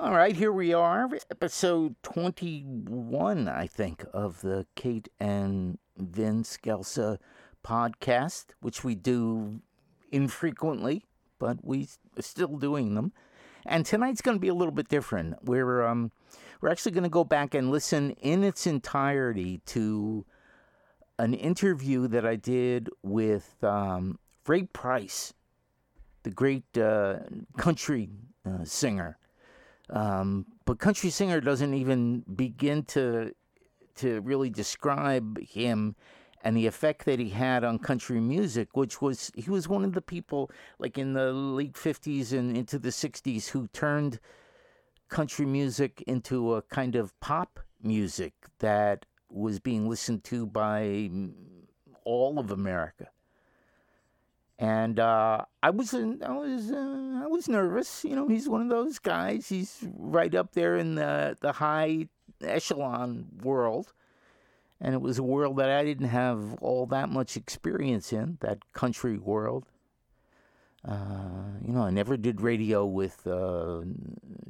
All 0.00 0.12
right, 0.12 0.34
here 0.34 0.50
we 0.50 0.72
are, 0.72 1.10
episode 1.30 1.94
21, 2.04 3.48
I 3.48 3.66
think, 3.66 4.02
of 4.14 4.40
the 4.40 4.66
Kate 4.74 5.10
and 5.20 5.76
Vin 5.98 6.42
Scelsa 6.42 7.18
podcast, 7.62 8.46
which 8.62 8.82
we 8.82 8.94
do 8.94 9.60
infrequently, 10.10 11.04
but 11.38 11.58
we 11.62 11.86
are 12.18 12.22
still 12.22 12.56
doing 12.56 12.94
them. 12.94 13.12
And 13.66 13.84
tonight's 13.84 14.22
going 14.22 14.38
to 14.38 14.40
be 14.40 14.48
a 14.48 14.54
little 14.54 14.72
bit 14.72 14.88
different. 14.88 15.36
We're 15.44 15.86
um, 15.86 16.12
we're 16.62 16.70
actually 16.70 16.92
going 16.92 17.04
to 17.04 17.10
go 17.10 17.24
back 17.24 17.52
and 17.52 17.70
listen 17.70 18.12
in 18.12 18.42
its 18.42 18.66
entirety 18.66 19.60
to 19.66 20.24
an 21.18 21.34
interview 21.34 22.08
that 22.08 22.24
I 22.24 22.36
did 22.36 22.88
with 23.02 23.62
um, 23.62 24.18
Ray 24.46 24.62
Price, 24.62 25.34
the 26.22 26.30
great 26.30 26.78
uh, 26.78 27.18
country 27.58 28.08
uh, 28.46 28.64
singer. 28.64 29.18
Um, 29.90 30.46
but 30.64 30.78
country 30.78 31.10
singer 31.10 31.40
doesn't 31.40 31.74
even 31.74 32.24
begin 32.34 32.84
to 32.84 33.32
to 33.96 34.20
really 34.20 34.48
describe 34.50 35.38
him 35.40 35.96
and 36.42 36.56
the 36.56 36.66
effect 36.66 37.04
that 37.04 37.18
he 37.18 37.30
had 37.30 37.64
on 37.64 37.78
country 37.78 38.20
music, 38.20 38.76
which 38.76 39.02
was 39.02 39.30
he 39.34 39.50
was 39.50 39.68
one 39.68 39.84
of 39.84 39.92
the 39.92 40.00
people 40.00 40.50
like 40.78 40.96
in 40.96 41.12
the 41.12 41.32
late 41.32 41.76
fifties 41.76 42.32
and 42.32 42.56
into 42.56 42.78
the 42.78 42.92
sixties 42.92 43.48
who 43.48 43.68
turned 43.68 44.20
country 45.08 45.44
music 45.44 46.02
into 46.06 46.54
a 46.54 46.62
kind 46.62 46.94
of 46.94 47.18
pop 47.20 47.58
music 47.82 48.32
that 48.60 49.04
was 49.28 49.58
being 49.58 49.88
listened 49.88 50.24
to 50.24 50.46
by 50.46 51.10
all 52.04 52.38
of 52.38 52.50
America. 52.50 53.08
And 54.60 55.00
uh, 55.00 55.46
I 55.62 55.70
was, 55.70 55.94
I 55.94 56.04
was, 56.04 56.70
uh, 56.70 57.22
I 57.24 57.26
was 57.26 57.48
nervous. 57.48 58.04
You 58.04 58.14
know, 58.14 58.28
he's 58.28 58.46
one 58.46 58.60
of 58.60 58.68
those 58.68 58.98
guys. 58.98 59.48
He's 59.48 59.82
right 59.96 60.34
up 60.34 60.52
there 60.52 60.76
in 60.76 60.96
the 60.96 61.34
the 61.40 61.52
high 61.52 62.08
echelon 62.42 63.26
world, 63.42 63.94
and 64.78 64.94
it 64.94 65.00
was 65.00 65.18
a 65.18 65.22
world 65.22 65.56
that 65.56 65.70
I 65.70 65.82
didn't 65.82 66.08
have 66.08 66.54
all 66.60 66.84
that 66.86 67.08
much 67.08 67.38
experience 67.38 68.12
in. 68.12 68.36
That 68.42 68.70
country 68.74 69.16
world. 69.16 69.64
Uh, 70.86 71.56
you 71.66 71.72
know, 71.72 71.82
I 71.82 71.90
never 71.90 72.18
did 72.18 72.42
radio 72.42 72.84
with 72.84 73.26
uh, 73.26 73.80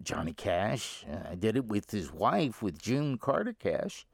Johnny 0.02 0.33
Cash. 0.33 1.05
I 1.30 1.36
did 1.36 1.56
it 1.56 1.67
with 1.67 1.92
his 1.92 2.12
wife, 2.12 2.62
with 2.62 2.83
June 2.83 3.17
Carter 3.17 3.52
Cash. 3.52 4.06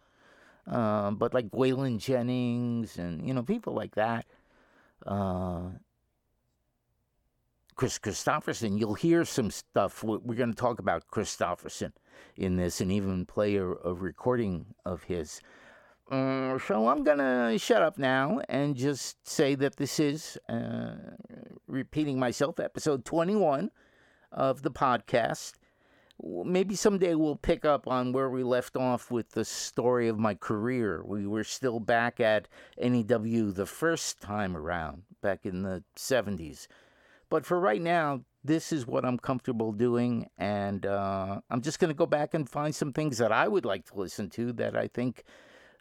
Uh, 0.71 1.11
but 1.13 1.33
like 1.33 1.51
Waylon 1.53 1.99
Jennings 1.99 2.99
and 2.99 3.27
you 3.27 3.33
know 3.33 3.43
people 3.43 3.73
like 3.73 3.95
that. 3.95 4.27
Uh, 5.07 5.71
Kris 7.77 7.99
Kristofferson, 7.99 8.79
you'll 8.79 8.95
hear 8.95 9.27
some 9.27 9.51
stuff. 9.51 10.03
We're 10.03 10.35
going 10.35 10.55
to 10.55 10.57
talk 10.57 10.79
about 10.79 11.11
Kristofferson 11.13 11.93
in 12.35 12.57
this 12.57 12.81
and 12.81 12.91
even 12.91 13.27
play 13.27 13.57
a, 13.57 13.67
a 13.67 13.93
recording 13.93 14.67
of 14.87 15.03
his. 15.03 15.43
Uh, 16.11 16.59
so 16.59 16.89
I'm 16.89 17.05
going 17.05 17.19
to 17.19 17.59
shut 17.59 17.83
up 17.83 17.99
now 17.99 18.41
and 18.49 18.77
just 18.77 19.29
say 19.29 19.55
that 19.57 19.77
this 19.77 20.01
is, 20.01 20.39
uh, 20.49 20.95
repeating 21.67 22.19
myself, 22.19 22.59
episode 22.59 23.05
21 23.05 23.71
of 24.33 24.63
the 24.63 24.71
podcast. 24.71 25.55
Maybe 26.23 26.77
someday 26.77 27.15
we'll 27.15 27.37
pick 27.37 27.67
up 27.67 27.87
on 27.87 28.13
where 28.13 28.31
we 28.31 28.43
left 28.43 28.75
off 28.77 29.11
with 29.11 29.33
the 29.33 29.45
story 29.45 30.09
of 30.09 30.19
my 30.19 30.35
career. 30.35 31.03
We 31.05 31.27
were 31.27 31.45
still 31.45 31.79
back 31.79 32.21
at 32.21 32.49
NEW 32.81 33.53
the 33.53 33.67
first 33.67 34.23
time 34.23 34.57
around, 34.57 35.03
back 35.21 35.45
in 35.45 35.63
the 35.63 35.85
70s. 35.95 36.69
But 37.29 37.45
for 37.45 37.59
right 37.59 37.83
now, 37.83 38.23
this 38.45 38.73
is 38.73 38.87
what 38.87 39.05
I'm 39.05 39.19
comfortable 39.19 39.73
doing, 39.73 40.29
and 40.39 40.87
uh, 40.87 41.41
I'm 41.51 41.63
just 41.63 41.81
going 41.81 41.89
to 41.89 41.95
go 41.95 42.07
back 42.07 42.35
and 42.35 42.49
find 42.49 42.75
some 42.75 42.93
things 42.93 43.19
that 43.19 43.33
I 43.33 43.49
would 43.49 43.65
like 43.65 43.87
to 43.87 43.99
listen 43.99 44.31
to 44.31 44.53
that 44.55 44.77
I 44.77 44.87
think 44.87 45.25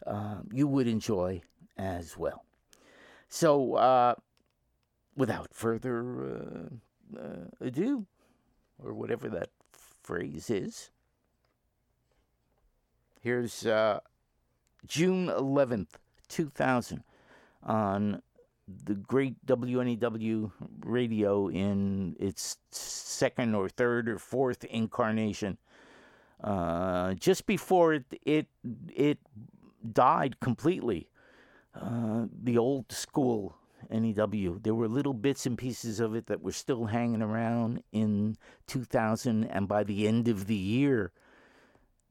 uh, 0.06 0.38
you 0.52 0.66
would 0.66 0.88
enjoy 0.88 1.42
as 1.76 2.16
well. 2.16 2.44
So, 3.28 3.74
uh, 3.74 4.14
without 5.16 5.54
further 5.54 6.70
uh, 7.14 7.18
uh, 7.18 7.46
ado, 7.60 8.06
or 8.82 8.92
whatever 8.94 9.28
that 9.28 9.50
phrase 10.02 10.50
is, 10.50 10.90
here's 13.20 13.64
uh, 13.64 14.00
June 14.86 15.28
11th, 15.28 15.94
2000, 16.28 17.04
on 17.62 18.22
the 18.66 18.94
great 18.94 19.44
WNEW 19.46 20.50
radio 20.84 21.48
in 21.48 22.16
its 22.18 22.56
second 22.70 23.54
or 23.54 23.68
third 23.68 24.08
or 24.08 24.18
fourth 24.18 24.64
incarnation. 24.64 25.58
Uh, 26.42 27.14
just 27.14 27.46
before 27.46 27.94
it 27.94 28.04
it 28.24 28.46
it 28.94 29.18
died 29.92 30.38
completely, 30.40 31.08
uh, 31.74 32.26
the 32.42 32.58
old 32.58 32.92
school 32.92 33.56
NEW. 33.90 34.60
There 34.62 34.74
were 34.74 34.88
little 34.88 35.14
bits 35.14 35.46
and 35.46 35.56
pieces 35.56 36.00
of 36.00 36.14
it 36.14 36.26
that 36.26 36.42
were 36.42 36.52
still 36.52 36.86
hanging 36.86 37.22
around 37.22 37.82
in 37.92 38.36
2000, 38.66 39.44
and 39.44 39.68
by 39.68 39.84
the 39.84 40.06
end 40.06 40.28
of 40.28 40.46
the 40.46 40.56
year, 40.56 41.12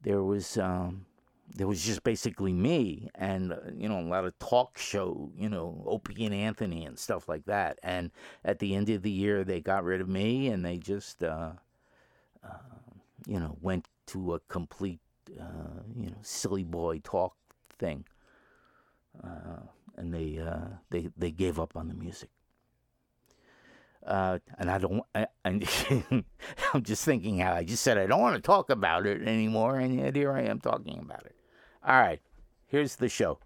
there 0.02 0.22
was. 0.22 0.56
Um, 0.58 1.06
there 1.54 1.66
was 1.66 1.84
just 1.84 2.02
basically 2.02 2.52
me 2.52 3.08
and 3.14 3.52
uh, 3.52 3.56
you 3.76 3.88
know 3.88 4.00
a 4.00 4.02
lot 4.02 4.24
of 4.24 4.38
talk 4.38 4.76
show 4.78 5.30
you 5.36 5.48
know 5.48 5.82
opie 5.86 6.24
and 6.24 6.34
anthony 6.34 6.84
and 6.84 6.98
stuff 6.98 7.28
like 7.28 7.44
that 7.44 7.78
and 7.82 8.10
at 8.44 8.58
the 8.58 8.74
end 8.74 8.88
of 8.90 9.02
the 9.02 9.10
year 9.10 9.44
they 9.44 9.60
got 9.60 9.84
rid 9.84 10.00
of 10.00 10.08
me 10.08 10.48
and 10.48 10.64
they 10.64 10.76
just 10.76 11.22
uh, 11.22 11.52
uh, 12.44 12.48
you 13.26 13.38
know 13.38 13.56
went 13.60 13.86
to 14.06 14.34
a 14.34 14.40
complete 14.48 15.00
uh, 15.40 15.82
you 15.96 16.06
know 16.06 16.18
silly 16.22 16.64
boy 16.64 17.00
talk 17.02 17.34
thing 17.78 18.04
uh, 19.22 19.60
and 19.96 20.12
they 20.12 20.40
they 20.90 21.08
they 21.16 21.30
gave 21.30 21.58
up 21.58 21.76
on 21.76 21.88
the 21.88 21.94
music 21.94 22.30
uh, 24.06 24.38
and 24.58 24.70
I 24.70 24.78
don't. 24.78 25.02
I, 25.16 25.26
am 25.44 25.60
just 26.82 27.04
thinking 27.04 27.38
how 27.38 27.54
I 27.54 27.64
just 27.64 27.82
said 27.82 27.98
I 27.98 28.06
don't 28.06 28.20
want 28.20 28.36
to 28.36 28.40
talk 28.42 28.70
about 28.70 29.04
it 29.04 29.26
anymore, 29.26 29.80
and 29.80 29.96
yet 29.96 30.14
here 30.14 30.32
I 30.32 30.42
am 30.42 30.60
talking 30.60 31.00
about 31.00 31.26
it. 31.26 31.35
All 31.86 32.00
right, 32.00 32.20
here's 32.66 32.96
the 32.96 33.08
show. 33.08 33.38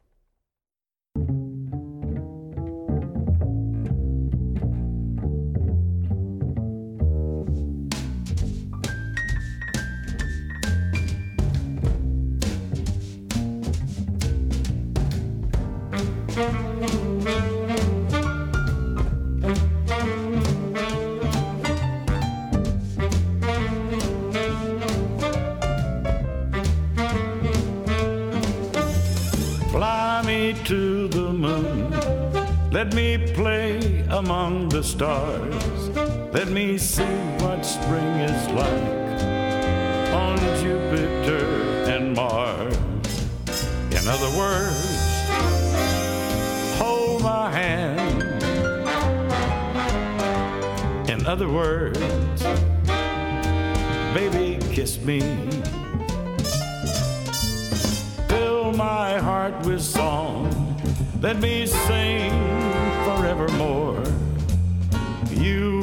Stars. 35.00 35.88
Let 36.30 36.48
me 36.48 36.76
see 36.76 37.16
what 37.40 37.64
spring 37.64 38.20
is 38.20 38.48
like 38.48 40.12
on 40.12 40.36
Jupiter 40.60 41.46
and 41.88 42.12
Mars. 42.14 42.76
In 43.96 44.06
other 44.06 44.28
words, 44.36 44.84
hold 46.76 47.22
my 47.22 47.50
hand. 47.50 48.42
In 51.08 51.26
other 51.26 51.48
words, 51.48 51.98
baby, 54.12 54.58
kiss 54.70 55.00
me. 55.00 55.20
Fill 58.28 58.74
my 58.74 59.16
heart 59.16 59.64
with 59.64 59.80
song. 59.80 60.76
Let 61.22 61.38
me 61.38 61.64
sing 61.64 62.30
forevermore. 63.06 64.19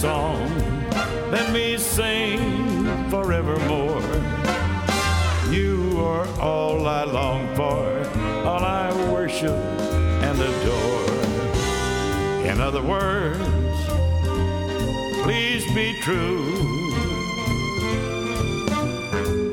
Song. 0.00 0.48
Let 1.30 1.52
me 1.52 1.76
sing 1.76 2.86
forevermore. 3.10 4.00
You 5.52 6.00
are 6.00 6.26
all 6.40 6.86
I 6.86 7.04
long 7.04 7.54
for, 7.54 7.84
all 8.48 8.64
I 8.64 8.88
worship 9.12 9.58
and 10.24 10.40
adore. 10.40 11.10
In 12.50 12.62
other 12.62 12.82
words, 12.82 13.44
please 15.22 15.66
be 15.74 15.92
true. 16.00 16.46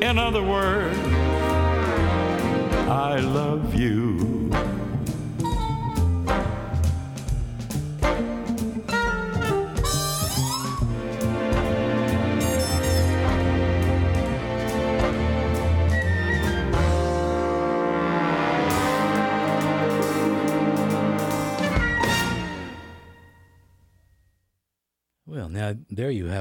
In 0.00 0.18
other 0.18 0.42
words, 0.42 0.98
I 2.88 3.20
love 3.20 3.74
you. 3.74 4.17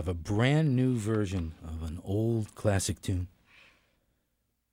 Have 0.08 0.16
a 0.16 0.20
brand 0.20 0.74
new 0.74 0.96
version 0.96 1.54
of 1.68 1.86
an 1.86 2.00
old 2.02 2.56
classic 2.56 3.02
tune. 3.02 3.28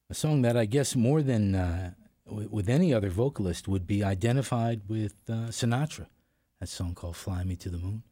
A 0.08 0.14
song 0.14 0.42
that 0.42 0.56
I 0.56 0.64
guess 0.64 0.94
more 0.94 1.22
than 1.22 1.56
uh, 1.56 1.94
w- 2.24 2.48
with 2.52 2.68
any 2.68 2.94
other 2.94 3.10
vocalist 3.10 3.66
would 3.66 3.84
be 3.84 4.04
identified 4.04 4.82
with 4.86 5.14
uh, 5.28 5.50
Sinatra. 5.50 6.06
That 6.60 6.68
song 6.68 6.94
called 6.94 7.16
Fly 7.16 7.42
Me 7.42 7.56
to 7.56 7.68
the 7.68 7.78
Moon. 7.78 8.04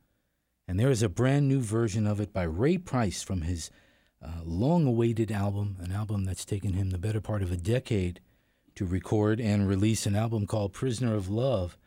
And 0.67 0.81
there 0.81 0.91
is 0.91 1.01
a 1.01 1.09
brand 1.09 1.49
new 1.49 1.61
version 1.61 2.09
of 2.09 2.21
it 2.21 2.33
by 2.33 2.43
Ray 2.43 2.77
Price 2.77 3.23
from 3.23 3.43
his 3.43 3.71
uh, 4.21 4.41
long 4.43 4.85
awaited 4.85 5.31
album, 5.31 5.77
an 5.79 5.93
album 5.93 6.25
that's 6.25 6.45
taken 6.45 6.73
him 6.73 6.91
the 6.91 6.99
better 6.99 7.21
part 7.21 7.43
of 7.45 7.53
a 7.53 7.57
decade 7.57 8.19
to 8.75 8.85
record 8.85 9.41
and 9.41 9.69
release 9.69 10.07
an 10.07 10.17
album 10.17 10.45
called 10.45 10.73
Prisoner 10.73 11.15
of 11.15 11.31
Love. 11.31 11.79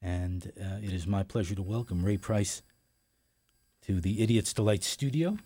And 0.00 0.52
uh, 0.60 0.76
it 0.80 0.92
is 0.92 1.04
my 1.04 1.24
pleasure 1.24 1.56
to 1.56 1.62
welcome 1.62 2.04
Ray 2.04 2.16
Price 2.16 2.62
to 3.86 4.00
the 4.00 4.22
Idiot's 4.22 4.52
Delight 4.52 4.82
studio. 4.82 5.36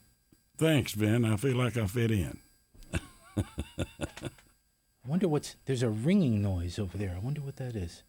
Thanks, 0.57 0.93
Vin. 0.93 1.25
I 1.25 1.37
feel 1.37 1.57
like 1.57 1.77
I 1.77 1.87
fit 1.87 2.11
in. 2.11 2.39
I 3.37 3.43
wonder 5.07 5.29
what's 5.29 5.57
there's 5.67 5.83
a 5.83 5.89
ringing 5.89 6.43
noise 6.43 6.79
over 6.79 6.97
there. 6.97 7.15
I 7.17 7.19
wonder 7.19 7.41
what 7.41 7.57
that 7.57 7.75
is. 7.75 8.03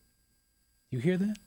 You 0.90 1.00
hear 1.00 1.18
that? 1.18 1.38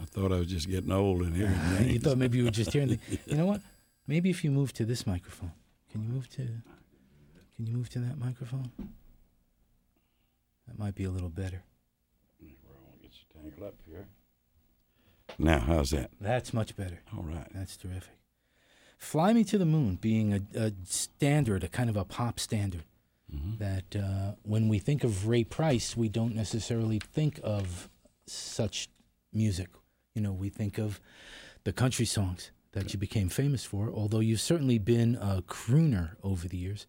I 0.00 0.04
thought 0.04 0.32
I 0.32 0.38
was 0.38 0.48
just 0.48 0.68
getting 0.68 0.92
old 0.92 1.22
and 1.22 1.34
hearing 1.34 1.54
ah, 1.56 1.80
you 1.80 1.98
thought 1.98 2.18
maybe 2.18 2.38
you 2.38 2.44
were 2.44 2.50
just 2.50 2.72
hearing 2.72 2.88
the 2.88 2.98
You 3.26 3.36
know 3.36 3.46
what? 3.46 3.62
Maybe 4.06 4.28
if 4.28 4.44
you 4.44 4.50
move 4.50 4.72
to 4.74 4.84
this 4.84 5.06
microphone. 5.06 5.52
Can 5.90 6.02
you 6.02 6.08
move 6.08 6.28
to 6.30 6.42
Can 7.56 7.66
you 7.66 7.72
move 7.72 7.88
to 7.90 7.98
that 8.00 8.18
microphone? 8.18 8.70
That 10.66 10.78
might 10.78 10.94
be 10.94 11.04
a 11.04 11.10
little 11.10 11.30
better. 11.30 11.62
tangled 13.32 13.62
up 13.62 13.74
here. 13.86 14.06
Now, 15.38 15.60
how's 15.60 15.90
that? 15.90 16.10
That's 16.20 16.52
much 16.54 16.76
better. 16.76 17.00
All 17.16 17.22
right. 17.22 17.48
That's 17.54 17.76
terrific. 17.76 18.18
Fly 18.98 19.32
Me 19.32 19.44
to 19.44 19.58
the 19.58 19.66
Moon 19.66 19.96
being 19.96 20.32
a, 20.32 20.40
a 20.58 20.72
standard, 20.84 21.62
a 21.62 21.68
kind 21.68 21.90
of 21.90 21.96
a 21.96 22.04
pop 22.04 22.40
standard. 22.40 22.84
That 23.58 23.96
uh, 23.96 24.32
when 24.44 24.68
we 24.68 24.78
think 24.78 25.02
of 25.04 25.26
Ray 25.26 25.42
Price, 25.44 25.96
we 25.96 26.08
don't 26.08 26.34
necessarily 26.34 27.00
think 27.00 27.40
of 27.42 27.90
such 28.26 28.88
music. 29.32 29.68
You 30.14 30.22
know, 30.22 30.32
we 30.32 30.48
think 30.48 30.78
of 30.78 31.00
the 31.64 31.72
country 31.72 32.06
songs 32.06 32.52
that 32.72 32.92
you 32.92 32.98
became 32.98 33.28
famous 33.28 33.64
for, 33.64 33.90
although 33.90 34.20
you've 34.20 34.40
certainly 34.40 34.78
been 34.78 35.16
a 35.16 35.42
crooner 35.42 36.10
over 36.22 36.46
the 36.46 36.56
years. 36.56 36.86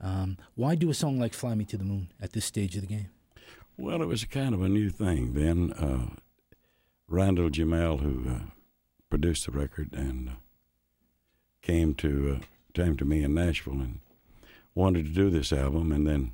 Um, 0.00 0.36
why 0.54 0.74
do 0.74 0.90
a 0.90 0.94
song 0.94 1.18
like 1.18 1.32
Fly 1.34 1.54
Me 1.54 1.64
to 1.64 1.76
the 1.76 1.84
Moon 1.84 2.12
at 2.20 2.32
this 2.34 2.44
stage 2.44 2.76
of 2.76 2.82
the 2.82 2.86
game? 2.86 3.08
Well, 3.78 4.02
it 4.02 4.06
was 4.06 4.24
kind 4.26 4.54
of 4.54 4.62
a 4.62 4.68
new 4.68 4.90
thing 4.90 5.32
then. 5.32 5.72
Uh, 5.72 6.14
Randall 7.10 7.50
Jamail, 7.50 8.00
who 8.00 8.30
uh, 8.30 8.38
produced 9.10 9.44
the 9.44 9.52
record, 9.52 9.92
and 9.92 10.28
uh, 10.28 10.32
came 11.60 11.92
to 11.94 12.38
uh, 12.40 12.44
came 12.72 12.96
to 12.96 13.04
me 13.04 13.24
in 13.24 13.34
Nashville 13.34 13.74
and 13.74 13.98
wanted 14.76 15.06
to 15.06 15.10
do 15.10 15.28
this 15.28 15.52
album, 15.52 15.90
and 15.90 16.06
then 16.06 16.30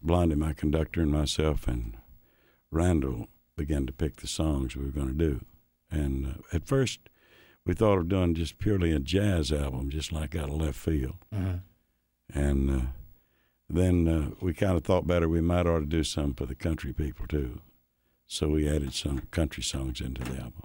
Blondie, 0.00 0.36
my 0.36 0.52
conductor, 0.52 1.00
and 1.00 1.10
myself, 1.10 1.66
and 1.66 1.96
Randall 2.70 3.26
began 3.56 3.84
to 3.86 3.92
pick 3.92 4.16
the 4.16 4.28
songs 4.28 4.76
we 4.76 4.84
were 4.84 4.92
going 4.92 5.08
to 5.08 5.12
do. 5.12 5.44
And 5.90 6.26
uh, 6.26 6.56
at 6.56 6.66
first, 6.66 7.00
we 7.66 7.74
thought 7.74 7.98
of 7.98 8.08
doing 8.08 8.34
just 8.36 8.58
purely 8.58 8.92
a 8.92 9.00
jazz 9.00 9.50
album, 9.50 9.90
just 9.90 10.12
like 10.12 10.36
out 10.36 10.48
of 10.48 10.60
left 10.60 10.78
field. 10.78 11.16
Uh-huh. 11.34 11.56
And 12.32 12.70
uh, 12.70 12.86
then 13.68 14.08
uh, 14.08 14.34
we 14.40 14.54
kind 14.54 14.76
of 14.76 14.84
thought 14.84 15.08
better. 15.08 15.28
We 15.28 15.40
might 15.40 15.66
ought 15.66 15.80
to 15.80 15.86
do 15.86 16.04
some 16.04 16.34
for 16.34 16.46
the 16.46 16.54
country 16.54 16.92
people 16.92 17.26
too. 17.26 17.60
So 18.26 18.48
we 18.48 18.68
added 18.68 18.94
some 18.94 19.20
country 19.30 19.62
songs 19.62 20.00
into 20.00 20.22
the 20.24 20.38
album, 20.38 20.64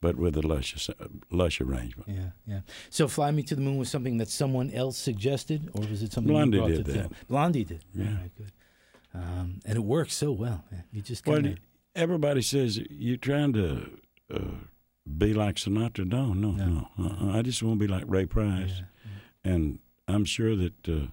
but 0.00 0.16
with 0.16 0.36
a 0.36 0.42
lush, 0.46 0.90
lush 1.30 1.60
arrangement. 1.60 2.08
Yeah, 2.08 2.30
yeah. 2.46 2.60
So 2.90 3.06
"Fly 3.06 3.30
Me 3.30 3.42
to 3.44 3.54
the 3.54 3.60
Moon" 3.60 3.76
was 3.76 3.88
something 3.90 4.16
that 4.18 4.28
someone 4.28 4.70
else 4.70 4.98
suggested, 4.98 5.70
or 5.74 5.82
was 5.86 6.02
it 6.02 6.12
something 6.12 6.32
Blondie 6.32 6.56
you 6.56 6.62
brought 6.62 6.68
did 6.76 6.84
to 6.86 6.92
that. 6.92 6.98
film? 7.00 7.14
Blondie 7.28 7.64
did. 7.64 7.84
Yeah. 7.94 8.06
All 8.06 8.12
right, 8.14 8.30
good. 8.36 8.52
Um, 9.14 9.60
and 9.64 9.76
it 9.76 9.84
works 9.84 10.14
so 10.14 10.32
well. 10.32 10.64
You 10.92 11.02
just 11.02 11.24
kind 11.24 11.46
of 11.46 11.58
everybody 11.94 12.42
says 12.42 12.78
you're 12.90 13.16
trying 13.16 13.52
to 13.54 13.90
uh, 14.32 14.38
be 15.18 15.32
like 15.34 15.56
Sinatra. 15.56 16.06
No, 16.08 16.32
no, 16.32 16.52
No. 16.52 16.88
no. 16.96 17.06
Uh-uh. 17.06 17.38
I 17.38 17.42
just 17.42 17.62
want 17.62 17.78
to 17.80 17.86
be 17.86 17.92
like 17.92 18.04
Ray 18.06 18.26
Price, 18.26 18.82
and 19.44 19.78
I'm 20.08 20.24
sure 20.24 20.56
that 20.56 20.88
uh, 20.88 21.06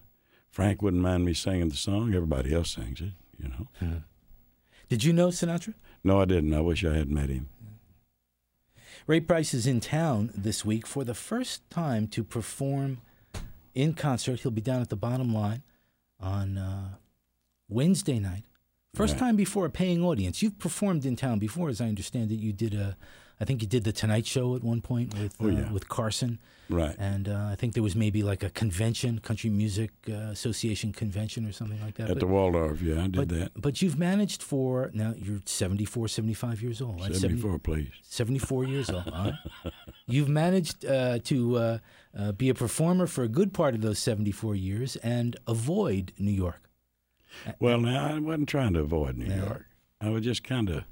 Frank 0.50 0.82
wouldn't 0.82 1.04
mind 1.04 1.24
me 1.26 1.34
singing 1.34 1.70
the 1.70 1.76
song. 1.76 2.14
Everybody 2.16 2.54
else 2.54 2.72
sings 2.72 3.02
it, 3.02 3.14
you 3.40 3.50
know. 3.50 3.68
Did 4.90 5.04
you 5.04 5.14
know 5.14 5.28
Sinatra? 5.30 5.74
No, 6.04 6.22
I 6.22 6.26
didn't. 6.26 6.54
I 6.54 6.62
wish 6.62 6.84
I 6.86 6.94
had 6.96 7.10
met 7.10 7.30
him. 7.30 7.50
Ray 9.06 9.20
Price 9.22 9.54
is 9.54 9.66
in 9.68 9.80
town 9.80 10.32
this 10.36 10.66
week 10.66 10.86
for 10.86 11.04
the 11.04 11.14
first 11.14 11.68
time 11.70 12.08
to 12.10 12.24
perform 12.24 13.00
in 13.74 13.94
concert. 13.94 14.42
He'll 14.42 14.52
be 14.52 14.62
down 14.62 14.82
at 14.82 14.90
the 14.90 14.96
bottom 14.96 15.34
line 15.34 15.64
on 16.20 16.58
uh, 16.58 16.90
Wednesday 17.70 18.20
night. 18.20 18.44
First 18.94 19.14
Right. 19.14 19.20
time 19.20 19.36
before 19.36 19.66
a 19.66 19.70
paying 19.70 20.04
audience. 20.04 20.42
You've 20.42 20.60
performed 20.60 21.06
in 21.06 21.16
town 21.16 21.40
before, 21.40 21.70
as 21.70 21.80
I 21.80 21.86
understand 21.88 22.32
it. 22.32 22.36
You 22.36 22.52
did 22.52 22.74
a, 22.74 22.98
I 23.40 23.46
think 23.46 23.62
you 23.62 23.68
did 23.68 23.84
the 23.84 23.92
Tonight 23.92 24.26
Show 24.26 24.56
at 24.56 24.64
one 24.64 24.82
point 24.82 25.14
with 25.18 25.36
Oh, 25.40 25.46
uh, 25.48 25.52
yeah. 25.52 25.72
with 25.72 25.88
Carson, 25.88 26.40
Right. 26.70 26.96
and 26.98 27.30
uh, 27.30 27.50
I 27.52 27.56
think 27.56 27.76
there 27.76 27.84
was 27.84 27.96
maybe 27.96 28.24
like 28.24 28.42
a 28.44 28.50
convention, 28.50 29.20
Country 29.20 29.50
Music 29.52 29.92
uh, 30.10 30.14
Association 30.32 30.92
convention 30.92 31.46
or 31.46 31.52
something 31.52 31.80
like 31.82 31.96
that. 31.96 32.06
At 32.10 32.16
But- 32.16 32.20
the 32.22 32.28
Waldorf, 32.28 32.82
yeah, 32.82 33.00
I 33.04 33.08
did 33.08 33.12
but, 33.16 33.30
that. 33.30 33.52
but 33.62 33.82
you've 33.82 33.98
managed 34.00 34.42
for 34.42 34.90
now 34.94 35.14
you're 35.18 35.42
74 35.46 36.08
75 36.08 36.62
years 36.64 36.82
old 36.82 36.96
right? 37.02 37.14
70 37.16 37.20
74, 37.42 37.60
please. 37.60 37.90
74 38.04 38.66
years 38.66 38.90
old. 38.90 39.12
You've 40.10 40.30
managed 40.30 40.86
uh, 40.86 41.20
to 41.26 41.58
uh, 41.58 41.78
uh, 42.18 42.32
be 42.32 42.48
a 42.50 42.54
performer 42.54 43.08
for 43.08 43.24
a 43.24 43.28
good 43.28 43.54
part 43.54 43.76
of 43.76 43.82
those 43.82 44.00
74 44.00 44.56
years 44.56 44.96
and 44.98 45.36
avoid 45.46 46.14
New 46.18 46.32
York. 46.32 46.70
Well, 47.60 47.80
now 47.82 48.08
I 48.16 48.20
wasn't 48.20 48.48
trying 48.50 48.74
to 48.74 48.80
avoid 48.80 49.18
New. 49.18 49.34
York. 49.34 49.66
I 50.00 50.10
was 50.10 50.24
just 50.24 50.44
kind 50.46 50.70
of. 50.70 50.86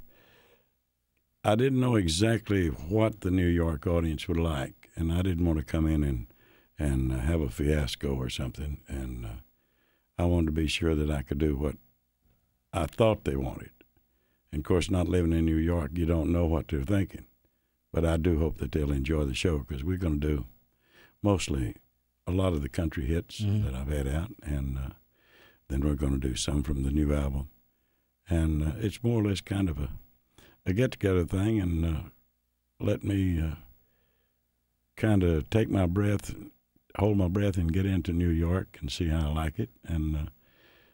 I 1.48 1.54
didn't 1.54 1.80
know 1.80 1.96
exactly 1.96 2.70
what 2.70 3.22
the 3.22 3.30
New 3.30 3.46
York 3.46 3.86
audience 3.86 4.28
would 4.28 4.40
like, 4.40 4.90
and 4.96 5.14
I 5.14 5.22
didn't 5.22 5.46
want 5.46 5.60
to 5.60 5.64
come 5.66 5.86
in 5.86 6.04
and 6.04 6.26
and 6.78 7.12
uh, 7.14 7.20
have 7.20 7.40
a 7.40 7.50
fiasco 7.50 8.16
or 8.16 8.30
something. 8.30 8.82
And 8.88 9.26
uh, 9.26 9.30
I 10.18 10.26
wanted 10.26 10.48
to 10.48 10.52
be 10.52 10.68
sure 10.68 10.96
that 10.96 11.10
I 11.12 11.22
could 11.22 11.38
do 11.38 11.56
what 11.56 11.76
I 12.74 12.86
thought 12.88 13.24
they 13.24 13.36
wanted. 13.36 13.70
And 14.52 14.62
of 14.62 14.66
course, 14.66 14.90
not 14.90 15.08
living 15.08 15.32
in 15.34 15.46
New 15.46 15.56
York, 15.56 15.92
you 15.94 16.06
don't 16.08 16.32
know 16.34 16.46
what 16.48 16.68
they're 16.68 16.82
thinking. 16.82 17.26
But 17.94 18.06
I 18.06 18.18
do 18.18 18.40
hope 18.40 18.58
that 18.58 18.72
they'll 18.72 18.92
enjoy 18.92 19.24
the 19.26 19.36
show 19.36 19.60
because 19.60 19.84
we're 19.86 19.98
going 19.98 20.20
to 20.20 20.28
do 20.28 20.46
mostly 21.22 21.76
a 22.28 22.32
lot 22.32 22.54
of 22.54 22.62
the 22.64 22.70
country 22.70 23.06
hits 23.06 23.40
Mhm. 23.40 23.64
that 23.66 23.76
I've 23.76 23.88
had 23.96 24.08
out, 24.08 24.32
and 24.42 24.78
uh, 24.80 24.90
then 25.68 25.82
we're 25.82 25.96
going 25.96 26.20
to 26.20 26.28
do 26.28 26.36
some 26.36 26.64
from 26.64 26.82
the 26.84 26.92
new 26.92 27.14
album. 27.14 27.50
And 28.28 28.64
uh, 28.64 28.72
it's 28.80 29.04
more 29.04 29.22
or 29.22 29.30
less 29.30 29.42
kind 29.42 29.70
of 29.70 29.78
a, 29.80 29.90
a 30.66 30.74
get 30.74 30.92
together 30.92 31.26
thing, 31.26 31.60
and 31.60 31.86
uh, 31.86 32.00
let 32.80 33.04
me 33.04 33.40
uh, 33.40 33.56
kind 34.96 35.24
of 35.24 35.50
take 35.50 35.70
my 35.70 35.86
breath, 35.86 36.36
hold 36.98 37.18
my 37.18 37.28
breath, 37.28 37.58
and 37.58 37.72
get 37.72 37.86
into 37.86 38.12
New 38.12 38.30
York 38.30 38.78
and 38.82 38.92
see 38.92 39.10
how 39.10 39.30
I 39.30 39.34
like 39.34 39.60
it. 39.60 39.70
And 39.84 40.16
uh, 40.16 40.26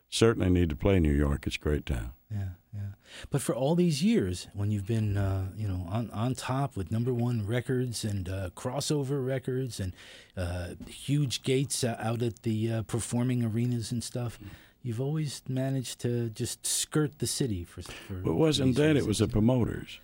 certainly 0.09 0.49
need 0.49 0.69
to 0.69 0.75
play 0.75 0.99
New 0.99 1.13
York. 1.13 1.47
It's 1.47 1.55
a 1.55 1.59
great 1.59 1.85
town. 1.85 2.11
Yeah, 2.29 2.49
yeah. 2.73 2.81
But 3.29 3.41
for 3.41 3.53
all 3.53 3.75
these 3.75 4.03
years, 4.03 4.47
when 4.53 4.71
you've 4.71 4.87
been, 4.87 5.17
uh, 5.17 5.47
you 5.55 5.67
know, 5.67 5.85
on 5.89 6.09
on 6.11 6.35
top 6.35 6.77
with 6.77 6.91
number 6.91 7.13
one 7.13 7.45
records 7.45 8.03
and 8.05 8.29
uh, 8.29 8.49
crossover 8.55 9.25
records 9.25 9.79
and 9.79 9.93
uh, 10.37 10.69
huge 10.87 11.43
gates 11.43 11.83
out 11.83 12.21
at 12.21 12.43
the 12.43 12.71
uh, 12.71 12.81
performing 12.83 13.43
arenas 13.43 13.91
and 13.91 14.03
stuff, 14.03 14.39
you've 14.83 15.01
always 15.01 15.41
managed 15.47 16.00
to 16.01 16.29
just 16.29 16.65
skirt 16.65 17.19
the 17.19 17.27
city 17.27 17.63
for. 17.63 17.81
for 17.81 18.17
it 18.17 18.33
wasn't 18.33 18.75
that; 18.75 18.95
it 18.95 19.05
was 19.05 19.19
the 19.19 19.27
promoters. 19.27 20.00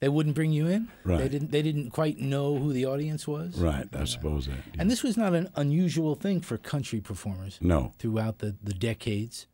They 0.00 0.08
wouldn't 0.08 0.34
bring 0.34 0.52
you 0.52 0.66
in. 0.66 0.88
Right. 1.02 1.18
They 1.18 1.28
didn't. 1.28 1.50
They 1.50 1.62
didn't 1.62 1.90
quite 1.90 2.18
know 2.18 2.58
who 2.58 2.72
the 2.72 2.84
audience 2.86 3.26
was. 3.26 3.58
Right. 3.58 3.88
I 3.94 4.04
suppose 4.04 4.46
that. 4.46 4.58
And 4.78 4.90
this 4.90 5.02
was 5.02 5.16
not 5.16 5.34
an 5.34 5.48
unusual 5.56 6.14
thing 6.14 6.40
for 6.40 6.58
country 6.58 7.00
performers. 7.00 7.58
No. 7.60 7.94
Throughout 7.98 8.38
the 8.38 8.56
the 8.62 8.74
decades. 8.74 9.46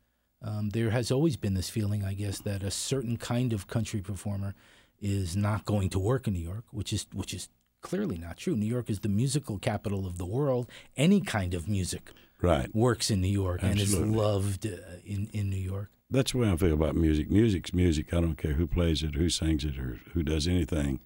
Um, 0.43 0.71
there 0.71 0.89
has 0.89 1.11
always 1.11 1.37
been 1.37 1.53
this 1.53 1.69
feeling, 1.69 2.03
I 2.03 2.15
guess, 2.15 2.41
that 2.41 2.63
a 2.63 2.71
certain 2.71 3.19
kind 3.19 3.53
of 3.53 3.67
country 3.67 4.01
performer 4.01 4.55
is 4.99 5.37
not 5.37 5.67
going 5.67 5.91
to 5.91 5.99
work 5.99 6.27
in 6.27 6.33
New 6.33 6.41
York, 6.41 6.65
which 6.71 6.93
is 6.93 7.07
which 7.13 7.35
is 7.35 7.49
clearly 7.83 8.19
not 8.19 8.37
true. 8.39 8.57
New 8.57 8.67
York 8.67 8.91
is 8.91 9.01
the 9.01 9.09
musical 9.09 9.59
capital 9.59 10.07
of 10.07 10.19
the 10.19 10.27
world. 10.27 10.69
Any 10.97 11.21
kind 11.21 11.55
of 11.55 11.69
music 11.69 12.11
right. 12.43 12.75
works 12.75 13.11
in 13.11 13.21
New 13.21 13.29
York 13.29 13.63
Absolutely. 13.63 14.03
and 14.03 14.11
is 14.11 14.17
loved 14.17 14.67
uh, 14.67 14.77
in 15.05 15.29
in 15.33 15.51
New 15.51 15.57
York. 15.57 15.91
That's 16.11 16.33
the 16.33 16.39
way 16.39 16.51
I 16.51 16.57
feel 16.57 16.73
about 16.75 16.97
music. 16.97 17.31
Music's 17.31 17.73
music. 17.73 18.13
I 18.13 18.21
don't 18.21 18.37
care 18.37 18.55
who 18.55 18.67
plays 18.67 19.03
it, 19.03 19.15
who 19.15 19.29
sings 19.29 19.65
it, 19.65 19.79
or 19.79 20.01
who 20.13 20.23
does 20.23 20.49
anything. 20.49 21.01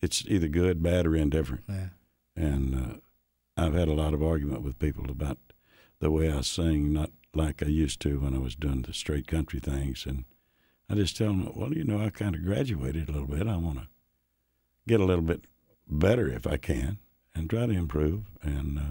It's 0.00 0.24
either 0.26 0.48
good, 0.48 0.82
bad, 0.82 1.06
or 1.06 1.14
indifferent. 1.14 1.64
Yeah. 1.68 1.88
And 2.34 2.74
uh, 2.74 3.62
I've 3.62 3.74
had 3.74 3.88
a 3.88 3.92
lot 3.94 4.14
of 4.14 4.22
argument 4.22 4.62
with 4.62 4.78
people 4.78 5.10
about 5.10 5.38
the 6.00 6.10
way 6.10 6.30
I 6.30 6.40
sing, 6.40 6.92
not 6.92 7.10
like 7.34 7.62
I 7.62 7.66
used 7.66 8.00
to 8.00 8.20
when 8.20 8.34
I 8.34 8.38
was 8.38 8.54
doing 8.56 8.82
the 8.82 8.92
straight 8.92 9.26
country 9.26 9.60
things. 9.60 10.06
And 10.06 10.24
I 10.90 10.94
just 10.94 11.16
tell 11.16 11.28
them, 11.28 11.52
well, 11.54 11.72
you 11.72 11.84
know, 11.84 12.00
I 12.00 12.10
kind 12.10 12.34
of 12.34 12.44
graduated 12.44 13.08
a 13.08 13.12
little 13.12 13.28
bit. 13.28 13.46
I 13.46 13.56
want 13.56 13.78
to 13.78 13.86
get 14.86 15.00
a 15.00 15.04
little 15.04 15.24
bit 15.24 15.44
better 15.86 16.28
if 16.28 16.46
I 16.46 16.56
can 16.56 16.98
and 17.34 17.48
try 17.48 17.66
to 17.66 17.72
improve. 17.72 18.24
And 18.42 18.78
uh, 18.78 18.82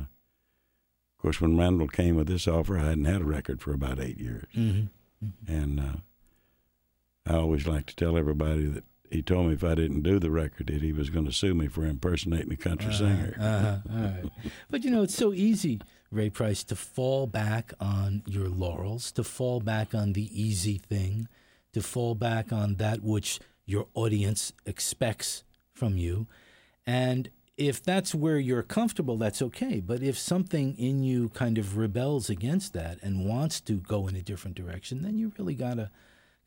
of 1.17 1.21
course, 1.21 1.41
when 1.41 1.57
Randall 1.57 1.87
came 1.87 2.15
with 2.15 2.27
this 2.27 2.47
offer, 2.47 2.77
I 2.77 2.89
hadn't 2.89 3.05
had 3.05 3.21
a 3.21 3.25
record 3.25 3.59
for 3.59 3.73
about 3.73 3.99
eight 3.99 4.19
years. 4.19 4.45
Mm-hmm. 4.55 5.25
Mm-hmm. 5.25 5.51
And 5.51 5.79
uh, 5.79 5.95
I 7.25 7.37
always 7.37 7.65
like 7.65 7.87
to 7.87 7.95
tell 7.95 8.17
everybody 8.17 8.65
that 8.67 8.83
he 9.09 9.23
told 9.23 9.47
me 9.47 9.53
if 9.53 9.63
I 9.63 9.73
didn't 9.73 10.03
do 10.03 10.19
the 10.19 10.29
record 10.29 10.67
that 10.67 10.83
he 10.83 10.91
was 10.91 11.09
going 11.09 11.25
to 11.25 11.31
sue 11.31 11.55
me 11.55 11.67
for 11.67 11.85
impersonating 11.85 12.51
a 12.51 12.57
country 12.57 12.89
uh-huh, 12.89 12.97
singer. 12.97 13.35
Uh-huh, 13.39 13.77
all 13.89 14.01
right. 14.03 14.31
but 14.69 14.83
you 14.83 14.91
know, 14.91 15.01
it's 15.01 15.15
so 15.15 15.33
easy, 15.33 15.81
Ray 16.11 16.29
Price, 16.29 16.63
to 16.65 16.75
fall 16.75 17.25
back 17.25 17.73
on 17.79 18.21
your 18.27 18.47
laurels, 18.47 19.11
to 19.13 19.23
fall 19.23 19.59
back 19.59 19.95
on 19.95 20.13
the 20.13 20.29
easy 20.39 20.77
thing, 20.77 21.27
to 21.73 21.81
fall 21.81 22.15
back 22.15 22.51
on 22.51 22.75
that 22.75 23.01
which 23.01 23.39
your 23.65 23.87
audience 23.93 24.53
expects 24.65 25.43
from 25.73 25.97
you. 25.97 26.27
And 26.85 27.29
if 27.57 27.83
that's 27.83 28.13
where 28.13 28.37
you're 28.37 28.63
comfortable, 28.63 29.17
that's 29.17 29.41
okay. 29.41 29.79
But 29.79 30.03
if 30.03 30.17
something 30.17 30.75
in 30.77 31.03
you 31.03 31.29
kind 31.29 31.57
of 31.57 31.77
rebels 31.77 32.29
against 32.29 32.73
that 32.73 32.99
and 33.01 33.27
wants 33.27 33.59
to 33.61 33.73
go 33.73 34.07
in 34.07 34.15
a 34.15 34.21
different 34.21 34.55
direction, 34.55 35.01
then 35.01 35.17
you 35.17 35.33
really 35.37 35.55
gotta 35.55 35.89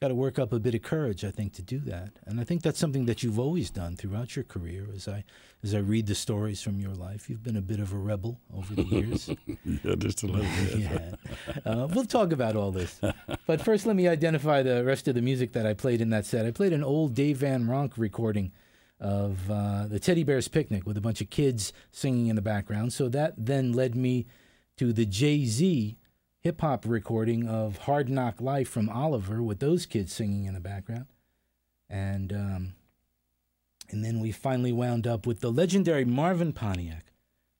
got 0.00 0.08
to 0.08 0.14
work 0.14 0.38
up 0.38 0.50
a 0.50 0.58
bit 0.58 0.74
of 0.74 0.80
courage, 0.80 1.24
I 1.26 1.30
think, 1.30 1.52
to 1.54 1.62
do 1.62 1.78
that. 1.80 2.12
And 2.24 2.40
I 2.40 2.44
think 2.44 2.62
that's 2.62 2.78
something 2.78 3.04
that 3.04 3.22
you've 3.22 3.38
always 3.38 3.68
done 3.68 3.96
throughout 3.96 4.34
your 4.34 4.46
career. 4.46 4.86
As 4.94 5.06
I 5.06 5.24
as 5.62 5.74
I 5.74 5.78
read 5.78 6.06
the 6.06 6.14
stories 6.14 6.62
from 6.62 6.80
your 6.80 6.94
life, 6.94 7.28
you've 7.28 7.42
been 7.42 7.56
a 7.56 7.60
bit 7.60 7.80
of 7.80 7.92
a 7.92 7.98
rebel 7.98 8.40
over 8.56 8.74
the 8.74 8.84
years. 8.84 9.28
yeah, 9.84 9.94
just 9.96 10.22
a 10.22 10.26
little 10.26 10.40
bit. 10.64 10.78
yeah, 10.78 11.14
uh, 11.66 11.86
we'll 11.88 12.06
talk 12.06 12.32
about 12.32 12.56
all 12.56 12.70
this. 12.70 13.00
But 13.46 13.60
first, 13.60 13.84
let 13.84 13.96
me 13.96 14.06
identify 14.06 14.62
the 14.62 14.84
rest 14.84 15.08
of 15.08 15.16
the 15.16 15.22
music 15.22 15.54
that 15.54 15.66
I 15.66 15.74
played 15.74 16.00
in 16.00 16.10
that 16.10 16.24
set. 16.24 16.46
I 16.46 16.52
played 16.52 16.72
an 16.72 16.84
old 16.84 17.14
Dave 17.14 17.38
Van 17.38 17.66
Ronk 17.66 17.94
recording 17.96 18.52
of 19.00 19.50
uh, 19.50 19.87
the 19.87 19.99
Teddy 19.99 20.25
Bears 20.25 20.49
Picnic 20.49 20.87
with 20.87 20.97
a 20.97 21.00
bunch 21.00 21.21
of 21.21 21.30
kids 21.30 21.73
singing 21.90 22.26
in 22.26 22.37
the 22.37 22.42
background. 22.42 22.92
So 22.92 23.09
that 23.09 23.35
then 23.37 23.73
led 23.73 23.97
me 23.97 24.26
to 24.76 24.92
the 24.92 25.07
Jay 25.07 25.45
Z 25.47 25.97
hip 26.40 26.61
hop 26.61 26.85
recording 26.87 27.49
of 27.49 27.78
Hard 27.78 28.09
Knock 28.09 28.40
Life 28.40 28.69
from 28.69 28.88
Oliver 28.88 29.42
with 29.42 29.61
those 29.61 29.87
kids 29.87 30.12
singing 30.12 30.45
in 30.45 30.54
the 30.54 30.61
background. 30.61 31.07
And 31.88 32.33
um, 32.33 32.75
and 33.90 34.04
then 34.04 34.21
we 34.21 34.33
finally 34.33 34.73
wound 34.73 35.07
up 35.07 35.26
with 35.26 35.40
the 35.40 35.50
legendary 35.50 36.04
Marvin 36.04 36.52
Pontiac, 36.52 37.07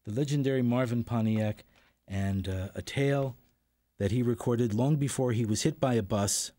the 0.05 0.13
legendary 0.13 0.63
Marvin 0.63 1.03
Pontiac, 1.03 1.65
and 2.07 2.49
uh, 2.49 2.69
a 2.75 2.83
tale 2.83 3.37
that 3.99 4.13
he 4.13 4.23
recorded 4.23 4.73
long 4.73 4.97
before 4.97 5.33
he 5.33 5.45
was 5.45 5.63
hit 5.63 5.81
by 5.81 5.95
a 5.95 6.03
bus 6.03 6.53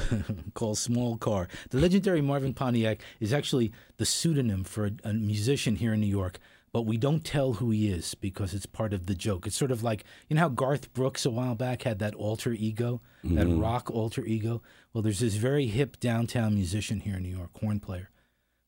called 0.54 0.78
Small 0.78 1.16
Car. 1.16 1.48
The 1.70 1.78
legendary 1.78 2.20
Marvin 2.20 2.54
Pontiac 2.54 3.00
is 3.20 3.32
actually 3.32 3.72
the 3.96 4.06
pseudonym 4.06 4.64
for 4.64 4.86
a, 4.86 4.92
a 5.04 5.12
musician 5.12 5.76
here 5.76 5.92
in 5.92 6.00
New 6.00 6.06
York 6.06 6.38
but 6.76 6.82
we 6.82 6.98
don't 6.98 7.24
tell 7.24 7.54
who 7.54 7.70
he 7.70 7.88
is 7.88 8.14
because 8.14 8.52
it's 8.52 8.66
part 8.66 8.92
of 8.92 9.06
the 9.06 9.14
joke. 9.14 9.46
It's 9.46 9.56
sort 9.56 9.70
of 9.70 9.82
like 9.82 10.04
you 10.28 10.36
know 10.36 10.42
how 10.42 10.48
Garth 10.50 10.92
Brooks 10.92 11.24
a 11.24 11.30
while 11.30 11.54
back 11.54 11.84
had 11.84 12.00
that 12.00 12.14
alter 12.14 12.52
ego, 12.52 13.00
mm-hmm. 13.24 13.36
that 13.36 13.46
rock 13.46 13.90
alter 13.90 14.26
ego. 14.26 14.60
Well, 14.92 15.00
there's 15.00 15.20
this 15.20 15.36
very 15.36 15.68
hip 15.68 15.98
downtown 16.00 16.54
musician 16.54 17.00
here 17.00 17.16
in 17.16 17.22
New 17.22 17.34
York, 17.34 17.58
horn 17.58 17.80
player, 17.80 18.10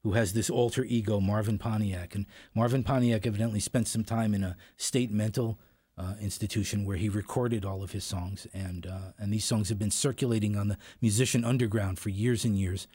who 0.05 0.13
has 0.13 0.33
this 0.33 0.49
alter 0.49 0.85
ego, 0.85 1.21
Marvin 1.21 1.59
Pontiac, 1.59 2.15
and 2.15 2.25
Marvin 2.55 2.83
Pontiac 2.83 3.27
evidently 3.27 3.61
spent 3.61 3.89
some 3.89 4.05
time 4.05 4.33
in 4.33 4.43
a 4.43 4.57
state 4.79 5.11
mental 5.11 5.59
uh, 5.99 6.15
institution 6.21 6.85
where 6.85 6.97
he 6.97 7.09
recorded 7.09 7.65
all 7.65 7.83
of 7.83 7.93
his 7.93 8.05
songs, 8.05 8.47
and 8.55 8.87
uh, 8.87 9.13
and 9.19 9.33
these 9.33 9.45
songs 9.45 9.69
have 9.69 9.79
been 9.79 9.91
circulating 9.91 10.57
on 10.57 10.69
the 10.69 10.79
musician 11.01 11.45
underground 11.45 11.99
for 11.99 12.09
years 12.09 12.45
and 12.45 12.57
years, 12.57 12.87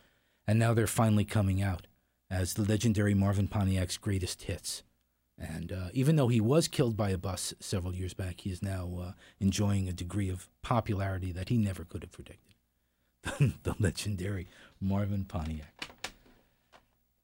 and 0.48 0.58
now 0.58 0.74
they're 0.74 0.88
finally 0.88 1.26
coming 1.26 1.62
out 1.62 1.88
as 2.32 2.54
the 2.54 2.64
legendary 2.64 3.14
Marvin 3.14 3.48
Pontiac's 3.48 3.98
greatest 3.98 4.44
hits. 4.44 4.84
And 5.38 5.72
uh, 5.72 5.90
even 5.94 6.16
though 6.16 6.28
he 6.28 6.40
was 6.40 6.68
killed 6.68 6.96
by 6.96 7.10
a 7.10 7.18
bus 7.18 7.54
several 7.60 7.94
years 7.94 8.14
back, 8.14 8.42
he 8.42 8.52
is 8.52 8.62
now 8.62 9.00
uh, 9.02 9.12
enjoying 9.40 9.90
a 9.90 9.94
degree 9.94 10.30
of 10.30 10.48
popularity 10.62 11.32
that 11.32 11.50
he 11.50 11.58
never 11.58 11.84
could 11.84 12.04
have 12.04 12.12
predicted. 12.12 12.54
the 13.64 13.76
legendary 13.80 14.48
Marvin 14.80 15.26
Pontiac. 15.26 15.90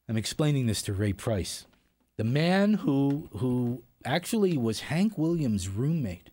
I'm 0.07 0.17
explaining 0.17 0.65
this 0.65 0.81
to 0.83 0.93
Ray 0.93 1.13
Price, 1.13 1.65
the 2.17 2.24
man 2.24 2.75
who 2.75 3.29
who 3.33 3.83
actually 4.05 4.57
was 4.57 4.81
Hank 4.81 5.17
Williams' 5.17 5.67
roommate 5.67 6.29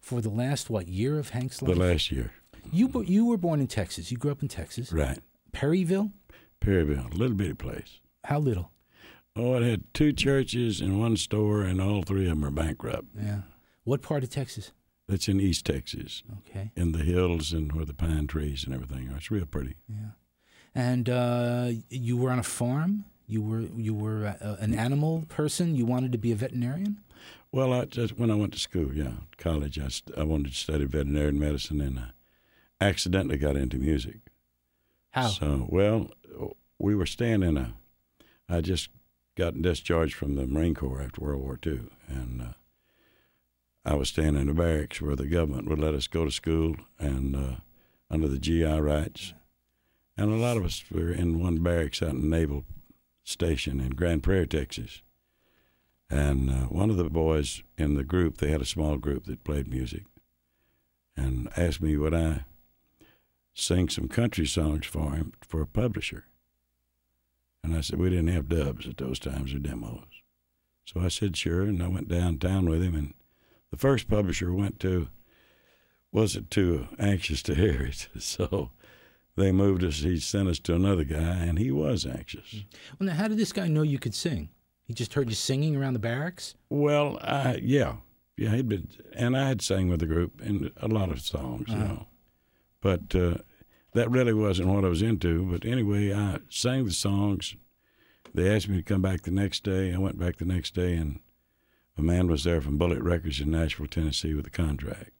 for 0.00 0.20
the 0.20 0.28
last 0.28 0.70
what 0.70 0.88
year 0.88 1.18
of 1.18 1.30
Hank's 1.30 1.62
life? 1.62 1.74
The 1.74 1.80
last 1.80 2.10
year. 2.10 2.32
You 2.72 3.04
you 3.06 3.26
were 3.26 3.36
born 3.36 3.60
in 3.60 3.66
Texas. 3.66 4.10
You 4.10 4.16
grew 4.18 4.30
up 4.30 4.42
in 4.42 4.48
Texas, 4.48 4.92
right? 4.92 5.18
Perryville. 5.52 6.12
Perryville, 6.60 7.08
a 7.12 7.16
little 7.16 7.36
bitty 7.36 7.54
place. 7.54 8.00
How 8.24 8.38
little? 8.38 8.70
Oh, 9.34 9.54
it 9.56 9.62
had 9.62 9.94
two 9.94 10.12
churches 10.12 10.80
and 10.80 11.00
one 11.00 11.16
store, 11.16 11.62
and 11.62 11.80
all 11.80 12.02
three 12.02 12.24
of 12.24 12.30
them 12.30 12.44
are 12.44 12.50
bankrupt. 12.50 13.06
Yeah. 13.16 13.40
What 13.84 14.02
part 14.02 14.22
of 14.22 14.30
Texas? 14.30 14.72
That's 15.08 15.26
in 15.26 15.40
East 15.40 15.66
Texas. 15.66 16.22
Okay. 16.48 16.70
In 16.76 16.92
the 16.92 17.02
hills 17.02 17.52
and 17.52 17.72
where 17.72 17.84
the 17.84 17.94
pine 17.94 18.26
trees 18.26 18.64
and 18.64 18.72
everything 18.74 19.08
are. 19.10 19.16
It's 19.16 19.30
real 19.30 19.46
pretty. 19.46 19.74
Yeah. 19.88 20.12
And 20.74 21.08
uh, 21.08 21.70
you 21.90 22.16
were 22.16 22.30
on 22.30 22.38
a 22.38 22.44
farm. 22.44 23.04
You 23.32 23.40
were 23.40 23.60
you 23.60 23.94
were 23.94 24.36
uh, 24.42 24.56
an 24.60 24.74
animal 24.74 25.24
person. 25.30 25.74
You 25.74 25.86
wanted 25.86 26.12
to 26.12 26.18
be 26.18 26.32
a 26.32 26.36
veterinarian. 26.36 27.00
Well, 27.50 27.72
I 27.72 27.86
just 27.86 28.18
when 28.18 28.30
I 28.30 28.34
went 28.34 28.52
to 28.52 28.58
school, 28.58 28.94
yeah, 28.94 29.12
college, 29.38 29.78
I, 29.78 29.88
st- 29.88 30.18
I 30.18 30.22
wanted 30.24 30.52
to 30.52 30.58
study 30.58 30.84
veterinary 30.84 31.32
medicine, 31.32 31.80
and 31.80 31.98
I 31.98 32.10
accidentally 32.84 33.38
got 33.38 33.56
into 33.56 33.78
music. 33.78 34.18
How? 35.12 35.28
So, 35.28 35.66
well, 35.70 36.10
we 36.78 36.94
were 36.94 37.06
staying 37.06 37.42
in 37.42 37.56
a. 37.56 37.72
I 38.50 38.60
just 38.60 38.90
got 39.34 39.62
discharged 39.62 40.14
from 40.14 40.34
the 40.34 40.46
Marine 40.46 40.74
Corps 40.74 41.00
after 41.00 41.22
World 41.22 41.42
War 41.42 41.58
II, 41.64 41.80
and 42.08 42.42
uh, 42.42 42.52
I 43.82 43.94
was 43.94 44.10
staying 44.10 44.36
in 44.36 44.46
the 44.46 44.52
barracks 44.52 45.00
where 45.00 45.16
the 45.16 45.26
government 45.26 45.68
would 45.68 45.78
let 45.78 45.94
us 45.94 46.06
go 46.06 46.26
to 46.26 46.30
school 46.30 46.76
and 46.98 47.34
uh, 47.34 47.56
under 48.10 48.28
the 48.28 48.38
GI 48.38 48.80
rights. 48.80 49.32
And 50.18 50.30
a 50.30 50.36
lot 50.36 50.58
of 50.58 50.66
us 50.66 50.84
were 50.90 51.10
in 51.10 51.40
one 51.40 51.62
barracks 51.62 52.02
out 52.02 52.10
in 52.10 52.20
the 52.20 52.36
Naval 52.36 52.64
Station 53.24 53.80
in 53.80 53.90
Grand 53.90 54.22
Prairie, 54.22 54.46
Texas. 54.46 55.02
And 56.10 56.50
uh, 56.50 56.66
one 56.66 56.90
of 56.90 56.96
the 56.96 57.08
boys 57.08 57.62
in 57.78 57.94
the 57.94 58.04
group, 58.04 58.38
they 58.38 58.50
had 58.50 58.60
a 58.60 58.66
small 58.66 58.98
group 58.98 59.24
that 59.24 59.44
played 59.44 59.68
music, 59.68 60.04
and 61.16 61.48
asked 61.56 61.80
me 61.80 61.96
would 61.96 62.14
I 62.14 62.44
sing 63.54 63.88
some 63.88 64.08
country 64.08 64.46
songs 64.46 64.86
for 64.86 65.12
him 65.12 65.32
for 65.40 65.60
a 65.60 65.66
publisher. 65.66 66.24
And 67.64 67.76
I 67.76 67.80
said, 67.80 67.98
we 67.98 68.10
didn't 68.10 68.28
have 68.28 68.48
dubs 68.48 68.86
at 68.88 68.96
those 68.96 69.18
times 69.18 69.54
or 69.54 69.58
demos. 69.58 70.04
So 70.84 71.00
I 71.00 71.08
said, 71.08 71.36
sure. 71.36 71.62
And 71.62 71.82
I 71.82 71.88
went 71.88 72.08
downtown 72.08 72.68
with 72.68 72.82
him. 72.82 72.94
And 72.94 73.14
the 73.70 73.76
first 73.76 74.08
publisher 74.08 74.52
went 74.52 74.80
to 74.80 75.08
wasn't 76.10 76.50
too 76.50 76.88
anxious 76.98 77.42
to 77.44 77.54
hear 77.54 77.82
it. 77.82 78.08
So 78.20 78.70
they 79.36 79.52
moved 79.52 79.82
us. 79.82 79.98
He 79.98 80.18
sent 80.18 80.48
us 80.48 80.58
to 80.60 80.74
another 80.74 81.04
guy, 81.04 81.44
and 81.44 81.58
he 81.58 81.70
was 81.70 82.06
anxious. 82.06 82.64
Well, 82.98 83.08
now, 83.08 83.14
how 83.14 83.28
did 83.28 83.38
this 83.38 83.52
guy 83.52 83.68
know 83.68 83.82
you 83.82 83.98
could 83.98 84.14
sing? 84.14 84.50
He 84.84 84.94
just 84.94 85.14
heard 85.14 85.28
you 85.28 85.34
singing 85.34 85.76
around 85.76 85.94
the 85.94 85.98
barracks. 85.98 86.54
Well, 86.68 87.18
I, 87.22 87.60
yeah, 87.62 87.96
yeah, 88.36 88.50
he'd 88.50 88.68
been, 88.68 88.88
and 89.14 89.36
I 89.36 89.48
had 89.48 89.62
sang 89.62 89.88
with 89.88 90.00
the 90.00 90.06
group 90.06 90.40
in 90.42 90.70
a 90.76 90.88
lot 90.88 91.10
of 91.10 91.20
songs, 91.20 91.68
you 91.68 91.76
know, 91.76 92.06
but 92.80 93.14
uh, 93.14 93.36
that 93.92 94.10
really 94.10 94.34
wasn't 94.34 94.68
what 94.68 94.84
I 94.84 94.88
was 94.88 95.02
into. 95.02 95.44
But 95.50 95.64
anyway, 95.64 96.12
I 96.12 96.38
sang 96.48 96.84
the 96.84 96.92
songs. 96.92 97.56
They 98.34 98.54
asked 98.54 98.68
me 98.68 98.76
to 98.76 98.82
come 98.82 99.02
back 99.02 99.22
the 99.22 99.30
next 99.30 99.62
day. 99.64 99.94
I 99.94 99.98
went 99.98 100.18
back 100.18 100.36
the 100.36 100.44
next 100.44 100.74
day, 100.74 100.94
and 100.94 101.20
a 101.96 102.02
man 102.02 102.26
was 102.26 102.44
there 102.44 102.60
from 102.60 102.78
Bullet 102.78 103.00
Records 103.00 103.40
in 103.40 103.50
Nashville, 103.50 103.86
Tennessee, 103.86 104.34
with 104.34 104.46
a 104.46 104.50
contract, 104.50 105.12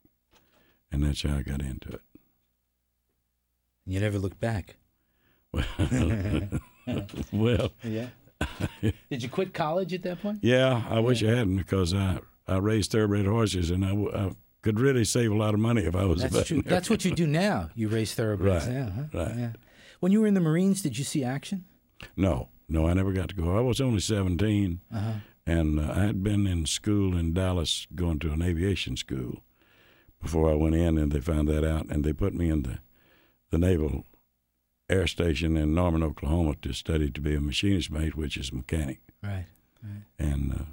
and 0.91 1.03
that's 1.05 1.23
how 1.23 1.37
I 1.37 1.43
got 1.43 1.63
into 1.63 1.91
it. 1.91 2.01
You 3.87 4.01
never 4.01 4.19
looked 4.19 4.41
back. 4.41 4.77
well, 7.33 7.73
Yeah. 7.85 8.07
did 9.11 9.23
you 9.23 9.29
quit 9.29 9.55
college 9.55 9.93
at 9.95 10.03
that 10.03 10.21
point? 10.21 10.39
yeah, 10.43 10.83
I 10.89 10.99
wish 11.01 11.23
I 11.23 11.29
hadn't 11.29 11.57
because 11.57 11.95
I 11.95 12.19
I 12.49 12.57
raised 12.57 12.91
thoroughbred 12.91 13.27
horses, 13.27 13.71
and 13.71 13.85
I 13.85 14.31
could 14.63 14.81
really 14.81 15.05
save 15.05 15.31
a 15.31 15.35
lot 15.37 15.55
of 15.55 15.61
money 15.61 15.83
if 15.83 15.95
I 15.95 16.05
was 16.05 16.25
a 16.25 16.29
That's 16.29 16.49
true. 16.49 16.63
That's 16.63 16.91
what 16.91 17.05
you 17.05 17.13
do 17.15 17.27
now. 17.27 17.71
You 17.75 17.89
raise 17.89 18.15
thoroughbreds 18.15 18.67
Right, 18.67 18.75
now, 18.75 18.91
huh? 18.97 19.05
right. 19.25 19.37
Yeah. 19.37 19.53
When 20.01 20.11
you 20.13 20.21
were 20.21 20.27
in 20.27 20.35
the 20.35 20.41
Marines, 20.41 20.83
did 20.83 20.99
you 20.99 21.05
see 21.05 21.23
action? 21.23 21.65
No, 22.17 22.49
no, 22.69 22.87
I 22.89 22.95
never 22.95 23.13
got 23.13 23.29
to 23.29 23.35
go. 23.37 23.57
I 23.57 23.61
was 23.61 23.81
only 23.81 24.01
17, 24.01 24.81
Uh-huh. 24.93 25.13
and 25.47 25.79
uh, 25.79 25.93
I 25.95 26.01
had 26.05 26.23
been 26.25 26.47
in 26.49 26.67
school 26.67 27.17
in 27.17 27.33
Dallas, 27.33 27.87
going 27.95 28.19
to 28.21 28.33
an 28.33 28.43
aviation 28.43 28.97
school 28.97 29.45
before 30.21 30.51
I 30.51 30.55
went 30.55 30.75
in, 30.75 30.99
and 30.99 31.13
they 31.13 31.21
found 31.21 31.47
that 31.49 31.65
out, 31.65 31.87
and 31.91 32.03
they 32.05 32.13
put 32.13 32.35
me 32.35 32.49
in 32.51 32.63
the 32.63 32.79
the 33.53 33.59
Naval 33.59 34.05
Air 34.91 35.07
Station 35.07 35.57
in 35.57 35.75
Norman, 35.75 36.03
Oklahoma, 36.03 36.57
to 36.63 36.73
study 36.73 37.11
to 37.11 37.21
be 37.21 37.37
a 37.37 37.41
machinist 37.41 37.91
mate, 37.91 38.17
which 38.17 38.37
is 38.37 38.53
mechanic. 38.53 39.01
Right. 39.23 39.47
Right. 39.83 40.03
And 40.19 40.53
uh, 40.53 40.65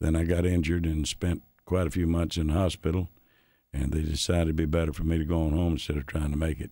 then 0.00 0.14
I 0.14 0.24
got 0.24 0.46
injured 0.46 0.84
and 0.84 1.08
spent 1.08 1.42
quite 1.64 1.86
a 1.86 1.90
few 1.90 2.06
months 2.06 2.36
in 2.36 2.48
the 2.48 2.52
hospital, 2.52 3.08
and 3.72 3.92
they 3.92 4.02
decided 4.02 4.42
it'd 4.42 4.56
be 4.56 4.66
better 4.66 4.92
for 4.92 5.04
me 5.04 5.18
to 5.18 5.24
go 5.24 5.42
on 5.42 5.52
home 5.52 5.72
instead 5.72 5.96
of 5.96 6.06
trying 6.06 6.30
to 6.30 6.36
make 6.36 6.60
it, 6.60 6.70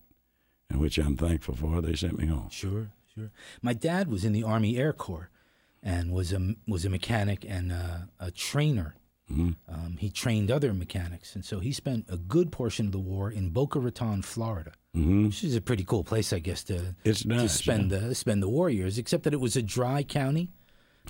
and 0.69 0.79
which 0.79 0.99
I'm 0.99 1.17
thankful 1.17 1.57
for. 1.57 1.81
They 1.81 1.95
sent 1.95 2.19
me 2.19 2.27
home. 2.27 2.51
Sure, 2.51 2.91
sure. 3.15 3.31
My 3.63 3.73
dad 3.73 4.09
was 4.09 4.25
in 4.25 4.33
the 4.33 4.45
Army 4.45 4.77
Air 4.77 4.93
Corps, 4.93 5.31
and 5.83 6.13
was 6.13 6.33
a 6.33 6.55
was 6.69 6.85
a 6.85 6.91
mechanic 6.91 7.47
and 7.49 7.73
a, 7.73 8.09
a 8.19 8.31
trainer. 8.31 8.95
Mhm. 9.31 9.55
Um, 9.69 9.97
he 9.99 10.11
trained 10.11 10.51
other 10.51 10.73
mechanics, 10.75 11.35
and 11.35 11.45
so 11.45 11.61
he 11.61 11.73
spent 11.73 12.07
a 12.09 12.17
good 12.17 12.51
portion 12.51 12.87
of 12.87 12.93
the 12.93 12.99
war 12.99 13.31
in 13.31 13.51
Boca 13.51 13.79
Raton, 13.79 14.23
Florida, 14.23 14.73
hmm 14.95 15.27
which 15.27 15.45
is 15.45 15.55
a 15.55 15.61
pretty 15.61 15.85
cool 15.85 16.03
place, 16.05 16.33
I 16.33 16.41
guess, 16.41 16.65
to 16.65 16.95
It's 17.05 17.23
to 17.23 17.29
nice. 17.29 17.53
spend 17.53 17.91
the 17.91 18.15
spend 18.15 18.43
the 18.43 18.49
war 18.49 18.69
years. 18.71 18.99
Except 18.99 19.23
that 19.25 19.33
it 19.33 19.41
was 19.41 19.57
a 19.57 19.63
dry 19.63 20.03
county, 20.03 20.49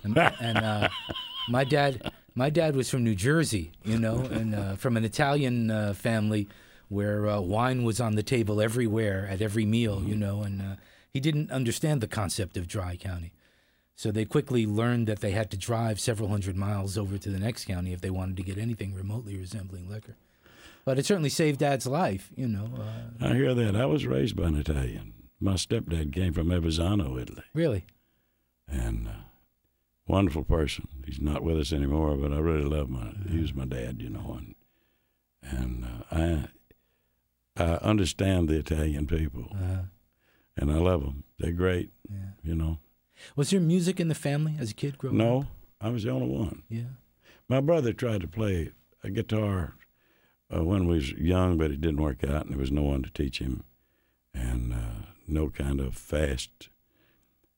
and, 0.04 0.16
and 0.18 0.58
uh, 0.58 0.88
my 1.48 1.64
dad 1.64 2.12
my 2.34 2.50
dad 2.50 2.76
was 2.76 2.90
from 2.90 3.04
New 3.04 3.14
Jersey, 3.14 3.72
you 3.84 3.98
know, 3.98 4.18
and 4.26 4.54
uh, 4.54 4.76
from 4.76 4.96
an 4.96 5.04
Italian 5.04 5.70
uh, 5.70 5.94
family 5.94 6.46
where 6.88 7.26
uh, 7.28 7.40
wine 7.40 7.84
was 7.84 8.00
on 8.00 8.16
the 8.16 8.22
table 8.22 8.60
everywhere 8.60 9.26
at 9.30 9.40
every 9.40 9.64
meal, 9.64 10.02
you 10.04 10.16
know, 10.16 10.42
and 10.42 10.60
uh, 10.60 10.74
he 11.12 11.20
didn't 11.20 11.50
understand 11.50 12.00
the 12.00 12.08
concept 12.08 12.56
of 12.56 12.66
dry 12.68 12.96
county. 12.96 13.32
So 14.00 14.10
they 14.10 14.24
quickly 14.24 14.64
learned 14.64 15.08
that 15.08 15.20
they 15.20 15.32
had 15.32 15.50
to 15.50 15.58
drive 15.58 16.00
several 16.00 16.30
hundred 16.30 16.56
miles 16.56 16.96
over 16.96 17.18
to 17.18 17.28
the 17.28 17.38
next 17.38 17.66
county 17.66 17.92
if 17.92 18.00
they 18.00 18.08
wanted 18.08 18.38
to 18.38 18.42
get 18.42 18.56
anything 18.56 18.94
remotely 18.94 19.36
resembling 19.36 19.90
liquor. 19.90 20.16
But 20.86 20.98
it 20.98 21.04
certainly 21.04 21.28
saved 21.28 21.60
Dad's 21.60 21.86
life, 21.86 22.30
you 22.34 22.48
know. 22.48 22.70
Uh, 22.80 23.26
I 23.26 23.34
hear 23.34 23.52
that. 23.52 23.76
I 23.76 23.84
was 23.84 24.06
raised 24.06 24.36
by 24.36 24.44
an 24.44 24.56
Italian. 24.56 25.12
My 25.38 25.52
stepdad 25.52 26.14
came 26.14 26.32
from 26.32 26.48
Evazano, 26.48 27.20
Italy, 27.20 27.42
really. 27.52 27.84
and 28.66 29.06
uh, 29.06 29.10
wonderful 30.06 30.44
person. 30.44 30.88
He's 31.04 31.20
not 31.20 31.44
with 31.44 31.58
us 31.58 31.70
anymore, 31.70 32.16
but 32.16 32.32
I 32.32 32.38
really 32.38 32.64
love 32.64 32.88
my. 32.88 33.12
He 33.28 33.38
was 33.38 33.52
my 33.52 33.66
dad, 33.66 34.00
you 34.00 34.08
know, 34.08 34.38
and 34.38 34.54
and 35.42 35.84
uh, 35.84 36.48
I 37.58 37.62
I 37.62 37.74
understand 37.86 38.48
the 38.48 38.56
Italian 38.58 39.06
people, 39.06 39.54
Uh, 39.54 39.82
and 40.56 40.72
I 40.72 40.76
love 40.76 41.02
them. 41.02 41.24
They're 41.38 41.52
great, 41.52 41.90
yeah. 42.08 42.30
you 42.42 42.54
know. 42.54 42.78
Was 43.36 43.50
there 43.50 43.60
music 43.60 44.00
in 44.00 44.08
the 44.08 44.14
family 44.14 44.56
as 44.58 44.70
a 44.70 44.74
kid 44.74 44.98
growing 44.98 45.20
up? 45.20 45.26
No, 45.26 45.46
I 45.80 45.90
was 45.90 46.04
the 46.04 46.10
only 46.10 46.28
one. 46.28 46.62
Yeah. 46.68 46.94
My 47.48 47.60
brother 47.60 47.92
tried 47.92 48.20
to 48.20 48.28
play 48.28 48.70
a 49.02 49.10
guitar 49.10 49.74
uh, 50.54 50.64
when 50.64 50.86
we 50.86 50.96
was 50.96 51.12
young, 51.12 51.58
but 51.58 51.70
it 51.70 51.80
didn't 51.80 52.02
work 52.02 52.24
out, 52.24 52.44
and 52.44 52.52
there 52.52 52.58
was 52.58 52.72
no 52.72 52.82
one 52.82 53.02
to 53.02 53.10
teach 53.10 53.38
him, 53.38 53.64
and 54.34 54.72
uh, 54.72 55.06
no 55.26 55.48
kind 55.48 55.80
of 55.80 55.94
fast 55.96 56.68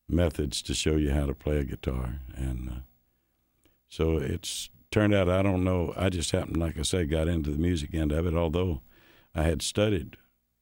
methods 0.09 0.63
to 0.63 0.75
show 0.75 0.97
you 0.97 1.11
how 1.11 1.27
to 1.27 1.35
play 1.35 1.59
a 1.59 1.65
guitar, 1.65 2.21
and 2.35 2.69
uh, 2.69 2.81
so 3.89 4.17
it's 4.17 4.69
turned 4.91 5.15
out. 5.15 5.29
I 5.29 5.43
don't 5.43 5.65
know. 5.65 5.93
I 5.97 6.11
just 6.11 6.31
happened, 6.33 6.59
like 6.59 6.79
I 6.79 6.83
say, 6.83 7.05
got 7.05 7.29
into 7.29 7.51
the 7.51 7.59
music 7.59 7.95
end 7.95 8.13
of 8.13 8.27
it, 8.27 8.35
although 8.35 8.83
I 9.35 9.45
had 9.45 9.63
studied 9.63 10.17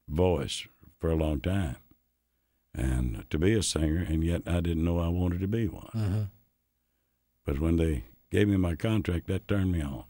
voice 0.09 0.67
for 0.99 1.11
a 1.11 1.17
long 1.17 1.41
time, 1.41 1.77
and 2.75 3.25
to 3.31 3.39
be 3.39 3.55
a 3.55 3.63
singer, 3.63 4.05
and 4.09 4.23
yet 4.25 4.43
I 4.47 4.61
didn't 4.61 4.85
know 4.85 4.99
I 4.99 5.09
wanted 5.09 5.41
to 5.41 5.49
be 5.49 5.67
one. 5.69 5.89
Uh-huh. 5.95 6.25
But 7.45 7.59
when 7.59 7.77
they 7.77 8.05
gave 8.31 8.49
me 8.49 8.57
my 8.57 8.75
contract, 8.77 9.27
that 9.29 9.49
turned 9.49 9.73
me 9.73 9.83
on. 9.83 10.05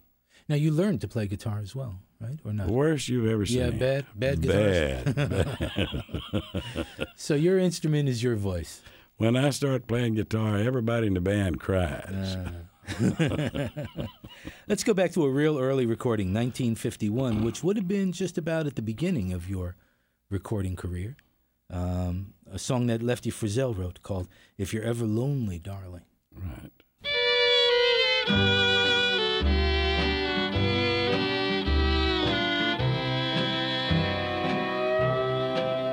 Now 0.49 0.57
you 0.57 0.71
learned 0.73 1.01
to 1.03 1.09
play 1.09 1.27
guitar 1.29 1.61
as 1.63 1.75
well, 1.77 2.01
right? 2.21 2.39
Or 2.45 2.53
not? 2.53 2.67
The 2.67 2.73
worst 2.73 3.09
you've 3.09 3.29
ever 3.31 3.47
seen. 3.47 3.59
Yeah, 3.59 3.71
bad, 3.71 4.07
bad 4.15 4.41
guitars. 4.41 5.15
Bad. 5.15 7.07
So 7.17 7.35
your 7.35 7.59
instrument 7.59 8.09
is 8.09 8.23
your 8.23 8.35
voice. 8.37 8.83
when 9.17 9.37
I 9.37 9.51
start 9.51 9.87
playing 9.87 10.15
guitar, 10.15 10.57
everybody 10.59 11.07
in 11.07 11.15
the 11.15 11.21
band 11.21 11.61
cries. 11.61 12.37
Uh. 12.37 12.51
Let's 14.67 14.83
go 14.83 14.93
back 14.95 15.13
to 15.13 15.25
a 15.25 15.31
real 15.31 15.59
early 15.59 15.87
recording, 15.87 16.29
1951, 16.29 17.45
which 17.45 17.63
would 17.63 17.77
have 17.77 17.87
been 17.87 18.11
just 18.11 18.37
about 18.37 18.67
at 18.67 18.75
the 18.75 18.83
beginning 18.83 19.33
of 19.33 19.49
your 19.49 19.77
recording 20.31 20.75
career. 20.75 21.17
Um, 21.71 22.35
a 22.53 22.59
song 22.59 22.87
that 22.89 23.03
Lefty 23.03 23.31
Frizzell 23.31 23.77
wrote 23.77 24.03
called 24.03 24.29
"If 24.59 24.73
You're 24.75 24.83
Ever 24.83 25.05
Lonely, 25.05 25.59
Darling." 25.59 26.03
right. 26.35 26.73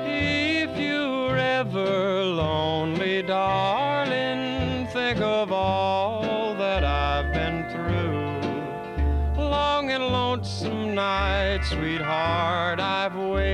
If 0.06 0.78
you're 0.78 1.36
ever 1.36 2.24
lonely, 2.24 3.22
darling, 3.22 4.86
think 4.88 5.20
of 5.20 5.52
all 5.52 6.54
that 6.54 6.84
I've 6.84 7.32
been 7.32 7.68
through. 7.70 9.42
Long 9.42 9.90
and 9.90 10.04
lonesome 10.04 10.94
nights, 10.94 11.70
sweetheart, 11.70 12.80
I've 12.80 13.14
waited 13.16 13.47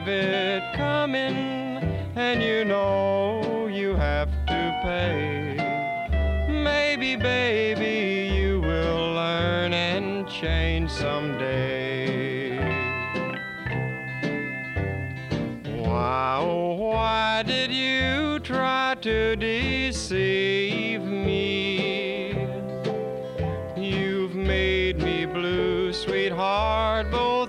have 0.00 0.08
it 0.08 0.62
coming, 0.76 1.36
and 2.16 2.42
you 2.42 2.64
know 2.64 3.66
you 3.66 3.94
have 3.96 4.30
to 4.46 4.80
pay. 4.82 5.56
Maybe, 6.48 7.16
baby, 7.16 8.34
you 8.34 8.62
will 8.62 9.12
learn 9.12 9.74
and 9.74 10.26
change 10.26 10.90
someday. 10.90 12.56
Why, 15.76 16.38
oh, 16.40 16.76
why 16.76 17.42
did 17.42 17.70
you 17.70 18.38
try 18.38 18.96
to 19.02 19.36
deceive 19.36 21.02
me? 21.02 22.30
You've 23.76 24.34
made 24.34 24.96
me 24.96 25.26
blue, 25.26 25.92
sweetheart, 25.92 27.10
both 27.10 27.39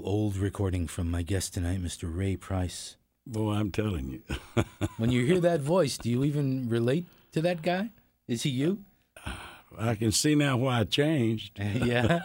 real 0.00 0.08
old 0.08 0.36
recording 0.36 0.86
from 0.86 1.10
my 1.10 1.22
guest 1.22 1.54
tonight, 1.54 1.82
Mr. 1.82 2.04
Ray 2.04 2.36
Price. 2.36 2.96
Boy, 3.26 3.52
I'm 3.52 3.70
telling 3.70 4.08
you. 4.08 4.22
When 4.96 5.10
you 5.10 5.24
hear 5.26 5.40
that 5.40 5.60
voice, 5.60 5.98
do 5.98 6.08
you 6.10 6.24
even 6.24 6.68
relate 6.68 7.06
to 7.32 7.42
that 7.42 7.62
guy? 7.62 7.90
Is 8.26 8.42
he 8.42 8.50
you? 8.50 8.84
I 9.78 9.94
can 9.94 10.12
see 10.12 10.34
now 10.34 10.56
why 10.56 10.80
I 10.80 10.84
changed. 10.84 11.58
yeah. 11.58 12.20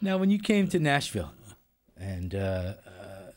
now, 0.00 0.18
when 0.18 0.30
you 0.30 0.38
came 0.38 0.68
to 0.68 0.78
Nashville, 0.78 1.32
and 1.96 2.34
uh, 2.34 2.74
uh, 2.86 3.30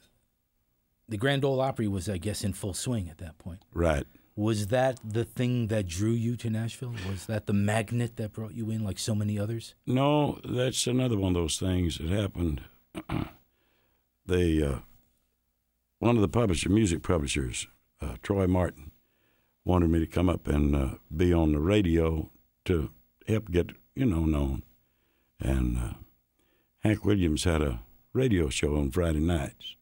the 1.07 1.17
Grand 1.17 1.45
Ole 1.45 1.61
Opry 1.61 1.87
was, 1.87 2.09
I 2.09 2.17
guess, 2.17 2.43
in 2.43 2.53
full 2.53 2.73
swing 2.73 3.09
at 3.09 3.17
that 3.19 3.37
point. 3.37 3.61
Right. 3.73 4.05
Was 4.39 4.67
that 4.67 5.01
the 5.03 5.25
thing 5.25 5.67
that 5.67 5.85
drew 5.85 6.13
you 6.13 6.37
to 6.37 6.49
Nashville? 6.49 6.95
Was 7.09 7.25
that 7.25 7.45
the 7.45 7.51
magnet 7.51 8.15
that 8.15 8.31
brought 8.31 8.53
you 8.53 8.69
in, 8.69 8.85
like 8.85 8.97
so 8.97 9.13
many 9.13 9.37
others? 9.37 9.75
No, 9.85 10.39
that's 10.45 10.87
another 10.87 11.17
one 11.17 11.35
of 11.35 11.41
those 11.41 11.57
things 11.57 11.97
that 11.97 12.07
happened. 12.09 12.61
they, 14.25 14.63
uh, 14.63 14.79
one 15.97 16.15
of 16.15 16.21
the 16.21 16.29
publisher, 16.29 16.69
music 16.69 17.03
publishers, 17.03 17.67
uh, 17.99 18.15
Troy 18.21 18.47
Martin, 18.47 18.91
wanted 19.65 19.89
me 19.89 19.99
to 19.99 20.07
come 20.07 20.29
up 20.29 20.47
and 20.47 20.73
uh, 20.73 20.89
be 21.13 21.33
on 21.33 21.51
the 21.51 21.59
radio 21.59 22.31
to 22.63 22.91
help 23.27 23.51
get 23.51 23.71
you 23.93 24.05
know 24.05 24.23
known. 24.23 24.63
And 25.41 25.77
uh, 25.77 25.93
Hank 26.77 27.03
Williams 27.03 27.43
had 27.43 27.61
a 27.61 27.81
radio 28.13 28.47
show 28.47 28.77
on 28.77 28.91
Friday 28.91 29.19
nights. 29.19 29.75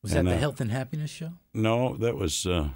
Was 0.00 0.14
And, 0.14 0.28
that 0.28 0.30
the 0.32 0.36
uh, 0.38 0.40
Health 0.40 0.62
and 0.62 0.70
Happiness 0.70 1.10
show? 1.10 1.32
No, 1.52 1.94
that 1.98 2.16
was 2.16 2.46
uh, 2.46 2.70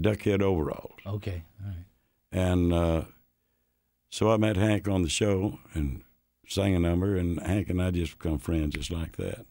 Duckhead 0.00 0.42
Overalls. 0.42 0.98
Okay, 1.06 1.42
all 1.62 1.68
right. 1.68 1.84
And 2.32 2.72
uh, 2.72 3.02
so 4.08 4.30
I 4.32 4.36
met 4.36 4.56
Hank 4.56 4.88
on 4.88 5.02
the 5.02 5.08
show 5.08 5.58
and 5.74 6.02
sang 6.46 6.74
a 6.74 6.78
number, 6.80 7.16
and 7.16 7.40
Hank 7.40 7.68
and 7.70 7.80
I 7.82 7.90
just 7.90 8.18
become 8.18 8.38
friends 8.38 8.74
just 8.74 8.90
like 8.90 9.16
that. 9.16 9.46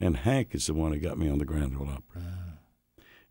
And 0.00 0.18
Hank 0.18 0.54
is 0.54 0.66
the 0.66 0.74
one 0.74 0.90
that 0.92 0.98
got 0.98 1.18
me 1.18 1.28
on 1.28 1.38
the 1.38 1.44
Grand 1.44 1.76
Ole 1.76 1.88
Opry. 1.88 2.22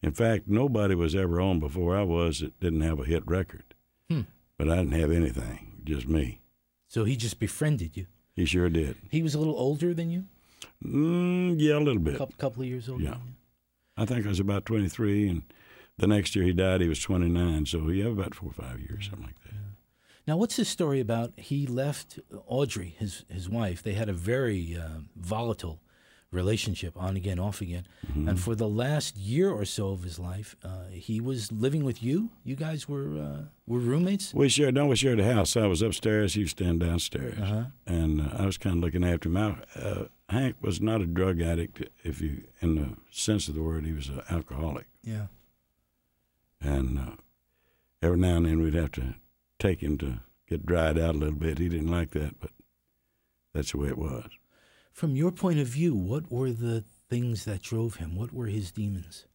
In 0.02 0.12
fact, 0.12 0.48
nobody 0.48 0.94
was 0.96 1.16
ever 1.16 1.40
on 1.42 1.60
before 1.60 1.96
I 1.96 2.04
was 2.04 2.40
that 2.40 2.60
didn't 2.60 2.82
have 2.82 3.00
a 3.00 3.06
hit 3.06 3.26
record. 3.28 3.74
Hmm. 4.10 4.22
But 4.58 4.70
I 4.70 4.78
didn't 4.78 5.00
have 5.00 5.12
anything, 5.12 5.82
just 5.84 6.08
me. 6.08 6.42
So 6.88 7.04
he 7.04 7.16
just 7.16 7.40
befriended 7.40 7.96
you. 7.98 8.06
He 8.36 8.46
sure 8.46 8.70
did. 8.70 8.98
He 9.10 9.22
was 9.24 9.34
a 9.36 9.40
little 9.40 9.56
older 9.58 9.94
than 9.94 10.10
you, 10.12 10.26
Mm, 10.84 11.56
yeah, 11.58 11.78
a 11.78 11.80
little 11.80 12.02
bit. 12.02 12.18
couple 12.18 12.36
couple 12.38 12.62
of 12.64 12.68
years 12.68 12.90
older. 12.90 13.04
Yeah. 13.04 13.18
I 13.98 14.06
think 14.06 14.26
I 14.26 14.30
was 14.30 14.40
about 14.40 14.66
23, 14.66 15.30
and 15.30 15.42
the 15.98 16.08
next 16.08 16.36
year 16.36 16.46
he 16.46 16.54
died, 16.54 16.82
he 16.82 16.88
was 16.90 17.00
29. 17.00 17.66
So 17.66 17.88
he 17.88 18.00
had 18.00 18.12
about 18.12 18.36
four 18.36 18.50
or 18.50 18.54
five 18.54 18.80
years, 18.80 19.08
something 19.10 19.26
like 19.28 19.42
that. 19.44 19.54
Now, 20.28 20.38
what's 20.38 20.56
his 20.56 20.68
story 20.68 21.00
about? 21.00 21.34
He 21.38 21.68
left 21.68 22.20
Audrey, 22.48 22.96
his 22.98 23.26
his 23.30 23.48
wife. 23.48 23.84
They 23.84 23.94
had 23.94 24.10
a 24.10 24.14
very 24.14 24.76
uh, 24.76 25.02
volatile 25.16 25.80
relationship, 26.32 26.94
on 26.98 27.16
again, 27.16 27.40
off 27.40 27.62
again. 27.62 27.88
Mm-hmm. 28.08 28.28
And 28.30 28.40
for 28.40 28.56
the 28.56 28.68
last 28.68 29.16
year 29.18 29.50
or 29.52 29.66
so 29.66 29.90
of 29.92 30.04
his 30.04 30.20
life, 30.20 30.56
uh, 30.64 30.88
he 30.92 31.22
was 31.22 31.52
living 31.52 31.84
with 31.86 32.02
you. 32.04 32.30
You 32.44 32.56
guys 32.56 32.90
were 32.90 33.18
uh, 33.18 33.42
were 33.68 33.80
roommates. 33.80 34.34
We 34.34 34.50
shared, 34.50 34.74
no, 34.76 34.88
we 34.88 34.96
shared 34.96 35.20
a 35.20 35.34
house. 35.34 35.56
I 35.56 35.68
was 35.68 35.82
upstairs, 35.82 36.34
he 36.34 36.42
was 36.42 36.52
staying 36.52 36.80
downstairs, 36.80 37.40
Uh-huh. 37.40 37.66
and 37.86 38.22
uh, 38.22 38.30
I 38.40 38.46
was 38.46 38.58
kind 38.58 38.78
of 38.78 38.84
looking 38.84 39.04
after 39.04 39.30
him. 39.30 39.38
I, 39.38 39.80
uh, 39.80 40.06
Hank 40.30 40.56
was 40.62 40.82
not 40.82 41.02
a 41.02 41.06
drug 41.06 41.40
addict, 41.40 41.84
if 42.04 42.20
you, 42.20 42.44
in 42.60 42.76
the 42.76 42.98
sense 43.12 43.48
of 43.48 43.54
the 43.56 43.62
word, 43.62 43.86
he 43.86 43.94
was 43.94 44.10
an 44.10 44.22
alcoholic, 44.30 44.88
Yeah. 45.04 45.28
And 46.62 47.00
uh, 47.00 47.12
every 48.02 48.18
now 48.18 48.38
and 48.38 48.46
then 48.46 48.62
we'd 48.62 48.74
have 48.74 48.92
to 48.94 49.16
take 49.60 49.82
him 49.82 49.98
to 50.00 50.20
get 50.48 50.66
dried 50.66 50.98
out 50.98 51.16
a 51.16 51.18
little 51.18 51.36
bit. 51.36 51.60
He 51.60 51.70
didn't 51.70 51.92
like 51.92 52.12
that, 52.12 52.40
but 52.40 52.52
that's 53.54 53.72
the 53.72 53.78
way 53.78 53.88
it 53.88 53.98
was. 53.98 54.26
From 54.92 55.16
your 55.16 55.32
point 55.32 55.60
of 55.60 55.68
view, 55.68 55.94
what 55.96 56.32
were 56.32 56.52
the 56.52 56.84
things 57.10 57.46
that 57.46 57.62
drove 57.62 57.96
him? 57.96 58.16
What 58.16 58.34
were 58.34 58.48
his 58.48 58.72
demons? 58.72 59.26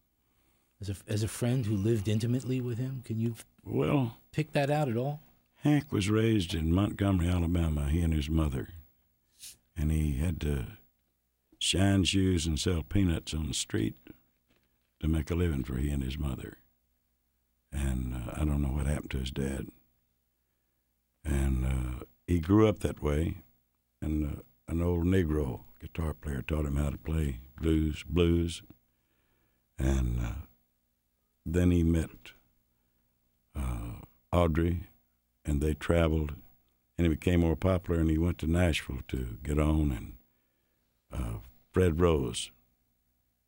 As 0.79 0.89
a 0.89 0.95
as 1.07 1.21
a 1.21 1.27
friend 1.27 1.65
who 1.65 1.75
lived 1.75 2.07
intimately 2.07 2.59
with 2.59 2.79
him, 2.79 3.03
can 3.05 3.19
you 3.19 3.35
Well, 3.63 4.17
pick 4.31 4.53
that 4.53 4.71
out 4.71 4.89
at 4.89 4.97
all? 4.97 5.21
Hank 5.57 5.91
was 5.91 6.09
raised 6.09 6.55
in 6.55 6.73
Montgomery, 6.73 7.27
Alabama. 7.27 7.87
He 7.87 8.01
and 8.01 8.13
his 8.13 8.29
mother, 8.29 8.69
and 9.77 9.91
he 9.91 10.13
had 10.13 10.41
to 10.41 10.65
shine 11.59 12.03
shoes 12.03 12.47
and 12.47 12.59
sell 12.59 12.81
peanuts 12.81 13.35
on 13.35 13.47
the 13.47 13.53
street 13.53 13.95
to 14.99 15.07
make 15.07 15.29
a 15.29 15.35
living 15.35 15.63
for 15.63 15.77
he 15.77 15.91
and 15.91 16.01
his 16.01 16.17
mother. 16.17 16.57
And 17.71 18.15
uh, 18.15 18.31
I 18.35 18.45
don't 18.45 18.61
know 18.61 18.69
what 18.69 18.87
happened 18.87 19.11
to 19.11 19.19
his 19.19 19.31
dad. 19.31 19.67
And 21.23 21.65
uh, 21.65 22.03
he 22.27 22.39
grew 22.39 22.67
up 22.67 22.79
that 22.79 23.01
way, 23.01 23.37
and 24.01 24.25
uh, 24.25 24.41
an 24.67 24.81
old 24.81 25.05
Negro 25.05 25.61
guitar 25.79 26.13
player 26.13 26.41
taught 26.41 26.65
him 26.65 26.75
how 26.75 26.89
to 26.89 26.97
play 26.97 27.39
blues, 27.59 28.03
blues, 28.07 28.63
and 29.77 30.19
uh, 30.19 30.31
then 31.45 31.71
he 31.71 31.83
met 31.83 32.33
uh, 33.55 34.01
Audrey 34.31 34.87
and 35.43 35.61
they 35.61 35.73
traveled, 35.73 36.33
and 36.97 37.05
he 37.05 37.09
became 37.09 37.41
more 37.41 37.55
popular. 37.55 37.99
And 37.99 38.09
he 38.09 38.17
went 38.17 38.37
to 38.39 38.47
Nashville 38.47 39.01
to 39.07 39.37
get 39.43 39.59
on, 39.59 39.91
and 39.91 40.13
uh, 41.11 41.37
Fred 41.71 41.99
Rose 41.99 42.51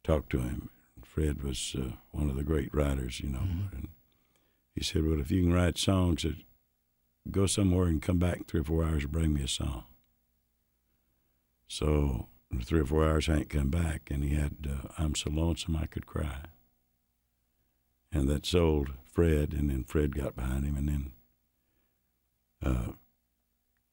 talked 0.04 0.32
to 0.32 0.40
him. 0.40 0.70
Fred 1.04 1.44
was 1.44 1.76
uh, 1.78 1.92
one 2.12 2.30
of 2.30 2.36
the 2.36 2.44
great 2.44 2.74
writers, 2.74 3.20
you 3.20 3.30
know, 3.30 3.48
and 3.72 3.90
he 4.76 4.84
said, 4.84 5.06
"Well, 5.06 5.20
if 5.20 5.32
you 5.32 5.44
can 5.44 5.54
write 5.54 5.78
songs, 5.78 6.26
go 7.32 7.46
somewhere 7.46 7.86
and 7.88 8.02
come 8.02 8.20
back 8.20 8.38
in 8.38 8.44
three 8.46 8.62
or 8.62 8.66
four 8.66 8.84
hours 8.84 9.04
and 9.04 9.12
bring 9.12 9.34
me 9.34 9.44
a 9.44 9.48
song." 9.48 9.84
So 11.68 12.28
in 12.52 12.62
three 12.62 12.82
or 12.82 12.86
four 12.86 13.08
hours, 13.08 13.28
Hank 13.28 13.50
come 13.50 13.70
back, 13.70 14.10
and 14.12 14.24
he 14.24 14.36
had 14.36 14.68
uh, 14.70 14.88
"I'm 14.98 15.16
so 15.16 15.30
lonesome 15.30 15.76
I 15.76 15.86
could 15.86 16.06
cry," 16.06 16.46
and 18.12 18.28
that 18.30 18.46
sold 18.46 18.92
Fred, 19.06 19.54
and 19.54 19.70
then 19.70 19.84
Fred 19.84 20.16
got 20.16 20.36
behind 20.36 20.66
him, 20.66 20.76
and 20.76 20.88
then 20.88 21.14
uh, 22.64 22.92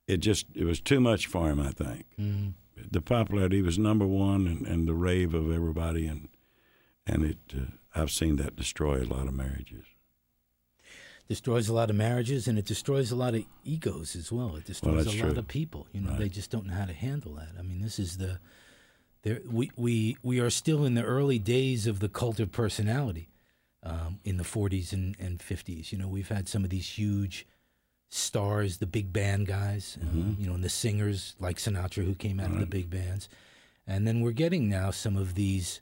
it 0.06 0.18
just 0.18 0.46
it 0.54 0.64
was 0.64 0.80
too 0.80 1.00
much 1.00 1.26
for 1.26 1.50
him. 1.50 1.60
I 1.60 1.70
think 1.70 2.06
Mm-hmm. 2.18 2.50
the 2.90 3.00
popularity 3.00 3.62
was 3.62 3.78
number 3.78 4.06
one, 4.06 4.46
and, 4.46 4.66
and 4.66 4.88
the 4.88 4.94
rave 4.94 5.34
of 5.34 5.50
everybody, 5.50 6.06
and 6.06 6.28
and 7.06 7.24
it 7.24 7.38
uh, 7.56 7.60
I've 7.94 8.10
seen 8.10 8.36
that 8.36 8.56
destroy 8.56 9.02
a 9.02 9.04
lot 9.04 9.26
of 9.26 9.34
marriages. 9.34 9.84
Destroys 11.30 11.68
a 11.68 11.72
lot 11.72 11.90
of 11.90 11.96
marriages 11.96 12.48
and 12.48 12.58
it 12.58 12.64
destroys 12.66 13.12
a 13.12 13.16
lot 13.16 13.34
of 13.36 13.44
egos 13.64 14.16
as 14.16 14.32
well. 14.32 14.56
It 14.56 14.64
destroys 14.66 15.04
that's 15.04 15.16
a 15.16 15.24
lot 15.26 15.38
of 15.38 15.46
people. 15.46 15.86
You 15.92 16.00
know, 16.00 16.10
Right. 16.10 16.18
they 16.18 16.28
just 16.28 16.50
don't 16.50 16.66
know 16.66 16.74
how 16.74 16.86
to 16.86 16.92
handle 16.92 17.34
that. 17.34 17.50
I 17.58 17.62
mean, 17.62 17.80
this 17.80 17.98
is 18.00 18.18
the 18.18 18.40
there 19.22 19.40
we 19.48 19.70
we 19.76 20.16
we 20.22 20.40
are 20.40 20.50
still 20.50 20.84
in 20.84 20.94
the 20.94 21.04
early 21.04 21.38
days 21.38 21.86
of 21.86 22.00
the 22.00 22.08
cult 22.08 22.40
of 22.40 22.50
personality 22.50 23.28
um, 23.84 24.18
in 24.24 24.38
the 24.38 24.44
40s 24.44 24.92
and, 24.92 25.14
and 25.20 25.38
50s. 25.38 25.92
You 25.92 25.98
know, 25.98 26.08
we've 26.08 26.28
had 26.28 26.48
some 26.48 26.64
of 26.64 26.70
these 26.70 26.88
huge 26.98 27.46
stars, 28.08 28.78
the 28.78 28.86
big 28.86 29.12
band 29.12 29.46
guys, 29.46 29.96
uh, 30.02 30.06
you 30.38 30.46
know, 30.48 30.54
and 30.54 30.64
the 30.64 30.68
singers 30.68 31.36
like 31.38 31.58
Sinatra 31.58 32.04
who 32.04 32.14
came 32.14 32.40
out 32.40 32.50
of 32.50 32.58
the 32.58 32.66
big 32.66 32.90
bands. 32.90 33.28
And 33.86 34.06
then 34.06 34.20
we're 34.20 34.32
getting 34.32 34.68
now 34.68 34.90
some 34.90 35.16
of 35.16 35.34
these 35.34 35.80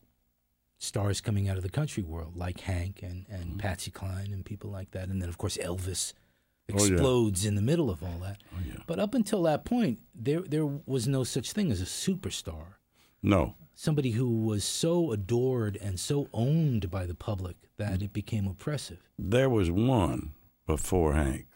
stars 0.79 1.21
coming 1.21 1.49
out 1.49 1.57
of 1.57 1.63
the 1.63 1.69
country 1.71 2.03
world, 2.03 2.37
like 2.37 2.61
Hank 2.61 3.03
and, 3.03 3.27
and 3.29 3.59
Patsy 3.59 3.91
Cline 3.91 4.33
and 4.33 4.45
people 4.45 4.71
like 4.71 4.91
that. 4.93 5.09
And 5.09 5.21
then, 5.21 5.29
of 5.29 5.37
course, 5.39 5.57
Elvis 5.59 6.13
yeah. 6.69 6.77
explodes 6.77 7.45
in 7.45 7.55
the 7.57 7.63
middle 7.63 7.91
of 7.91 8.03
all 8.03 8.19
that. 8.23 8.39
Oh 8.55 8.61
yeah, 8.67 8.81
But 8.87 8.99
up 8.99 9.15
until 9.15 9.43
that 9.45 9.65
point, 9.65 9.99
there 10.15 10.41
there 10.41 10.67
was 10.67 11.09
no 11.09 11.25
such 11.25 11.53
thing 11.53 11.71
as 11.73 11.81
a 11.81 11.85
superstar. 11.85 12.77
no, 13.23 13.55
Somebody 13.75 14.11
who 14.11 14.29
was 14.45 14.65
so 14.65 15.13
adored 15.13 15.77
and 15.81 16.01
so 16.01 16.29
owned 16.35 16.91
by 16.91 17.07
the 17.07 17.15
public 17.15 17.57
that 17.77 18.03
it 18.03 18.13
became 18.13 18.47
oppressive. 18.49 18.99
there 19.17 19.49
was 19.49 19.71
one 19.71 20.33
before 20.67 21.15
Hank, 21.15 21.47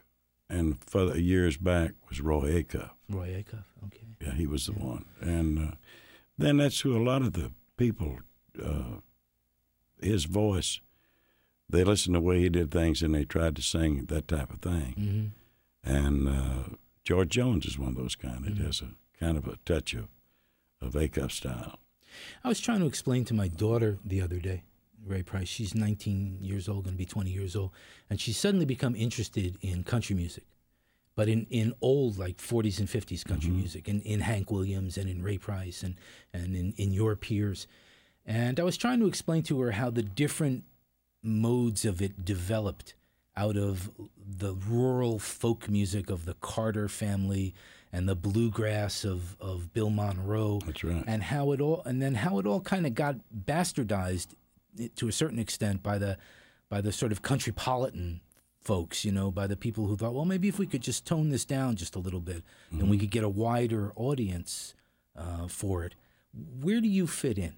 and 0.49 0.79
for 0.85 1.17
years 1.17 1.57
back 1.57 1.93
was 2.09 2.21
Roy 2.21 2.63
Acuff. 2.63 2.91
Roy 3.09 3.43
Acuff, 3.43 3.65
okay. 3.87 4.07
Yeah, 4.21 4.35
he 4.35 4.47
was 4.47 4.67
the 4.67 4.73
one. 4.73 5.05
And 5.21 5.59
uh, 5.59 5.75
then 6.39 6.59
that's 6.59 6.81
who 6.81 6.97
a 6.97 7.03
lot 7.03 7.23
of 7.23 7.33
the 7.33 7.51
people, 7.77 8.19
uh, 8.63 9.01
his 10.03 10.25
voice, 10.25 10.81
they 11.69 11.85
listened 11.85 12.15
to 12.15 12.21
the 12.21 12.27
way 12.27 12.41
he 12.41 12.49
did 12.49 12.71
things 12.71 13.03
and 13.03 13.15
they 13.15 13.25
tried 13.25 13.57
to 13.57 13.63
sing 13.63 14.05
that 14.07 14.29
type 14.29 14.53
of 14.53 14.61
thing. 14.61 15.33
hmm 15.85 15.91
And 15.91 16.29
uh, 16.29 16.77
George 17.05 17.31
Jones 17.31 17.67
is 17.67 17.79
one 17.79 17.91
of 17.91 17.97
those 17.97 18.15
kind 18.15 18.45
that 18.45 18.59
has 18.59 18.81
a 18.83 18.91
kind 19.19 19.37
of 19.39 19.47
a 19.47 19.57
touch 19.65 19.95
of, 19.95 20.09
of 20.81 20.93
Acuff 20.95 21.31
style. 21.33 21.79
I 22.45 22.49
was 22.49 22.61
trying 22.61 22.81
to 22.81 22.87
explain 22.87 23.25
to 23.27 23.35
my 23.35 23.49
daughter 23.49 23.99
the 24.05 24.21
other 24.21 24.39
day, 24.39 24.63
Ray 25.07 25.23
Price. 25.23 25.49
She's 25.49 25.75
19 25.75 26.39
years 26.43 26.69
old, 26.69 26.85
going 26.85 26.95
to 26.95 26.99
be 26.99 27.07
20 27.07 27.31
years 27.31 27.57
old, 27.57 27.71
and 28.11 28.21
she's 28.21 28.37
suddenly 28.37 28.67
become 28.67 28.95
interested 28.95 29.57
in 29.63 29.83
country 29.85 30.15
music. 30.15 30.45
but 31.15 31.29
in, 31.29 31.47
in 31.51 31.75
old 31.81 32.19
like 32.19 32.37
40s 32.39 32.79
and 32.79 32.89
50s 32.89 33.25
country 33.25 33.51
music, 33.51 33.89
in, 33.89 34.01
in 34.03 34.21
Hank 34.21 34.51
Williams 34.51 34.97
and 34.99 35.09
in 35.11 35.23
Ray 35.23 35.39
Price 35.39 35.83
and, 35.83 35.95
and 36.33 36.55
in, 36.57 36.73
in 36.77 36.93
your 36.93 37.17
peers. 37.17 37.67
And 38.25 38.61
I 38.61 38.63
was 38.63 38.77
trying 38.77 39.01
to 39.01 39.07
explain 39.07 39.43
to 39.45 39.61
her 39.61 39.73
how 39.73 39.91
the 39.91 40.03
different 40.03 40.65
modes 41.23 41.85
of 41.85 42.01
it 42.01 42.25
developed 42.25 42.95
out 43.37 43.57
of 43.57 43.91
the 44.17 44.55
rural 44.55 45.19
folk 45.19 45.69
music 45.69 46.11
of 46.11 46.25
the 46.25 46.35
Carter 46.35 46.89
family 46.89 47.55
and 47.93 48.09
the 48.09 48.15
bluegrass 48.15 49.05
of, 49.05 49.37
of 49.41 49.73
Bill 49.73 49.91
Monroe. 49.91 50.61
That's 50.65 50.85
right. 50.85 51.05
And 51.07 51.23
how 51.23 51.53
it 51.53 51.61
all 51.61 51.83
and 51.85 52.01
then 52.01 52.15
how 52.17 52.39
it 52.39 52.47
all 52.47 52.61
kind 52.61 52.87
of 52.87 52.95
got 52.95 53.17
bastardized 53.47 54.29
to 54.97 55.09
a 55.09 55.13
certain 55.13 55.39
extent 55.39 55.83
by 55.83 55.99
the 55.99 56.17
by 56.69 56.81
the 56.81 56.93
sort 56.93 57.13
of 57.13 57.23
countrypolitan 57.23 58.21
folks, 58.63 59.05
you 59.05 59.13
know, 59.13 59.31
by 59.31 59.47
the 59.47 59.57
people 59.57 59.87
who 59.87 59.97
thought, 59.97 60.15
well, 60.15 60.25
maybe 60.25 60.49
if 60.49 60.59
we 60.59 60.67
could 60.67 60.81
just 60.81 61.05
tone 61.05 61.31
this 61.31 61.45
down 61.45 61.77
just 61.77 61.97
a 61.97 61.99
little 61.99 62.21
bit, 62.21 62.43
and 62.71 62.89
we 62.89 62.97
could 62.97 63.11
get 63.11 63.25
a 63.25 63.29
wider 63.29 63.93
audience 63.97 64.75
uh, 65.17 65.49
for 65.49 65.85
it. 65.85 65.95
Where 66.61 66.81
do 66.81 66.89
you 66.89 67.07
fit 67.07 67.39
in? 67.39 67.55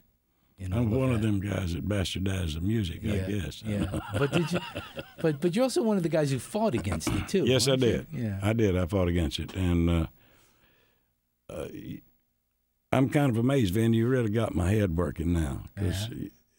In 0.59 0.73
all 0.73 0.81
I'm 0.81 0.91
one 0.91 1.13
of 1.13 1.21
them 1.23 1.41
guys 1.41 1.75
that 1.75 1.89
bastardized 1.89 2.55
the 2.55 2.61
music, 2.61 3.01
I 3.05 3.19
guess. 3.31 3.63
Yeah, 3.67 3.87
but 4.19 4.33
did 4.33 4.53
you? 4.53 4.61
But 5.21 5.41
but 5.41 5.55
you're 5.55 5.65
also 5.65 5.83
one 5.83 5.97
of 5.97 6.03
the 6.03 6.09
guys 6.09 6.31
who 6.31 6.39
fought 6.39 6.75
against 6.75 7.09
it 7.09 7.29
too. 7.29 7.45
Yes, 7.47 7.67
I 7.69 7.73
you? 7.73 7.77
did. 7.79 8.07
Yeah. 8.13 8.39
I 8.43 8.53
did. 8.53 8.77
I 8.77 8.87
fought 8.87 9.09
against 9.09 9.39
it, 9.39 9.55
and 9.55 9.91
uh, 9.91 10.07
uh, 11.51 11.69
I'm 12.93 13.09
kind 13.11 13.31
of 13.31 13.37
amazed, 13.37 13.75
Vin. 13.75 13.93
You 13.93 14.07
really 14.07 14.31
got 14.31 14.55
my 14.55 14.71
head 14.71 14.97
working 14.97 15.33
now 15.33 15.65
because 15.75 16.09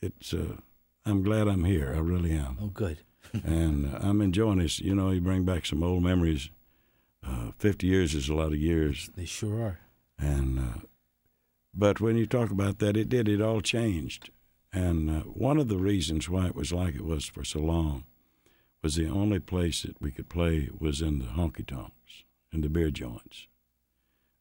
it's. 0.01 0.33
Uh, 0.33 0.57
I'm 1.05 1.21
glad 1.21 1.47
I'm 1.47 1.63
here. 1.65 1.93
I 1.95 1.99
really 1.99 2.31
am, 2.31 2.57
oh, 2.59 2.67
good. 2.67 2.97
and 3.45 3.93
uh, 3.93 3.99
I'm 4.01 4.21
enjoying 4.21 4.57
this. 4.57 4.79
You 4.79 4.95
know, 4.95 5.11
you 5.11 5.21
bring 5.21 5.45
back 5.45 5.65
some 5.65 5.83
old 5.83 6.03
memories. 6.03 6.49
Uh, 7.25 7.51
Fifty 7.57 7.87
years 7.87 8.13
is 8.13 8.27
a 8.29 8.33
lot 8.35 8.47
of 8.47 8.57
years, 8.57 9.09
They 9.15 9.25
sure 9.25 9.61
are. 9.61 9.79
and 10.19 10.59
uh, 10.59 10.63
but 11.75 11.99
when 11.99 12.17
you 12.17 12.25
talk 12.25 12.51
about 12.51 12.79
that, 12.79 12.97
it 12.97 13.09
did. 13.09 13.27
It 13.27 13.41
all 13.41 13.61
changed, 13.61 14.29
and 14.71 15.09
uh, 15.09 15.19
one 15.21 15.57
of 15.57 15.67
the 15.67 15.77
reasons 15.77 16.29
why 16.29 16.47
it 16.47 16.55
was 16.55 16.71
like 16.71 16.95
it 16.95 17.05
was 17.05 17.25
for 17.25 17.43
so 17.43 17.59
long 17.59 18.05
was 18.81 18.95
the 18.95 19.07
only 19.09 19.39
place 19.39 19.81
that 19.81 19.99
we 19.99 20.11
could 20.11 20.29
play 20.29 20.69
was 20.77 21.01
in 21.01 21.19
the 21.19 21.25
honky 21.25 21.65
tonks, 21.65 22.23
and 22.51 22.63
the 22.63 22.69
beer 22.69 22.91
joints. 22.91 23.47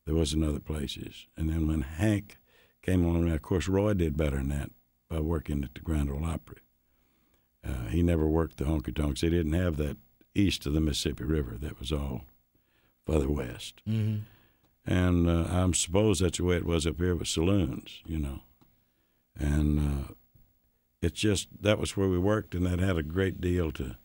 There 0.06 0.14
wasn't 0.14 0.44
other 0.44 0.60
places. 0.60 1.26
And 1.36 1.48
then 1.48 1.66
when 1.66 1.80
Hank 1.80 2.36
came 2.82 3.04
along, 3.04 3.30
of 3.30 3.40
course, 3.40 3.68
Roy 3.68 3.94
did 3.94 4.18
better 4.18 4.36
than 4.36 4.48
that 4.50 4.70
by 5.08 5.20
working 5.20 5.64
at 5.64 5.72
the 5.74 5.80
Grand 5.80 6.10
Ole 6.10 6.24
Opry. 6.26 6.58
Uh, 7.66 7.86
he 7.88 8.02
never 8.02 8.28
worked 8.28 8.58
the 8.58 8.64
honky 8.64 8.94
tonks. 8.94 9.22
They 9.22 9.30
didn't 9.30 9.54
have 9.54 9.78
that 9.78 9.96
east 10.34 10.66
of 10.66 10.74
the 10.74 10.80
Mississippi 10.82 11.24
River. 11.24 11.56
That 11.58 11.80
was 11.80 11.90
all 11.90 12.24
further 13.06 13.30
west. 13.30 13.80
hmm 13.86 14.16
And 14.86 15.28
uh, 15.28 15.46
I 15.50 15.70
suppose 15.72 16.18
that's 16.18 16.38
the 16.38 16.44
way 16.44 16.56
it 16.56 16.66
was 16.66 16.86
up 16.86 16.98
here 16.98 17.14
with 17.16 17.28
saloons, 17.28 18.02
you 18.06 18.18
know. 18.18 18.40
And 19.38 19.78
uh, 20.10 20.12
it's 21.00 21.18
just 21.20 21.48
that 21.60 21.78
was 21.78 21.96
where 21.96 22.08
we 22.08 22.18
worked, 22.18 22.54
and 22.54 22.66
that 22.66 22.80
had 22.80 22.96
a 22.98 23.02
great 23.02 23.40
deal 23.40 23.72
to 23.72 23.96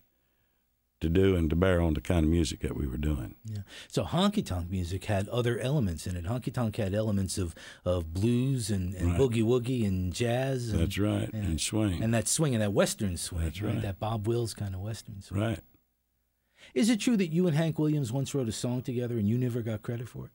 to 1.01 1.07
do 1.07 1.33
and 1.33 1.49
to 1.49 1.55
bear 1.55 1.79
on 1.81 1.93
the 1.93 2.01
kind 2.01 2.25
of 2.25 2.29
music 2.29 2.59
that 2.59 2.75
we 2.75 2.85
were 2.85 2.97
doing. 2.97 3.35
Yeah. 3.45 3.59
So 3.87 4.03
honky 4.03 4.45
tonk 4.45 4.69
music 4.69 5.05
had 5.05 5.29
other 5.29 5.57
elements 5.57 6.05
in 6.05 6.17
it. 6.17 6.25
Honky 6.25 6.53
tonk 6.53 6.75
had 6.75 6.93
elements 6.93 7.37
of, 7.37 7.55
of 7.85 8.13
blues 8.13 8.69
and, 8.69 8.93
and 8.95 9.11
Right. 9.11 9.17
boogie 9.17 9.41
woogie 9.43 9.87
and 9.87 10.13
jazz. 10.13 10.71
And, 10.71 10.81
That's 10.81 10.97
right, 10.97 11.29
yeah. 11.33 11.39
and 11.39 11.61
swing. 11.61 12.03
And 12.03 12.13
that 12.13 12.27
swing 12.27 12.53
and 12.53 12.61
that 12.61 12.73
western 12.73 13.15
swing. 13.15 13.45
That's 13.45 13.61
right. 13.61 13.81
That 13.81 13.97
Bob 13.97 14.27
Wills 14.27 14.53
kind 14.53 14.75
of 14.75 14.81
western 14.81 15.21
swing. 15.21 15.39
right. 15.41 15.59
Is 16.73 16.89
it 16.89 16.99
true 16.99 17.15
that 17.15 17.27
you 17.31 17.47
and 17.47 17.55
Hank 17.55 17.79
Williams 17.79 18.11
once 18.11 18.35
wrote 18.35 18.49
a 18.49 18.51
song 18.51 18.81
together 18.81 19.17
and 19.17 19.25
you 19.29 19.37
never 19.37 19.61
got 19.61 19.81
credit 19.81 20.09
for 20.09 20.25
it? 20.25 20.31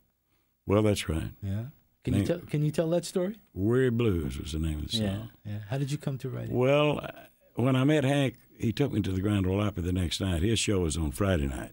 Well, 0.67 0.83
that's 0.83 1.09
right. 1.09 1.31
Yeah. 1.43 1.65
Can 2.05 2.15
you 2.15 2.25
tell 2.25 2.39
Can 2.41 2.65
you 2.65 2.71
tell 2.71 2.91
that 2.91 3.05
story? 3.05 3.39
Weary 3.55 3.91
Blues 3.91 4.39
was 4.39 4.53
the 4.53 4.59
name 4.59 4.81
of 4.81 4.91
the 4.91 4.97
song. 4.99 5.31
Yeah. 5.45 5.59
How 5.69 5.79
did 5.79 5.91
you 5.91 5.99
come 5.99 6.19
to 6.19 6.29
write 6.29 6.45
it? 6.47 6.51
Well, 6.53 7.01
uh, 7.03 7.11
when 7.55 7.77
I 7.77 7.85
met 7.85 8.05
Hank, 8.05 8.37
he 8.59 8.73
took 8.73 8.93
me 8.93 9.01
to 9.03 9.13
the 9.13 9.21
Grand 9.21 9.47
Ole 9.47 9.61
Opry 9.61 9.83
the 9.83 9.93
next 9.93 10.21
night. 10.21 10.43
His 10.43 10.59
show 10.59 10.81
was 10.81 10.97
on 10.97 11.13
Friday 11.13 11.47
night 11.47 11.73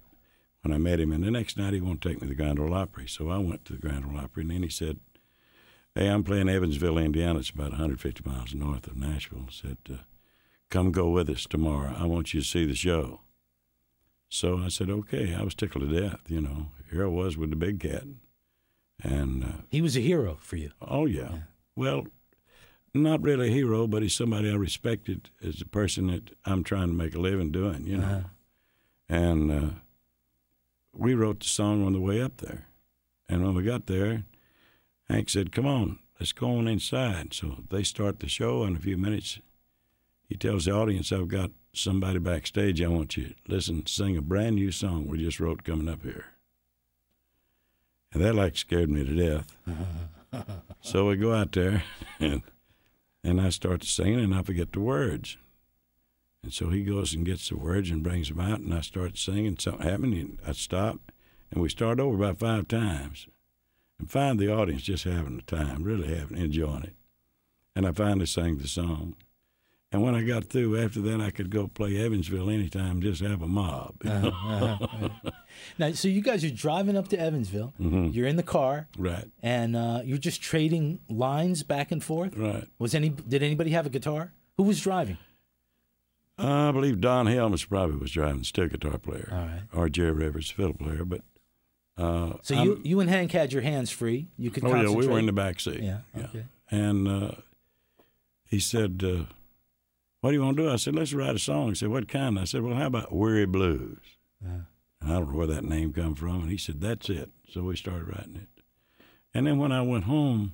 when 0.62 0.74
I 0.74 0.78
met 0.78 1.00
him, 1.00 1.12
and 1.12 1.24
the 1.24 1.32
next 1.32 1.58
night 1.58 1.74
he 1.74 1.82
wanted 1.82 2.02
to 2.02 2.10
take 2.10 2.22
me 2.22 2.28
to 2.28 2.34
the 2.34 2.36
Grand 2.36 2.60
Ole 2.60 2.74
Opry. 2.74 3.08
So 3.08 3.30
I 3.30 3.40
went 3.40 3.66
to 3.66 3.74
the 3.74 3.80
Grand 3.80 4.06
Ole 4.06 4.18
Opry, 4.18 4.44
and 4.44 4.52
then 4.52 4.64
he 4.64 4.70
said, 4.70 5.00
"Hey, 5.96 6.08
I'm 6.08 6.24
playing 6.24 6.48
Evansville, 6.50 6.98
Indiana. 6.98 7.40
It's 7.40 7.50
about 7.50 7.72
150 7.72 8.24
miles 8.26 8.54
north 8.54 8.88
of 8.88 8.96
Nashville." 8.96 9.48
Said, 9.50 9.78
uh, 9.92 9.96
"Come 10.70 10.92
go 10.92 11.10
with 11.10 11.30
us 11.30 11.46
tomorrow. 11.46 11.94
I 11.98 12.06
want 12.06 12.34
you 12.34 12.40
to 12.42 12.48
see 12.48 12.66
the 12.66 12.76
show." 12.76 13.22
So 14.30 14.60
I 14.60 14.70
said, 14.70 14.90
"Okay." 14.90 15.36
I 15.36 15.44
was 15.44 15.56
tickled 15.56 15.90
to 15.90 16.02
death. 16.02 16.22
You 16.30 16.40
know, 16.42 16.68
here 16.90 17.04
I 17.04 17.10
was 17.10 17.36
with 17.38 17.50
the 17.50 17.58
big 17.58 17.82
cat, 17.82 18.04
and 19.04 19.44
uh, 19.44 19.48
He 19.70 19.82
was 19.82 19.96
a 19.98 20.02
hero 20.02 20.38
for 20.42 20.56
you. 20.58 20.72
Oh 20.82 21.06
yeah. 21.06 21.40
Well, 21.76 22.08
not 22.94 23.22
really 23.22 23.48
a 23.48 23.52
hero, 23.52 23.88
but 23.88 24.02
he's 24.02 24.14
somebody 24.14 24.52
I 24.52 24.56
respected 24.56 25.30
as 25.44 25.62
a 25.62 25.66
person 25.66 26.08
that 26.08 26.32
I'm 26.46 26.64
trying 26.64 26.88
to 26.90 26.94
make 26.94 27.16
a 27.16 27.20
living 27.20 27.52
doing. 27.52 27.86
You 27.86 27.98
know, 27.98 28.04
Uh-huh. 28.06 28.28
and 29.10 29.52
uh, 29.52 29.70
we 30.94 31.14
wrote 31.14 31.40
the 31.40 31.48
song 31.48 31.86
on 31.86 31.94
the 31.94 32.02
way 32.02 32.22
up 32.22 32.38
there, 32.38 32.68
and 33.30 33.44
when 33.44 33.56
we 33.56 33.64
got 33.64 33.86
there, 33.86 34.24
Hank 35.10 35.30
said, 35.30 35.52
"Come 35.54 35.66
on, 35.66 36.00
let's 36.20 36.34
go 36.34 36.58
on 36.58 36.68
inside." 36.68 37.34
So 37.34 37.64
they 37.70 37.84
start 37.84 38.20
the 38.20 38.28
show 38.30 38.64
in 38.66 38.76
a 38.76 38.80
few 38.80 38.98
minutes. 38.98 39.40
He 40.28 40.36
tells 40.36 40.66
the 40.66 40.72
audience, 40.74 41.12
"I've 41.14 41.28
got 41.30 41.52
somebody 41.74 42.20
backstage. 42.20 42.82
I 42.82 42.88
want 42.88 43.16
you 43.16 43.30
to 43.30 43.36
listen, 43.48 43.86
sing 43.86 44.18
a 44.18 44.22
brand 44.22 44.56
new 44.58 44.72
song 44.72 45.08
we 45.08 45.18
just 45.24 45.40
wrote 45.40 45.64
coming 45.64 45.88
up 45.88 46.04
here." 46.04 46.26
And 48.14 48.24
that 48.24 48.36
like 48.36 48.58
scared 48.58 48.90
me 48.90 49.06
to 49.06 49.16
death. 49.16 49.58
so 50.82 51.08
we 51.08 51.16
go 51.16 51.34
out 51.34 51.52
there, 51.54 51.84
and 52.20 52.42
and 53.24 53.40
I 53.40 53.50
start 53.50 53.84
singing, 53.84 54.20
and 54.20 54.34
I 54.34 54.44
forget 54.44 54.74
the 54.74 54.82
words. 54.82 55.38
And 56.44 56.52
so 56.52 56.70
he 56.70 56.84
goes 56.84 57.14
and 57.14 57.26
gets 57.26 57.50
the 57.50 57.58
words 57.58 57.90
and 57.90 58.04
brings 58.04 58.30
them 58.30 58.40
out, 58.40 58.60
and 58.60 58.74
I 58.74 58.82
start 58.82 59.18
singing. 59.18 59.58
Something 59.58 59.88
happened, 59.88 60.14
and 60.14 60.40
I 60.46 60.54
stop, 60.54 61.12
and 61.52 61.62
we 61.62 61.70
start 61.70 62.00
over 62.00 62.16
about 62.16 62.40
five 62.40 62.68
times, 62.68 63.28
and 64.00 64.10
find 64.10 64.40
the 64.40 64.52
audience 64.52 64.82
just 64.84 65.04
having 65.04 65.40
a 65.40 65.42
time, 65.44 65.84
really 65.84 66.14
having 66.16 66.38
enjoying 66.38 66.84
it. 66.84 66.96
And 67.76 67.88
I 67.88 67.92
finally 67.92 68.26
sang 68.26 68.58
the 68.58 68.68
song. 68.68 69.16
And 69.94 70.02
when 70.02 70.16
I 70.16 70.24
got 70.24 70.46
through, 70.46 70.82
after 70.82 71.02
that, 71.02 71.20
I 71.20 71.32
could 71.32 71.50
go 71.50 71.68
play 71.68 71.98
Evansville 71.98 72.50
anytime, 72.50 73.02
just 73.02 73.22
have 73.22 73.42
a 73.42 73.48
mob. 73.48 73.96
Uh-huh. 74.06 75.10
Now, 75.78 75.92
so 75.92 76.08
you 76.08 76.22
guys 76.22 76.46
are 76.46 76.50
driving 76.50 76.96
up 76.96 77.10
to 77.10 77.20
Evansville. 77.20 77.74
Mm-hmm. 77.80 78.08
You're 78.14 78.28
in 78.28 78.38
the 78.38 78.44
car, 78.44 78.88
right, 78.98 79.26
and 79.44 79.76
uh, 79.76 80.02
you're 80.06 80.18
just 80.18 80.42
trading 80.42 81.00
lines 81.10 81.64
back 81.64 81.92
and 81.92 82.02
forth. 82.04 82.36
right. 82.38 82.68
Was 82.80 82.96
any? 82.96 83.10
Did 83.10 83.44
anybody 83.44 83.72
have 83.72 83.86
a 83.86 83.90
guitar? 83.90 84.32
Who 84.58 84.64
was 84.64 84.80
driving? 84.82 85.18
I 86.38 86.72
believe 86.72 87.02
Don 87.02 87.28
Helms 87.28 87.66
probably 87.66 87.98
was 87.98 88.12
driving, 88.12 88.44
steel 88.44 88.68
guitar 88.68 88.98
player, 88.98 89.30
All 89.32 89.38
right. 89.40 89.62
or 89.74 89.90
Jerry 89.90 90.12
Rivers, 90.14 90.50
fiddle 90.50 90.74
player. 90.74 91.04
But 91.06 91.22
uh, 91.98 92.34
So 92.42 92.56
I'm- 92.56 92.66
you 92.66 92.82
you 92.84 93.00
and 93.02 93.10
Hank 93.10 93.32
had 93.34 93.52
your 93.54 93.62
hands 93.62 93.92
free. 93.92 94.28
You 94.38 94.50
could. 94.52 94.64
Oh 94.64 94.74
yeah, 94.74 94.90
we 94.90 95.06
were 95.06 95.20
in 95.20 95.26
the 95.26 95.34
back 95.34 95.60
seat. 95.60 95.82
Yeah. 95.84 96.00
Okay. 96.18 96.46
And 96.72 97.08
uh, 97.08 97.32
he 98.46 98.60
said, 98.60 99.04
uh, 99.06 99.26
"What 100.22 100.32
do 100.32 100.38
you 100.38 100.44
want 100.44 100.58
to 100.58 100.64
do?" 100.64 100.70
I 100.72 100.78
said, 100.78 100.96
"Let's 100.96 101.14
write 101.14 101.36
a 101.36 101.40
song." 101.40 101.70
He 101.70 101.76
said, 101.76 101.90
"What 101.90 102.08
kind?" 102.08 102.40
I 102.40 102.46
said, 102.46 102.62
"Well, 102.62 102.76
how 102.76 102.88
about 102.88 103.12
Weary 103.14 103.46
Blues?" 103.46 104.00
Uh, 104.44 104.62
And 105.02 105.12
I 105.12 105.20
don't 105.20 105.32
know 105.32 105.38
where 105.38 105.48
that 105.48 105.64
name 105.66 105.94
come 105.94 106.16
from. 106.16 106.42
And 106.44 106.52
he 106.52 106.58
said, 106.58 106.80
"That's 106.82 107.10
it." 107.10 107.30
So 107.50 107.64
we 107.64 107.76
started 107.76 108.08
writing 108.08 108.36
it. 108.36 108.64
And 109.34 109.48
then 109.48 109.58
when 109.58 109.72
I 109.72 109.82
went 109.82 110.06
home, 110.06 110.54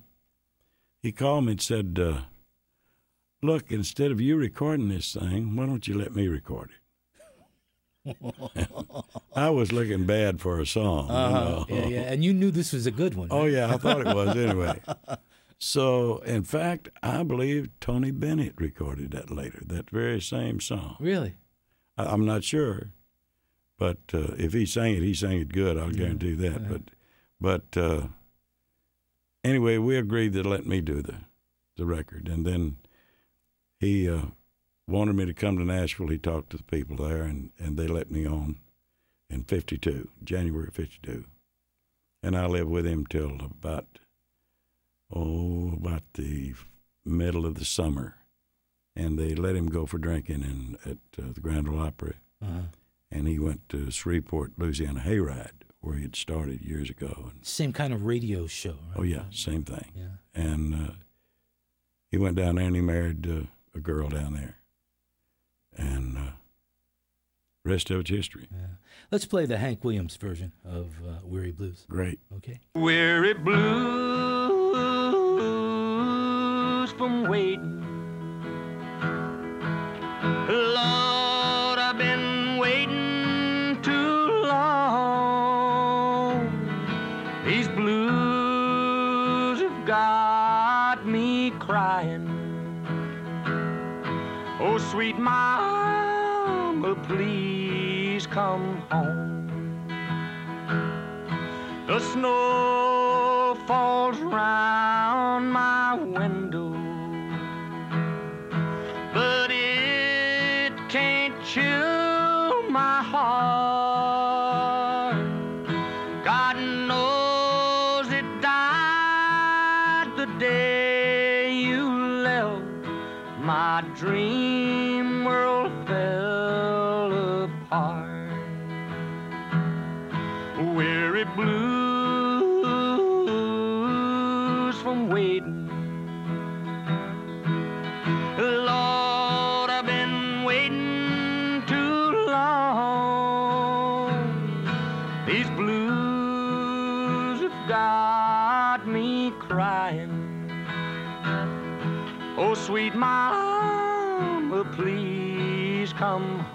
he 1.01 1.11
called 1.11 1.45
me 1.45 1.51
and 1.53 1.61
said, 1.61 1.97
uh, 2.01 2.21
"Look, 3.41 3.71
instead 3.71 4.11
of 4.11 4.21
you 4.21 4.37
recording 4.37 4.89
this 4.89 5.13
thing, 5.13 5.55
why 5.55 5.65
don't 5.65 5.87
you 5.87 5.97
let 5.97 6.15
me 6.15 6.27
record 6.27 6.69
it?" 6.71 6.77
I 9.35 9.49
was 9.49 9.71
looking 9.71 10.05
bad 10.05 10.39
for 10.39 10.59
a 10.59 10.65
song. 10.65 11.07
you 11.07 11.13
uh-huh. 11.13 11.43
know. 11.43 11.65
Yeah, 11.69 11.87
yeah. 11.87 12.01
And 12.01 12.23
you 12.23 12.33
knew 12.33 12.51
this 12.51 12.71
was 12.71 12.85
a 12.85 12.91
good 12.91 13.15
one. 13.15 13.27
Oh 13.31 13.45
yeah, 13.45 13.73
I 13.73 13.77
thought 13.77 13.99
it 13.99 14.15
was 14.15 14.35
anyway. 14.35 14.79
So 15.59 16.19
in 16.19 16.43
fact, 16.43 16.89
I 17.01 17.23
believe 17.23 17.69
Tony 17.79 18.11
Bennett 18.11 18.53
recorded 18.57 19.11
that 19.11 19.31
later, 19.31 19.61
that 19.65 19.89
very 19.89 20.21
same 20.21 20.59
song. 20.59 20.97
Really? 20.99 21.35
I, 21.97 22.05
I'm 22.05 22.25
not 22.25 22.43
sure, 22.43 22.91
but 23.77 23.97
uh, 24.13 24.33
if 24.37 24.53
he 24.53 24.65
sang 24.65 24.95
it, 24.95 25.03
he 25.03 25.13
sang 25.13 25.39
it 25.39 25.53
good. 25.53 25.77
I'll 25.77 25.89
guarantee 25.91 26.35
that. 26.35 26.69
But 26.69 26.81
but 27.39 27.77
uh, 27.77 28.07
anyway, 29.43 29.77
we 29.77 29.97
agreed 29.97 30.33
to 30.33 30.43
let 30.43 30.65
me 30.65 30.81
do 30.81 31.01
the 31.01 31.15
the 31.75 31.85
record, 31.85 32.27
and 32.27 32.45
then 32.45 32.77
he 33.79 34.09
uh, 34.09 34.27
wanted 34.87 35.15
me 35.15 35.25
to 35.25 35.33
come 35.33 35.57
to 35.57 35.63
Nashville. 35.63 36.07
He 36.07 36.17
talked 36.17 36.51
to 36.51 36.57
the 36.57 36.63
people 36.63 36.97
there, 36.97 37.23
and 37.23 37.51
and 37.57 37.77
they 37.77 37.87
let 37.87 38.11
me 38.11 38.27
on 38.27 38.57
in 39.29 39.43
'52, 39.43 40.09
January 40.23 40.69
'52, 40.71 41.25
and 42.21 42.37
I 42.37 42.45
lived 42.45 42.69
with 42.69 42.85
him 42.85 43.05
till 43.05 43.37
about 43.41 43.99
oh 45.13 45.73
about 45.73 46.03
the 46.13 46.53
middle 47.05 47.45
of 47.45 47.55
the 47.55 47.65
summer, 47.65 48.15
and 48.95 49.17
they 49.17 49.33
let 49.35 49.55
him 49.55 49.67
go 49.67 49.85
for 49.85 49.97
drinking 49.97 50.41
in 50.43 50.77
at 50.85 51.23
uh, 51.23 51.31
the 51.33 51.41
Grand 51.41 51.69
Ole 51.69 51.79
Opry 51.79 52.15
Uh-huh. 52.43 52.61
and 53.11 53.27
he 53.27 53.39
went 53.39 53.67
to 53.69 53.89
Shreveport, 53.91 54.53
Louisiana 54.57 54.99
hayride, 55.05 55.63
where 55.79 55.95
he 55.95 56.01
had 56.03 56.15
started 56.15 56.61
years 56.61 56.89
ago. 56.89 57.29
And, 57.31 57.45
Same 57.45 57.71
kind 57.73 57.93
of 57.93 58.03
radio 58.05 58.47
show. 58.47 58.71
Right? 58.89 58.97
oh 58.97 59.03
yeah, 59.03 59.23
same 59.31 59.63
thing. 59.63 59.91
Yeah. 59.95 60.07
And 60.35 60.73
uh, 60.75 60.91
he 62.11 62.17
went 62.17 62.35
down 62.35 62.55
there 62.55 62.65
and 62.65 62.75
he 62.75 62.81
married 62.81 63.27
uh, 63.29 63.47
a 63.73 63.79
girl 63.79 64.09
down 64.09 64.33
there, 64.33 64.57
and 65.77 66.17
uh, 66.17 66.21
rest 67.63 67.89
of 67.91 68.01
it's 68.01 68.09
history. 68.09 68.47
Yeah. 68.51 68.67
Let's 69.11 69.25
play 69.25 69.45
the 69.45 69.57
Hank 69.57 69.83
Williams 69.85 70.15
version 70.17 70.51
of 70.65 70.87
uh, 71.07 71.19
Weary 71.23 71.51
Blues. 71.53 71.85
Great. 71.89 72.19
Okay. 72.37 72.59
Weary 72.75 73.33
blues 73.33 74.36
from 76.97 77.29
waiting. 77.29 77.85
Lord, 80.49 81.77
I've 81.77 81.97
been 81.97 82.57
waiting 82.57 83.79
too 83.83 84.41
long. 84.43 86.49
These 87.45 87.67
blues 87.67 89.61
have 89.61 89.85
got 89.85 91.05
me 91.05 91.51
crying. 91.59 92.27
Oh, 94.59 94.79
sweet 94.79 95.19
mama, 95.19 96.95
please 97.03 98.25
come 98.25 98.81
home. 98.89 99.87
The 101.85 101.99
snow 101.99 103.55
falls 103.67 104.17
round 104.17 104.86
my 112.77 113.01
heart. 113.01 113.86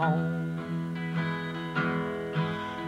Home. 0.02 0.42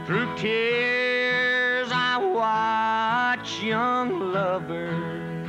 Through 0.06 0.34
tears 0.36 1.88
I 1.92 2.18
watch 2.18 3.62
young 3.62 4.32
lovers 4.32 5.48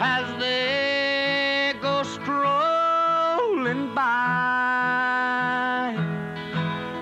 as 0.00 0.26
they 0.40 1.74
go 1.80 2.02
strolling 2.02 3.94
by. 3.94 5.94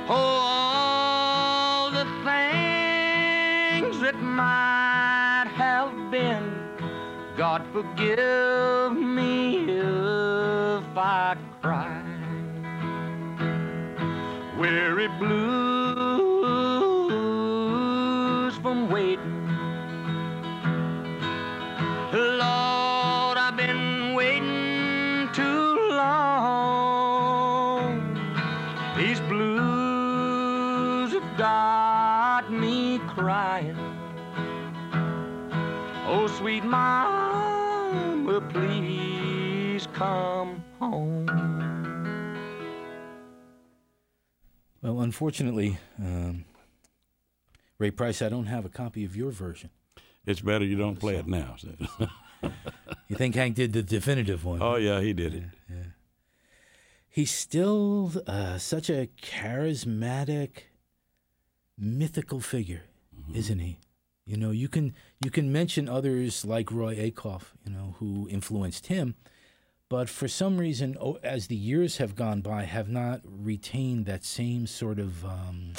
Oh, 0.09 0.41
all 0.67 1.91
the 1.93 2.05
things 2.29 4.01
that 4.01 4.17
might 4.21 5.49
have 5.55 6.11
been. 6.11 6.59
God 7.37 7.65
forgive 7.73 8.93
come 40.01 40.65
home. 40.79 41.27
Well, 44.81 45.01
unfortunately, 45.03 45.77
um, 45.99 46.47
Ray 47.79 47.91
Price, 47.91 48.23
I 48.23 48.31
don't 48.31 48.47
have 48.47 48.65
a 48.65 48.71
copy 48.71 49.05
of 49.05 49.15
your 49.15 49.31
version. 49.31 49.69
It's 50.25 50.41
better 50.41 50.65
you 50.65 50.77
don't 50.77 50.99
play 50.99 51.17
it 51.17 51.27
now. 51.27 51.57
You 53.09 53.17
think 53.17 53.35
Hank 53.35 53.57
did 53.57 53.75
the 53.75 53.83
definitive 53.83 54.45
one? 54.47 54.63
oh 54.63 54.77
yeah, 54.77 55.01
he 55.03 55.13
did 55.13 55.35
it. 55.35 55.43
He's 57.11 57.31
still 57.33 58.13
uh, 58.27 58.57
such 58.57 58.89
a 58.89 59.11
charismatic, 59.21 60.51
mythical 61.77 62.41
figure, 62.41 62.85
isn't 63.35 63.59
he? 63.59 63.79
You 64.25 64.37
know, 64.39 64.53
you 64.53 64.69
can 64.69 64.95
you 65.23 65.31
can 65.31 65.53
mention 65.53 65.87
others 65.89 66.45
like 66.47 66.71
Roy 66.73 66.95
Acuff, 66.97 67.53
you 67.67 67.73
know, 67.73 67.97
who 67.99 68.27
influenced 68.31 68.87
him, 68.87 69.17
but 69.91 70.09
for 70.09 70.29
some 70.29 70.57
reason, 70.57 70.97
as 71.25 71.49
the 71.49 71.57
years 71.57 71.97
have 71.97 72.15
gone 72.15 72.43
by, 72.43 72.63
have 72.63 72.89
not 72.89 73.23
retained 73.25 74.07
that 74.07 74.25
same 74.25 74.69
sort 74.69 75.01
of 75.01 75.25
um, 75.25 75.73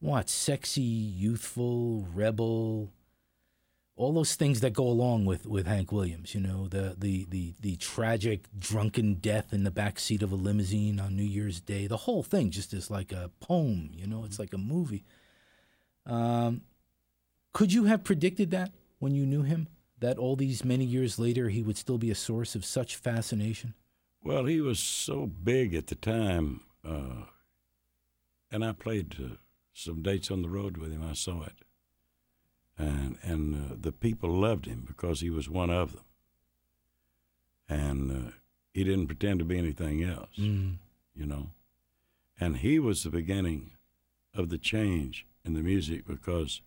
what 0.00 0.28
sexy, 0.28 0.82
youthful, 0.82 2.06
rebel, 2.12 2.92
all 3.96 4.12
those 4.12 4.34
things 4.34 4.60
that 4.60 4.74
go 4.74 4.86
along 4.86 5.24
with, 5.24 5.46
with 5.46 5.66
Hank 5.66 5.90
Williams. 5.90 6.34
You 6.34 6.42
know, 6.42 6.68
the, 6.68 6.94
the 6.98 7.26
the 7.30 7.54
the 7.58 7.76
tragic 7.76 8.44
drunken 8.58 9.14
death 9.14 9.54
in 9.54 9.64
the 9.64 9.70
back 9.70 9.98
seat 9.98 10.22
of 10.22 10.30
a 10.30 10.36
limousine 10.36 11.00
on 11.00 11.16
New 11.16 11.24
Year's 11.24 11.62
Day. 11.62 11.86
The 11.86 11.96
whole 11.96 12.22
thing 12.22 12.50
just 12.50 12.74
is 12.74 12.90
like 12.90 13.12
a 13.12 13.30
poem. 13.40 13.88
You 13.94 14.06
know, 14.06 14.24
it's 14.26 14.38
like 14.38 14.52
a 14.52 14.58
movie. 14.58 15.04
Um, 16.04 16.60
could 17.54 17.72
you 17.72 17.84
have 17.84 18.04
predicted 18.04 18.50
that 18.50 18.72
when 18.98 19.14
you 19.14 19.24
knew 19.24 19.42
him? 19.42 19.68
That 20.00 20.18
all 20.18 20.36
these 20.36 20.64
many 20.64 20.84
years 20.84 21.18
later, 21.18 21.48
he 21.48 21.62
would 21.62 21.76
still 21.76 21.98
be 21.98 22.10
a 22.10 22.14
source 22.14 22.54
of 22.54 22.64
such 22.64 22.96
fascination. 22.96 23.74
Well, 24.22 24.44
he 24.44 24.60
was 24.60 24.78
so 24.78 25.26
big 25.26 25.74
at 25.74 25.88
the 25.88 25.94
time, 25.94 26.60
uh, 26.88 27.24
and 28.50 28.64
I 28.64 28.72
played 28.72 29.16
uh, 29.18 29.36
some 29.72 30.02
dates 30.02 30.30
on 30.30 30.42
the 30.42 30.48
road 30.48 30.76
with 30.76 30.92
him. 30.92 31.02
I 31.08 31.14
saw 31.14 31.42
it, 31.44 31.62
and 32.76 33.18
and 33.22 33.54
uh, 33.72 33.74
the 33.80 33.92
people 33.92 34.30
loved 34.30 34.66
him 34.66 34.84
because 34.86 35.20
he 35.20 35.30
was 35.30 35.48
one 35.48 35.70
of 35.70 35.92
them, 35.92 36.04
and 37.68 38.10
uh, 38.10 38.30
he 38.74 38.84
didn't 38.84 39.06
pretend 39.08 39.38
to 39.40 39.44
be 39.44 39.58
anything 39.58 40.02
else, 40.04 40.36
you 41.14 41.26
know, 41.26 41.50
and 42.38 42.58
he 42.58 42.78
was 42.78 43.02
the 43.02 43.10
beginning 43.10 43.72
of 44.34 44.48
the 44.50 44.58
change 44.58 45.26
in 45.44 45.54
the 45.54 45.62
music 45.62 46.06
because 46.06 46.60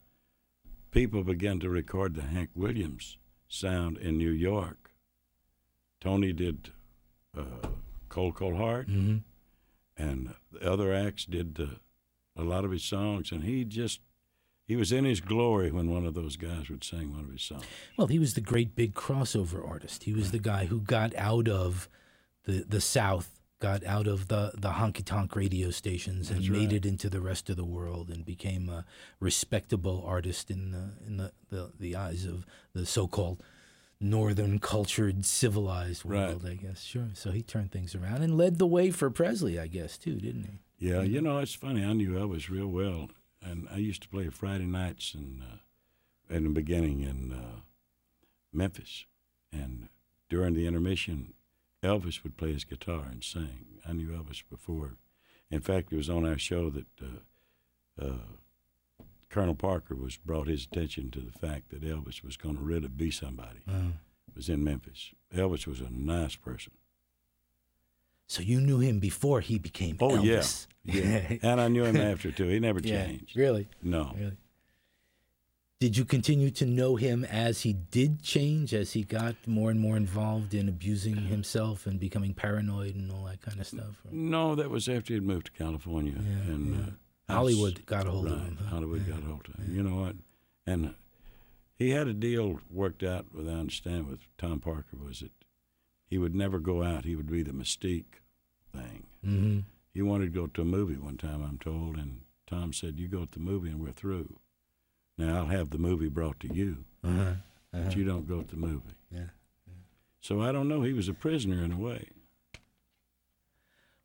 people 0.91 1.23
began 1.23 1.59
to 1.59 1.69
record 1.69 2.15
the 2.15 2.23
Hank 2.23 2.49
Williams 2.55 3.17
sound 3.51 3.97
in 3.97 4.17
New 4.17 4.31
York. 4.31 4.91
Tony 5.99 6.31
did 6.33 6.69
uh, 7.37 7.43
Cold 8.09 8.35
Cold 8.35 8.55
Heart, 8.55 8.87
Mm-hmm. 8.89 9.17
and 10.01 10.33
the 10.51 10.71
other 10.71 10.93
acts 10.93 11.25
did 11.25 11.59
uh, 11.59 11.65
a 12.35 12.43
lot 12.43 12.65
of 12.65 12.71
his 12.71 12.83
songs, 12.83 13.31
and 13.31 13.43
he 13.43 13.63
just 13.65 13.99
he 14.67 14.75
was 14.75 14.91
in 14.91 15.03
his 15.05 15.19
glory 15.19 15.69
when 15.69 15.91
one 15.91 16.05
of 16.05 16.13
those 16.13 16.37
guys 16.37 16.69
would 16.69 16.83
sing 16.83 17.11
one 17.11 17.25
of 17.25 17.31
his 17.31 17.41
songs. 17.41 17.65
Well, 17.97 18.07
he 18.07 18.19
was 18.19 18.33
the 18.35 18.41
great 18.41 18.73
big 18.75 18.93
crossover 18.93 19.67
artist. 19.67 20.03
He 20.03 20.13
was 20.13 20.31
the 20.31 20.39
guy 20.39 20.65
who 20.65 20.79
got 20.79 21.13
out 21.15 21.47
of 21.49 21.89
the 22.45 22.63
the 22.67 22.81
South, 22.81 23.40
got 23.61 23.85
out 23.85 24.07
of 24.07 24.27
the 24.27 24.51
the 24.57 24.71
honky 24.71 25.05
tonk 25.05 25.33
radio 25.35 25.69
stations, 25.71 26.29
and 26.29 26.39
That's 26.39 26.49
made 26.49 26.73
right. 26.73 26.73
it 26.73 26.85
into 26.85 27.09
the 27.09 27.21
rest 27.21 27.49
of 27.49 27.55
the 27.55 27.63
world, 27.63 28.09
and 28.09 28.25
became 28.25 28.67
a 28.67 28.83
respectable 29.21 30.03
artist 30.05 30.51
in 30.51 30.71
the 30.71 30.89
in 31.07 31.15
the 31.17 31.31
the, 31.49 31.71
the 31.79 31.95
eyes 31.95 32.25
of 32.25 32.45
the 32.73 32.85
so 32.85 33.07
called 33.07 33.41
northern 34.01 34.57
cultured 34.59 35.23
civilized 35.25 36.01
Right. 36.03 36.27
world. 36.29 36.45
I 36.45 36.55
guess 36.55 36.81
sure. 36.83 37.09
So 37.13 37.31
he 37.31 37.41
turned 37.43 37.71
things 37.71 37.95
around 37.95 38.23
and 38.23 38.35
led 38.35 38.57
the 38.57 38.67
way 38.67 38.91
for 38.91 39.09
Presley, 39.09 39.57
I 39.59 39.67
guess 39.67 39.97
too, 39.97 40.15
didn't 40.15 40.43
he? 40.45 40.87
Yeah, 40.89 41.03
you 41.03 41.21
know 41.21 41.37
it's 41.37 41.53
funny. 41.53 41.85
I 41.85 41.93
knew 41.93 42.13
Elvis 42.13 42.49
real 42.49 42.67
well, 42.67 43.09
and 43.41 43.67
I 43.71 43.77
used 43.77 44.01
to 44.01 44.09
play 44.09 44.27
Friday 44.29 44.65
nights 44.65 45.13
and 45.13 45.41
uh, 45.43 46.35
in 46.35 46.43
the 46.45 46.49
beginning 46.49 47.01
in 47.01 47.31
uh, 47.31 47.59
Memphis, 48.51 49.05
and 49.51 49.89
during 50.29 50.55
the 50.55 50.65
intermission, 50.65 51.33
Elvis 51.83 52.23
would 52.23 52.37
play 52.37 52.53
his 52.53 52.63
guitar 52.63 53.05
and 53.11 53.23
sing. 53.23 53.65
I 53.87 53.93
knew 53.93 54.09
Elvis 54.09 54.43
before. 54.49 54.97
In 55.49 55.61
fact, 55.61 55.91
it 55.91 55.97
was 55.97 56.09
on 56.09 56.25
our 56.25 56.37
show 56.37 56.69
that 56.69 56.85
uh, 57.01 58.03
uh, 58.05 58.13
Colonel 59.29 59.55
Parker 59.55 59.95
was 59.95 60.17
brought 60.17 60.47
his 60.47 60.65
attention 60.65 61.09
to 61.11 61.19
the 61.19 61.31
fact 61.31 61.69
that 61.69 61.83
Elvis 61.83 62.23
was 62.23 62.37
going 62.37 62.57
to 62.57 62.61
really 62.63 62.87
be 62.87 63.11
somebody. 63.11 63.59
Oh. 63.69 63.93
was 64.35 64.47
in 64.49 64.63
Memphis. 64.63 65.11
Elvis 65.35 65.65
was 65.67 65.81
a 65.81 65.89
nice 65.89 66.35
person. 66.35 66.73
So 68.27 68.41
you 68.41 68.61
knew 68.61 68.79
him 68.79 68.99
before 68.99 69.41
he 69.41 69.57
became 69.59 69.97
Oh 69.99 70.11
Elvis. 70.11 70.67
yeah, 70.85 71.27
yeah. 71.29 71.37
and 71.51 71.59
I 71.59 71.67
knew 71.67 71.83
him 71.83 71.97
after 71.97 72.31
too. 72.31 72.47
He 72.47 72.59
never 72.59 72.79
Yeah, 72.79 73.05
changed. 73.07 73.35
Really? 73.35 73.67
No, 73.83 74.13
Really? 74.17 74.37
Did 75.81 75.97
you 75.97 76.05
continue 76.05 76.51
to 76.51 76.65
know 76.67 76.95
him 76.95 77.25
as 77.25 77.61
he 77.61 77.73
did 77.73 78.21
change, 78.21 78.71
as 78.71 78.93
he 78.93 79.03
got 79.03 79.35
more 79.47 79.71
and 79.71 79.79
more 79.79 79.97
involved 79.97 80.53
in 80.53 80.69
abusing 80.69 81.15
himself 81.15 81.87
and 81.87 81.99
becoming 81.99 82.35
paranoid 82.35 82.93
and 82.93 83.11
all 83.11 83.23
that 83.25 83.41
kind 83.41 83.59
of 83.59 83.65
stuff? 83.65 83.99
Or- 84.05 84.11
no, 84.13 84.53
that 84.53 84.69
was 84.69 84.87
after 84.87 85.15
he'd 85.15 85.23
moved 85.23 85.47
to 85.47 85.51
California 85.53 86.13
Yeah, 86.15 86.53
and 86.53 86.75
yeah. 86.75 86.85
Uh, 87.27 87.33
Hollywood 87.33 87.83
got 87.87 88.05
a 88.05 88.11
hold 88.11 88.25
right, 88.25 88.33
of 88.35 88.43
him. 88.43 88.57
huh? 88.61 88.69
Hollywood 88.69 89.07
got 89.07 89.23
a 89.23 89.25
hold 89.25 89.47
of 89.47 89.55
him. 89.55 89.75
You 89.75 89.81
know 89.81 89.95
what? 90.01 90.15
And 90.67 90.93
he 91.79 91.89
had 91.89 92.07
a 92.07 92.13
deal 92.13 92.59
worked 92.69 93.01
out 93.01 93.33
with 93.33 93.49
I 93.49 93.53
understand 93.53 94.07
with 94.07 94.19
Tom 94.37 94.59
Parker 94.59 94.97
was 95.03 95.21
that 95.21 95.31
he 96.05 96.19
would 96.19 96.35
never 96.35 96.59
go 96.59 96.83
out. 96.83 97.05
He 97.05 97.15
would 97.15 97.31
be 97.31 97.41
the 97.41 97.53
mystique 97.53 98.21
thing. 98.71 99.07
Mm-hmm. 99.25 99.59
He 99.95 100.03
wanted 100.03 100.25
to 100.25 100.39
go 100.39 100.45
to 100.45 100.61
a 100.61 100.65
movie 100.65 100.97
one 100.97 101.17
time, 101.17 101.41
I'm 101.41 101.57
told, 101.57 101.95
and 101.97 102.21
Tom 102.45 102.71
said, 102.71 102.99
"You 102.99 103.07
go 103.07 103.25
to 103.25 103.31
the 103.31 103.39
movie 103.39 103.69
and 103.69 103.81
we're 103.81 103.93
through." 103.93 104.37
Now 105.21 105.37
I'll 105.37 105.45
have 105.57 105.69
the 105.69 105.77
movie 105.77 106.09
brought 106.09 106.39
to 106.39 106.47
you, 106.53 106.83
Uh-huh. 107.03 107.33
but 107.71 107.95
you 107.95 108.03
don't 108.03 108.27
go 108.27 108.41
to 108.41 108.47
the 108.55 108.57
movie. 108.69 108.95
Yeah. 109.13 109.29
So 110.19 110.41
I 110.41 110.51
don't 110.51 110.67
know. 110.67 110.81
He 110.81 110.93
was 110.93 111.07
a 111.07 111.13
prisoner 111.13 111.63
in 111.63 111.71
a 111.71 111.77
way. 111.77 112.09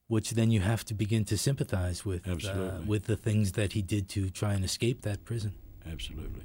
Which 0.09 0.31
then 0.33 0.51
you 0.51 0.61
have 0.61 0.85
to 0.85 0.95
begin 0.95 1.25
to 1.25 1.37
sympathize 1.37 2.05
with, 2.05 2.29
uh, 2.29 2.81
with 2.87 3.05
the 3.07 3.17
things 3.17 3.53
that 3.53 3.73
he 3.73 3.83
did 3.83 4.09
to 4.11 4.31
try 4.31 4.53
and 4.55 4.65
escape 4.65 5.03
that 5.03 5.25
prison. 5.25 5.55
Absolutely. 5.85 6.45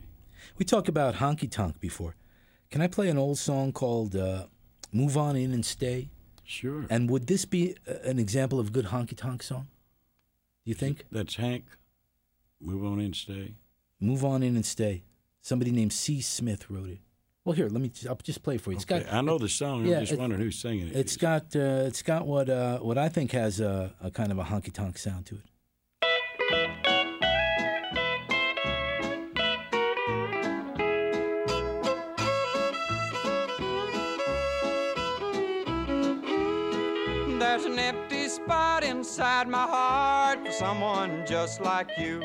We 0.57 0.65
talked 0.65 0.89
about 0.89 1.15
honky 1.15 1.49
tonk 1.49 1.79
before. 1.79 2.15
Can 2.71 2.81
I 2.81 2.87
play 2.87 3.09
an 3.09 3.17
old 3.17 3.37
song 3.37 3.71
called 3.73 4.15
uh, 4.15 4.47
"Move 4.91 5.15
On 5.17 5.35
In 5.35 5.51
and 5.53 5.65
Stay"? 5.65 6.09
Sure. 6.43 6.85
And 6.89 7.09
would 7.09 7.27
this 7.27 7.45
be 7.45 7.75
an 8.03 8.17
example 8.19 8.59
of 8.59 8.67
a 8.69 8.71
good 8.71 8.85
honky 8.85 9.15
tonk 9.15 9.43
song? 9.43 9.67
Do 10.63 10.69
you 10.71 10.75
think? 10.75 11.05
That's 11.11 11.35
Hank. 11.35 11.65
Move 12.59 12.83
on 12.83 12.99
in, 12.99 13.13
stay. 13.13 13.55
Move 14.01 14.25
on 14.25 14.43
in 14.43 14.55
and 14.55 14.65
stay. 14.65 15.03
Somebody 15.41 15.71
named 15.71 15.93
C. 15.93 16.21
Smith 16.21 16.69
wrote 16.69 16.89
it. 16.89 16.99
Well, 17.45 17.53
here, 17.55 17.69
let 17.69 17.81
me. 17.81 17.91
I'll 18.07 18.15
just 18.21 18.43
play 18.43 18.55
it 18.55 18.61
for 18.61 18.71
you. 18.71 18.77
It's 18.77 18.85
Okay, 18.85 19.03
got. 19.03 19.13
I 19.13 19.21
know 19.21 19.37
the 19.37 19.49
song. 19.49 19.85
yeah, 19.85 19.95
I'm 19.97 20.01
just 20.01 20.13
it- 20.13 20.19
wondering 20.19 20.41
who's 20.41 20.57
singing 20.59 20.87
it. 20.89 20.95
It's 20.95 21.17
got. 21.17 21.55
Uh, 21.55 21.85
it's 21.87 22.01
got 22.01 22.27
what. 22.27 22.49
Uh, 22.49 22.79
what 22.79 22.97
I 22.97 23.09
think 23.09 23.31
has 23.31 23.59
a, 23.59 23.93
a 24.01 24.11
kind 24.11 24.31
of 24.31 24.37
a 24.39 24.43
honky 24.43 24.71
tonk 24.73 24.97
sound 24.97 25.25
to 25.27 25.35
it. 25.35 26.51
There's 37.39 37.65
an 37.65 37.79
empty 37.79 38.27
spot 38.29 38.83
inside 38.83 39.47
my 39.47 39.63
heart 39.63 40.45
for 40.45 40.51
someone 40.51 41.23
just 41.25 41.59
like 41.61 41.89
you. 41.97 42.21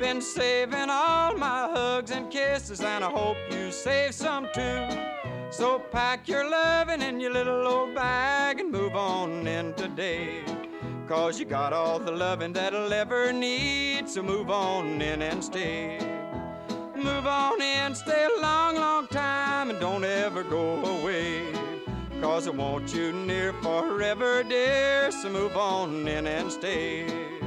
Been 0.00 0.22
saving 0.22 0.88
all 0.88 1.36
my 1.36 1.68
hugs 1.74 2.10
and 2.10 2.30
kisses, 2.30 2.80
and 2.80 3.04
I 3.04 3.10
hope 3.10 3.36
you 3.50 3.70
save 3.70 4.14
some 4.14 4.48
too. 4.54 4.86
So 5.50 5.78
pack 5.78 6.26
your 6.26 6.48
loving 6.50 7.02
in 7.02 7.20
your 7.20 7.34
little 7.34 7.66
old 7.68 7.94
bag 7.94 8.60
and 8.60 8.72
move 8.72 8.96
on 8.96 9.46
in 9.46 9.74
today. 9.74 10.42
Cause 11.06 11.38
you 11.38 11.44
got 11.44 11.74
all 11.74 11.98
the 11.98 12.12
loving 12.12 12.54
that 12.54 12.74
I'll 12.74 12.90
ever 12.90 13.30
need, 13.30 14.08
so 14.08 14.22
move 14.22 14.50
on 14.50 15.02
in 15.02 15.20
and 15.20 15.44
stay. 15.44 15.98
Move 16.96 17.26
on 17.26 17.60
in, 17.60 17.94
stay 17.94 18.26
a 18.38 18.40
long, 18.40 18.76
long 18.76 19.06
time, 19.06 19.68
and 19.68 19.78
don't 19.78 20.04
ever 20.04 20.42
go 20.42 20.82
away. 20.82 21.42
Cause 22.22 22.48
I 22.48 22.52
want 22.52 22.94
you 22.94 23.12
near 23.12 23.52
forever, 23.52 24.44
dear, 24.44 25.10
so 25.10 25.28
move 25.28 25.58
on 25.58 26.08
in 26.08 26.26
and 26.26 26.50
stay. 26.50 27.39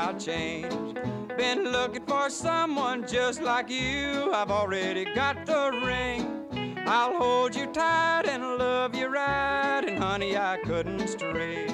I'll 0.00 0.16
change. 0.16 0.94
Been 1.36 1.64
looking 1.72 2.06
for 2.06 2.30
someone 2.30 3.04
just 3.04 3.42
like 3.42 3.68
you. 3.68 4.32
I've 4.32 4.52
already 4.52 5.04
got 5.12 5.44
the 5.44 5.72
ring. 5.84 6.76
I'll 6.86 7.18
hold 7.18 7.56
you 7.56 7.66
tight 7.66 8.28
and 8.28 8.44
love 8.58 8.94
you 8.94 9.08
right. 9.08 9.82
And 9.84 9.98
honey, 9.98 10.36
I 10.36 10.58
couldn't 10.64 11.08
stray. 11.08 11.66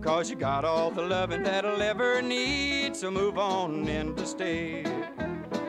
Cause 0.00 0.28
you 0.28 0.34
got 0.34 0.64
all 0.64 0.90
the 0.90 1.02
loving 1.02 1.44
that 1.44 1.64
I'll 1.64 1.80
ever 1.80 2.20
need. 2.20 2.96
So 2.96 3.08
move 3.08 3.38
on 3.38 3.86
in 3.86 4.16
to 4.16 4.26
stay. 4.26 4.82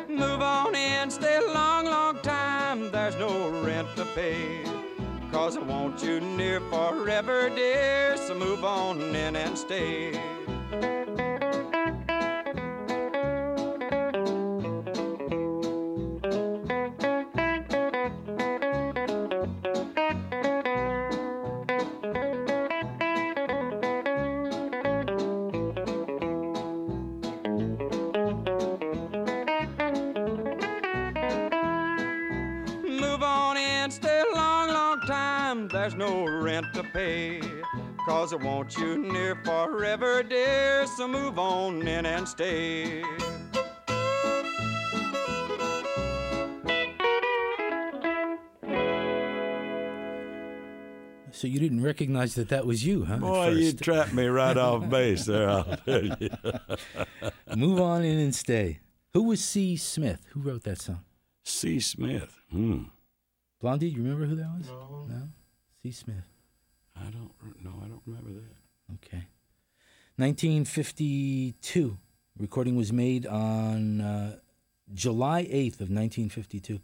Move 0.10 0.42
on 0.42 0.74
in, 0.74 1.12
stay 1.12 1.38
a 1.38 1.54
long, 1.54 1.86
long 1.86 2.18
time. 2.24 2.92
There's 2.92 3.16
no 3.18 3.62
rent 3.62 3.88
to 3.98 4.06
pay. 4.16 4.64
Cause 5.32 5.56
I 5.56 5.62
want 5.62 6.02
you 6.02 6.20
near 6.20 6.62
forever, 6.62 7.52
dear. 7.52 8.18
So 8.18 8.34
move 8.34 8.64
on 8.66 9.00
in 9.16 9.36
and 9.36 9.56
stay. 9.56 10.20
To 36.82 36.90
pay. 36.90 37.42
Cause 38.06 38.34
I 38.34 38.38
want 38.38 38.78
you 38.78 38.98
near 38.98 39.36
forever, 39.44 40.24
dear. 40.24 40.86
So 40.88 41.08
move 41.08 41.38
on 41.38 41.88
in 41.88 42.06
and 42.06 42.28
stay. 42.28 43.04
So 51.34 51.48
you 51.48 51.60
didn't 51.60 51.82
recognize 51.82 52.36
that 52.36 52.50
that 52.50 52.68
was 52.68 52.86
you, 52.86 53.06
huh? 53.06 53.18
Boy, 53.18 53.50
you 53.50 53.74
trapped 53.74 54.14
me 54.14 54.28
right 54.28 54.56
off 54.56 54.88
base 54.90 55.26
there, 55.26 55.50
I'll 55.50 55.78
tell 55.78 56.04
you. 56.04 56.30
Move 57.56 57.82
on 57.82 58.04
in 58.04 58.20
and 58.20 58.36
stay. 58.36 58.80
Who 59.14 59.24
was 59.24 59.44
C. 59.44 59.76
Smith? 59.76 60.24
Who 60.34 60.42
wrote 60.42 60.64
that 60.64 60.80
song? 60.80 61.00
C. 61.44 61.80
Smith. 61.80 62.38
Hmm. 62.52 62.84
Blondie, 63.60 63.90
you 63.90 64.04
remember 64.04 64.26
who 64.26 64.36
that 64.36 64.50
was? 64.56 64.68
No. 64.68 65.06
No? 65.10 65.30
C. 65.82 65.92
Smith. 65.92 66.31
I 67.06 67.10
don't 67.10 67.32
no, 67.64 67.72
I 67.84 67.88
don't 67.88 68.02
remember 68.06 68.32
that. 68.32 68.96
Okay. 68.96 69.26
1952. 70.18 71.98
Recording 72.38 72.76
was 72.76 72.94
made 72.94 73.26
on 73.26 74.02
uh, 74.02 74.38
July 74.94 75.44
8th 75.44 75.80
of 75.82 75.90
1952. 75.90 76.80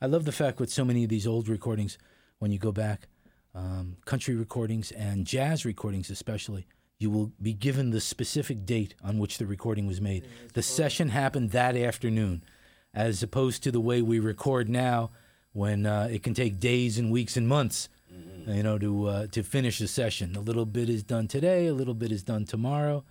I 0.00 0.06
love 0.06 0.24
the 0.24 0.32
fact 0.32 0.58
with 0.58 0.70
so 0.70 0.84
many 0.84 1.04
of 1.04 1.10
these 1.10 1.26
old 1.26 1.48
recordings, 1.48 1.96
when 2.38 2.50
you 2.50 2.58
go 2.58 2.72
back, 2.72 3.08
um, 3.54 3.96
country 4.04 4.34
recordings 4.34 4.90
and 4.90 5.26
jazz 5.26 5.64
recordings 5.64 6.10
especially, 6.10 6.66
you 6.98 7.10
will 7.10 7.32
be 7.40 7.52
given 7.52 7.90
the 7.90 8.00
specific 8.00 8.64
date 8.64 8.94
on 9.02 9.18
which 9.18 9.38
the 9.38 9.46
recording 9.46 9.86
was 9.86 10.00
made. 10.00 10.26
The 10.54 10.62
session 10.62 11.10
happened 11.10 11.50
that 11.50 11.76
afternoon, 11.76 12.42
as 12.94 13.22
opposed 13.22 13.62
to 13.62 13.70
the 13.70 13.80
way 13.80 14.02
we 14.02 14.18
record 14.18 14.68
now, 14.68 15.10
when 15.52 15.86
uh, 15.86 16.08
it 16.10 16.22
can 16.22 16.34
take 16.34 16.58
days 16.58 16.98
and 16.98 17.10
weeks 17.10 17.36
and 17.36 17.46
months 17.46 17.88
you 18.46 18.62
know, 18.62 18.78
to 18.78 19.06
uh, 19.06 19.26
to 19.28 19.42
finish 19.42 19.80
a 19.80 19.88
session. 19.88 20.36
A 20.36 20.40
little 20.40 20.66
bit 20.66 20.88
is 20.88 21.02
done 21.02 21.28
today, 21.28 21.66
a 21.66 21.74
little 21.74 21.94
bit 21.94 22.10
is 22.12 22.22
done 22.22 22.44
tomorrow, 22.44 23.04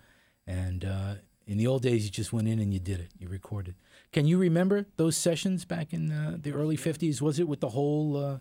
and 0.46 0.84
uh, 0.84 1.14
in 1.46 1.58
the 1.58 1.66
old 1.66 1.82
days, 1.82 2.04
you 2.04 2.10
just 2.10 2.32
went 2.32 2.48
in 2.48 2.58
and 2.58 2.72
you 2.72 2.80
did 2.80 3.00
it. 3.00 3.10
You 3.18 3.28
recorded. 3.28 3.74
Can 4.12 4.26
you 4.26 4.38
remember 4.38 4.86
those 4.96 5.16
sessions 5.16 5.64
back 5.64 5.92
in 5.92 6.12
uh, 6.12 6.36
the 6.40 6.52
early 6.52 6.76
'50s? 6.76 7.20
Was 7.20 7.38
it 7.38 7.48
with 7.48 7.60
the 7.60 7.70
whole 7.70 8.16
uh, 8.16 8.38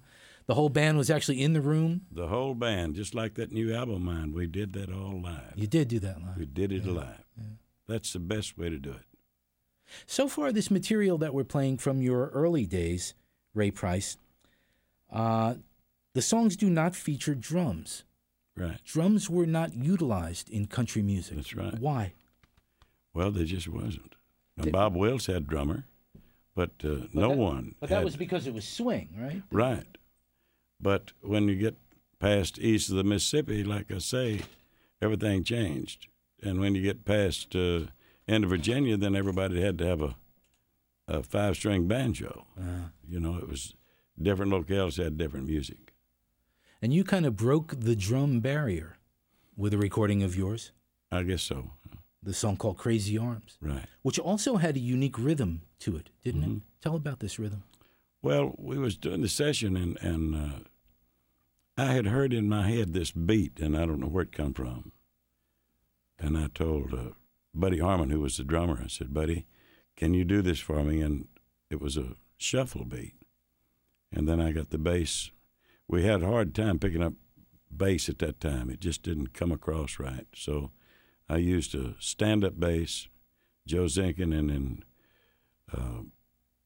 the 0.48 0.56
whole 0.56 0.70
band 0.70 0.98
was 0.98 1.10
actually 1.10 1.42
in 1.42 1.54
the 1.54 1.62
room? 1.62 2.02
The 2.12 2.28
whole 2.28 2.54
band, 2.56 2.96
just 2.96 3.16
like 3.16 3.36
that 3.36 3.52
new 3.52 3.74
album 3.74 3.96
of 3.96 4.02
mine, 4.02 4.34
we 4.34 4.48
did 4.48 4.74
that 4.74 4.92
all 4.92 5.22
live. 5.22 5.54
You 5.56 5.68
did 5.68 5.88
do 5.88 6.00
that 6.00 6.22
live. 6.22 6.38
We 6.38 6.46
did 6.46 6.72
it 6.72 6.86
live. 6.86 7.24
That's 7.88 8.14
the 8.14 8.20
best 8.20 8.58
way 8.58 8.70
to 8.70 8.78
do 8.78 8.92
it. 8.92 9.06
So 10.06 10.28
far, 10.30 10.52
this 10.54 10.72
material 10.72 11.18
that 11.18 11.34
we're 11.34 11.44
playing 11.44 11.78
from 11.78 12.02
your 12.02 12.28
early 12.28 12.66
days, 12.66 13.14
Ray 13.54 13.72
Price, 13.72 14.18
Uh, 15.10 15.56
the 16.14 16.22
songs 16.22 16.56
do 16.56 16.70
not 16.70 16.96
feature 16.96 17.36
drums. 17.36 18.04
Right. 18.56 18.84
Drums 18.84 19.30
were 19.30 19.46
not 19.46 19.74
utilized 19.74 20.50
in 20.50 20.68
country 20.68 21.02
music. 21.02 21.38
That's 21.38 21.56
right. 21.56 21.80
Why? 21.80 22.14
Well, 23.14 23.32
they 23.32 23.46
just 23.46 23.68
wasn't. 23.68 24.16
Now, 24.58 24.66
They- 24.66 24.72
Bob 24.72 24.96
Wills 24.96 25.26
had 25.28 25.48
drummer, 25.48 25.86
but, 26.54 26.72
uh, 26.84 27.08
no 27.14 27.30
that- 27.30 27.38
one. 27.38 27.76
But 27.80 27.90
that 27.90 27.96
had- 27.98 28.04
was 28.06 28.18
because 28.18 28.48
it 28.48 28.54
was 28.54 28.68
swing, 28.68 29.16
right? 29.18 29.42
Right. 29.52 29.98
But 30.80 31.14
when 31.22 31.48
you 31.48 31.56
get 31.56 31.78
past 32.20 32.60
east 32.60 32.90
of 32.90 32.96
the 32.98 33.04
Mississippi, 33.04 33.64
like 33.64 33.92
I 33.92 34.00
say, 34.00 34.42
everything 35.02 35.44
changed. 35.44 36.08
And 36.44 36.60
when 36.60 36.76
you 36.76 36.82
get 36.82 37.06
past 37.06 37.56
uh, 37.56 37.86
into 38.28 38.48
Virginia, 38.48 38.98
then 38.98 39.16
everybody 39.16 39.62
had 39.62 39.78
to 39.78 39.86
have 39.86 40.02
a, 40.02 40.16
a 41.08 41.24
five 41.24 41.56
string 41.56 41.88
banjo. 41.88 42.48
Uh, 42.60 42.90
You 43.08 43.20
know, 43.20 43.38
it 43.38 43.48
was 43.48 43.76
different 44.22 44.52
locales 44.52 45.02
had 45.02 45.18
different 45.18 45.48
music. 45.48 45.91
And 46.82 46.94
you 46.94 47.04
kind 47.04 47.26
of 47.26 47.36
broke 47.36 47.80
the 47.80 47.96
drum 47.96 48.40
barrier 48.40 48.98
with 49.56 49.74
a 49.74 49.78
recording 49.78 50.24
of 50.24 50.36
yours, 50.36 50.72
I 51.12 51.24
guess 51.24 51.44
so. 51.44 51.72
the 52.24 52.34
song 52.34 52.58
called 52.58 52.78
Crazy 52.78 53.18
Arms, 53.18 53.58
Right. 53.62 53.86
which 54.02 54.18
also 54.20 54.58
had 54.58 54.76
a 54.78 54.80
unique 54.80 55.18
rhythm 55.20 55.62
to 55.80 55.96
it, 55.98 56.10
didn't 56.24 56.42
Mm-hmm. 56.42 56.56
it? 56.58 56.62
Tell 56.82 56.96
about 56.96 57.20
this 57.20 57.38
rhythm. 57.38 57.64
Well, 58.24 58.56
we 58.58 58.78
was 58.78 58.98
doing 58.98 59.22
the 59.22 59.28
session, 59.30 59.76
and 59.78 59.98
and 60.02 60.36
uh, 60.36 60.60
I 61.78 61.94
had 61.94 62.06
heard 62.08 62.34
in 62.34 62.48
my 62.50 62.70
head 62.70 62.94
this 62.94 63.12
beat, 63.12 63.60
and 63.60 63.76
I 63.78 63.86
don't 63.86 64.00
know 64.00 64.08
where 64.08 64.24
it 64.24 64.32
come 64.32 64.54
from. 64.54 64.92
And 66.20 66.38
I 66.38 66.48
told 66.54 66.94
uh, 66.94 67.12
Buddy 67.54 67.80
Harman, 67.80 68.10
who 68.12 68.20
was 68.20 68.38
the 68.38 68.44
drummer, 68.44 68.80
I 68.84 68.88
said, 68.88 69.14
"Buddy, 69.14 69.46
can 69.96 70.14
you 70.14 70.24
do 70.24 70.42
this 70.44 70.60
for 70.60 70.84
me?" 70.84 71.02
And 71.02 71.28
it 71.72 71.82
was 71.82 71.98
a 71.98 72.16
shuffle 72.38 72.86
beat, 72.86 73.16
and 74.12 74.28
then 74.28 74.40
I 74.40 74.52
got 74.52 74.70
the 74.70 74.78
bass. 74.78 75.32
We 75.92 76.04
had 76.04 76.24
a 76.24 76.28
hard 76.28 76.56
time 76.56 76.80
picking 76.80 77.04
up 77.04 77.14
bass 77.76 78.10
at 78.10 78.20
that 78.20 78.40
time; 78.40 78.70
it 78.70 78.80
just 78.80 79.04
didn't 79.04 79.34
come 79.34 79.52
across 79.52 80.00
right. 80.00 80.26
So 80.34 80.72
I 81.30 81.38
used 81.38 81.76
a 81.76 81.96
stand-up 82.00 82.60
bass, 82.60 83.08
Joe 83.68 83.86
Zinkan, 83.86 84.36
and 84.38 84.50
then. 84.50 84.84
Uh, 85.72 86.04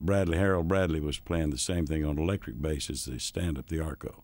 Bradley 0.02 0.38
Harold 0.38 0.68
Bradley 0.68 1.00
was 1.00 1.20
playing 1.20 1.52
the 1.52 1.58
same 1.58 1.88
thing 1.88 2.04
on 2.04 2.20
electric 2.20 2.62
bass 2.62 2.90
as 2.90 3.06
the 3.06 3.18
stand 3.18 3.58
up 3.58 3.70
the 3.70 3.80
Arco, 3.80 4.24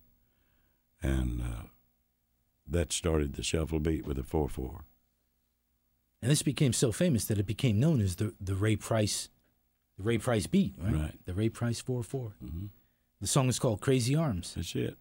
and 1.02 1.42
uh, 1.42 1.64
that 2.68 2.92
started 2.92 3.34
the 3.34 3.42
shuffle 3.42 3.80
beat 3.80 4.06
with 4.06 4.20
a 4.20 4.24
four 4.24 4.50
four. 4.50 4.84
And 6.22 6.30
this 6.30 6.44
became 6.44 6.74
so 6.74 6.92
famous 6.92 7.26
that 7.26 7.40
it 7.40 7.48
became 7.48 7.80
known 7.80 8.02
as 8.02 8.18
the, 8.18 8.34
the 8.40 8.54
Ray 8.54 8.76
Price 8.76 9.30
the 9.98 10.04
Ray 10.04 10.18
Price 10.18 10.48
beat, 10.48 10.74
right? 10.78 10.94
Right. 10.94 11.26
The 11.26 11.34
Ray 11.34 11.50
Price 11.50 11.80
4 11.80 12.04
4. 12.04 12.34
Mm-hmm. 12.44 12.66
The 13.22 13.28
song 13.28 13.50
is 13.50 13.60
called 13.60 13.82
Crazy 13.82 14.16
Arms. 14.16 14.54
That's 14.56 14.76
it. 14.76 14.98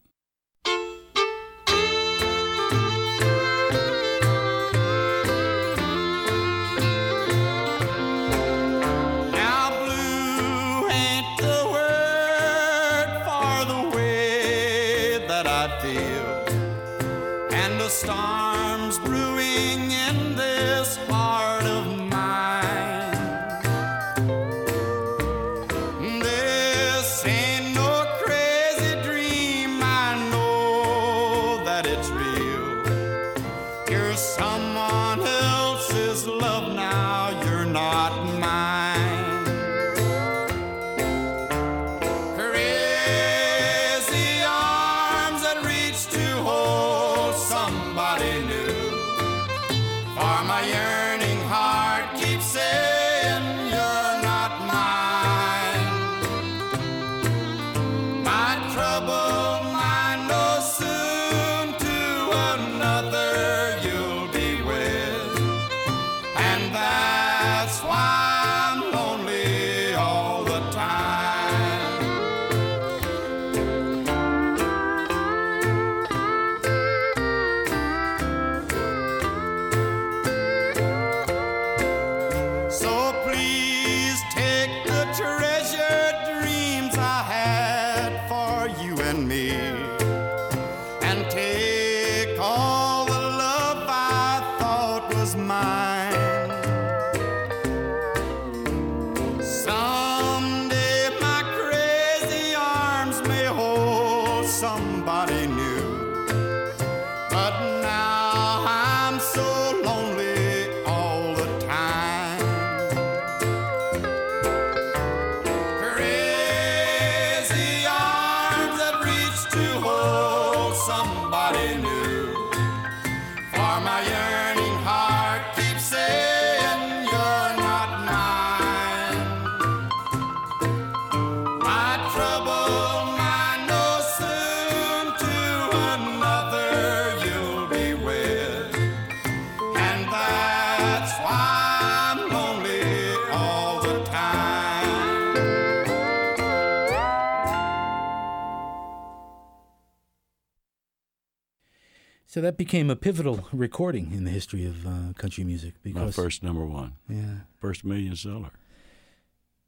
So 152.41 152.45
that 152.45 152.57
became 152.57 152.88
a 152.88 152.97
pivotal 152.97 153.47
recording 153.53 154.12
in 154.14 154.24
the 154.24 154.30
history 154.30 154.64
of 154.64 154.86
uh, 154.86 155.12
country 155.18 155.45
music 155.45 155.74
Because, 155.82 156.16
My 156.16 156.22
first 156.22 156.43
number 156.43 156.64
one, 156.64 156.95
yeah, 157.07 157.41
first 157.59 157.84
million 157.84 158.16
seller. 158.16 158.53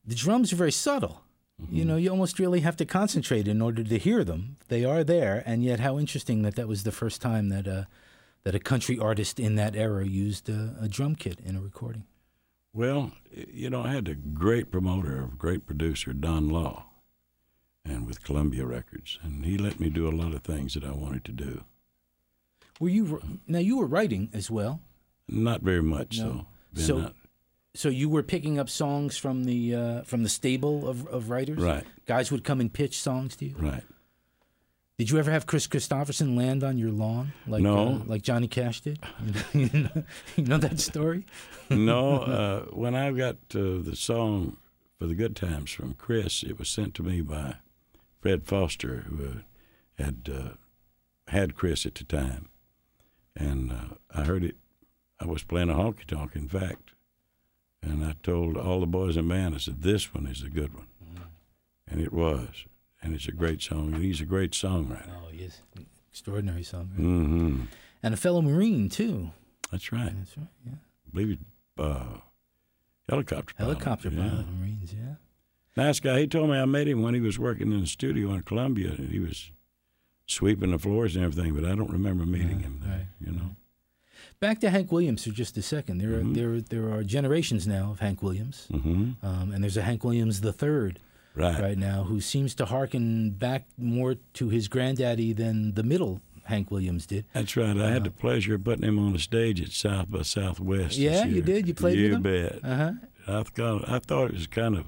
the 0.07 0.14
drums 0.14 0.55
are 0.55 0.57
very 0.57 0.73
subtle. 0.73 1.20
You 1.70 1.85
know, 1.85 1.97
you 1.97 2.09
almost 2.09 2.39
really 2.39 2.61
have 2.61 2.77
to 2.77 2.87
concentrate 2.87 3.47
in 3.47 3.61
order 3.61 3.85
to 3.85 3.99
hear 3.99 4.25
them. 4.25 4.57
They 4.68 4.87
are 4.87 5.05
there, 5.05 5.43
and 5.45 5.62
yet 5.62 5.81
how 5.81 5.99
interesting 5.99 6.41
that 6.45 6.55
that 6.55 6.66
was 6.66 6.83
the 6.85 6.93
first 6.93 7.20
time 7.20 7.51
that 7.51 7.68
uh, 7.68 7.85
that 8.45 8.55
a 8.55 8.59
country 8.59 8.99
artist 8.99 9.39
in 9.39 9.55
that 9.57 9.77
era 9.77 10.07
used 10.07 10.49
a, 10.49 10.75
a 10.81 10.89
drum 10.89 11.14
kit 11.14 11.41
in 11.45 11.57
a 11.57 11.61
recording. 11.61 12.05
Well, 12.73 13.12
you 13.53 13.68
know, 13.68 13.83
I 13.83 13.93
had 13.93 14.09
a 14.09 14.14
great 14.14 14.70
promoter, 14.70 15.25
a 15.31 15.37
great 15.37 15.66
producer, 15.66 16.14
Don 16.14 16.49
Law, 16.49 16.87
and 17.85 18.07
with 18.07 18.25
Columbia 18.25 18.64
Records, 18.64 19.18
and 19.23 19.45
he 19.45 19.59
let 19.59 19.79
me 19.79 19.91
do 19.91 20.09
a 20.09 20.16
lot 20.23 20.33
of 20.33 20.43
things 20.43 20.73
that 20.73 20.85
I 20.85 20.93
wanted 20.93 21.27
to 21.27 21.33
do. 21.33 21.64
Were 22.81 22.89
you 22.89 23.20
now 23.47 23.59
you 23.61 23.79
were 23.79 23.87
writing 23.87 24.31
as 24.33 24.51
well? 24.51 24.81
Not 25.29 25.62
very 25.62 25.83
much, 25.83 26.18
No. 26.18 26.47
so. 26.75 26.83
So- 26.83 27.01
out- 27.01 27.16
So 27.75 27.89
you 27.89 28.11
were 28.11 28.23
picking 28.23 28.59
up 28.59 28.68
songs 28.68 29.16
from 29.16 29.45
the 29.45 29.75
uh, 29.75 30.03
from 30.03 30.23
the 30.25 30.29
stable 30.29 30.87
of, 30.87 31.07
of 31.07 31.31
writers. 31.31 31.59
Right. 31.59 31.85
Guys 32.07 32.31
would 32.31 32.45
come 32.45 32.61
and 32.61 32.70
pitch 32.73 33.01
songs 33.01 33.35
to 33.37 33.47
you. 33.47 33.55
right. 33.59 33.85
Did 34.99 35.11
you 35.11 35.18
ever 35.18 35.31
have 35.31 35.47
Chris 35.47 35.66
Kristofferson 35.66 36.37
land 36.37 36.62
on 36.62 36.77
your 36.79 36.91
lawn 36.93 37.33
like 37.47 37.62
No. 37.62 37.77
uh, 37.95 38.05
like 38.05 38.23
Johnny 38.23 38.47
Cash 38.47 38.83
did? 38.83 38.99
you, 39.55 39.70
know, 39.73 40.05
you 40.37 40.45
know 40.45 40.59
that 40.59 40.79
story? 40.81 41.25
no, 41.70 42.18
uh, 42.37 42.61
when 42.77 42.95
I 42.95 43.11
got 43.11 43.37
uh, 43.55 43.81
the 43.83 43.97
song 43.97 44.59
for 44.99 45.07
the 45.07 45.14
Good 45.14 45.35
Times 45.35 45.70
from 45.73 45.95
Chris, 45.95 46.43
it 46.43 46.59
was 46.59 46.68
sent 46.68 46.95
to 46.97 47.03
me 47.03 47.23
by 47.23 47.57
Fred 48.20 48.45
Foster, 48.45 49.07
who 49.09 49.25
uh, 49.25 49.33
had 50.03 50.29
uh, 50.33 50.49
had 51.29 51.55
Chris 51.57 51.87
at 51.87 51.95
the 51.95 52.05
time, 52.05 52.49
and 53.37 53.72
uh, 53.72 53.95
I 54.14 54.24
heard 54.24 54.45
it. 54.45 54.57
I 55.20 55.26
was 55.26 55.43
playing 55.45 55.70
a 55.70 55.74
honky 55.74 56.05
tonk, 56.05 56.35
in 56.35 56.49
fact, 56.49 56.93
and 57.83 58.05
I 58.05 58.14
told 58.22 58.57
all 58.57 58.80
the 58.80 58.87
boys 58.87 59.16
in 59.16 59.28
band, 59.28 59.55
I 59.55 59.59
said, 59.59 59.83
"This 59.83 60.12
one 60.14 60.26
is 60.26 60.43
a 60.43 60.51
good 60.51 60.74
one," 60.74 60.89
and 61.89 62.01
it 62.01 62.12
was, 62.12 62.66
and 63.03 63.14
it's 63.14 63.28
a 63.28 63.33
great 63.33 63.62
song. 63.62 63.95
And 63.95 64.03
he's 64.03 64.20
a 64.20 64.24
great 64.26 64.53
songwriter. 64.53 65.11
Oh, 65.24 65.28
he 65.30 65.39
is 65.45 65.62
extraordinary 66.11 66.62
song, 66.62 66.87
hmm 66.97 67.62
and 68.03 68.14
a 68.14 68.16
fellow 68.16 68.43
Marine 68.43 68.89
too. 68.89 69.30
That's 69.70 69.93
right. 69.93 70.12
That's 70.18 70.37
right. 70.37 70.49
Yeah, 70.66 70.72
I 70.72 71.11
believe 71.12 71.28
he's 71.28 71.39
uh, 71.78 72.18
helicopter 73.09 73.55
pilot. 73.55 73.68
helicopter 73.74 74.09
yeah. 74.11 74.28
pilot, 74.28 74.47
Marines. 74.59 74.93
Yeah. 74.93 75.14
Nice 75.76 76.01
guy. 76.01 76.20
He 76.20 76.26
told 76.26 76.51
me 76.51 76.59
I 76.59 76.66
met 76.66 76.89
him 76.89 77.03
when 77.03 77.14
he 77.14 77.20
was 77.20 77.39
working 77.39 77.72
in 77.72 77.80
the 77.80 77.87
studio 77.87 78.33
in 78.35 78.43
Columbia. 78.43 78.91
and 78.91 79.09
He 79.11 79.18
was 79.20 79.51
sweeping 80.33 80.70
the 80.72 80.78
floors 80.78 81.14
and 81.16 81.24
everything, 81.24 81.55
but 81.55 81.64
I 81.64 81.74
don't 81.74 81.91
remember 81.91 82.24
meeting 82.26 82.61
him 82.61 82.80
there. 82.85 82.91
right. 82.99 83.07
You 83.20 83.33
know. 83.33 83.57
Back 84.41 84.59
to 84.61 84.70
Hank 84.70 84.91
Williams 84.91 85.22
for 85.24 85.30
just 85.30 85.57
a 85.57 85.62
second. 85.62 85.99
There 85.99 86.18
are 86.18 86.22
there 86.24 86.61
there 86.61 86.91
are 86.93 87.05
generations 87.05 87.66
now 87.66 87.93
of 87.93 88.01
Hank 88.01 88.22
Williams, 88.22 88.66
Mm-hmm. 88.72 89.24
um, 89.24 89.53
and 89.53 89.62
there's 89.62 89.76
a 89.76 89.83
Hank 89.83 90.03
Williams 90.05 90.41
the 90.41 90.53
third 90.53 90.99
Right. 91.35 91.59
right 91.62 91.78
now 91.78 92.03
who 92.05 92.20
seems 92.20 92.55
to 92.57 92.66
hearken 92.66 93.30
back 93.30 93.64
more 93.78 94.16
to 94.35 94.49
his 94.51 94.68
granddaddy 94.68 95.33
than 95.33 95.72
the 95.74 95.83
middle 95.83 96.20
Hank 96.45 96.70
Williams 96.70 97.07
did. 97.07 97.24
That's 97.33 97.57
right. 97.57 97.74
I 97.78 97.91
had 97.91 98.05
the 98.05 98.11
pleasure 98.11 98.57
of 98.57 98.64
putting 98.64 98.85
him 98.85 98.99
on 98.99 99.12
the 99.14 99.18
stage 99.18 99.61
at 99.62 99.70
South 99.70 100.11
by 100.11 100.22
Southwest. 100.22 100.99
Yeah, 100.99 101.24
you 101.24 101.41
did? 101.41 101.66
You 101.68 101.72
played 101.74 101.97
you 101.97 102.05
with 102.09 102.12
him? 102.16 102.22
bet. 102.22 102.59
Uh 102.64 102.76
huh. 102.76 102.93
I 103.28 103.43
thought 103.45 103.89
I 103.89 103.99
thought 104.01 104.26
it 104.30 104.35
was 104.35 104.47
kind 104.49 104.76
of 104.76 104.87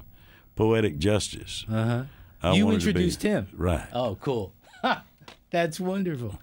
poetic 0.55 0.97
justice. 0.99 1.65
Uh 1.69 1.85
huh. 1.85 2.03
I 2.43 2.53
You 2.55 2.65
to 2.65 2.69
be- 2.69 2.75
introduced 2.75 3.23
him. 3.23 3.47
Right. 3.53 3.87
Oh, 3.93 4.15
cool. 4.19 4.53
That's 5.55 5.79
wonderful. 5.79 6.37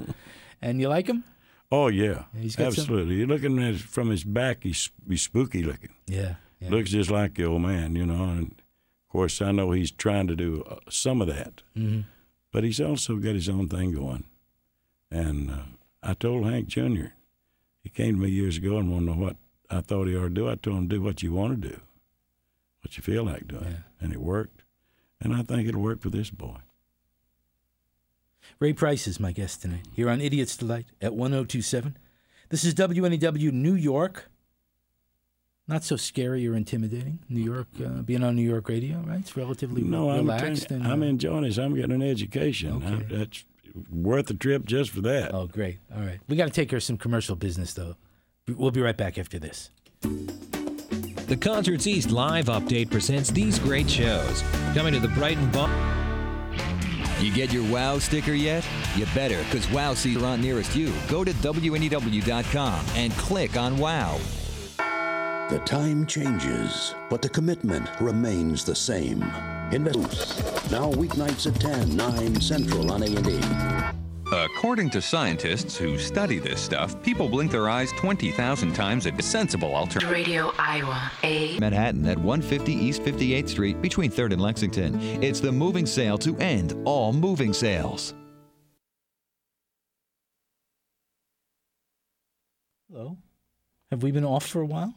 and 0.62 0.80
you 0.80 0.88
like 0.88 1.06
him? 1.06 1.24
Oh 1.70 1.88
yeah, 1.88 2.24
He's 2.38 2.56
got 2.56 2.72
some- 2.72 2.82
absolutely. 2.82 3.16
You're 3.16 3.26
looking 3.26 3.58
at 3.58 3.72
his, 3.74 3.82
from 3.82 4.08
his 4.10 4.24
back. 4.24 4.62
He's, 4.62 4.90
he's 5.08 5.22
spooky 5.22 5.62
looking. 5.62 5.92
Yeah. 6.06 6.34
yeah. 6.60 6.70
Looks 6.70 6.90
just 6.90 7.10
like 7.10 7.34
the 7.34 7.44
old 7.44 7.62
man, 7.62 7.94
you 7.96 8.06
know. 8.06 8.24
And 8.24 8.52
of 8.52 9.08
course, 9.12 9.40
I 9.42 9.52
know 9.52 9.70
he's 9.72 9.90
trying 9.90 10.26
to 10.28 10.36
do 10.36 10.62
uh, 10.68 10.76
some 10.90 11.20
of 11.22 11.28
that, 11.28 11.62
hmm 11.74 12.00
but 12.52 12.64
he's 12.64 12.80
also 12.80 13.16
got 13.16 13.34
his 13.34 13.48
own 13.48 13.66
thing 13.68 13.92
going. 13.92 14.24
And 15.10 15.50
uh, 15.50 15.62
I 16.02 16.12
told 16.14 16.44
Hank 16.44 16.68
Jr. 16.68 17.06
He 17.82 17.88
came 17.88 18.16
to 18.16 18.20
me 18.22 18.28
years 18.30 18.58
ago 18.58 18.76
and 18.78 18.90
wanted 18.92 19.06
to 19.06 19.12
know 19.12 19.24
what 19.24 19.36
I 19.70 19.80
thought 19.80 20.06
he 20.08 20.14
ought 20.16 20.24
to 20.24 20.28
do. 20.30 20.48
I 20.50 20.56
told 20.56 20.76
him, 20.76 20.88
do 20.88 21.00
what 21.00 21.22
you 21.22 21.32
want 21.32 21.62
to 21.62 21.68
do, 21.70 21.80
what 22.82 22.96
you 22.96 23.02
feel 23.02 23.24
like 23.24 23.48
doing, 23.48 23.64
Yeah. 23.64 23.76
and 24.00 24.12
it 24.12 24.20
worked. 24.20 24.64
And 25.20 25.34
I 25.34 25.42
think 25.42 25.66
it'll 25.66 25.80
work 25.80 26.00
for 26.02 26.10
this 26.10 26.28
boy. 26.30 26.58
Ray 28.58 28.72
Price 28.72 29.06
is 29.06 29.18
my 29.20 29.32
guest 29.32 29.62
tonight 29.62 29.86
here 29.92 30.08
on 30.10 30.20
Idiot's 30.20 30.56
Delight 30.56 30.86
at 31.00 31.14
1027. 31.14 31.96
This 32.48 32.64
is 32.64 32.74
WNEW 32.74 33.52
New 33.52 33.74
York. 33.74 34.28
Not 35.68 35.84
so 35.84 35.96
scary 35.96 36.46
or 36.46 36.54
intimidating. 36.54 37.20
New 37.28 37.42
York, 37.42 37.68
uh, 37.84 38.02
being 38.02 38.22
on 38.24 38.34
New 38.36 38.42
York 38.48 38.68
radio, 38.68 38.98
right? 39.06 39.20
It's 39.20 39.36
relatively 39.36 39.82
No, 39.82 40.10
I'm, 40.10 40.18
relaxed. 40.26 40.68
trying- 40.68 40.82
and, 40.82 40.92
I'm 40.92 41.02
uh, 41.02 41.06
enjoying 41.06 41.44
this. 41.44 41.56
I'm 41.56 41.74
getting 41.74 41.92
an 41.92 42.02
education. 42.02 42.82
I- 42.82 42.92
Okay. 42.94 43.16
that's 43.16 43.44
worth 43.90 44.26
the 44.26 44.34
trip 44.34 44.66
just 44.66 44.90
for 44.90 45.00
that. 45.02 45.32
Oh, 45.32 45.46
great. 45.46 45.78
All 45.94 46.02
right. 46.02 46.18
We 46.28 46.36
got 46.36 46.46
to 46.46 46.52
take 46.52 46.68
care 46.68 46.76
of 46.78 46.82
some 46.82 46.98
commercial 46.98 47.36
business, 47.36 47.72
though. 47.74 47.96
We'll 48.48 48.72
be 48.72 48.80
right 48.82 48.96
back 48.96 49.16
after 49.18 49.38
this. 49.38 49.70
The 50.02 51.38
Concerts 51.40 51.86
East 51.86 52.10
Live 52.10 52.46
Update 52.46 52.90
presents 52.90 53.30
these 53.30 53.58
great 53.60 53.88
shows. 53.88 54.42
Coming 54.74 54.92
to 54.94 55.00
the 55.00 55.08
Brighton 55.08 55.48
Bar. 55.52 55.70
You 57.22 57.32
get 57.32 57.52
your 57.52 57.62
WOW 57.70 58.00
sticker 58.00 58.32
yet? 58.32 58.66
You 58.96 59.06
better, 59.14 59.38
because 59.44 59.70
WOW 59.70 59.94
seats 59.94 60.20
are 60.20 60.26
on 60.26 60.40
nearest 60.40 60.74
you. 60.74 60.92
Go 61.08 61.22
to 61.22 61.32
WNEW.com 61.34 62.84
and 62.96 63.12
click 63.12 63.56
on 63.56 63.78
WOW. 63.78 64.18
The 65.48 65.60
time 65.64 66.04
changes, 66.04 66.96
but 67.08 67.22
the 67.22 67.28
commitment 67.28 67.88
remains 68.00 68.64
the 68.64 68.74
same. 68.74 69.22
Invest 69.70 70.42
now 70.72 70.90
weeknights 70.90 71.46
at 71.46 71.60
10, 71.60 71.96
9 71.96 72.40
central 72.40 72.90
on 72.90 73.04
A&E. 73.04 73.81
According 74.32 74.88
to 74.90 75.02
scientists 75.02 75.76
who 75.76 75.98
study 75.98 76.38
this 76.38 76.58
stuff, 76.58 77.00
people 77.02 77.28
blink 77.28 77.52
their 77.52 77.68
eyes 77.68 77.92
20,000 77.98 78.72
times 78.72 79.04
a 79.04 79.20
sensible 79.20 79.74
alternative. 79.74 80.10
Radio 80.10 80.54
Iowa. 80.58 81.12
A 81.22 81.58
Manhattan 81.58 82.08
at 82.08 82.16
150 82.16 82.72
East 82.72 83.02
58th 83.02 83.50
Street 83.50 83.82
between 83.82 84.10
3rd 84.10 84.32
and 84.32 84.40
Lexington. 84.40 84.98
It's 85.22 85.40
the 85.40 85.52
moving 85.52 85.84
sale 85.84 86.16
to 86.16 86.34
end 86.38 86.74
all 86.86 87.12
moving 87.12 87.52
sales. 87.52 88.14
Hello. 92.90 93.18
Have 93.90 94.02
we 94.02 94.12
been 94.12 94.24
off 94.24 94.46
for 94.46 94.62
a 94.62 94.66
while? 94.66 94.94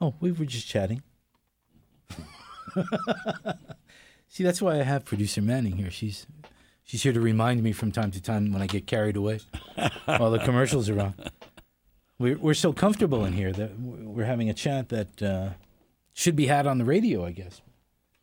Oh, 0.00 0.14
we 0.20 0.32
were 0.32 0.46
just 0.46 0.66
chatting. 0.66 1.02
See, 4.28 4.42
that's 4.42 4.62
why 4.62 4.80
I 4.80 4.84
have 4.84 5.04
producer 5.04 5.42
Manning 5.42 5.76
here. 5.76 5.90
She's 5.90 6.26
she's 6.90 7.04
here 7.04 7.12
to 7.12 7.20
remind 7.20 7.62
me 7.62 7.70
from 7.70 7.92
time 7.92 8.10
to 8.10 8.20
time 8.20 8.52
when 8.52 8.62
I 8.62 8.66
get 8.66 8.84
carried 8.88 9.16
away 9.16 9.38
while 10.06 10.32
the 10.32 10.40
commercials 10.40 10.88
are 10.88 11.00
on. 11.00 11.14
We're 12.18 12.36
we're 12.36 12.54
so 12.54 12.72
comfortable 12.72 13.24
in 13.24 13.32
here 13.32 13.52
that 13.52 13.78
we're 13.78 14.24
having 14.24 14.50
a 14.50 14.54
chat 14.54 14.88
that 14.88 15.22
uh, 15.22 15.50
should 16.12 16.34
be 16.34 16.46
had 16.46 16.66
on 16.66 16.78
the 16.78 16.84
radio, 16.84 17.24
I 17.24 17.30
guess. 17.30 17.62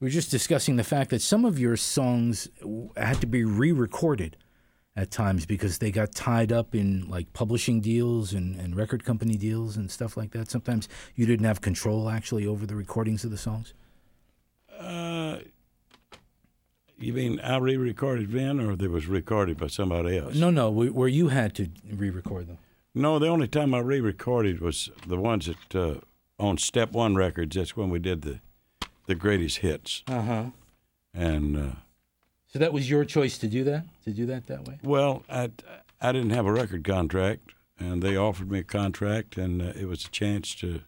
we 0.00 0.08
are 0.08 0.08
just 0.08 0.30
discussing 0.30 0.76
the 0.76 0.84
fact 0.84 1.10
that 1.10 1.20
some 1.20 1.44
of 1.44 1.58
your 1.58 1.76
songs 1.76 2.48
had 2.96 3.20
to 3.20 3.26
be 3.26 3.44
re-recorded 3.44 4.38
at 4.96 5.10
times 5.10 5.44
because 5.44 5.78
they 5.78 5.92
got 5.92 6.14
tied 6.14 6.50
up 6.50 6.74
in 6.74 7.06
like 7.08 7.32
publishing 7.34 7.82
deals 7.82 8.32
and, 8.32 8.56
and 8.58 8.74
record 8.74 9.04
company 9.04 9.36
deals 9.36 9.76
and 9.76 9.90
stuff 9.90 10.16
like 10.16 10.30
that. 10.32 10.50
Sometimes 10.50 10.88
you 11.14 11.26
didn't 11.26 11.46
have 11.46 11.60
control 11.60 12.08
actually 12.08 12.46
over 12.46 12.66
the 12.66 12.74
recordings 12.74 13.24
of 13.24 13.30
the 13.30 13.38
songs. 13.38 13.74
Uh, 14.76 15.38
you 17.00 17.12
mean 17.12 17.40
I 17.40 17.56
re-recorded 17.56 18.30
then, 18.32 18.60
or 18.60 18.76
they 18.76 18.86
was 18.88 19.06
recorded 19.06 19.58
by 19.58 19.66
somebody 19.68 20.18
else? 20.18 20.34
No, 20.36 20.50
no, 20.50 20.70
where 20.70 21.08
you 21.08 21.28
had 21.28 21.54
to 21.56 21.68
re-record 21.92 22.46
them. 22.48 22.58
No, 22.94 23.18
the 23.18 23.28
only 23.28 23.48
time 23.48 23.72
I 23.74 23.78
re-recorded 23.78 24.60
was 24.60 24.90
the 25.06 25.16
ones 25.16 25.46
that 25.46 25.74
uh, 25.74 26.00
on 26.38 26.58
Step 26.58 26.92
One 26.92 27.14
Records. 27.14 27.56
That's 27.56 27.76
when 27.76 27.90
we 27.90 27.98
did 27.98 28.22
the 28.22 28.40
the 29.06 29.14
greatest 29.14 29.58
hits. 29.58 30.02
Uh 30.06 30.22
huh. 30.22 30.44
And 31.14 31.56
uh, 31.56 31.70
So 32.46 32.58
that 32.58 32.72
was 32.72 32.88
your 32.88 33.04
choice 33.04 33.38
to 33.38 33.48
do 33.48 33.64
that, 33.64 33.84
to 34.04 34.10
do 34.12 34.26
that 34.26 34.46
that 34.46 34.66
way. 34.68 34.78
well, 34.82 35.22
I 35.28 35.50
I 36.00 36.12
didn't 36.12 36.30
have 36.30 36.46
a 36.46 36.52
record 36.52 36.84
contract, 36.84 37.50
and 37.78 38.02
they 38.02 38.16
offered 38.16 38.50
me 38.50 38.60
a 38.60 38.64
contract, 38.64 39.36
and 39.36 39.60
uh, 39.62 39.72
it 39.76 39.86
was 39.86 40.04
a 40.04 40.10
chance 40.10 40.54
to 40.56 40.80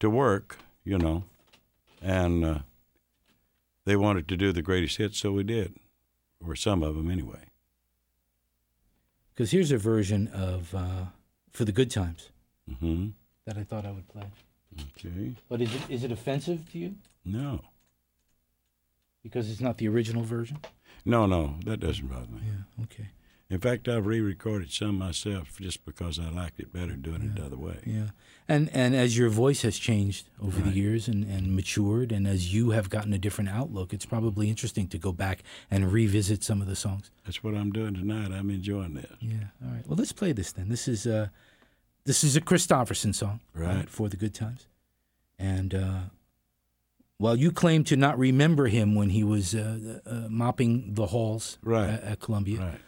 to 0.00 0.10
work, 0.10 0.58
you 0.84 0.98
know, 0.98 1.24
and 2.02 2.44
uh, 2.44 2.58
they 3.84 3.96
wanted 3.96 4.28
to 4.28 4.36
do 4.36 4.52
the 4.52 4.62
greatest 4.62 4.96
hits, 4.98 5.18
so 5.18 5.32
we 5.32 5.42
did, 5.44 5.76
or 6.44 6.54
some 6.56 6.82
of 6.82 6.94
them 6.94 7.10
anyway. 7.10 7.44
Because 9.34 9.50
here's 9.50 9.72
a 9.72 9.78
version 9.78 10.28
of 10.28 10.74
uh, 10.74 11.06
"For 11.52 11.64
the 11.64 11.72
Good 11.72 11.90
Times" 11.90 12.30
hmm 12.78 13.08
that 13.44 13.58
I 13.58 13.64
thought 13.64 13.84
I 13.84 13.90
would 13.90 14.06
play. 14.08 14.24
Okay. 14.96 15.32
But 15.48 15.60
is 15.60 15.74
it 15.74 15.82
is 15.90 16.04
it 16.04 16.12
offensive 16.12 16.70
to 16.72 16.78
you 16.78 16.94
No, 17.24 17.60
because 19.22 19.50
it's 19.50 19.60
not 19.60 19.78
the 19.78 19.88
original 19.88 20.22
version? 20.22 20.58
no, 21.04 21.26
no, 21.26 21.56
that 21.64 21.80
doesn't 21.80 22.06
bother 22.06 22.30
me. 22.30 22.40
Yeah. 22.46 22.84
Okay. 22.84 23.08
In 23.52 23.60
fact, 23.60 23.86
I've 23.86 24.06
re-recorded 24.06 24.72
some 24.72 24.96
myself 24.96 25.58
just 25.60 25.84
because 25.84 26.18
I 26.18 26.30
liked 26.30 26.58
it 26.58 26.72
better 26.72 26.94
doing 26.94 27.20
it 27.22 27.34
the 27.36 27.44
other 27.44 27.58
way. 27.58 27.80
Yeah, 27.84 28.06
and 28.48 28.70
and 28.72 28.96
as 28.96 29.18
your 29.18 29.28
voice 29.28 29.60
has 29.60 29.76
changed 29.78 30.30
over 30.40 30.58
the 30.62 30.70
years 30.70 31.06
and, 31.06 31.22
and 31.24 31.54
matured, 31.54 32.12
and 32.12 32.26
as 32.26 32.54
you 32.54 32.70
have 32.70 32.88
gotten 32.88 33.12
a 33.12 33.18
different 33.18 33.50
outlook, 33.50 33.92
it's 33.92 34.06
probably 34.06 34.48
interesting 34.48 34.88
to 34.88 34.96
go 34.98 35.12
back 35.12 35.42
and 35.70 35.92
revisit 35.92 36.42
some 36.42 36.62
of 36.62 36.66
the 36.66 36.74
songs. 36.74 37.10
That's 37.26 37.44
what 37.44 37.54
I'm 37.54 37.72
doing 37.72 37.92
tonight. 37.92 38.32
I'm 38.32 38.48
enjoying 38.48 38.94
this. 38.94 39.10
Yeah. 39.20 39.34
All 39.62 39.70
right. 39.70 39.86
Well, 39.86 39.96
let's 39.98 40.12
play 40.12 40.32
this 40.32 40.50
then. 40.52 40.70
This 40.70 40.88
is 40.88 41.06
uh, 41.06 41.28
this 42.06 42.24
is 42.24 42.34
a 42.36 42.40
Kristofferson 42.40 43.14
song, 43.14 43.40
Right. 43.54 43.86
for 43.86 44.08
the 44.08 44.16
good 44.16 44.32
times, 44.32 44.66
and 45.38 45.74
uh, 45.74 46.00
while 47.18 47.36
you 47.36 47.52
claim 47.52 47.84
to 47.84 47.96
not 47.96 48.18
remember 48.18 48.68
him 48.68 48.94
when 48.94 49.10
he 49.10 49.22
was 49.22 49.54
uh, 49.54 50.00
uh, 50.06 50.28
mopping 50.30 50.94
the 50.94 51.08
halls 51.08 51.58
Right. 51.62 51.90
at, 51.90 52.02
at 52.04 52.20
Columbia, 52.20 52.58
Right. 52.60 52.80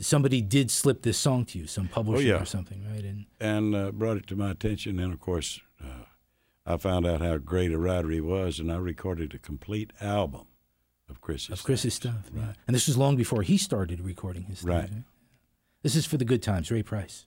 Somebody 0.00 0.40
did 0.42 0.70
slip 0.70 1.02
this 1.02 1.18
song 1.18 1.44
to 1.46 1.58
you, 1.58 1.66
some 1.66 1.88
publisher 1.88 2.26
yeah. 2.26 2.42
or 2.42 2.44
something, 2.44 2.84
right? 2.92 3.04
And 3.04 3.26
And 3.40 3.74
uh, 3.74 3.92
brought 3.92 4.16
it 4.16 4.26
to 4.28 4.36
my 4.36 4.50
attention. 4.50 4.98
And 4.98 5.12
of 5.12 5.20
course, 5.20 5.60
uh, 5.82 6.04
I 6.66 6.76
found 6.76 7.06
out 7.06 7.20
how 7.20 7.38
great 7.38 7.72
a 7.72 7.78
writer 7.78 8.10
he 8.10 8.20
was, 8.20 8.58
and 8.60 8.70
I 8.70 8.76
recorded 8.76 9.34
a 9.34 9.38
complete 9.38 9.92
album 10.00 10.46
of 11.08 11.20
Chris's 11.20 11.50
of 11.50 11.62
Chris's 11.64 11.98
things. 11.98 12.14
stuff. 12.14 12.30
yeah. 12.34 12.46
Right. 12.46 12.56
And 12.66 12.74
this 12.74 12.86
was 12.86 12.96
long 12.96 13.16
before 13.16 13.42
he 13.42 13.56
started 13.56 14.00
recording 14.00 14.44
his 14.44 14.62
Right. 14.62 14.88
things. 14.88 15.04
This 15.82 15.96
is 15.96 16.06
for 16.06 16.16
the 16.18 16.24
good 16.26 16.42
times, 16.42 16.70
Ray 16.70 16.82
Price. 16.82 17.26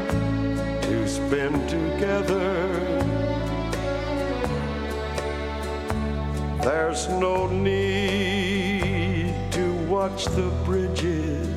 spend 1.11 1.69
together. 1.69 2.69
There's 6.63 7.09
no 7.09 7.47
need 7.47 9.33
to 9.51 9.73
watch 9.89 10.23
the 10.25 10.49
bridges 10.63 11.49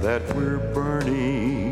that 0.00 0.22
we're 0.34 0.58
burning. 0.74 1.65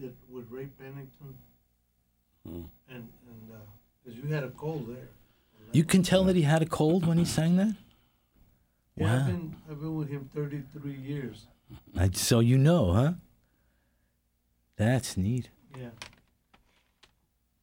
We 0.00 0.06
redid 0.06 0.08
it 0.08 0.14
with 0.30 0.50
Ray 0.50 0.66
Pennington, 0.78 1.34
Hmm. 2.46 2.62
and 2.88 3.08
and 3.28 3.50
because 4.02 4.18
you 4.18 4.28
had 4.34 4.44
a 4.44 4.50
cold 4.50 4.88
there. 4.88 5.08
You 5.72 5.84
can 5.84 6.02
tell 6.02 6.24
that 6.24 6.36
he 6.36 6.42
had 6.42 6.62
a 6.62 6.66
cold 6.66 7.06
when 7.06 7.18
he 7.18 7.24
sang 7.24 7.56
that. 7.56 7.74
Yeah, 8.96 9.16
I've 9.20 9.26
been 9.26 9.56
I've 9.70 9.80
been 9.80 9.96
with 9.96 10.08
him 10.08 10.28
33 10.34 10.92
years. 10.94 11.46
I, 11.96 12.10
so 12.12 12.40
you 12.40 12.58
know, 12.58 12.92
huh? 12.92 13.12
That's 14.76 15.16
neat. 15.16 15.48
Yeah. 15.78 15.90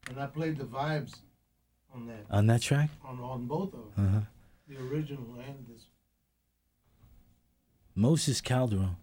And 0.09 0.19
I 0.19 0.25
played 0.27 0.57
the 0.57 0.65
vibes 0.65 1.15
on 1.93 2.07
that 2.07 2.25
On 2.29 2.47
that 2.47 2.61
track. 2.61 2.89
on 3.05 3.19
on 3.19 3.45
both 3.47 3.73
of 3.73 3.95
them, 3.95 4.05
Uh-huh. 4.07 4.21
the 4.67 4.77
original 4.77 5.25
and 5.39 5.65
this 5.67 5.85
Moses 7.95 8.41
Calderon. 8.41 8.95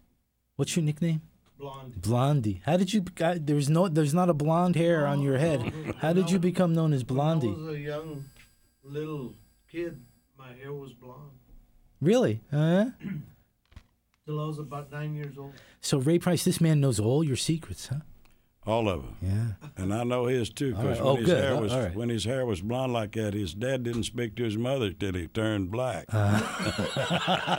What's 0.57 0.75
your 0.77 0.85
nickname? 0.85 1.23
Blonde. 1.59 2.01
Blondie. 2.01 2.63
How 2.65 2.77
did 2.77 2.93
you? 2.93 3.01
got- 3.03 3.45
There's 3.47 3.69
no. 3.69 3.89
There's 3.89 4.15
not 4.15 4.29
a 4.31 4.35
blonde 4.35 4.77
hair 4.77 5.07
on 5.07 5.21
your 5.23 5.39
head. 5.39 5.61
Oh, 5.89 5.93
How 5.99 6.13
did 6.13 6.31
you 6.31 6.39
become 6.39 6.73
known 6.75 6.93
as 6.93 7.03
Blondie? 7.05 7.49
When 7.49 7.57
I 7.57 7.69
was 7.69 7.75
a 7.77 7.81
young 7.81 8.25
little 8.85 9.35
kid. 9.71 10.01
My 10.39 10.53
hair 10.55 10.73
was 10.73 10.93
blonde 10.93 11.33
Really? 12.01 12.41
Huh? 12.53 12.87
till 14.25 14.41
I 14.41 14.47
was 14.47 14.59
about 14.61 14.93
nine 14.93 15.15
years 15.17 15.37
old. 15.37 15.53
So 15.81 15.99
Ray 15.99 16.19
Price, 16.21 16.45
this 16.45 16.61
man 16.61 16.81
knows 16.81 17.01
all 17.01 17.25
your 17.25 17.37
secrets, 17.37 17.89
huh? 17.89 17.97
All 18.69 18.89
of 18.89 19.03
them. 19.03 19.17
Yeah. 19.23 19.69
And 19.83 19.95
I 19.95 20.05
know 20.05 20.27
his 20.27 20.51
too, 20.51 20.73
because 20.75 20.99
right. 20.99 21.05
when 21.05 21.13
Oh, 21.13 21.17
his 21.17 21.27
good. 21.27 21.43
hair 21.43 21.57
was 21.57 21.73
all 21.73 21.81
right. 21.85 21.95
when 21.95 22.09
his 22.11 22.25
hair 22.25 22.45
was 22.45 22.61
blonde 22.61 22.93
like 22.93 23.13
that, 23.13 23.33
his 23.35 23.55
dad 23.55 23.83
didn't 23.83 24.03
speak 24.05 24.37
to 24.37 24.45
his 24.45 24.57
mother 24.59 24.93
till 24.93 25.15
he 25.15 25.27
turned 25.27 25.71
black. 25.71 26.05
Uh-huh. 26.13 27.55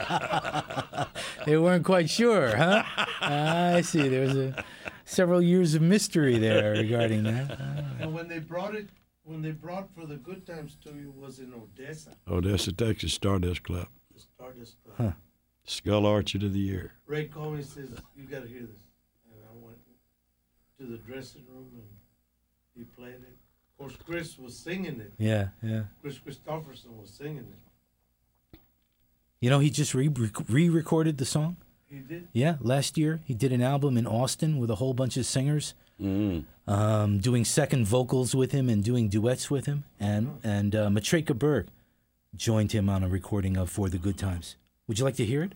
They 1.46 1.56
weren't 1.56 1.84
quite 1.84 2.10
sure, 2.10 2.54
huh? 2.56 2.82
I 3.20 3.80
see. 3.80 4.08
There's 4.08 4.36
a 4.36 4.64
several 5.04 5.42
years 5.42 5.74
of 5.74 5.82
mystery 5.82 6.38
there 6.38 6.72
regarding 6.72 7.22
that. 7.24 7.58
And 7.98 8.12
when 8.14 8.28
they 8.28 8.38
brought 8.38 8.74
it, 8.74 8.88
when 9.24 9.42
they 9.42 9.50
brought 9.52 9.88
for 9.94 10.06
the 10.06 10.16
good 10.16 10.46
times 10.46 10.76
to 10.84 10.90
you, 10.90 11.12
was 11.16 11.38
in 11.38 11.52
Odessa. 11.54 12.10
Odessa, 12.30 12.72
Texas 12.72 13.14
Stardust 13.14 13.62
Club, 13.64 13.88
The 14.14 14.20
Stardust 14.20 14.76
Club. 14.84 14.96
Huh. 14.98 15.12
Skull 15.64 16.06
Archer 16.06 16.38
of 16.38 16.52
the 16.52 16.58
Year. 16.60 16.92
Ray 17.06 17.26
called 17.26 17.56
me 17.56 17.62
says, 17.62 17.88
"You 18.16 18.24
got 18.24 18.42
to 18.42 18.48
hear 18.48 18.62
this." 18.62 18.80
And 20.80 20.88
I 20.88 20.92
went 20.92 21.02
to 21.02 21.12
the 21.12 21.12
dressing 21.12 21.42
room 21.52 21.66
and 21.74 21.82
he 22.74 22.84
played 22.84 23.14
it. 23.14 23.36
Of 23.72 23.78
course, 23.78 23.96
Chris 24.06 24.38
was 24.38 24.56
singing 24.56 25.00
it. 25.00 25.12
Yeah, 25.18 25.48
yeah. 25.62 25.84
Chris 26.02 26.18
Kristofferson 26.18 27.00
was 27.00 27.10
singing 27.10 27.38
it. 28.52 28.58
You 29.40 29.48
know, 29.48 29.58
he 29.58 29.70
just 29.70 29.94
re 29.94 30.10
re-recorded 30.48 31.16
the 31.16 31.24
song. 31.24 31.56
He 31.88 32.00
did. 32.00 32.28
Yeah, 32.32 32.56
last 32.60 32.98
year 32.98 33.20
he 33.24 33.34
did 33.34 33.52
an 33.52 33.62
album 33.62 33.96
in 33.96 34.06
Austin 34.06 34.58
with 34.58 34.70
a 34.70 34.76
whole 34.76 34.92
bunch 34.92 35.16
of 35.16 35.24
singers, 35.24 35.74
um, 35.98 37.18
doing 37.18 37.44
second 37.44 37.86
vocals 37.86 38.34
with 38.34 38.52
him 38.52 38.68
and 38.68 38.84
doing 38.84 39.08
duets 39.08 39.50
with 39.50 39.66
him, 39.66 39.84
and 39.98 40.38
and 40.44 40.74
uh, 40.76 40.88
Matraca 40.88 41.36
Berg 41.36 41.68
joined 42.36 42.72
him 42.72 42.90
on 42.90 43.02
a 43.02 43.08
recording 43.08 43.56
of 43.56 43.70
"For 43.70 43.88
the 43.88 43.98
Good 43.98 44.18
Times." 44.18 44.56
Would 44.86 44.98
you 44.98 45.04
like 45.04 45.16
to 45.16 45.24
hear 45.24 45.42
it? 45.42 45.52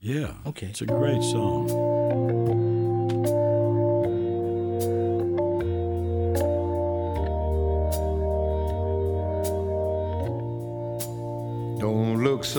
Yeah. 0.00 0.32
Okay. 0.46 0.68
It's 0.68 0.80
a 0.80 0.86
great 0.86 1.22
song. 1.22 1.87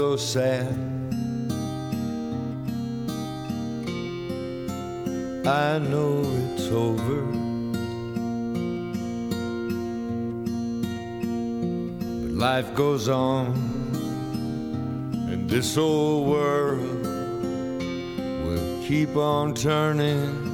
So 0.09 0.15
sad. 0.15 0.67
I 5.45 5.77
know 5.77 6.23
it's 6.47 6.67
over. 6.69 7.21
But 12.21 12.31
life 12.31 12.73
goes 12.73 13.07
on, 13.07 13.53
and 15.29 15.47
this 15.47 15.77
old 15.77 16.27
world 16.27 17.05
will 18.45 18.83
keep 18.87 19.15
on 19.15 19.53
turning. 19.53 20.47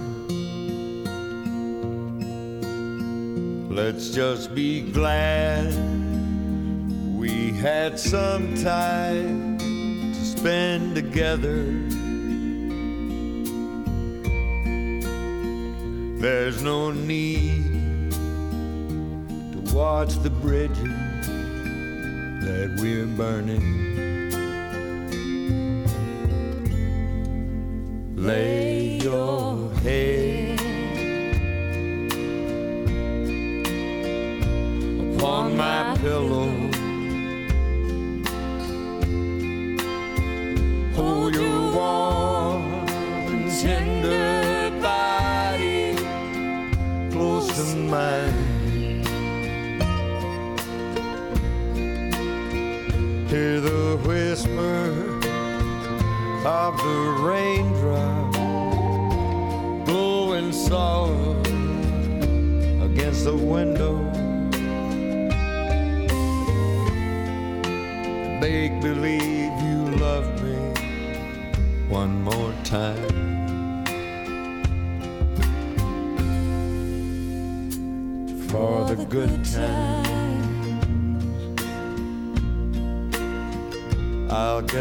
Let's 3.70 4.10
just 4.10 4.54
be 4.54 4.82
glad 4.92 6.05
had 7.66 8.00
some 8.00 8.54
time 8.62 9.58
to 9.58 10.24
spend 10.24 10.94
together. 10.94 11.64
There's 16.22 16.62
no 16.62 16.92
need 16.92 18.12
to 18.12 19.74
watch 19.74 20.14
the 20.22 20.30
bridges 20.30 20.78
that 22.46 22.78
we're 22.80 23.08
burning. 23.08 23.85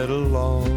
Get 0.06 0.10
along. 0.10 0.73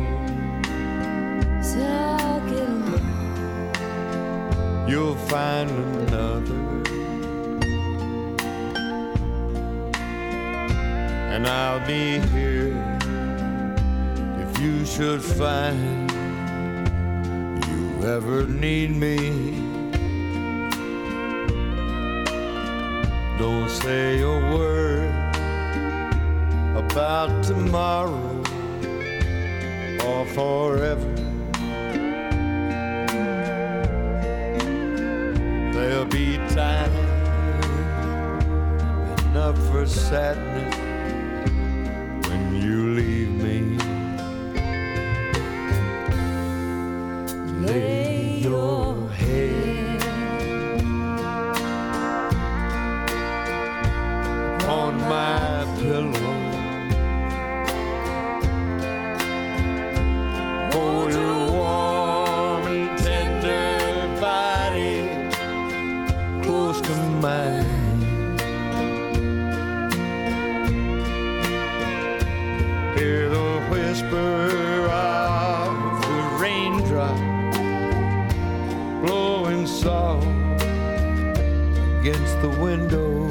Against 82.08 82.42
the 82.42 82.48
window. 82.48 83.28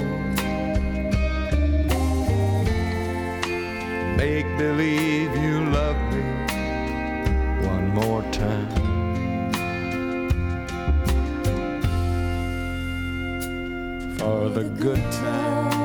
Make 4.18 4.46
believe 4.58 5.34
you 5.34 5.64
love 5.70 5.96
me 6.12 6.24
one 7.66 7.88
more 7.94 8.22
time. 8.32 8.68
For 14.18 14.50
the 14.50 14.64
good 14.78 15.02
times. 15.10 15.75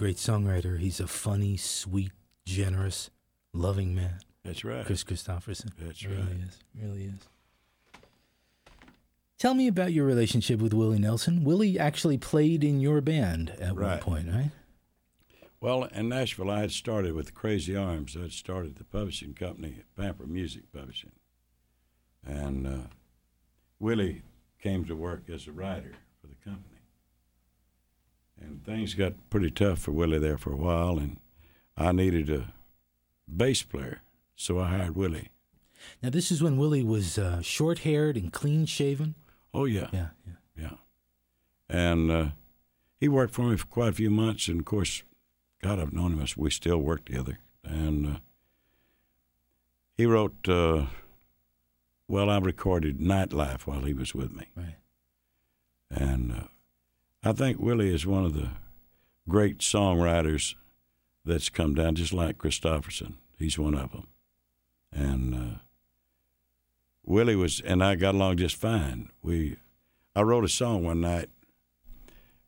Great 0.00 0.16
songwriter, 0.16 0.78
he's 0.78 0.98
a 0.98 1.06
funny, 1.06 1.58
sweet, 1.58 2.12
generous, 2.46 3.10
loving 3.52 3.94
man. 3.94 4.20
That's 4.42 4.64
right. 4.64 4.86
Chris 4.86 5.04
Kristofferson. 5.04 5.72
That's 5.78 6.02
really 6.06 6.22
right. 6.22 6.40
is. 6.48 6.58
Really 6.74 7.04
is. 7.04 8.00
Tell 9.38 9.52
me 9.52 9.68
about 9.68 9.92
your 9.92 10.06
relationship 10.06 10.58
with 10.60 10.72
Willie 10.72 10.98
Nelson. 10.98 11.44
Willie 11.44 11.78
actually 11.78 12.16
played 12.16 12.64
in 12.64 12.80
your 12.80 13.02
band 13.02 13.50
at 13.60 13.76
one 13.76 13.98
point, 13.98 14.28
right? 14.28 14.50
Well, 15.60 15.84
in 15.84 16.08
Nashville, 16.08 16.48
I 16.48 16.60
had 16.60 16.72
started 16.72 17.12
with 17.12 17.34
Crazy 17.34 17.76
Arms. 17.76 18.16
I 18.18 18.22
had 18.22 18.32
started 18.32 18.76
the 18.76 18.84
publishing 18.84 19.34
company, 19.34 19.82
Pamper 19.98 20.26
Music 20.26 20.62
Publishing. 20.72 21.12
And 22.26 22.66
uh, 22.66 22.86
Willie 23.78 24.22
came 24.62 24.86
to 24.86 24.96
work 24.96 25.24
as 25.28 25.46
a 25.46 25.52
writer 25.52 25.92
for 25.92 25.92
the 25.92 25.92
company. 25.92 26.09
And 28.40 28.64
things 28.64 28.94
got 28.94 29.12
pretty 29.30 29.50
tough 29.50 29.80
for 29.80 29.92
Willie 29.92 30.18
there 30.18 30.38
for 30.38 30.52
a 30.52 30.56
while, 30.56 30.98
and 30.98 31.18
I 31.76 31.92
needed 31.92 32.30
a 32.30 32.52
bass 33.28 33.62
player, 33.62 34.00
so 34.34 34.58
I 34.58 34.68
hired 34.70 34.96
Willie. 34.96 35.30
Now, 36.02 36.10
this 36.10 36.30
is 36.32 36.42
when 36.42 36.56
Willie 36.56 36.84
was 36.84 37.18
uh, 37.18 37.40
short 37.42 37.80
haired 37.80 38.16
and 38.16 38.32
clean 38.32 38.66
shaven. 38.66 39.14
Oh, 39.52 39.64
yeah. 39.66 39.88
Yeah, 39.92 40.08
yeah. 40.26 40.32
Yeah. 40.56 40.76
and 41.68 42.10
uh, 42.10 42.26
he 42.98 43.08
worked 43.08 43.34
for 43.34 43.42
me 43.42 43.56
for 43.56 43.66
quite 43.66 43.88
a 43.88 43.92
few 43.94 44.10
months. 44.10 44.48
And 44.48 44.60
of 44.60 44.66
course, 44.66 45.02
God, 45.62 45.78
I've 45.78 45.92
known 45.92 46.12
him. 46.18 46.26
We 46.36 46.50
still 46.50 46.78
work 46.78 47.04
together, 47.04 47.38
and 47.64 48.06
uh, 48.06 48.18
he 49.96 50.06
wrote. 50.06 50.48
Uh, 50.48 50.86
well, 52.08 52.28
I 52.28 52.38
recorded 52.38 52.98
Nightlife 52.98 53.62
while 53.68 53.82
he 53.82 53.94
was 53.94 54.14
with 54.16 54.32
me, 54.32 54.48
Right. 54.56 54.74
and 55.90 56.32
uh, 56.32 56.42
I 57.22 57.32
think 57.32 57.58
Willie 57.58 57.92
is 57.94 58.06
one 58.06 58.24
of 58.24 58.32
the 58.32 58.48
great 59.28 59.58
songwriters 59.58 60.54
that's 61.24 61.50
come 61.50 61.74
down, 61.74 61.94
just 61.94 62.14
like 62.14 62.38
Kristofferson. 62.38 63.14
He's 63.38 63.58
one 63.58 63.74
of 63.74 63.92
them, 63.92 64.06
and 64.90 65.34
uh, 65.34 65.58
Willie 67.04 67.36
was, 67.36 67.60
and 67.60 67.84
I 67.84 67.94
got 67.94 68.14
along 68.14 68.38
just 68.38 68.56
fine. 68.56 69.10
We, 69.22 69.56
I 70.16 70.22
wrote 70.22 70.44
a 70.44 70.48
song 70.48 70.82
one 70.84 71.02
night, 71.02 71.28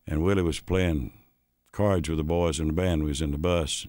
and 0.07 0.23
Willie 0.23 0.43
was 0.43 0.61
playing 0.61 1.13
cards 1.71 2.09
with 2.09 2.19
the 2.19 2.25
boys 2.25 2.59
in 2.59 2.69
the 2.69 2.73
band. 2.73 3.03
We 3.03 3.11
was 3.11 3.23
in 3.23 3.33
the 3.33 3.39
bus, 3.39 3.87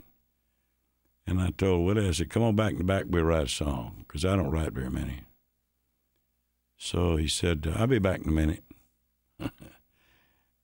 and 1.26 1.40
I 1.40 1.52
told 1.52 1.86
Willie, 1.86 2.08
I 2.08 2.12
said, 2.12 2.30
"Come 2.30 2.44
on 2.44 2.58
back 2.58 2.72
in 2.72 2.78
the 2.78 2.84
back, 2.84 3.06
we'll 3.08 3.24
write 3.24 3.46
a 3.46 3.50
song, 3.50 4.04
because 4.06 4.26
I 4.26 4.36
don't 4.36 4.52
write 4.52 4.74
very 4.74 4.90
many." 4.90 5.22
So 6.78 7.16
he 7.16 7.30
said, 7.30 7.74
"I'll 7.74 7.88
be 7.88 8.00
back 8.00 8.20
in 8.20 8.30
a 8.30 8.32
minute." 8.32 8.64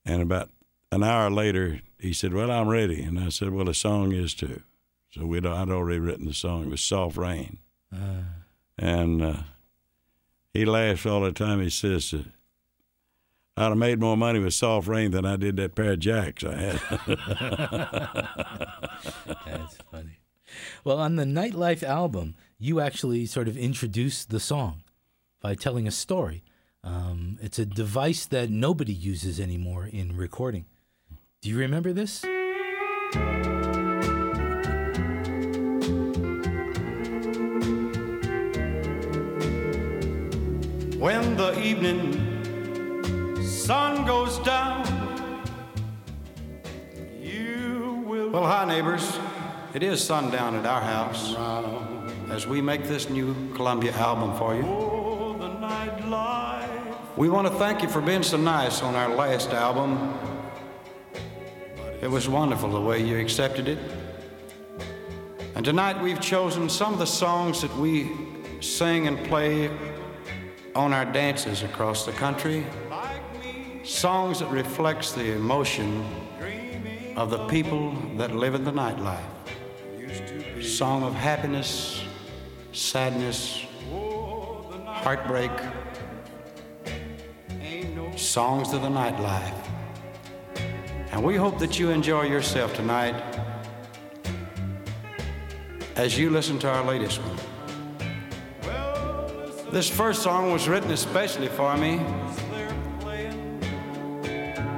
and 0.06 0.22
about 0.22 0.50
an 0.92 1.04
hour 1.04 1.30
later, 1.30 1.82
he 2.00 2.14
said, 2.14 2.34
"Well, 2.34 2.52
I'm 2.52 2.68
ready," 2.68 3.02
and 3.04 3.20
I 3.20 3.30
said, 3.30 3.52
"Well, 3.52 3.66
the 3.66 3.74
song 3.74 4.14
is 4.14 4.34
too." 4.34 4.62
So 5.12 5.26
we'd 5.26 5.46
I'd 5.46 5.70
already 5.70 6.00
written 6.00 6.26
the 6.26 6.34
song. 6.34 6.64
It 6.64 6.70
was 6.70 6.82
"Soft 6.82 7.18
Rain," 7.18 7.60
Uh, 7.94 8.24
and 8.78 9.22
uh, 9.22 9.34
he 10.54 10.66
laughs 10.66 11.06
all 11.06 11.22
the 11.22 11.32
time. 11.32 11.62
He 11.62 11.70
says, 11.70 12.14
uh, 12.14 12.24
"I'd 13.58 13.70
have 13.70 13.78
made 13.78 14.00
more 14.00 14.18
money 14.18 14.40
with 14.40 14.54
"Soft 14.54 14.88
Rain" 14.88 15.12
than 15.12 15.26
I 15.26 15.36
did 15.36 15.58
that 15.58 15.76
pair 15.76 15.94
of 15.94 16.00
jacks 16.00 16.44
I 16.44 16.56
had." 16.56 16.80
That's 19.46 19.78
funny. 19.92 20.20
Well, 20.84 21.00
on 21.00 21.16
the 21.16 21.26
Nightlife 21.26 21.84
album, 21.84 22.36
you 22.58 22.80
actually 22.80 23.26
sort 23.26 23.48
of 23.48 23.58
introduced 23.58 24.30
the 24.30 24.40
song 24.40 24.84
by 25.42 25.56
telling 25.56 25.88
a 25.88 25.92
story. 25.92 26.44
Um, 26.84 27.38
it's 27.42 27.60
a 27.60 27.66
device 27.66 28.26
that 28.28 28.50
nobody 28.50 28.94
uses 28.94 29.40
anymore 29.40 29.90
in 29.92 30.16
recording. 30.16 30.66
Do 31.42 31.50
you 31.50 31.58
remember 31.58 31.94
this? 31.94 32.24
When 41.00 41.38
the 41.38 41.58
evening 41.62 43.44
sun 43.44 44.06
goes 44.06 44.40
down, 44.40 44.86
you 47.22 48.04
will. 48.06 48.30
Well, 48.30 48.46
hi, 48.46 48.66
neighbors. 48.66 49.18
It 49.74 49.84
is 49.84 50.04
sundown 50.04 50.56
at 50.56 50.66
our 50.66 50.82
house 50.82 51.36
as 52.32 52.48
we 52.48 52.62
make 52.62 52.84
this 52.86 53.10
new 53.10 53.36
Columbia 53.54 53.92
album 53.94 54.36
for 54.38 54.56
you. 54.56 55.00
We 57.20 57.28
want 57.28 57.48
to 57.50 57.54
thank 57.56 57.82
you 57.82 57.90
for 57.90 58.00
being 58.00 58.24
so 58.24 58.38
nice 58.38 58.82
on 58.82 58.96
our 58.96 59.14
last 59.14 59.50
album. 59.50 60.18
It 62.02 62.10
was 62.10 62.30
wonderful 62.30 62.70
the 62.70 62.80
way 62.80 63.04
you 63.04 63.18
accepted 63.18 63.68
it. 63.68 63.78
And 65.54 65.66
tonight 65.66 66.02
we've 66.02 66.22
chosen 66.22 66.70
some 66.70 66.94
of 66.94 67.00
the 67.00 67.06
songs 67.06 67.62
that 67.62 67.76
we 67.76 68.10
sing 68.62 69.08
and 69.08 69.22
play 69.28 69.70
on 70.78 70.94
our 70.94 71.04
dances 71.04 71.62
across 71.62 72.06
the 72.06 72.14
country. 72.14 72.66
Songs 73.84 74.40
that 74.40 74.50
reflects 74.50 75.12
the 75.12 75.34
emotion 75.34 76.06
of 77.18 77.32
the 77.32 77.46
people 77.48 77.98
that 78.16 78.34
live 78.34 78.56
in 78.56 78.64
the 78.64 78.72
nightlife. 78.72 79.20
Song 80.64 81.04
of 81.04 81.16
happiness, 81.16 82.02
sadness, 82.72 83.66
heartbreak. 84.86 85.52
Songs 88.20 88.74
of 88.74 88.82
the 88.82 88.90
nightlife. 88.90 89.56
And 91.12 91.24
we 91.24 91.38
hope 91.38 91.58
that 91.60 91.80
you 91.80 91.90
enjoy 91.90 92.24
yourself 92.24 92.74
tonight 92.74 93.16
as 95.96 96.18
you 96.18 96.30
listen 96.30 96.60
to 96.60 96.70
our 96.70 96.84
latest 96.84 97.22
one. 97.22 97.38
This 99.72 99.90
first 99.90 100.22
song 100.22 100.52
was 100.52 100.68
written 100.68 100.92
especially 100.92 101.48
for 101.48 101.78
me 101.78 101.98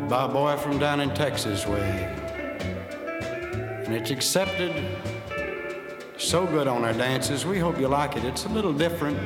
by 0.08 0.26
a 0.26 0.28
boy 0.28 0.56
from 0.58 0.78
down 0.78 1.02
in 1.02 1.10
Texas 1.16 1.66
way. 1.66 2.16
And 3.86 3.96
it's 3.96 4.12
accepted 4.12 5.00
so 6.20 6.46
good 6.46 6.68
on 6.68 6.86
our 6.86 6.94
dances. 6.94 7.44
We 7.44 7.58
hope 7.58 7.80
you 7.80 7.88
like 7.88 8.16
it. 8.16 8.24
It's 8.24 8.46
a 8.46 8.50
little 8.50 8.72
different 8.72 9.18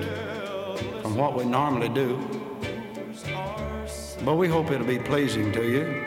from 1.02 1.18
what 1.18 1.36
we 1.38 1.44
normally 1.44 1.90
do. 1.90 2.45
But 4.26 4.38
we 4.38 4.48
hope 4.48 4.72
it'll 4.72 4.88
be 4.88 4.98
pleasing 4.98 5.52
to 5.52 5.64
you. 5.64 6.04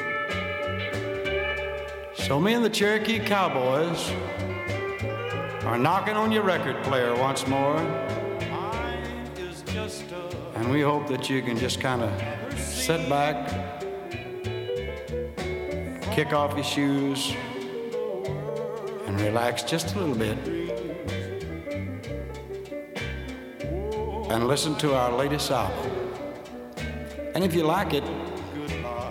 So 2.27 2.41
me 2.41 2.55
and 2.55 2.65
the 2.65 2.69
Cherokee 2.69 3.21
Cowboys 3.21 4.11
are 5.63 5.79
knocking 5.79 6.17
on 6.17 6.33
your 6.33 6.43
record 6.43 6.83
player 6.83 7.15
once 7.15 7.47
more. 7.47 7.77
And 10.57 10.69
we 10.69 10.81
hope 10.81 11.07
that 11.07 11.31
you 11.31 11.43
can 11.43 11.57
just 11.57 11.81
kind 11.81 12.03
of 12.03 12.59
sit 12.59 13.09
back, 13.09 13.49
kick 16.13 16.33
off 16.33 16.55
your 16.57 16.65
shoes, 16.65 17.33
and 19.07 19.21
relax 19.21 19.63
just 19.63 19.95
a 19.95 19.99
little 20.01 20.17
bit. 20.17 20.39
And 24.29 24.49
listen 24.49 24.75
to 24.79 24.97
our 24.97 25.13
latest 25.13 25.53
album. 25.53 25.98
And 27.39 27.45
if 27.45 27.55
you 27.55 27.63
like 27.63 27.95
it, 27.95 28.03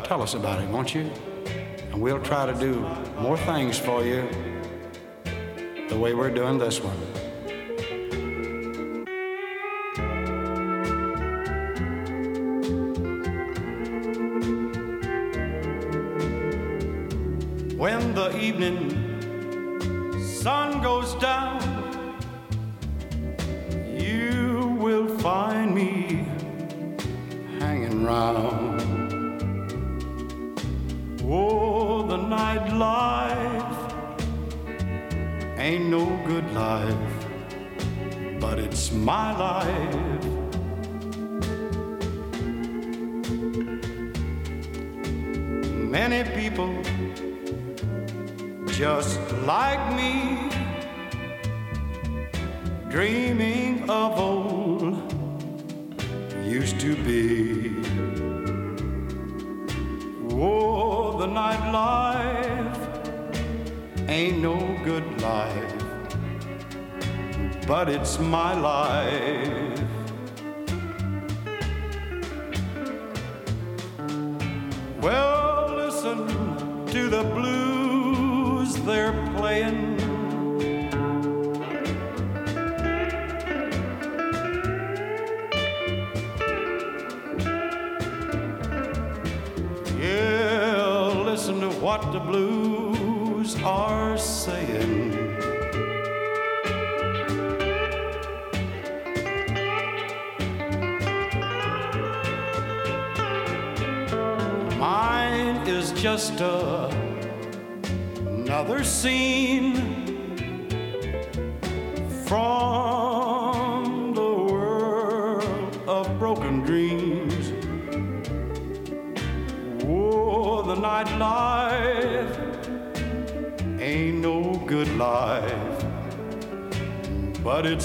tell 0.04 0.22
us 0.22 0.34
about 0.34 0.62
it, 0.62 0.68
won't 0.68 0.94
you? 0.94 1.10
And 1.94 2.02
we'll 2.02 2.20
try 2.20 2.46
to 2.46 2.54
do 2.60 2.86
more 3.22 3.38
things 3.38 3.80
for 3.80 4.04
you 4.04 4.28
the 5.88 5.98
way 5.98 6.14
we're 6.14 6.30
doing 6.30 6.58
this 6.58 6.82
one. 6.84 6.98
When 17.78 18.14
the 18.14 18.38
evening 18.38 18.92
sun 20.22 20.82
goes 20.84 21.16
down, 21.16 21.37
but 67.78 67.90
it's 67.90 68.18
my 68.18 68.56
life. 68.56 69.37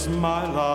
My 0.09 0.46
life. 0.53 0.72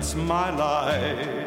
It's 0.00 0.14
my 0.14 0.48
life 0.48 1.39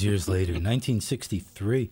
these 0.00 0.06
years 0.06 0.28
later, 0.28 0.52
1963 0.52 1.90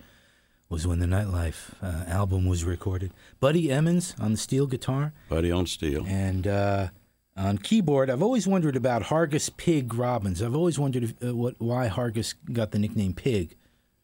was 0.69 0.87
when 0.87 0.99
the 0.99 1.07
Nightlife 1.07 1.73
uh, 1.83 2.05
album 2.09 2.47
was 2.47 2.65
recorded. 2.65 3.13
Buddy 3.41 3.71
Emmons 3.71 4.15
on 4.21 4.33
the 4.33 4.37
steel 4.39 4.67
guitar. 4.67 5.13
Buddy 5.29 5.51
on 5.51 5.67
steel. 5.67 6.05
And 6.07 6.47
uh, 6.47 6.89
on 7.37 7.59
keyboard, 7.59 8.11
I've 8.11 8.23
always 8.23 8.47
wondered 8.47 8.77
about 8.77 9.05
Hargus 9.05 9.51
Pig 9.57 9.95
Robbins. 9.95 10.43
I've 10.43 10.55
always 10.57 10.79
wondered 10.79 11.05
if, 11.05 11.15
uh, 11.27 11.35
what 11.35 11.55
why 11.59 11.89
Hargus 11.89 12.35
got 12.53 12.71
the 12.73 12.79
nickname 12.79 13.15
Pig. 13.15 13.57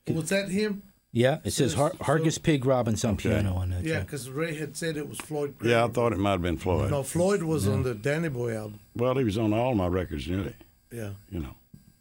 Was 0.08 0.28
that 0.30 0.48
him? 0.50 0.82
Yeah, 1.12 1.38
it 1.44 1.52
says 1.52 1.74
Har- 1.74 1.92
So- 1.92 2.04
Hargus 2.04 2.42
Pig 2.42 2.64
Robbins 2.66 3.04
on 3.04 3.16
piano 3.16 3.54
on 3.54 3.70
that 3.70 3.84
Yeah, 3.84 3.94
track. 3.94 4.06
because 4.06 4.28
Ray 4.30 4.56
had 4.56 4.76
said 4.76 4.96
it 4.96 5.08
was 5.08 5.18
Floyd. 5.18 5.54
Craig. 5.58 5.70
Yeah, 5.70 5.84
I 5.84 5.88
thought 5.88 6.12
it 6.12 6.18
might 6.18 6.32
have 6.32 6.42
been 6.42 6.56
Floyd. 6.58 6.90
No, 6.90 7.02
Floyd 7.02 7.42
was 7.44 7.68
on 7.68 7.82
the 7.84 7.94
Danny 7.94 8.28
Boy 8.28 8.56
album. 8.56 8.80
Well, 8.96 9.14
he 9.16 9.22
was 9.24 9.38
on 9.38 9.52
all 9.52 9.74
my 9.74 9.86
records 9.86 10.26
nearly. 10.28 10.54
Yeah, 10.92 11.10
You 11.30 11.40
know. 11.40 11.54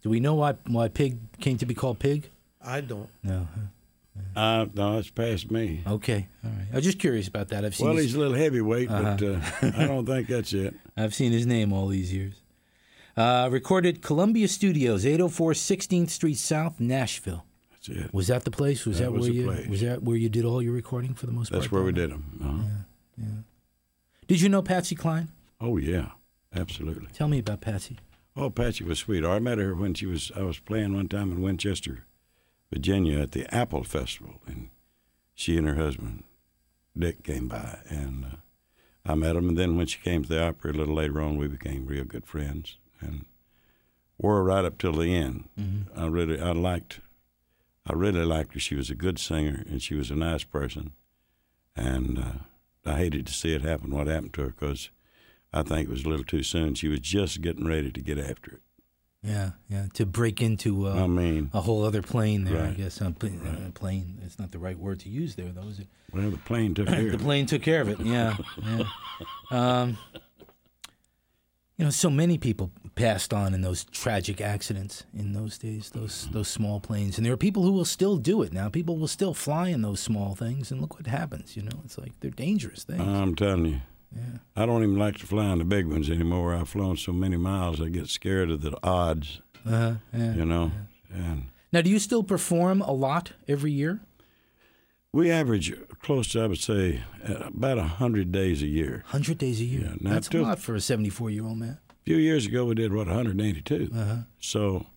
Do 0.04 0.10
we 0.10 0.20
know 0.20 0.36
why 0.36 0.54
why 0.68 0.88
Pig 0.90 1.18
came 1.40 1.58
to 1.58 1.66
be 1.66 1.74
called 1.74 1.98
Pig? 2.00 2.30
I 2.64 2.82
don't. 2.82 3.10
No. 3.24 3.48
Uh, 4.36 4.68
no, 4.76 5.00
it's 5.00 5.10
past 5.10 5.50
me. 5.50 5.82
Okay, 5.88 6.28
all 6.44 6.52
right. 6.52 6.68
I 6.72 6.76
was 6.76 6.86
just 6.86 7.00
curious 7.00 7.28
about 7.28 7.50
that. 7.50 7.66
I've 7.66 7.76
seen. 7.76 7.88
Well, 7.88 7.96
his- 7.96 8.06
he's 8.06 8.16
a 8.16 8.20
little 8.20 8.36
heavyweight, 8.38 8.90
but 8.90 9.22
Uh-huh. 9.24 9.68
uh, 9.68 9.72
I 9.76 9.88
don't 9.88 10.06
think 10.06 10.28
that's 10.28 10.54
it. 10.54 10.76
I've 10.98 11.16
seen 11.16 11.32
his 11.32 11.46
name 11.48 11.74
all 11.74 11.88
these 11.88 12.14
years. 12.14 12.36
Uh, 13.18 13.50
recorded 13.52 14.02
Columbia 14.02 14.48
Studios, 14.48 15.06
804 15.06 15.54
16th 15.54 16.10
Street 16.10 16.38
South, 16.38 16.80
Nashville. 16.80 17.46
That's 17.72 17.90
it. 17.90 18.14
Was 18.14 18.28
that 18.28 18.44
the 18.44 18.52
place? 18.52 18.86
Was 18.86 19.00
That 19.00 19.06
that, 19.06 19.12
was 19.12 19.22
where 19.22 19.30
the 19.30 19.36
you 19.36 19.46
place. 19.46 19.68
was 19.68 19.82
that 19.82 20.04
where 20.04 20.16
you 20.18 20.30
did 20.30 20.46
all 20.46 20.62
your 20.62 20.74
recording 20.74 21.14
for 21.16 21.26
the 21.26 21.32
most 21.32 21.52
That's 21.52 21.68
part? 21.68 21.72
That's 21.72 21.72
where 21.72 21.84
we 21.84 21.92
down 21.92 22.02
did 22.02 22.12
them. 22.12 22.40
Uh-huh. 22.44 22.64
there? 23.18 23.44
Did 24.28 24.42
you 24.42 24.50
know 24.50 24.62
Patsy 24.62 24.96
Cline? 24.96 25.30
Oh 25.60 25.78
yeah, 25.78 26.10
absolutely. 26.56 27.08
Tell 27.14 27.28
me 27.28 27.40
about 27.40 27.62
Patsy. 27.62 27.98
Oh, 28.36 28.50
Patsy 28.50 28.84
was 28.84 29.00
sweet. 29.00 29.24
I 29.24 29.40
met 29.40 29.60
her 29.60 29.76
when 29.76 29.94
she 29.94 30.06
was. 30.06 30.32
I 30.36 30.42
was 30.42 30.60
playing 30.60 30.96
one 30.96 31.08
time 31.08 31.32
in 31.32 31.42
Winchester, 31.42 32.06
Virginia, 32.72 33.20
at 33.20 33.32
the 33.32 33.54
Apple 33.54 33.84
Festival, 33.84 34.42
and 34.48 34.70
she 35.36 35.58
and 35.58 35.68
her 35.68 35.76
husband, 35.76 36.24
Dick, 36.98 37.24
came 37.24 37.48
by, 37.48 37.80
and 37.90 38.26
uh, 38.26 38.36
I 39.06 39.16
met 39.16 39.34
them. 39.34 39.50
And 39.50 39.58
then 39.58 39.78
when 39.78 39.86
she 39.86 40.00
came 40.00 40.24
to 40.24 40.30
the 40.30 40.44
opera 40.44 40.72
a 40.72 40.74
little 40.74 40.96
later 40.96 41.22
on, 41.22 41.38
we 41.38 41.48
became 41.48 41.86
real 41.86 42.06
good 42.06 42.26
friends, 42.26 42.78
and 43.00 43.26
were 44.18 44.44
right 44.44 44.66
up 44.66 44.80
till 44.80 44.94
the 44.94 45.16
end. 45.16 45.50
Mm-hmm. 45.60 46.00
I 46.00 46.08
really, 46.08 46.42
I 46.42 46.54
liked, 46.54 47.02
I 47.86 47.94
really 47.94 48.26
liked 48.26 48.54
her. 48.54 48.60
She 48.60 48.76
was 48.76 48.90
a 48.90 48.96
good 48.96 49.20
singer, 49.20 49.64
and 49.70 49.82
she 49.82 49.94
was 49.94 50.10
a 50.10 50.16
nice 50.16 50.44
person, 50.44 50.94
and 51.76 52.18
uh, 52.18 52.90
I 52.90 52.98
hated 52.98 53.28
to 53.28 53.34
see 53.34 53.54
it 53.54 53.62
happen. 53.62 53.92
What 53.92 54.08
happened 54.08 54.34
to 54.34 54.42
her? 54.42 54.48
Because 54.48 54.90
I 55.54 55.62
think 55.64 55.88
it 55.88 55.92
was 55.92 56.04
a 56.06 56.10
little 56.10 56.26
too 56.26 56.44
soon. 56.44 56.76
She 56.76 56.88
was 56.88 57.00
just 57.00 57.42
getting 57.42 57.66
ready 57.68 57.92
to 57.92 58.02
get 58.02 58.18
after 58.18 58.54
it. 58.54 58.62
Yeah, 59.26 59.52
yeah. 59.70 59.86
To 59.94 60.06
break 60.06 60.42
into 60.42 60.88
uh, 60.90 61.04
I 61.04 61.08
mean, 61.08 61.50
a 61.54 61.62
whole 61.62 61.86
other 61.86 62.02
plane 62.02 62.44
there, 62.44 62.62
I 62.62 62.66
Right. 62.68 62.78
guess. 62.78 63.02
Uh, 63.02 63.12
pl- 63.12 63.30
uh, 63.48 63.72
plane. 63.74 64.20
It's 64.26 64.38
not 64.38 64.52
the 64.52 64.60
right 64.60 64.78
word 64.78 65.00
to 65.02 65.10
use 65.10 65.36
there, 65.36 65.50
though, 65.54 65.68
is 65.70 65.80
it? 65.80 65.88
Well, 66.12 66.30
the 66.32 66.38
plane 66.40 66.74
took 66.74 66.88
care 66.90 67.02
the 67.04 67.08
of 67.10 67.14
it. 67.14 67.20
plane 67.24 67.46
took 67.46 67.62
care 67.62 67.82
of 67.82 67.88
it. 67.88 68.00
Yeah, 68.02 68.36
yeah. 68.62 68.84
Um, 69.52 69.98
you 71.78 71.86
know, 71.86 71.92
so 71.92 72.10
many 72.10 72.38
people 72.38 72.72
passed 72.96 73.34
on 73.34 73.54
in 73.54 73.62
those 73.62 73.84
tragic 73.86 74.42
accidents 74.42 75.06
in 75.18 75.34
those 75.34 75.58
days. 75.58 75.90
Those 75.92 76.28
those 76.32 76.48
small 76.48 76.80
planes, 76.80 77.18
and 77.18 77.26
there 77.26 77.34
are 77.34 77.38
people 77.38 77.64
who 77.64 77.72
will 77.72 77.86
still 77.86 78.18
do 78.18 78.42
it 78.44 78.52
now. 78.54 78.70
People 78.70 78.98
will 78.98 79.08
still 79.08 79.34
fly 79.34 79.70
in 79.70 79.82
those 79.84 80.00
small 80.00 80.36
things, 80.36 80.72
and 80.72 80.82
look 80.82 80.96
what 80.96 81.08
happens. 81.08 81.56
You 81.56 81.64
know, 81.64 81.82
it's 81.86 81.98
like 81.98 82.12
they're 82.20 82.30
dangerous 82.32 82.84
things. 82.84 83.02
I'm 83.02 83.36
telling 83.36 83.66
you. 83.66 83.82
I 84.56 84.66
don't 84.66 84.84
even 84.84 84.98
like 84.98 85.18
to 85.18 85.26
fly 85.26 85.46
on 85.46 85.58
the 85.58 85.66
big 85.66 85.88
ones 85.88 86.10
anymore. 86.10 86.54
I've 86.54 86.70
flown 86.70 86.98
so 86.98 87.12
many 87.12 87.38
miles, 87.38 87.82
I 87.82 87.90
get 87.90 88.08
scared 88.10 88.52
of 88.52 88.62
the 88.62 88.78
odds. 88.84 89.42
Uh-huh, 89.66 89.96
yeah. 90.14 90.34
You 90.36 90.46
know, 90.46 90.72
and 91.12 91.46
Now, 91.72 91.82
do 91.82 91.90
you 91.90 92.00
still 92.00 92.24
perform 92.24 92.82
a 92.82 92.92
lot 92.92 93.32
every 93.48 93.72
year? 93.72 94.02
we 95.14 95.30
average 95.32 95.72
close 96.02 96.30
to, 96.30 96.42
I 96.42 96.48
would 96.48 96.60
say, 96.60 97.02
uh, 97.28 97.46
about 97.46 97.78
a 97.78 97.84
hundred 97.84 98.32
days 98.32 98.62
a 98.64 98.68
year. 98.68 99.04
Hundred 99.08 99.38
days 99.38 99.62
a 99.62 99.64
year. 99.64 99.82
Yeah, 99.82 99.96
now 100.02 100.14
That's 100.14 100.28
a 100.30 100.38
lot 100.42 100.60
for 100.60 100.76
a 100.76 100.82
seventy-four-year-old 100.82 101.58
man. 101.58 101.78
A 101.90 102.04
few 102.04 102.18
years 102.18 102.46
ago, 102.48 102.66
we 102.66 102.76
did 102.76 102.92
what 102.94 103.08
182. 103.08 103.92
Uh-huh. 103.96 104.16
So, 104.40 104.88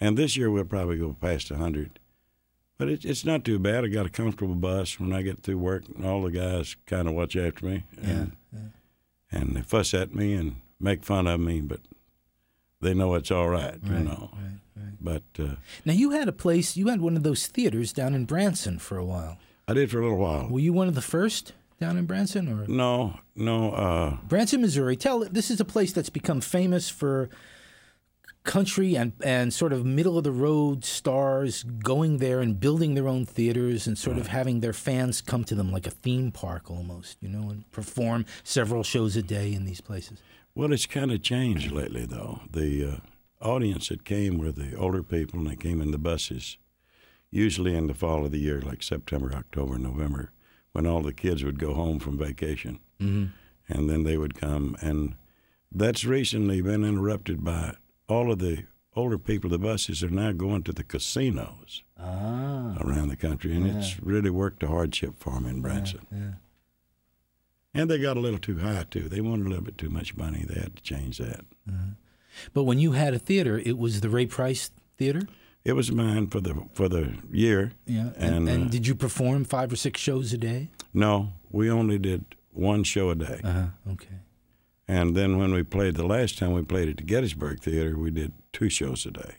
and 0.00 0.16
this 0.16 0.36
year 0.36 0.50
we'll 0.50 0.64
probably 0.64 0.96
go 0.96 1.14
past 1.20 1.50
100. 1.50 1.98
But 2.78 2.88
it, 2.88 3.04
it's 3.04 3.24
not 3.24 3.44
too 3.44 3.58
bad. 3.58 3.84
I 3.84 3.88
got 3.88 4.06
a 4.06 4.10
comfortable 4.10 4.54
bus 4.54 4.98
when 4.98 5.12
I 5.12 5.20
get 5.22 5.42
through 5.42 5.58
work. 5.58 5.84
And 5.94 6.06
all 6.06 6.22
the 6.22 6.30
guys 6.30 6.76
kind 6.86 7.06
of 7.08 7.14
watch 7.14 7.36
after 7.36 7.66
me, 7.66 7.84
and 8.00 8.32
and 9.30 9.56
they 9.56 9.62
fuss 9.62 9.94
at 9.94 10.14
me 10.14 10.34
and 10.34 10.56
make 10.80 11.04
fun 11.04 11.26
of 11.26 11.40
me, 11.40 11.60
but 11.60 11.80
they 12.80 12.94
know 12.94 13.14
it's 13.14 13.30
all 13.30 13.48
right, 13.48 13.78
you 13.84 13.92
Right, 13.92 14.04
know. 14.04 14.30
But 15.00 15.22
uh, 15.38 15.56
Now, 15.84 15.92
you 15.92 16.10
had 16.10 16.28
a 16.28 16.32
place. 16.32 16.76
You 16.76 16.88
had 16.88 17.00
one 17.00 17.16
of 17.16 17.22
those 17.22 17.46
theaters 17.46 17.92
down 17.92 18.14
in 18.14 18.24
Branson 18.24 18.78
for 18.78 18.96
a 18.98 19.04
while. 19.04 19.38
I 19.68 19.74
did 19.74 19.90
for 19.90 19.98
a 20.00 20.02
little 20.02 20.18
while. 20.18 20.48
Were 20.48 20.60
you 20.60 20.72
one 20.72 20.88
of 20.88 20.94
the 20.94 21.02
first 21.02 21.52
down 21.80 21.96
in 21.96 22.06
Branson, 22.06 22.48
or 22.48 22.66
No, 22.66 23.20
no. 23.36 23.72
Uh, 23.72 24.16
Branson, 24.26 24.60
Missouri? 24.60 24.96
Tell 24.96 25.20
this 25.20 25.50
is 25.50 25.60
a 25.60 25.64
place 25.64 25.92
that's 25.92 26.10
become 26.10 26.40
famous 26.40 26.88
for 26.88 27.28
country 28.44 28.96
and 28.96 29.12
and 29.22 29.52
sort 29.52 29.72
of 29.72 29.84
middle 29.84 30.16
of 30.16 30.24
the 30.24 30.32
road 30.32 30.84
stars 30.84 31.64
going 31.64 32.18
there 32.18 32.40
and 32.40 32.58
building 32.58 32.94
their 32.94 33.08
own 33.08 33.26
theaters 33.26 33.86
and 33.86 33.98
sort 33.98 34.16
of 34.16 34.28
having 34.28 34.60
their 34.60 34.72
fans 34.72 35.20
come 35.20 35.44
to 35.44 35.54
them 35.54 35.70
like 35.70 35.86
a 35.86 35.90
theme 35.90 36.30
park 36.30 36.70
almost, 36.70 37.18
you 37.20 37.28
know, 37.28 37.50
and 37.50 37.70
perform 37.70 38.24
several 38.44 38.82
shows 38.82 39.16
a 39.16 39.22
day 39.22 39.52
in 39.52 39.64
these 39.64 39.80
places. 39.80 40.22
Well, 40.54 40.72
it's 40.72 40.86
kind 40.86 41.12
of 41.12 41.22
changed 41.22 41.70
lately, 41.70 42.04
though. 42.06 42.40
The 42.50 42.84
uh, 42.84 43.46
audience 43.46 43.88
that 43.88 44.04
came 44.04 44.38
were 44.38 44.50
the 44.50 44.74
older 44.74 45.02
people, 45.02 45.38
and 45.38 45.48
they 45.48 45.56
came 45.56 45.80
in 45.80 45.92
the 45.92 45.98
buses, 45.98 46.58
usually 47.30 47.76
in 47.76 47.86
the 47.86 47.94
fall 47.94 48.24
of 48.24 48.32
the 48.32 48.40
year, 48.40 48.60
like 48.60 48.82
September, 48.82 49.32
October, 49.34 49.78
November, 49.78 50.32
when 50.72 50.86
all 50.86 51.02
the 51.02 51.12
kids 51.12 51.44
would 51.44 51.58
go 51.60 51.74
home 51.74 52.00
from 52.00 52.18
vacation. 52.18 52.80
Mhm. 53.00 53.30
And 53.68 53.88
then 53.88 54.02
they 54.02 54.16
would 54.16 54.34
come. 54.34 54.76
And 54.80 55.14
that's 55.70 56.04
recently 56.04 56.60
been 56.60 56.82
interrupted 56.82 57.44
by 57.44 57.74
all 58.08 58.32
of 58.32 58.38
the 58.38 58.64
older 58.96 59.18
people. 59.18 59.50
The 59.50 59.58
buses 59.58 60.02
are 60.02 60.10
now 60.10 60.32
going 60.32 60.62
to 60.64 60.72
the 60.72 60.84
casinos 60.84 61.82
Ah. 61.98 62.76
around 62.80 63.08
the 63.08 63.16
country, 63.16 63.54
and 63.54 63.66
it's 63.66 64.00
really 64.02 64.30
worked 64.30 64.62
a 64.62 64.68
hardship 64.68 65.14
for 65.18 65.34
them 65.34 65.46
in 65.46 65.60
Branson. 65.62 66.06
yeah. 66.12 66.30
And 67.74 67.90
they 67.90 67.98
got 67.98 68.16
a 68.16 68.20
little 68.20 68.38
too 68.40 68.58
high, 68.58 68.84
too. 68.90 69.08
They 69.08 69.20
wanted 69.20 69.46
a 69.46 69.48
little 69.50 69.64
bit 69.64 69.78
too 69.78 69.90
much 69.90 70.16
money. 70.16 70.44
They 70.48 70.58
had 70.60 70.76
to 70.76 70.82
change 70.82 71.18
that. 71.18 71.44
But 72.54 72.64
when 72.64 72.78
you 72.78 72.92
had 72.92 73.14
a 73.14 73.18
theater, 73.18 73.58
it 73.58 73.76
was 73.78 74.00
the 74.00 74.08
Ray 74.08 74.26
Price 74.26 74.70
Theater. 74.96 75.22
It 75.64 75.72
was 75.74 75.92
mine 75.92 76.28
for 76.28 76.40
the 76.40 76.54
for 76.72 76.88
the 76.88 77.14
year. 77.30 77.72
Yeah, 77.84 78.10
and, 78.16 78.34
And, 78.34 78.48
and 78.48 78.64
uh, 78.66 78.68
did 78.68 78.86
you 78.86 78.94
perform 78.94 79.44
five 79.44 79.72
or 79.72 79.76
six 79.76 80.00
shows 80.00 80.32
a 80.32 80.38
day? 80.38 80.70
no, 80.94 81.32
we 81.50 81.68
only 81.70 81.98
did 81.98 82.24
one 82.52 82.84
show 82.84 83.10
a 83.10 83.14
day. 83.14 83.40
Uh 83.44 83.52
huh. 83.52 83.66
Okay. 83.92 84.14
And 84.88 85.14
then 85.14 85.36
when 85.36 85.52
we 85.52 85.62
played 85.62 85.96
the 85.96 86.06
last 86.06 86.38
time 86.38 86.52
we 86.52 86.62
played 86.62 86.88
at 86.88 86.96
the 86.96 87.02
Gettysburg 87.02 87.60
Theater, 87.60 87.98
we 87.98 88.10
did 88.10 88.32
two 88.52 88.70
shows 88.70 89.04
a 89.04 89.10
day. 89.10 89.34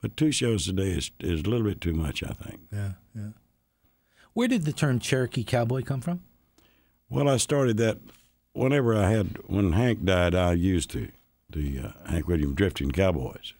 But 0.00 0.16
two 0.16 0.32
shows 0.32 0.66
a 0.66 0.72
day 0.72 0.90
is 0.90 1.12
is 1.20 1.42
a 1.42 1.48
little 1.48 1.66
bit 1.66 1.80
too 1.80 1.92
much, 1.92 2.24
I 2.24 2.32
think. 2.32 2.60
Yeah, 2.72 2.92
yeah. 3.14 3.28
Where 4.32 4.48
did 4.48 4.64
the 4.64 4.72
term 4.72 4.98
Cherokee 4.98 5.44
Cowboy 5.44 5.82
come 5.82 6.00
from? 6.00 6.22
Well, 7.08 7.28
I 7.28 7.36
started 7.36 7.76
that 7.76 7.98
whenever 8.52 8.96
I 8.96 9.10
had 9.10 9.38
when 9.46 9.72
Hank 9.72 10.04
died. 10.04 10.34
I 10.34 10.54
used 10.54 10.92
the 10.92 11.10
the 11.48 11.78
uh, 11.78 12.10
Hank 12.10 12.26
William 12.26 12.54
Drifting 12.54 12.90
Cowboys. 12.90 13.54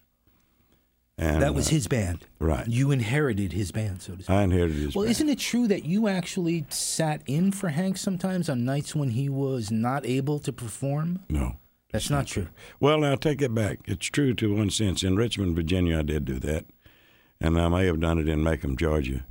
And 1.19 1.43
that 1.43 1.55
was 1.55 1.69
uh, 1.69 1.73
his 1.73 1.89
band. 1.89 2.25
right. 2.39 2.67
You 2.67 2.91
inherited 2.91 3.53
his 3.53 3.71
band, 3.71 4.01
so 4.03 4.15
to 4.15 4.23
speak. 4.23 4.31
I 4.31 4.43
inherited 4.43 4.77
his. 4.77 4.85
Band. 4.87 4.95
Well, 4.95 5.05
band. 5.05 5.11
isn't 5.11 5.29
it 5.29 5.39
true 5.39 5.69
that 5.69 5.85
you 5.85 6.09
actually 6.09 6.65
sat 6.71 7.23
in 7.27 7.53
for 7.53 7.69
Hank 7.69 7.99
sometimes 7.99 8.49
on 8.49 8.65
nights 8.65 8.95
when 8.95 9.11
he 9.11 9.29
was 9.29 9.71
not 9.71 10.07
able 10.07 10.39
to 10.41 10.53
perform? 10.53 11.21
No. 11.29 11.57
That's 11.93 12.09
not 12.09 12.27
true. 12.27 12.49
Well, 12.81 12.99
now 12.99 13.15
take 13.17 13.43
it 13.43 13.55
back. 13.55 13.81
It's 13.85 14.07
true 14.07 14.33
to 14.35 14.55
one 14.55 14.71
sense. 14.71 15.03
In 15.03 15.17
Richmond, 15.17 15.55
Virginia, 15.55 15.99
I 15.99 16.03
did 16.03 16.25
do 16.25 16.39
that, 16.39 16.65
and 17.39 17.61
I 17.61 17.69
may 17.69 17.85
have 17.85 18.01
done 18.01 18.19
it 18.19 18.29
in 18.29 18.43
Macon, 18.43 18.79
Georgia, 18.79 19.27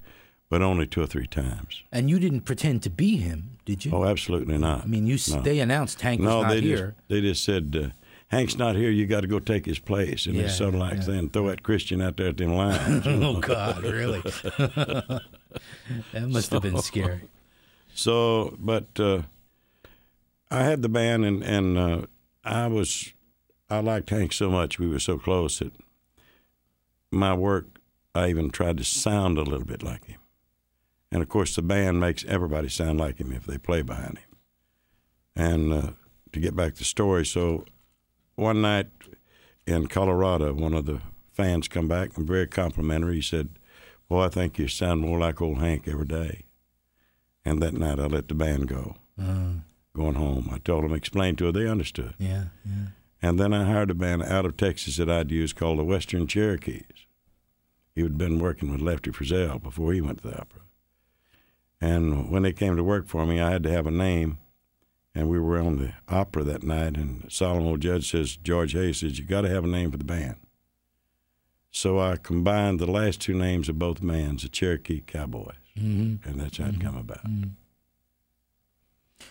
but 0.48 0.62
only 0.62 0.86
two 0.86 1.02
or 1.02 1.08
three 1.08 1.26
times. 1.26 1.82
And 1.92 2.08
you 2.08 2.20
didn't 2.20 2.42
pretend 2.42 2.84
to 2.84 2.92
be 2.92 3.18
him, 3.18 3.58
did 3.66 3.84
you? 3.84 3.92
Oh, 3.92 4.06
absolutely 4.06 4.60
not. 4.60 4.84
I 4.84 4.86
mean, 4.86 5.08
you 5.08 5.18
no. 5.32 5.42
they 5.42 5.60
announced 5.60 6.02
Hank 6.02 6.22
was 6.22 6.30
no, 6.30 6.44
not 6.44 6.52
they 6.52 6.62
here. 6.62 6.96
Just, 6.96 7.10
they 7.10 7.22
just 7.22 7.44
said, 7.44 7.76
uh, 7.84 8.01
Hank's 8.32 8.58
not 8.58 8.78
here. 8.78 8.90
You 8.90 9.06
got 9.08 9.22
to 9.22 9.28
go 9.28 9.40
take 9.40 9.66
his 9.66 9.78
place. 9.78 10.26
And 10.26 10.36
Yeah, 10.36 10.44
it's 10.44 10.58
sort 10.58 10.74
of 10.74 10.80
like 10.80 10.96
yeah. 10.96 11.02
saying, 11.02 11.30
throw 11.32 11.48
that 11.50 11.64
Christian 11.64 12.02
out 12.02 12.16
there 12.16 12.30
at 12.30 12.38
them 12.38 12.56
lines. 12.56 13.04
oh 13.06 13.42
God, 13.42 13.84
really? 13.84 14.22
that 14.22 15.22
must 16.30 16.50
have 16.52 16.62
been 16.62 16.82
scary. 16.82 17.24
So, 17.94 18.58
but 18.58 18.88
uh, 18.98 19.24
I 20.50 20.64
had 20.64 20.82
the 20.82 20.88
band, 20.88 21.26
and 21.26 21.44
and 21.44 21.78
uh, 21.78 22.06
I 22.46 22.68
was 22.68 23.12
I 23.70 23.80
liked 23.82 24.10
Hank 24.10 24.32
so 24.32 24.50
much. 24.50 24.80
We 24.80 24.88
were 24.88 25.00
so 25.00 25.18
close 25.18 25.60
that 25.60 25.74
my 27.12 27.34
work, 27.34 27.66
I 28.16 28.30
even 28.30 28.50
tried 28.50 28.78
to 28.78 28.86
sound 28.86 29.38
a 29.38 29.44
little 29.44 29.66
bit 29.66 29.84
like 29.84 30.06
him. 30.06 30.20
And 31.12 31.22
of 31.22 31.28
course, 31.28 31.54
the 31.54 31.62
band 31.62 32.00
makes 32.00 32.24
everybody 32.24 32.70
sound 32.70 32.98
like 32.98 33.18
him 33.18 33.34
if 33.34 33.46
they 33.46 33.58
play 33.58 33.82
behind 33.82 34.20
him. 34.20 34.38
And 35.36 35.74
uh, 35.74 35.90
to 36.32 36.40
get 36.40 36.56
back 36.56 36.76
to 36.76 36.80
the 36.80 36.86
story, 36.86 37.26
so 37.26 37.66
one 38.42 38.62
night 38.62 38.88
in 39.66 39.88
Colorado, 39.88 40.54
one 40.54 40.74
of 40.74 40.86
the 40.86 41.00
fans 41.32 41.68
come 41.68 41.88
back 41.88 42.18
and 42.18 42.28
very 42.28 42.48
complimentary. 42.48 43.16
He 43.16 43.22
said, 43.22 43.50
"Boy, 44.10 44.24
I 44.26 44.30
think 44.30 44.58
you 44.60 44.68
sound 44.68 45.02
more 45.02 45.20
like 45.20 45.42
old 45.42 45.60
Hank 45.60 45.88
every 45.88 46.06
day." 46.08 46.44
And 47.46 47.62
that 47.62 47.74
night, 47.74 48.00
I 48.00 48.06
let 48.08 48.28
the 48.28 48.36
band 48.36 48.68
go. 48.68 48.96
Uh, 49.20 49.62
Going 49.94 50.16
home, 50.16 50.50
I 50.52 50.58
told 50.60 50.86
them, 50.86 50.94
explained 50.94 51.38
to 51.40 51.46
her, 51.46 51.52
they 51.52 51.68
understood. 51.68 52.14
yeah, 52.18 52.46
yeah. 52.66 52.88
And 53.22 53.38
then 53.38 53.54
I 53.54 53.66
hired 53.66 53.92
a 53.92 53.94
band 53.94 54.24
out 54.24 54.46
of 54.46 54.56
Texas 54.56 54.96
that 54.98 55.10
I'd 55.10 55.30
used 55.32 55.56
called 55.58 55.80
the 55.80 55.84
Western 55.84 56.28
Cherokees. 56.28 57.06
He 57.94 58.02
had 58.02 58.18
been 58.18 58.40
working 58.40 58.72
with 58.72 58.80
Lefty 58.82 59.12
Frizzell 59.12 59.62
before 59.62 59.92
he 59.92 60.00
went 60.02 60.22
to 60.22 60.30
the 60.30 60.40
opera. 60.40 60.62
And 61.82 62.32
when 62.32 62.44
they 62.44 62.54
came 62.54 62.78
to 62.78 62.84
work 62.86 63.08
for 63.08 63.26
me, 63.26 63.42
I 63.42 63.52
had 63.52 63.64
to 63.64 63.70
have 63.72 63.86
a 63.86 63.92
name. 63.92 64.38
And 65.14 65.30
we 65.30 65.40
were 65.40 65.60
on 65.60 65.78
the 65.78 65.94
opera 66.08 66.44
that 66.46 66.64
night, 66.64 66.96
and 66.96 67.26
solemn 67.30 67.66
old 67.68 67.82
judge 67.82 68.10
says, 68.12 68.38
George 68.38 68.72
Hayes 68.74 69.00
says, 69.00 69.20
you 69.20 69.26
got 69.26 69.42
to 69.42 69.50
have 69.50 69.66
a 69.66 69.68
name 69.68 69.92
for 69.92 69.98
the 69.98 70.06
band. 70.06 70.36
So 71.70 72.00
I 72.00 72.16
combined 72.18 72.80
the 72.80 72.86
last 72.90 73.20
two 73.22 73.34
names 73.34 73.68
of 73.70 73.78
both 73.78 74.06
bands, 74.06 74.44
the 74.44 74.50
Cherokee 74.50 75.02
Cowboys. 75.06 75.56
Mhm. 75.78 76.26
And 76.26 76.40
that's 76.40 76.58
how 76.58 76.66
it 76.68 76.80
come 76.82 76.98
about. 76.98 77.26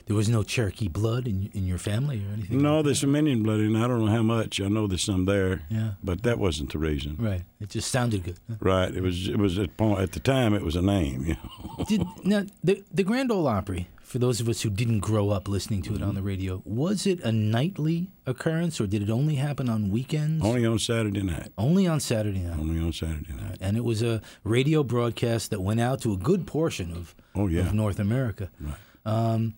There 0.07 0.17
was 0.17 0.29
no 0.29 0.43
Cherokee 0.43 0.89
blood 0.89 1.27
in 1.27 1.51
in 1.53 1.67
your 1.67 1.77
family 1.79 2.25
or 2.25 2.33
anything. 2.33 2.63
No, 2.63 2.81
there's 2.83 3.01
some 3.01 3.15
Indian 3.17 3.43
blood 3.43 3.61
in. 3.61 3.75
it. 3.77 3.85
I 3.85 3.89
don't 3.89 4.05
know 4.05 4.11
how 4.11 4.23
much. 4.23 4.61
I 4.61 4.69
know 4.69 4.87
there's 4.87 5.03
some 5.03 5.25
there. 5.27 5.63
Yeah. 5.69 5.93
But 6.03 6.23
that 6.23 6.39
wasn't 6.39 6.73
the 6.73 6.79
reason. 6.79 7.17
Right. 7.19 7.43
It 7.61 7.71
just 7.71 7.91
sounded 7.91 8.23
good. 8.25 8.39
huh? 8.49 8.55
Right. 8.61 8.95
It 8.95 9.03
was. 9.03 9.29
It 9.29 9.37
was 9.39 9.59
at 9.59 9.71
at 9.81 10.13
the 10.13 10.21
time. 10.21 10.55
It 10.55 10.63
was 10.63 10.77
a 10.77 10.83
name. 10.83 11.25
You 11.27 11.35
know. 11.35 11.85
Did 11.85 12.03
now 12.25 12.45
the 12.65 12.83
the 12.93 13.03
Grand 13.03 13.31
Ole 13.33 13.47
Opry? 13.49 13.89
For 14.11 14.19
those 14.19 14.41
of 14.41 14.49
us 14.49 14.63
who 14.63 14.71
didn't 14.71 14.99
grow 15.01 15.31
up 15.31 15.47
listening 15.47 15.83
to 15.83 15.93
it 15.95 15.99
Mm-hmm. 16.01 16.09
on 16.09 16.15
the 16.17 16.23
radio, 16.23 16.63
was 16.65 17.07
it 17.07 17.21
a 17.21 17.31
nightly 17.31 18.11
occurrence 18.27 18.81
or 18.81 18.89
did 18.89 19.03
it 19.03 19.09
only 19.11 19.37
happen 19.37 19.69
on 19.69 19.89
weekends? 19.89 20.45
Only 20.45 20.67
on 20.67 20.81
Saturday 20.81 21.23
night. 21.23 21.53
Only 21.57 21.87
on 21.87 22.01
Saturday 22.01 22.41
night. 22.41 22.59
Only 22.59 22.81
on 22.85 22.93
Saturday 22.93 23.33
night. 23.35 23.59
And 23.61 23.77
it 23.77 23.85
was 23.85 24.03
a 24.03 24.21
radio 24.43 24.83
broadcast 24.83 25.51
that 25.51 25.61
went 25.61 25.79
out 25.81 26.01
to 26.01 26.13
a 26.13 26.17
good 26.17 26.45
portion 26.45 26.91
of 26.93 27.15
Oh, 27.37 27.47
yeah. 27.47 27.61
of 27.61 27.73
North 27.73 28.01
America. 28.01 28.51
Right. 28.61 28.75
Um, 29.07 29.55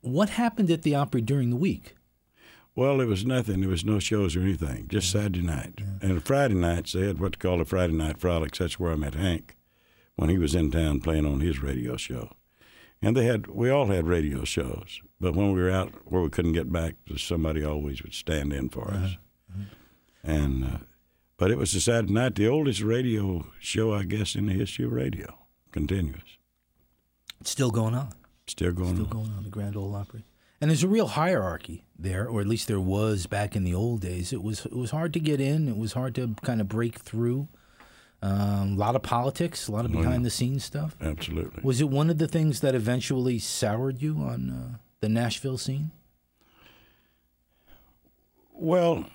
what 0.00 0.30
happened 0.30 0.72
at 0.72 0.82
the 0.82 0.96
Opry 0.96 1.20
during 1.20 1.50
the 1.50 1.56
week? 1.56 1.94
Well, 2.74 2.98
there 2.98 3.06
was 3.06 3.24
nothing. 3.24 3.60
There 3.60 3.70
was 3.70 3.84
no 3.84 4.00
shows 4.00 4.34
or 4.34 4.40
anything. 4.40 4.88
Just 4.88 5.08
Saturday 5.12 5.42
night. 5.42 5.80
And 6.02 6.20
Friday 6.24 6.54
nights 6.54 6.94
they 6.94 7.06
had 7.06 7.20
what 7.20 7.34
they 7.34 7.36
call 7.48 7.60
a 7.60 7.64
Friday 7.64 7.92
night 7.92 8.18
frolics. 8.18 8.58
That's 8.58 8.80
where 8.80 8.90
I 8.90 8.96
met 8.96 9.14
Hank 9.14 9.56
when 10.16 10.30
he 10.30 10.38
was 10.38 10.56
in 10.56 10.72
town 10.72 10.98
playing 11.00 11.26
on 11.26 11.38
his 11.38 11.62
radio 11.62 11.96
show. 11.96 12.30
And 13.06 13.16
they 13.16 13.24
had 13.26 13.46
we 13.48 13.70
all 13.70 13.86
had 13.86 14.06
radio 14.06 14.44
shows, 14.44 15.00
but 15.20 15.34
when 15.36 15.52
we 15.52 15.60
were 15.60 15.70
out 15.70 15.92
where 16.10 16.22
we 16.22 16.30
couldn't 16.30 16.52
get 16.54 16.72
back, 16.72 16.94
somebody 17.16 17.62
always 17.64 18.02
would 18.02 18.14
stand 18.14 18.52
in 18.52 18.68
for 18.70 18.90
us. 18.90 19.16
And 20.22 20.64
uh, 20.64 20.78
but 21.36 21.50
it 21.50 21.58
was 21.58 21.74
a 21.74 21.80
Saturday 21.80 22.12
night, 22.12 22.34
the 22.34 22.48
oldest 22.48 22.80
radio 22.80 23.46
show 23.60 23.92
I 23.94 24.04
guess 24.04 24.34
in 24.34 24.46
the 24.46 24.52
history 24.54 24.84
of 24.86 24.92
radio, 24.92 25.38
continuous, 25.72 26.38
It's 27.40 27.50
still 27.50 27.70
going 27.70 27.94
on. 27.94 28.10
still 28.46 28.72
going 28.72 28.94
Still 28.94 29.04
on. 29.06 29.10
going 29.10 29.30
on 29.36 29.44
the 29.44 29.50
Grand 29.50 29.76
Ole 29.76 29.94
Opry. 29.94 30.24
And 30.60 30.70
there's 30.70 30.84
a 30.84 30.88
real 30.88 31.08
hierarchy 31.08 31.84
there, 31.98 32.26
or 32.26 32.40
at 32.40 32.46
least 32.46 32.68
there 32.68 32.80
was 32.80 33.26
back 33.26 33.54
in 33.54 33.64
the 33.64 33.74
old 33.74 34.00
days. 34.00 34.32
It 34.32 34.42
was 34.42 34.64
it 34.64 34.76
was 34.76 34.92
hard 34.92 35.12
to 35.12 35.20
get 35.20 35.40
in. 35.40 35.68
It 35.68 35.76
was 35.76 35.92
hard 35.92 36.14
to 36.14 36.34
kind 36.42 36.60
of 36.60 36.68
break 36.68 37.00
through. 37.00 37.48
Um, 38.24 38.72
a 38.72 38.76
lot 38.76 38.96
of 38.96 39.02
politics, 39.02 39.68
a 39.68 39.72
lot 39.72 39.84
of 39.84 39.90
Oh, 39.90 39.96
yeah. 39.98 40.04
behind 40.04 40.24
the 40.24 40.30
scenes 40.30 40.64
stuff. 40.64 40.96
Absolutely. 41.00 41.62
Was 41.62 41.80
it 41.82 41.90
one 41.90 42.08
of 42.08 42.16
the 42.18 42.26
things 42.28 42.60
that 42.60 42.74
eventually 42.74 43.38
soured 43.38 44.00
you 44.00 44.16
on 44.18 44.50
uh, 44.50 44.78
the 45.00 45.08
Nashville 45.10 45.58
scene? 45.58 45.90
Well, 48.54 49.06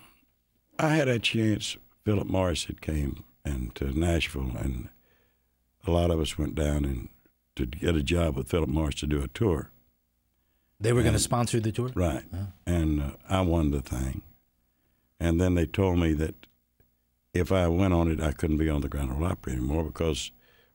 I 0.78 0.90
had 0.90 1.08
a 1.08 1.18
chance. 1.18 1.76
Philip 2.04 2.28
Morris 2.28 2.64
had 2.64 2.80
came 2.80 3.24
and 3.44 3.74
to 3.74 3.98
Nashville, 3.98 4.52
and 4.58 4.88
a 5.86 5.90
lot 5.90 6.10
of 6.10 6.20
us 6.20 6.38
went 6.38 6.54
down 6.54 6.84
and 6.84 7.08
to 7.56 7.66
get 7.66 7.96
a 7.96 8.02
job 8.02 8.36
with 8.36 8.48
Philip 8.48 8.68
Morris 8.68 8.96
to 8.96 9.06
do 9.06 9.22
a 9.22 9.28
tour. 9.28 9.70
They 10.78 10.92
were 10.92 11.02
going 11.02 11.14
to 11.14 11.18
sponsor 11.18 11.60
the 11.60 11.72
tour? 11.72 11.90
Right. 11.94 12.24
Oh. 12.34 12.46
And 12.66 13.02
uh, 13.02 13.10
I 13.28 13.40
won 13.42 13.70
the 13.70 13.82
thing. 13.82 14.22
And 15.18 15.38
then 15.40 15.54
they 15.54 15.66
told 15.66 15.98
me 15.98 16.14
that 16.14 16.34
if 17.32 17.52
I 17.52 17.68
went 17.68 17.94
on 17.94 18.10
it, 18.10 18.20
I 18.20 18.32
couldn't 18.32 18.58
be 18.58 18.68
on 18.68 18.80
the 18.80 18.88
Grand 18.88 19.12
Ole 19.12 19.24
Opry 19.24 19.52
anymore 19.54 19.84
because 19.84 20.32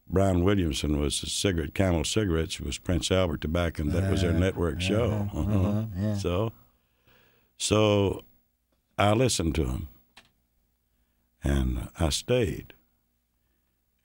Brown 0.08 0.44
Williamson 0.44 1.00
was 1.00 1.20
the 1.22 1.28
cigarette, 1.28 1.74
Camel 1.74 2.04
Cigarettes 2.04 2.60
was 2.60 2.78
Prince 2.78 3.12
Albert 3.12 3.42
Tobacco, 3.42 3.84
and 3.84 3.92
that 3.92 4.10
was 4.12 4.22
their 4.22 4.32
Uh, 4.36 4.40
network 4.40 4.80
show. 4.82 5.06
uh-huh, 5.12 5.40
Uh-huh. 5.40 5.60
uh-huh, 5.70 5.86
yeah. 5.98 6.18
So, 6.18 6.52
so 7.58 8.24
I 8.98 9.14
listened 9.14 9.56
to 9.56 9.66
him, 9.66 9.88
and 11.44 11.90
I 12.00 12.10
stayed. 12.10 12.74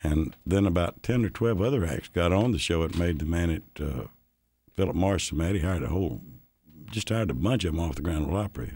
And 0.02 0.34
then 0.46 0.66
about 0.66 1.02
ten 1.02 1.24
or 1.24 1.28
twelve 1.28 1.60
other 1.60 1.84
acts 1.84 2.08
got 2.08 2.32
on 2.32 2.52
the 2.52 2.58
show. 2.58 2.82
It 2.84 2.96
made 2.96 3.18
the 3.18 3.26
man 3.26 3.50
at 3.50 3.82
uh, 3.84 4.04
Philip 4.72 4.96
Morris 4.96 5.30
mad 5.32 5.54
he 5.56 5.60
hired 5.60 5.82
a 5.82 5.88
whole, 5.88 6.22
just 6.90 7.10
hired 7.10 7.30
a 7.30 7.34
bunch 7.34 7.64
of 7.64 7.72
them 7.74 7.80
off 7.84 7.96
the 7.96 8.02
Grand 8.02 8.24
Ole 8.26 8.36
Opry. 8.38 8.72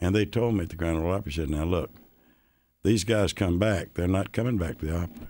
And 0.00 0.12
they 0.14 0.24
told 0.26 0.56
me 0.56 0.64
at 0.64 0.70
the 0.70 0.76
Grand 0.76 0.98
Ole 0.98 1.12
Opry, 1.12 1.30
said, 1.32 1.50
"Now 1.50 1.62
look, 1.64 1.90
these 2.82 3.04
guys 3.04 3.32
come 3.32 3.58
back. 3.58 3.94
They're 3.94 4.08
not 4.08 4.32
coming 4.32 4.58
back 4.58 4.78
to 4.78 4.86
the 4.86 4.96
opera. 4.96 5.28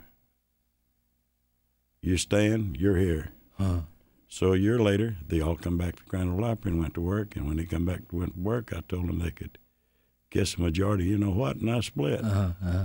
You're 2.00 2.18
staying. 2.18 2.76
You're 2.78 2.96
here." 2.96 3.30
Huh. 3.58 3.80
So 4.28 4.52
a 4.52 4.56
year 4.56 4.78
later, 4.78 5.16
they 5.26 5.40
all 5.40 5.56
come 5.56 5.76
back 5.76 5.96
to 5.96 6.04
Grand 6.04 6.30
Ole 6.30 6.44
Opry 6.44 6.70
and 6.70 6.80
went 6.80 6.94
to 6.94 7.00
work. 7.00 7.34
And 7.34 7.48
when 7.48 7.56
they 7.56 7.64
come 7.64 7.84
back 7.84 8.08
to 8.08 8.16
went 8.16 8.34
to 8.34 8.40
work, 8.40 8.72
I 8.72 8.80
told 8.88 9.08
them 9.08 9.18
they 9.18 9.32
could 9.32 9.58
guess 10.30 10.54
the 10.54 10.62
majority. 10.62 11.04
You 11.04 11.18
know 11.18 11.30
what? 11.30 11.56
And 11.56 11.68
I 11.70 11.80
split. 11.80 12.24
Uh-huh, 12.24 12.52
uh-huh. 12.64 12.84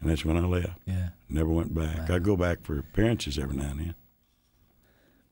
And 0.00 0.10
that's 0.10 0.24
when 0.24 0.36
I 0.36 0.40
left. 0.40 0.80
Yeah. 0.86 1.10
Never 1.28 1.48
went 1.48 1.72
back. 1.72 2.10
I 2.10 2.18
go 2.18 2.36
back 2.36 2.62
for 2.62 2.78
appearances 2.78 3.38
every 3.38 3.56
now 3.56 3.70
and 3.70 3.80
then. 3.80 3.94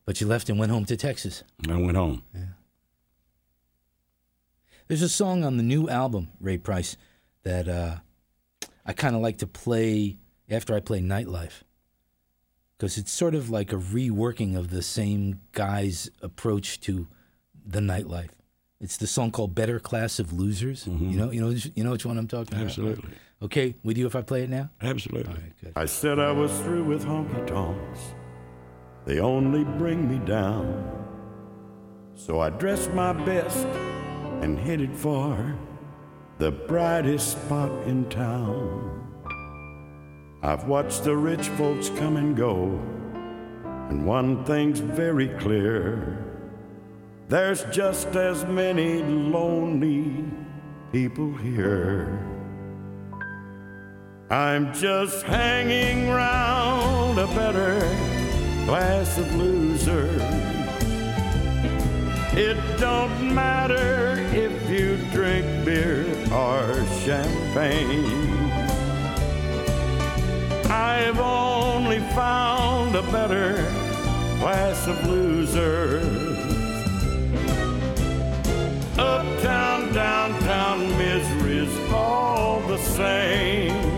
But 0.04 0.20
you 0.20 0.26
left 0.26 0.48
and 0.48 0.58
went 0.58 0.72
home 0.72 0.84
to 0.86 0.96
Texas. 0.96 1.42
I 1.68 1.76
went 1.76 1.96
home. 1.96 2.22
Yeah. 2.34 2.44
There's 4.88 5.02
a 5.02 5.08
song 5.08 5.44
on 5.44 5.56
the 5.56 5.62
new 5.62 5.88
album, 5.88 6.28
Ray 6.40 6.58
Price, 6.58 6.96
that 7.42 7.68
uh, 7.68 7.96
I 8.84 8.92
kind 8.92 9.14
of 9.14 9.22
like 9.22 9.38
to 9.38 9.46
play 9.46 10.18
after 10.50 10.74
I 10.74 10.80
play 10.80 11.00
Nightlife. 11.00 11.62
Because 12.76 12.98
it's 12.98 13.12
sort 13.12 13.34
of 13.34 13.48
like 13.48 13.72
a 13.72 13.76
reworking 13.76 14.56
of 14.56 14.70
the 14.70 14.82
same 14.82 15.40
guy's 15.52 16.10
approach 16.20 16.80
to 16.80 17.06
the 17.64 17.78
nightlife. 17.78 18.30
It's 18.80 18.96
the 18.96 19.06
song 19.06 19.30
called 19.30 19.54
"Better 19.54 19.78
Class 19.78 20.18
of 20.18 20.32
Losers." 20.32 20.86
Mm-hmm. 20.86 21.10
You 21.10 21.16
know, 21.16 21.30
you 21.30 21.40
know, 21.40 21.56
you 21.76 21.84
know 21.84 21.92
which 21.92 22.04
one 22.04 22.18
I'm 22.18 22.26
talking 22.26 22.54
about. 22.54 22.64
Absolutely. 22.66 23.10
Okay, 23.40 23.76
with 23.84 23.96
you 23.96 24.06
if 24.06 24.16
I 24.16 24.22
play 24.22 24.42
it 24.42 24.50
now. 24.50 24.70
Absolutely. 24.80 25.52
I 25.76 25.84
said 25.84 26.18
I 26.18 26.32
was 26.32 26.50
through 26.62 26.84
with 26.84 27.04
honky 27.04 27.46
tonks. 27.46 28.00
They 29.04 29.20
only 29.20 29.62
bring 29.78 30.08
me 30.08 30.24
down. 30.26 30.88
So 32.14 32.40
I 32.40 32.50
dressed 32.50 32.92
my 32.92 33.12
best 33.12 33.66
and 34.42 34.58
headed 34.58 34.96
for 34.96 35.56
the 36.42 36.50
brightest 36.50 37.40
spot 37.40 37.70
in 37.86 38.04
town. 38.08 39.06
I've 40.42 40.64
watched 40.66 41.04
the 41.04 41.16
rich 41.16 41.46
folks 41.50 41.88
come 41.90 42.16
and 42.16 42.36
go, 42.36 42.64
and 43.88 44.04
one 44.04 44.44
thing's 44.44 44.80
very 44.80 45.28
clear 45.38 46.18
there's 47.28 47.62
just 47.66 48.16
as 48.16 48.44
many 48.44 49.04
lonely 49.04 50.24
people 50.90 51.32
here. 51.36 52.18
I'm 54.28 54.74
just 54.74 55.22
hanging 55.22 56.08
round 56.08 57.20
a 57.20 57.28
better 57.38 57.78
class 58.66 59.16
of 59.16 59.32
losers. 59.36 60.20
It 62.34 62.58
don't 62.80 63.32
matter 63.32 64.01
or 66.32 66.74
champagne. 67.04 68.50
I've 70.70 71.20
only 71.20 72.00
found 72.14 72.96
a 72.96 73.02
better 73.12 73.54
class 74.40 74.86
of 74.86 75.06
losers. 75.06 76.38
Uptown, 78.98 79.92
downtown 79.92 80.88
misery's 80.96 81.92
all 81.92 82.60
the 82.60 82.78
same. 82.78 83.91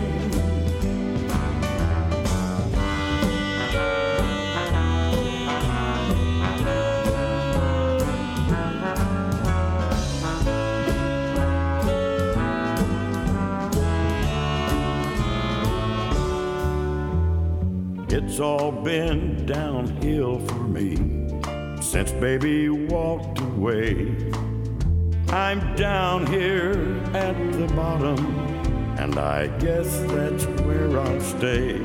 It's 18.35 18.41
all 18.41 18.73
been 18.73 19.45
downhill 19.45 20.39
for 20.39 20.59
me 20.59 20.97
since 21.81 22.11
baby 22.11 22.67
walked 22.67 23.39
away. 23.39 24.13
I'm 25.29 25.73
down 25.77 26.27
here 26.27 26.73
at 27.13 27.37
the 27.53 27.73
bottom, 27.73 28.19
and 28.99 29.17
I 29.17 29.47
guess 29.59 29.87
that's 30.11 30.43
where 30.63 30.99
I'll 30.99 31.21
stay. 31.21 31.77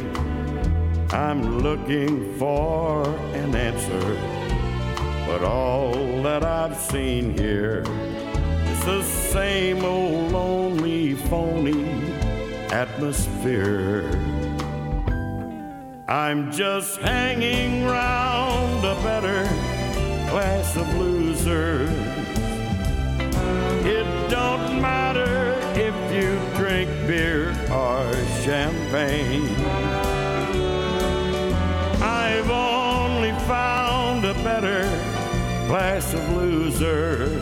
I'm 1.10 1.60
looking 1.60 2.36
for 2.36 3.09
an 3.32 3.55
answer, 3.55 4.16
but 5.28 5.44
all 5.44 5.93
that 6.24 6.43
I've 6.43 6.77
seen 6.77 7.39
here 7.39 7.85
is 7.86 8.85
the 8.85 9.05
same 9.05 9.85
old 9.85 10.32
lonely, 10.32 11.14
phony 11.14 12.12
atmosphere. 12.72 14.40
I'm 16.11 16.51
just 16.51 16.99
hanging 16.99 17.85
round 17.85 18.85
a 18.85 18.97
better 18.97 19.45
class 20.28 20.74
of 20.74 20.93
losers. 20.97 21.89
It 23.87 24.28
don't 24.28 24.82
matter 24.82 25.57
if 25.78 25.95
you 26.12 26.37
drink 26.57 26.91
beer 27.07 27.51
or 27.70 28.12
champagne. 28.43 29.55
I've 32.03 32.51
only 32.51 33.31
found 33.47 34.24
a 34.24 34.35
better 34.43 34.82
class 35.69 36.12
of 36.12 36.28
losers. 36.32 37.40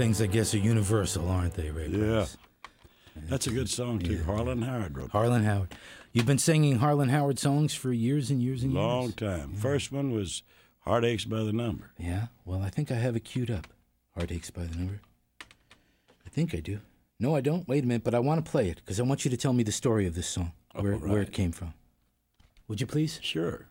Things, 0.00 0.22
I 0.22 0.26
guess, 0.26 0.54
are 0.54 0.58
universal, 0.58 1.28
aren't 1.28 1.54
they, 1.54 1.70
Ray? 1.70 1.88
Yeah. 1.88 2.20
Price? 2.20 2.36
That's 3.28 3.46
a 3.46 3.50
good 3.50 3.68
song, 3.68 3.98
too. 3.98 4.22
Harlan 4.24 4.62
Howard 4.62 4.96
wrote 4.96 5.10
Harlan 5.10 5.44
Howard. 5.44 5.74
You've 6.12 6.24
been 6.24 6.38
singing 6.38 6.78
Harlan 6.78 7.10
Howard 7.10 7.38
songs 7.38 7.74
for 7.74 7.92
years 7.92 8.30
and 8.30 8.42
years 8.42 8.62
and 8.62 8.72
years. 8.72 8.82
Long 8.82 9.12
time. 9.12 9.52
First 9.52 9.92
one 9.92 10.10
was 10.10 10.42
Heartaches 10.86 11.26
by 11.26 11.42
the 11.42 11.52
Number. 11.52 11.90
Yeah. 11.98 12.28
Well, 12.46 12.62
I 12.62 12.70
think 12.70 12.90
I 12.90 12.94
have 12.94 13.14
it 13.14 13.24
queued 13.24 13.50
up. 13.50 13.66
Heartaches 14.16 14.50
by 14.50 14.62
the 14.62 14.74
number. 14.74 15.02
I 16.26 16.30
think 16.30 16.54
I 16.54 16.60
do. 16.60 16.80
No, 17.18 17.36
I 17.36 17.42
don't. 17.42 17.68
Wait 17.68 17.84
a 17.84 17.86
minute, 17.86 18.02
but 18.02 18.14
I 18.14 18.20
want 18.20 18.42
to 18.42 18.50
play 18.50 18.70
it 18.70 18.76
because 18.76 18.98
I 18.98 19.02
want 19.02 19.26
you 19.26 19.30
to 19.30 19.36
tell 19.36 19.52
me 19.52 19.62
the 19.64 19.70
story 19.70 20.06
of 20.06 20.14
this 20.14 20.26
song, 20.26 20.52
where, 20.74 20.94
where 20.94 21.20
it 21.20 21.34
came 21.34 21.52
from. 21.52 21.74
Would 22.68 22.80
you 22.80 22.86
please? 22.86 23.20
Sure. 23.22 23.66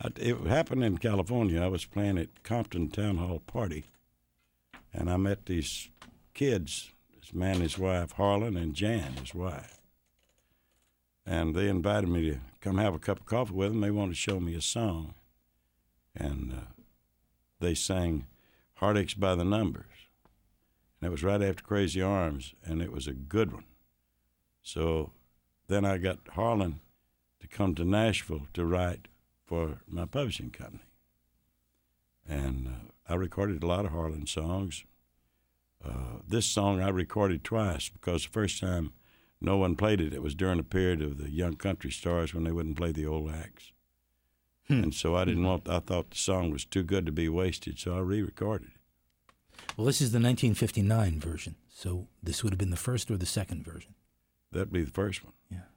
I, 0.00 0.08
it 0.16 0.38
happened 0.46 0.82
in 0.82 0.96
California. 0.96 1.62
I 1.62 1.68
was 1.68 1.84
playing 1.84 2.16
at 2.16 2.42
Compton 2.42 2.88
Town 2.88 3.18
Hall 3.18 3.40
Party, 3.46 3.84
and 4.92 5.10
I 5.10 5.16
met 5.16 5.46
these 5.46 5.88
kids, 6.34 6.90
this 7.18 7.32
man 7.32 7.54
and 7.54 7.62
his 7.62 7.78
wife, 7.78 8.12
Harlan, 8.12 8.56
and 8.56 8.74
Jan, 8.74 9.14
his 9.14 9.34
wife. 9.34 9.80
And 11.24 11.54
they 11.54 11.68
invited 11.68 12.08
me 12.08 12.30
to 12.30 12.40
come 12.60 12.78
have 12.78 12.94
a 12.94 12.98
cup 12.98 13.20
of 13.20 13.26
coffee 13.26 13.54
with 13.54 13.72
them. 13.72 13.80
They 13.80 13.90
wanted 13.90 14.12
to 14.12 14.16
show 14.16 14.40
me 14.40 14.54
a 14.54 14.60
song. 14.60 15.14
And 16.14 16.52
uh, 16.52 16.82
they 17.60 17.74
sang 17.74 18.26
Heartaches 18.74 19.14
by 19.14 19.34
the 19.34 19.44
Numbers. 19.44 19.84
And 21.00 21.08
it 21.08 21.10
was 21.10 21.22
right 21.22 21.42
after 21.42 21.62
Crazy 21.62 22.02
Arms, 22.02 22.54
and 22.64 22.82
it 22.82 22.92
was 22.92 23.06
a 23.06 23.12
good 23.12 23.52
one. 23.52 23.64
So 24.62 25.12
then 25.68 25.84
I 25.84 25.98
got 25.98 26.18
Harlan 26.30 26.80
to 27.40 27.46
come 27.48 27.74
to 27.76 27.84
Nashville 27.84 28.46
to 28.54 28.64
write 28.64 29.08
for 29.46 29.80
my 29.88 30.04
publishing 30.04 30.50
company. 30.50 30.84
And 32.28 32.68
uh, 32.68 32.91
I 33.08 33.14
recorded 33.14 33.62
a 33.62 33.66
lot 33.66 33.84
of 33.84 33.92
Harlan 33.92 34.26
songs. 34.26 34.84
Uh, 35.84 36.18
this 36.26 36.46
song 36.46 36.80
I 36.80 36.88
recorded 36.88 37.42
twice 37.42 37.88
because 37.88 38.24
the 38.24 38.30
first 38.30 38.60
time 38.60 38.92
no 39.40 39.56
one 39.56 39.74
played 39.74 40.00
it, 40.00 40.12
it 40.12 40.22
was 40.22 40.34
during 40.34 40.60
a 40.60 40.64
period 40.64 41.02
of 41.02 41.18
the 41.18 41.30
young 41.30 41.56
country 41.56 41.90
stars 41.90 42.32
when 42.32 42.44
they 42.44 42.52
wouldn't 42.52 42.76
play 42.76 42.92
the 42.92 43.06
old 43.06 43.30
acts. 43.30 43.72
And 44.68 44.94
so 44.94 45.16
I 45.16 45.24
didn't 45.24 45.44
want, 45.44 45.68
I 45.68 45.80
thought 45.80 46.10
the 46.10 46.16
song 46.16 46.50
was 46.50 46.64
too 46.64 46.84
good 46.84 47.04
to 47.06 47.12
be 47.12 47.28
wasted, 47.28 47.78
so 47.78 47.96
I 47.96 48.00
re 48.00 48.22
recorded 48.22 48.68
it. 48.68 49.64
Well, 49.76 49.86
this 49.86 50.00
is 50.00 50.12
the 50.12 50.18
1959 50.18 51.18
version, 51.18 51.56
so 51.68 52.06
this 52.22 52.42
would 52.42 52.52
have 52.52 52.58
been 52.58 52.70
the 52.70 52.76
first 52.76 53.10
or 53.10 53.16
the 53.16 53.26
second 53.26 53.64
version. 53.64 53.94
That'd 54.52 54.72
be 54.72 54.84
the 54.84 54.90
first 54.90 55.24
one. 55.24 55.34
Heartache 55.50 55.71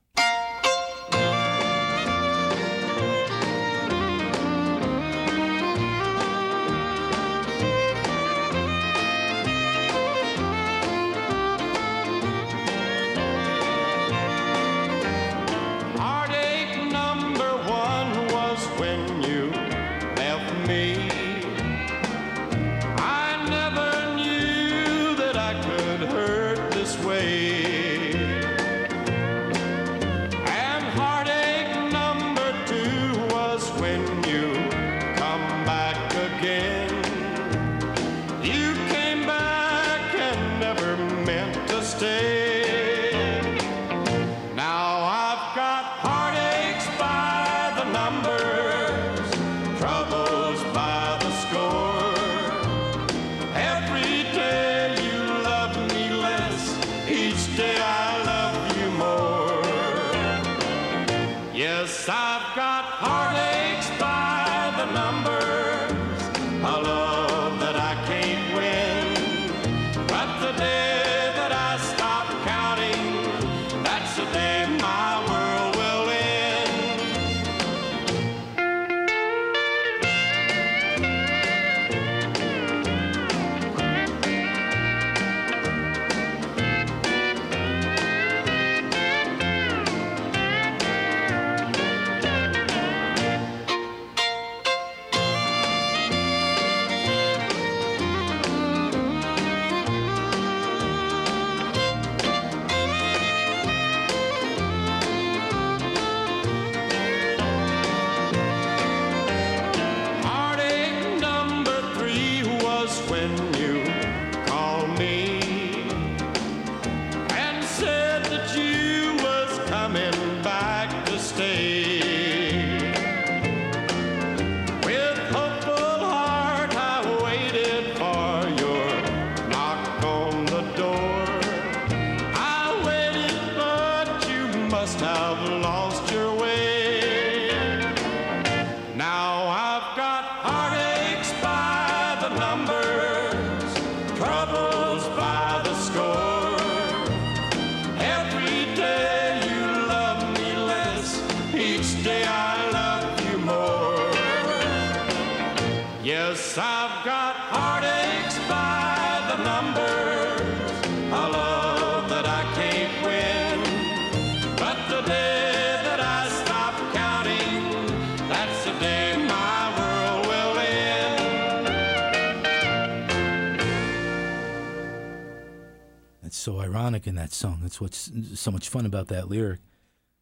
in 177.07 177.15
that 177.15 177.33
song. 177.33 177.59
That's 177.61 177.79
what's 177.81 178.11
so 178.33 178.51
much 178.51 178.69
fun 178.69 178.85
about 178.85 179.07
that 179.07 179.29
lyric. 179.29 179.59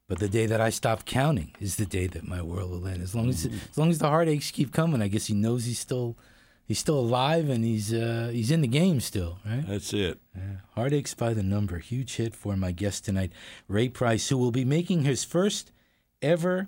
But 0.07 0.19
the 0.19 0.29
day 0.29 0.45
that 0.45 0.61
I 0.61 0.69
stop 0.69 1.05
counting 1.05 1.55
is 1.59 1.77
the 1.77 1.85
day 1.85 2.07
that 2.07 2.27
my 2.27 2.41
world 2.41 2.71
will 2.71 2.87
end. 2.87 3.01
As 3.01 3.15
long 3.15 3.29
as 3.29 3.45
as 3.45 3.77
long 3.77 3.89
as 3.89 3.99
the 3.99 4.09
heartaches 4.09 4.51
keep 4.51 4.71
coming, 4.71 5.01
I 5.01 5.07
guess 5.07 5.27
he 5.27 5.33
knows 5.33 5.65
he's 5.65 5.79
still 5.79 6.17
he's 6.65 6.79
still 6.79 6.99
alive 6.99 7.49
and 7.49 7.63
he's 7.63 7.93
uh, 7.93 8.29
he's 8.31 8.51
in 8.51 8.61
the 8.61 8.67
game 8.67 8.99
still, 8.99 9.39
right? 9.45 9.65
That's 9.67 9.93
it. 9.93 10.19
Heartaches 10.75 11.13
by 11.13 11.33
the 11.33 11.43
Number, 11.43 11.79
huge 11.79 12.15
hit 12.17 12.35
for 12.35 12.55
my 12.57 12.71
guest 12.71 13.05
tonight, 13.05 13.31
Ray 13.67 13.89
Price, 13.89 14.29
who 14.29 14.37
will 14.37 14.51
be 14.51 14.65
making 14.65 15.03
his 15.03 15.23
first 15.23 15.71
ever 16.21 16.67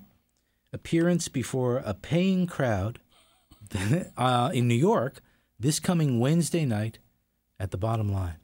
appearance 0.71 1.27
before 1.27 1.77
a 1.85 1.93
paying 1.93 2.47
crowd 2.47 2.99
uh, 4.17 4.51
in 4.53 4.67
New 4.67 4.75
York 4.75 5.21
this 5.59 5.79
coming 5.79 6.19
Wednesday 6.19 6.65
night 6.65 6.99
at 7.59 7.71
the 7.71 7.77
Bottom 7.77 8.11
Line. 8.11 8.35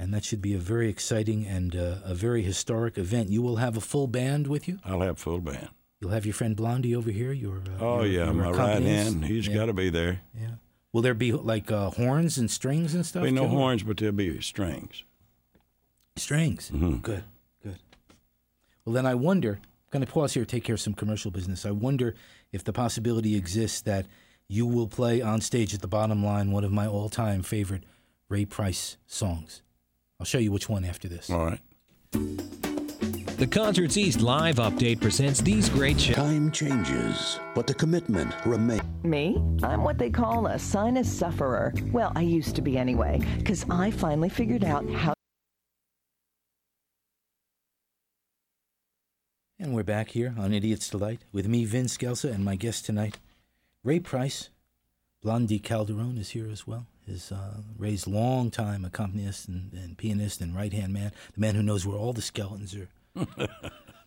And 0.00 0.14
that 0.14 0.24
should 0.24 0.40
be 0.40 0.54
a 0.54 0.58
very 0.58 0.88
exciting 0.88 1.44
and 1.44 1.74
uh, 1.74 1.96
a 2.04 2.14
very 2.14 2.42
historic 2.42 2.96
event. 2.96 3.30
You 3.30 3.42
will 3.42 3.56
have 3.56 3.76
a 3.76 3.80
full 3.80 4.06
band 4.06 4.46
with 4.46 4.68
you. 4.68 4.78
I'll 4.84 5.00
have 5.00 5.18
full 5.18 5.40
band. 5.40 5.68
You'll 6.00 6.12
have 6.12 6.24
your 6.24 6.34
friend 6.34 6.54
Blondie 6.54 6.94
over 6.94 7.10
here. 7.10 7.32
Your 7.32 7.56
uh, 7.56 7.80
Oh, 7.80 8.02
your- 8.04 8.06
yeah, 8.06 8.24
your 8.26 8.34
my 8.34 8.50
right 8.50 8.80
hand. 8.82 9.24
He's 9.24 9.48
Yeah. 9.48 9.54
got 9.54 9.66
to 9.66 9.72
be 9.72 9.90
there. 9.90 10.20
Yeah. 10.38 10.52
Will 10.92 11.02
there 11.02 11.14
be 11.14 11.32
like 11.32 11.70
uh, 11.72 11.90
horns 11.90 12.38
and 12.38 12.48
strings 12.50 12.94
and 12.94 13.04
stuff? 13.04 13.24
Be 13.24 13.32
no 13.32 13.42
too? 13.42 13.48
horns, 13.48 13.82
but 13.82 13.96
there'll 13.96 14.14
be 14.14 14.40
strings. 14.40 15.02
Strings. 16.16 16.70
Mhm. 16.72 17.02
Good. 17.02 17.24
Good. 17.62 17.78
Well, 18.84 18.92
then 18.94 19.04
I 19.06 19.14
wonder. 19.14 19.54
I'm 19.62 19.90
going 19.90 20.06
to 20.06 20.12
pause 20.12 20.34
here, 20.34 20.44
take 20.44 20.64
care 20.64 20.74
of 20.74 20.80
some 20.80 20.94
commercial 20.94 21.30
business. 21.30 21.64
I 21.66 21.70
wonder 21.70 22.14
if 22.52 22.62
the 22.62 22.72
possibility 22.72 23.34
exists 23.36 23.80
that 23.82 24.06
you 24.46 24.66
will 24.66 24.86
play 24.86 25.20
on 25.22 25.40
stage 25.40 25.74
at 25.74 25.80
the 25.80 25.88
bottom 25.88 26.24
line 26.24 26.52
one 26.52 26.62
of 26.64 26.72
my 26.72 26.86
all-time 26.86 27.42
favorite 27.42 27.84
Ray 28.28 28.44
Price 28.44 28.96
songs. 29.06 29.62
I'll 30.20 30.26
show 30.26 30.38
you 30.38 30.50
which 30.50 30.68
one 30.68 30.84
after 30.84 31.06
this. 31.06 31.30
All 31.30 31.46
right. 31.46 31.60
The 32.10 33.46
Concerts 33.46 33.96
East 33.96 34.20
live 34.20 34.56
update 34.56 35.00
presents 35.00 35.40
these 35.40 35.68
great 35.68 36.00
shows. 36.00 36.16
Time 36.16 36.50
changes, 36.50 37.38
but 37.54 37.68
the 37.68 37.74
commitment 37.74 38.34
remains. 38.44 38.82
Me? 39.04 39.40
I'm 39.62 39.84
what 39.84 39.96
they 39.96 40.10
call 40.10 40.48
a 40.48 40.58
sinus 40.58 41.08
sufferer. 41.08 41.72
Well, 41.92 42.10
I 42.16 42.22
used 42.22 42.56
to 42.56 42.62
be 42.62 42.76
anyway, 42.76 43.20
because 43.38 43.64
I 43.70 43.92
finally 43.92 44.28
figured 44.28 44.64
out 44.64 44.90
how. 44.90 45.14
And 49.60 49.72
we're 49.72 49.84
back 49.84 50.08
here 50.10 50.34
on 50.36 50.52
Idiot's 50.52 50.90
Delight 50.90 51.20
with 51.32 51.46
me, 51.46 51.64
Vin 51.64 51.86
Scelsa, 51.86 52.32
and 52.34 52.44
my 52.44 52.56
guest 52.56 52.84
tonight, 52.84 53.18
Ray 53.84 54.00
Price. 54.00 54.50
Blondie 55.22 55.60
Calderon 55.60 56.18
is 56.18 56.30
here 56.30 56.48
as 56.50 56.66
well. 56.66 56.86
His 57.08 57.32
uh, 57.32 57.62
Ray's 57.76 58.06
longtime 58.06 58.84
accompanist 58.84 59.48
and, 59.48 59.72
and 59.72 59.96
pianist 59.98 60.40
and 60.40 60.54
right 60.54 60.72
hand 60.72 60.92
man, 60.92 61.12
the 61.34 61.40
man 61.40 61.54
who 61.54 61.62
knows 61.62 61.84
where 61.86 61.96
all 61.96 62.12
the 62.12 62.22
skeletons 62.22 62.74
are 62.76 62.88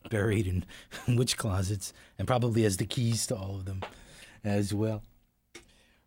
buried 0.10 0.48
in 0.48 0.65
which 1.18 1.38
closets, 1.38 1.94
and 2.18 2.28
probably 2.28 2.64
has 2.64 2.78
the 2.78 2.86
keys 2.86 3.26
to 3.28 3.36
all 3.36 3.56
of 3.56 3.65
them 3.65 3.82
as 4.44 4.73
well. 4.73 5.02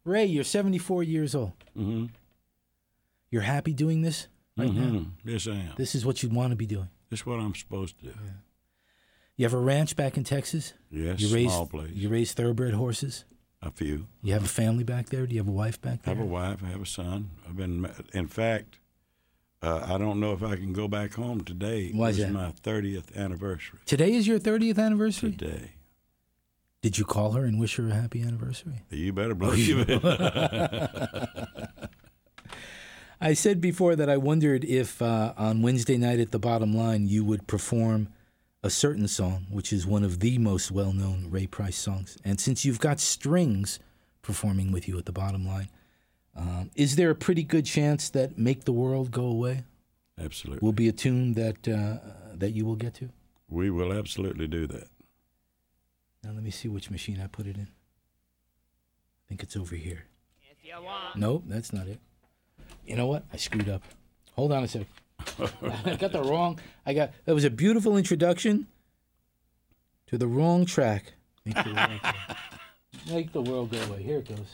Ray, 0.05 0.25
you're 0.27 0.45
74 0.45 1.03
years 1.03 1.35
old. 1.35 1.53
Mm-hmm. 1.77 2.07
You're 3.31 3.43
happy 3.43 3.73
doing 3.73 4.03
this 4.03 4.29
right 4.57 4.73
now? 4.73 4.81
Mhm. 4.83 5.11
Yes, 5.25 5.47
I 5.49 5.53
am. 5.53 5.73
This 5.77 5.95
is 5.95 6.05
what 6.07 6.23
you'd 6.23 6.33
want 6.35 6.51
to 6.51 6.57
be 6.57 6.67
doing. 6.67 6.89
This 7.11 7.21
is 7.21 7.27
what 7.27 7.41
I'm 7.41 7.55
supposed 7.55 7.99
to 8.01 8.07
do. 8.07 8.15
You 9.37 9.45
have 9.45 9.55
a 9.55 9.59
ranch 9.59 9.97
back 9.97 10.17
in 10.17 10.23
Texas? 10.23 10.75
Yes, 10.91 11.21
you 11.21 11.35
raise, 11.35 11.51
small 11.51 11.67
place. 11.67 11.91
You 11.93 12.09
raise 12.09 12.33
thoroughbred 12.33 12.75
horses? 12.75 13.25
A 13.65 13.71
few. 13.71 14.07
You 14.23 14.35
have 14.35 14.45
a 14.45 14.49
family 14.49 14.85
back 14.85 15.09
there? 15.09 15.27
Do 15.27 15.35
you 15.35 15.41
have 15.41 15.49
a 15.49 15.53
wife 15.53 15.81
back 15.81 16.03
there? 16.03 16.15
I 16.15 16.17
have 16.17 16.25
a 16.25 16.29
wife. 16.29 16.59
I 16.63 16.69
have 16.69 16.83
a 16.83 16.87
son. 16.87 17.31
I've 17.49 17.57
been. 17.57 17.91
In 18.13 18.29
fact, 18.29 18.79
uh, 19.63 19.87
I 19.89 19.97
don't 19.97 20.21
know 20.21 20.33
if 20.33 20.43
I 20.43 20.57
can 20.57 20.75
go 20.75 20.87
back 20.87 21.15
home 21.15 21.41
today. 21.43 21.91
Why 21.93 22.11
is 22.11 22.19
It's 22.19 22.27
that? 22.27 22.33
my 22.35 22.53
30th 22.63 23.17
anniversary 23.17 23.79
Today 23.87 24.13
is 24.13 24.27
your 24.27 24.39
30th 24.39 24.79
anniversary? 24.79 25.33
today. 25.33 25.71
Did 26.83 26.99
you 26.99 27.07
call 27.07 27.33
her 27.33 27.45
and 27.47 27.59
wish 27.59 27.77
her 27.77 27.89
a 27.89 27.95
happy 27.95 28.21
anniversary? 28.21 28.83
You 28.91 29.15
better 29.15 29.31
Oh, 29.33 29.35
believe 29.35 29.87
it. 29.89 30.03
I 33.21 33.33
said 33.33 33.61
before 33.63 33.97
that 33.97 34.11
I 34.11 34.19
wondered 34.19 34.65
if 34.65 35.01
uh, 35.01 35.33
on 35.39 35.63
Wednesday 35.63 35.97
night 35.97 36.21
at 36.21 36.31
the 36.33 36.39
bottom 36.39 36.77
line 36.77 37.07
you 37.09 37.25
would 37.25 37.47
perform 37.47 38.09
a 38.65 38.71
certain 38.71 39.07
song, 39.07 39.47
which 39.51 39.75
is 39.75 39.87
one 39.87 40.03
of 40.03 40.21
the 40.21 40.39
most 40.39 40.71
well 40.71 40.95
known 40.95 41.27
Ray 41.29 41.47
Price 41.47 41.77
songs. 41.77 42.17
And 42.25 42.41
since 42.41 42.65
you've 42.65 42.81
got 42.81 42.99
strings 42.99 43.79
performing 44.23 44.73
with 44.73 44.89
you 44.89 44.97
at 44.99 45.05
the 45.05 45.13
bottom 45.13 45.47
line, 45.47 45.69
um, 46.35 46.71
is 46.75 46.97
there 46.97 47.11
a 47.11 47.15
pretty 47.15 47.43
good 47.43 47.67
chance 47.67 48.09
that 48.09 48.39
Make 48.39 48.65
the 48.65 48.73
World 48.73 49.11
Go 49.11 49.27
Away 49.27 49.65
Absolutely. 50.19 50.65
will 50.65 50.73
be 50.73 50.89
a 50.89 50.93
tune 50.93 51.35
that, 51.35 51.69
uh, 51.69 51.99
that 52.35 52.53
you 52.53 52.65
will 52.65 52.75
get 52.75 52.95
to? 52.95 53.11
We 53.51 53.71
will 53.71 53.93
absolutely 53.93 54.49
do 54.49 54.67
that. 54.69 54.89
Now 56.25 56.31
let 56.33 56.43
me 56.43 56.51
see 56.51 56.69
which 56.69 56.91
machine 56.91 57.21
I 57.23 57.27
put 57.27 57.47
it 57.47 57.57
in. 57.57 57.69
I 57.69 59.23
think 59.29 59.43
it's 59.43 59.59
over 59.59 59.77
here. 59.77 60.07
Nope, 61.17 61.45
that's 61.47 61.73
not 61.73 61.87
it. 61.87 62.01
You 62.87 62.97
know 62.97 63.07
what? 63.07 63.25
I 63.31 63.37
screwed 63.37 63.69
up. 63.69 63.83
Hold 64.33 64.53
on 64.53 64.65
a 64.65 64.69
sec. 64.69 64.87
I 65.85 65.97
got 65.97 66.13
the 66.13 66.23
wrong. 66.23 66.59
I 66.87 66.95
got. 66.95 67.13
That 67.25 67.35
was 67.35 67.45
a 67.45 67.51
beautiful 67.51 67.97
introduction 67.97 68.67
to 70.07 70.19
the 70.19 70.27
wrong 70.27 70.65
track. 70.67 71.13
Make 71.45 71.55
the 71.63 71.73
world, 71.73 72.01
go, 72.03 73.15
make 73.15 73.33
the 73.33 73.43
world 73.43 73.71
go 73.73 73.83
away. 73.83 74.03
Here 74.03 74.19
it 74.19 74.29
goes. 74.29 74.47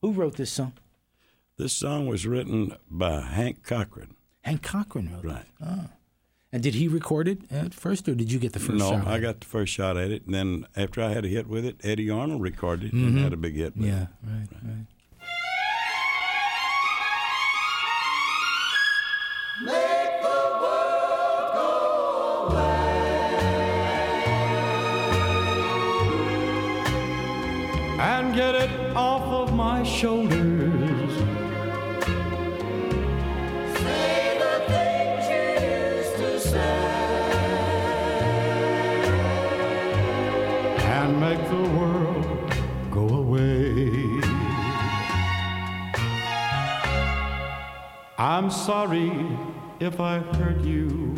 Who 0.00 0.12
wrote 0.12 0.36
this 0.36 0.50
song? 0.50 0.72
This 1.58 1.72
song 1.72 2.06
was 2.06 2.26
written 2.26 2.76
by 2.90 3.20
Hank 3.20 3.62
Cochran. 3.64 4.14
Hank 4.42 4.62
Cochran 4.62 5.12
wrote 5.12 5.24
Right. 5.24 5.42
it. 5.42 5.46
Oh. 5.64 5.84
And 6.54 6.62
did 6.62 6.74
he 6.74 6.86
record 6.86 7.28
it 7.28 7.38
at 7.50 7.72
first, 7.72 8.06
or 8.08 8.14
did 8.14 8.30
you 8.30 8.38
get 8.38 8.52
the 8.52 8.58
first 8.58 8.78
no, 8.78 8.90
shot? 8.90 9.04
No, 9.06 9.10
I 9.10 9.20
got 9.20 9.40
the 9.40 9.46
first 9.46 9.72
shot 9.72 9.96
at 9.96 10.10
it, 10.10 10.26
and 10.26 10.34
then 10.34 10.66
after 10.76 11.00
I 11.02 11.08
had 11.12 11.24
a 11.24 11.28
hit 11.28 11.46
with 11.46 11.64
it, 11.64 11.76
Eddy 11.82 12.10
Arnold 12.10 12.42
recorded 12.42 12.88
it 12.88 12.92
and 12.92 13.14
Mhm. 13.16 13.22
had 13.22 13.32
a 13.32 13.36
big 13.38 13.54
hit 13.54 13.74
with 13.76 13.86
Yeah, 13.86 14.02
it. 14.02 14.08
right, 14.22 14.48
right. 14.52 14.62
and 14.62 14.86
sorry 48.64 49.10
if 49.80 49.98
I 49.98 50.20
hurt 50.20 50.60
you. 50.60 51.16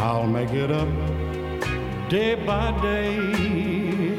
I'll 0.00 0.26
make 0.26 0.50
it 0.50 0.70
up 0.70 0.88
day 2.08 2.34
by 2.46 2.70
day. 2.80 4.18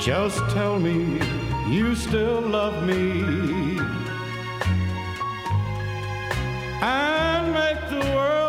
Just 0.00 0.38
tell 0.50 0.78
me 0.78 1.18
you 1.66 1.94
still 1.94 2.40
love 2.42 2.86
me. 2.86 3.78
and 6.82 7.52
make 7.52 7.80
the 7.90 8.00
world 8.14 8.39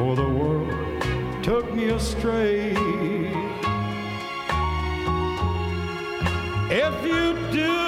before 0.00 0.16
the 0.16 0.30
world 0.30 1.42
took 1.42 1.74
me 1.74 1.90
astray. 1.90 2.70
If 6.70 7.04
you 7.04 7.36
do, 7.52 7.79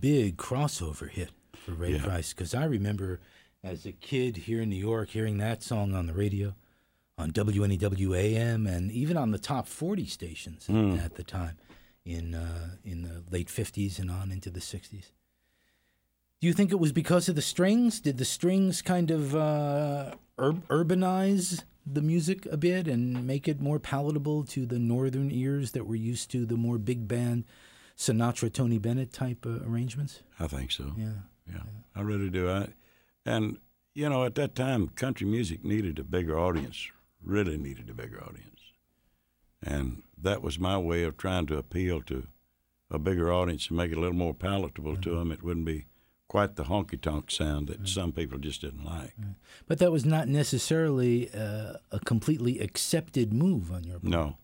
big 0.00 0.36
crossover 0.36 1.08
hit 1.10 1.30
for 1.54 1.72
Ray 1.72 1.92
Yeah. 1.94 2.02
Price 2.04 2.32
because 2.32 2.54
I 2.54 2.64
remember 2.64 3.20
as 3.62 3.84
a 3.84 3.92
kid 3.92 4.36
here 4.38 4.62
in 4.62 4.70
New 4.70 4.76
York 4.76 5.10
hearing 5.10 5.38
that 5.38 5.62
song 5.62 5.94
on 5.94 6.06
the 6.06 6.14
radio, 6.14 6.54
on 7.18 7.30
WNEW 7.32 8.16
AM, 8.16 8.66
and 8.66 8.90
even 8.90 9.16
on 9.16 9.30
the 9.30 9.38
top 9.38 9.68
40 9.68 10.06
stations 10.06 10.66
Mm. 10.68 10.98
at 11.04 11.16
the 11.16 11.22
time 11.22 11.56
in 12.04 12.34
uh, 12.34 12.76
in 12.84 13.02
the 13.02 13.22
late 13.30 13.48
50s 13.48 13.98
and 13.98 14.10
on 14.10 14.32
into 14.32 14.50
the 14.50 14.60
60s. 14.60 15.10
Do 16.40 16.46
you 16.46 16.54
think 16.54 16.72
it 16.72 16.80
was 16.80 16.92
because 16.92 17.28
of 17.28 17.34
the 17.36 17.42
strings? 17.42 18.00
Did 18.00 18.16
the 18.16 18.24
strings 18.24 18.80
kind 18.80 19.10
of 19.10 19.36
uh, 19.36 20.14
ur- 20.38 20.54
urbanize 20.70 21.62
the 21.84 22.00
music 22.00 22.46
a 22.46 22.56
bit 22.56 22.88
and 22.88 23.26
make 23.26 23.46
it 23.46 23.60
more 23.60 23.78
palatable 23.78 24.44
to 24.44 24.64
the 24.64 24.78
northern 24.78 25.30
ears 25.30 25.72
that 25.72 25.86
were 25.86 25.96
used 25.96 26.30
to 26.30 26.46
the 26.46 26.56
more 26.56 26.78
big 26.78 27.06
band 27.06 27.44
Sinatra, 28.00 28.50
Tony 28.50 28.78
Bennett 28.78 29.12
type 29.12 29.44
uh, 29.44 29.60
arrangements? 29.62 30.22
I 30.38 30.46
think 30.46 30.72
so. 30.72 30.92
Yeah. 30.96 31.20
Yeah, 31.46 31.62
I 31.94 32.00
really 32.00 32.30
do. 32.30 32.48
I, 32.48 32.68
and 33.26 33.58
you 33.94 34.08
know, 34.08 34.24
at 34.24 34.36
that 34.36 34.54
time, 34.54 34.88
country 34.88 35.26
music 35.26 35.64
needed 35.64 35.98
a 35.98 36.04
bigger 36.04 36.38
audience. 36.38 36.90
Really 37.22 37.58
needed 37.58 37.90
a 37.90 37.94
bigger 37.94 38.22
audience, 38.22 38.60
and 39.62 40.04
that 40.16 40.42
was 40.42 40.58
my 40.58 40.78
way 40.78 41.02
of 41.02 41.18
trying 41.18 41.46
to 41.48 41.58
appeal 41.58 42.00
to 42.02 42.28
a 42.90 42.98
bigger 42.98 43.30
audience 43.30 43.68
and 43.68 43.76
make 43.76 43.92
it 43.92 43.98
a 43.98 44.00
little 44.00 44.16
more 44.16 44.32
palatable 44.32 44.96
to 44.96 45.16
them. 45.16 45.30
It 45.30 45.42
wouldn't 45.42 45.66
be 45.66 45.84
quite 46.28 46.56
the 46.56 46.64
honky 46.64 46.98
tonk 46.98 47.30
sound 47.30 47.66
that 47.68 47.86
some 47.88 48.12
people 48.12 48.38
just 48.38 48.62
didn't 48.62 48.84
like. 48.84 49.14
But 49.66 49.78
that 49.80 49.92
was 49.92 50.06
not 50.06 50.28
necessarily 50.28 51.28
uh, 51.34 51.74
a 51.90 51.98
completely 52.04 52.60
accepted 52.60 53.32
move 53.32 53.70
on 53.72 53.84
your 53.84 53.98
part. 53.98 54.04
No, 54.10 54.36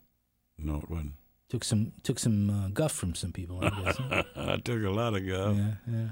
no, 0.59 0.77
it 0.79 0.91
wasn't. 0.91 1.13
Took 1.49 1.63
some 1.65 1.93
took 2.03 2.19
some 2.19 2.51
uh, 2.51 2.69
guff 2.69 2.93
from 2.93 3.15
some 3.15 3.33
people, 3.33 3.65
I 3.65 3.71
guess. 3.71 3.97
huh? 3.99 4.23
I 4.37 4.57
took 4.57 4.83
a 4.85 4.91
lot 4.91 5.15
of 5.15 5.27
guff. 5.27 5.57
yeah, 5.57 5.75
yeah. 5.91 6.09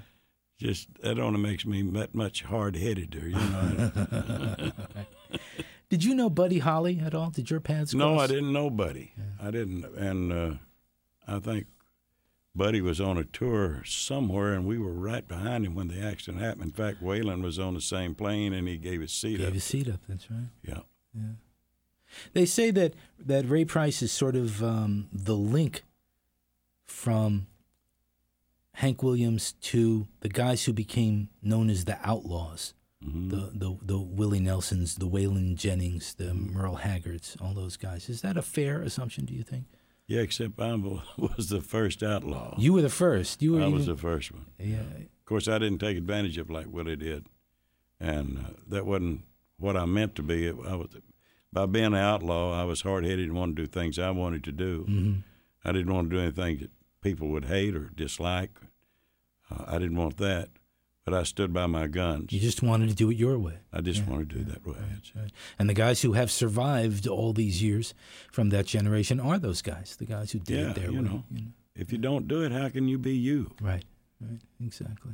Just 0.58 0.88
that 1.02 1.18
only 1.18 1.40
makes 1.40 1.66
me 1.66 1.82
that 1.90 2.14
much 2.14 2.42
hard 2.44 2.76
headed, 2.76 3.14
you 3.20 3.30
know. 3.32 3.90
Did 5.90 6.04
you 6.04 6.14
know 6.14 6.30
Buddy 6.30 6.60
Holly 6.60 7.00
at 7.04 7.14
all? 7.14 7.30
Did 7.30 7.50
your 7.50 7.60
paths 7.60 7.94
no, 7.94 8.14
cross? 8.14 8.22
I 8.22 8.26
didn't 8.34 8.52
know 8.52 8.70
Buddy. 8.70 9.12
I 9.42 9.50
didn't, 9.50 9.84
and 9.96 10.32
uh, 10.32 10.54
I 11.26 11.38
think 11.40 11.66
Buddy 12.54 12.80
was 12.80 13.00
on 13.00 13.18
a 13.18 13.24
tour 13.24 13.82
somewhere, 13.84 14.52
and 14.54 14.64
we 14.64 14.78
were 14.78 14.92
right 14.94 15.26
behind 15.26 15.66
him 15.66 15.74
when 15.74 15.88
the 15.88 16.00
accident 16.00 16.42
happened. 16.42 16.64
In 16.66 16.70
fact, 16.72 17.02
Waylon 17.02 17.42
was 17.42 17.58
on 17.58 17.74
the 17.74 17.80
same 17.80 18.14
plane, 18.14 18.52
and 18.52 18.66
he 18.68 18.76
gave 18.76 19.00
his 19.00 19.12
seat 19.12 19.38
Gave 19.38 19.48
up. 19.48 19.52
his 19.54 19.64
seat 19.64 19.88
up. 19.88 20.00
That's 20.08 20.30
right. 20.30 20.46
Yeah. 20.62 20.80
Yeah. 21.14 21.22
They 22.32 22.46
say 22.46 22.70
that 22.72 22.94
that 23.18 23.48
Ray 23.48 23.64
Price 23.64 24.02
is 24.02 24.12
sort 24.12 24.36
of 24.36 24.62
um, 24.62 25.08
the 25.12 25.36
link 25.36 25.82
from 26.86 27.46
Hank 28.74 29.02
Williams 29.02 29.52
to 29.62 30.06
the 30.20 30.28
guys 30.28 30.64
who 30.64 30.72
became 30.72 31.28
known 31.42 31.70
as 31.70 31.84
the 31.84 31.98
Outlaws. 32.02 32.74
Mm-hmm. 33.04 33.28
The, 33.28 33.50
the 33.52 33.78
the 33.82 33.98
Willie 33.98 34.40
Nelsons, 34.40 34.96
the 34.96 35.06
Waylon 35.06 35.56
Jennings, 35.56 36.14
the 36.14 36.32
Merle 36.32 36.76
Haggards, 36.76 37.36
all 37.40 37.52
those 37.52 37.76
guys. 37.76 38.08
Is 38.08 38.22
that 38.22 38.36
a 38.36 38.42
fair 38.42 38.80
assumption? 38.80 39.26
Do 39.26 39.34
you 39.34 39.42
think? 39.42 39.64
Yeah, 40.06 40.20
except 40.20 40.60
I 40.60 40.74
was 41.16 41.48
the 41.48 41.60
first 41.60 42.02
outlaw. 42.02 42.54
You 42.58 42.72
were 42.72 42.82
the 42.82 42.88
first. 42.88 43.42
You 43.42 43.52
were. 43.52 43.62
I 43.62 43.68
was 43.68 43.86
the 43.86 43.96
first 43.96 44.32
one. 44.32 44.46
Yeah. 44.58 44.80
Of 44.80 45.24
course, 45.26 45.48
I 45.48 45.58
didn't 45.58 45.78
take 45.78 45.96
advantage 45.96 46.38
of 46.38 46.50
like 46.50 46.66
Willie 46.66 46.96
did, 46.96 47.26
and 48.00 48.38
uh, 48.38 48.50
that 48.68 48.86
wasn't 48.86 49.22
what 49.58 49.76
I 49.76 49.84
meant 49.84 50.14
to 50.16 50.22
be. 50.22 50.46
It, 50.46 50.56
I 50.66 50.74
was 50.76 50.96
by 51.54 51.66
being 51.66 51.86
an 51.86 51.94
outlaw, 51.94 52.60
I 52.60 52.64
was 52.64 52.82
hard 52.82 53.04
headed 53.04 53.20
and 53.28 53.34
wanted 53.34 53.56
to 53.56 53.62
do 53.62 53.66
things 53.66 53.98
I 53.98 54.10
wanted 54.10 54.44
to 54.44 54.52
do. 54.52 54.84
Mhm. 54.88 55.22
I 55.64 55.72
didn't 55.72 55.92
want 55.94 56.10
to 56.10 56.16
do 56.16 56.20
anything 56.22 56.58
that 56.58 56.70
people 57.00 57.28
would 57.28 57.46
hate 57.46 57.74
or 57.74 57.90
dislike. 57.96 58.60
Uh, 59.50 59.64
I 59.66 59.78
didn't 59.78 59.96
want 59.96 60.16
that, 60.18 60.50
but 61.04 61.14
I 61.14 61.22
stood 61.22 61.52
by 61.52 61.66
my 61.66 61.86
guns. 61.86 62.32
You 62.32 62.40
just 62.40 62.62
wanted 62.62 62.88
to 62.88 62.94
do 62.94 63.10
it 63.10 63.16
your 63.16 63.38
way. 63.38 63.58
I 63.72 63.80
just 63.80 64.06
wanted 64.06 64.30
to 64.30 64.38
do 64.38 64.44
that 64.44 64.66
way. 64.66 64.76
That's 64.92 65.14
right. 65.16 65.30
And 65.58 65.68
the 65.70 65.74
guys 65.74 66.02
who 66.02 66.12
have 66.12 66.30
survived 66.30 67.06
all 67.06 67.32
these 67.32 67.62
years 67.62 67.94
from 68.32 68.50
that 68.50 68.66
generation 68.66 69.20
are 69.20 69.38
those 69.38 69.62
guys, 69.62 69.96
the 69.96 70.06
guys 70.06 70.32
who 70.32 70.38
did 70.40 70.58
Yeah, 70.60 70.70
it 70.70 70.74
their 70.74 70.90
you 70.90 70.98
way. 70.98 71.04
know. 71.08 71.24
you 71.30 71.40
know. 71.40 71.52
If 71.76 71.92
you 71.92 71.98
don't 71.98 72.28
do 72.28 72.42
it, 72.42 72.52
how 72.52 72.68
can 72.68 72.88
you 72.88 72.98
be 72.98 73.14
you? 73.16 73.52
Right, 73.60 73.84
right, 74.20 74.40
exactly. 74.60 75.12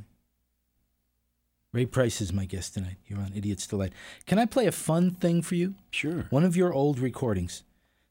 Ray 1.73 1.85
Price 1.85 2.19
is 2.19 2.33
my 2.33 2.43
guest 2.45 2.73
tonight 2.73 2.97
You're 3.07 3.19
on 3.19 3.31
Idiot's 3.33 3.65
Delight. 3.65 3.93
Can 4.25 4.37
I 4.37 4.45
play 4.45 4.67
a 4.67 4.73
fun 4.73 5.11
thing 5.11 5.41
for 5.41 5.55
you? 5.55 5.75
Sure. 5.89 6.25
One 6.29 6.43
of 6.43 6.57
your 6.57 6.73
old 6.73 6.99
recordings 6.99 7.63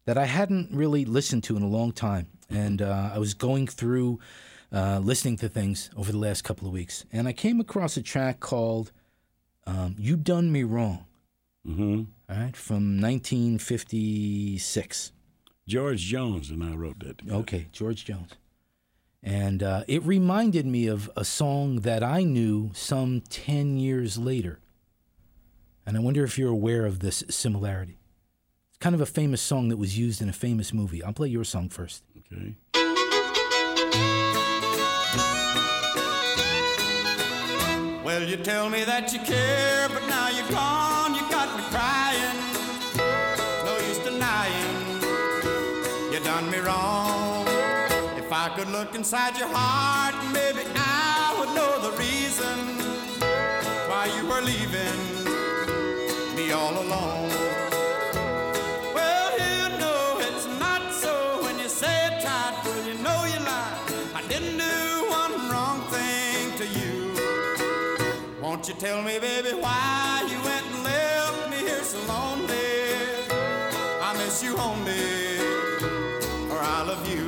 that 0.07 0.17
I 0.17 0.25
hadn't 0.25 0.71
really 0.73 1.05
listened 1.05 1.45
to 1.45 1.57
in 1.57 1.63
a 1.63 1.69
long 1.69 1.93
time. 1.93 2.29
And 2.49 2.81
uh, 2.81 3.11
I 3.15 3.19
was 3.19 3.35
going 3.35 3.67
through 3.67 4.19
uh, 4.73 5.01
listening 5.03 5.37
to 5.39 5.49
things 5.49 5.91
over 5.95 6.11
the 6.11 6.19
last 6.19 6.43
couple 6.43 6.67
of 6.67 6.73
weeks. 6.73 7.05
And 7.13 7.29
I 7.29 7.33
came 7.33 7.61
across 7.61 7.99
a 7.99 8.03
track 8.03 8.41
called 8.41 8.93
um, 9.67 9.95
You 9.99 10.17
Done 10.17 10.51
Me 10.51 10.65
Wrong. 10.65 11.05
Mm-hmm. 11.67 12.05
All 12.31 12.37
right, 12.37 12.57
from 12.57 12.99
1956. 13.01 15.13
George 15.69 16.01
Jones 16.01 16.51
and 16.51 16.65
I 16.65 16.75
wrote 16.75 17.01
that. 17.01 17.19
Together. 17.19 17.39
Okay, 17.41 17.67
George 17.73 18.07
Jones. 18.07 18.31
And 19.23 19.63
uh, 19.63 19.85
it 19.87 20.03
reminded 20.05 20.67
me 20.67 20.87
of 20.87 21.11
a 21.15 21.25
song 21.25 21.81
that 21.81 22.03
I 22.03 22.23
knew 22.23 22.71
some 22.75 23.23
10 23.29 23.77
years 23.77 24.17
later. 24.17 24.61
And 25.85 25.97
I 25.97 26.01
wonder 26.01 26.25
if 26.25 26.39
you're 26.39 26.51
aware 26.51 26.87
of 26.87 27.01
this 27.01 27.23
similarity. 27.29 27.99
It's 28.71 28.79
kind 28.79 28.95
of 28.95 29.01
a 29.01 29.07
famous 29.07 29.43
song 29.43 29.69
that 29.69 29.77
was 29.77 29.99
used 29.99 30.23
in 30.23 30.29
a 30.29 30.33
famous 30.33 30.73
movie. 30.73 31.03
I'll 31.03 31.13
play 31.13 31.29
your 31.29 31.45
song 31.45 31.69
first. 31.69 32.03
Okay. 32.33 32.55
Well, 38.05 38.23
you 38.23 38.37
tell 38.37 38.69
me 38.71 38.85
that 38.85 39.13
you 39.13 39.21
care, 39.21 39.89
but 39.89 40.07
now 40.09 40.29
you're 40.31 40.49
gone. 40.49 41.15
You 41.15 41.21
got 41.31 41.57
me 41.57 41.63
crying. 41.71 42.39
No 43.65 43.79
use 43.87 43.99
denying. 43.99 45.03
You 46.13 46.21
done 46.21 46.51
me 46.51 46.59
wrong. 46.59 47.00
I 48.51 48.57
could 48.57 48.71
look 48.71 48.97
inside 48.97 49.39
your 49.39 49.47
heart, 49.53 50.13
maybe 50.33 50.67
I 50.75 51.37
would 51.39 51.55
know 51.55 51.79
the 51.89 51.97
reason 51.97 52.59
why 53.89 54.11
you 54.17 54.27
were 54.27 54.41
leaving 54.43 55.01
me 56.35 56.51
all 56.51 56.73
alone. 56.73 57.31
Well, 58.93 59.31
you 59.39 59.79
know 59.79 60.19
it's 60.19 60.47
not 60.59 60.83
so 60.93 61.39
when 61.45 61.61
you 61.61 61.69
say 61.69 62.09
it 62.09 62.25
right. 62.25 62.61
Well, 62.65 62.89
you 62.89 62.95
know 62.95 63.25
you 63.33 63.39
lied. 63.39 63.79
I 64.17 64.23
didn't 64.29 64.59
do 64.59 65.07
one 65.09 65.49
wrong 65.49 65.83
thing 65.95 66.51
to 66.59 66.67
you. 66.67 67.15
Won't 68.43 68.67
you 68.67 68.75
tell 68.75 69.01
me, 69.01 69.21
baby, 69.21 69.51
why 69.61 70.27
you 70.29 70.39
went 70.43 70.67
and 70.75 70.83
left 70.83 71.51
me 71.51 71.59
here 71.59 71.85
so 71.85 72.01
lonely? 72.09 73.31
I 74.03 74.13
miss 74.15 74.43
you 74.43 74.57
only, 74.57 75.39
or 76.51 76.59
I 76.59 76.83
love 76.83 77.09
you. 77.09 77.20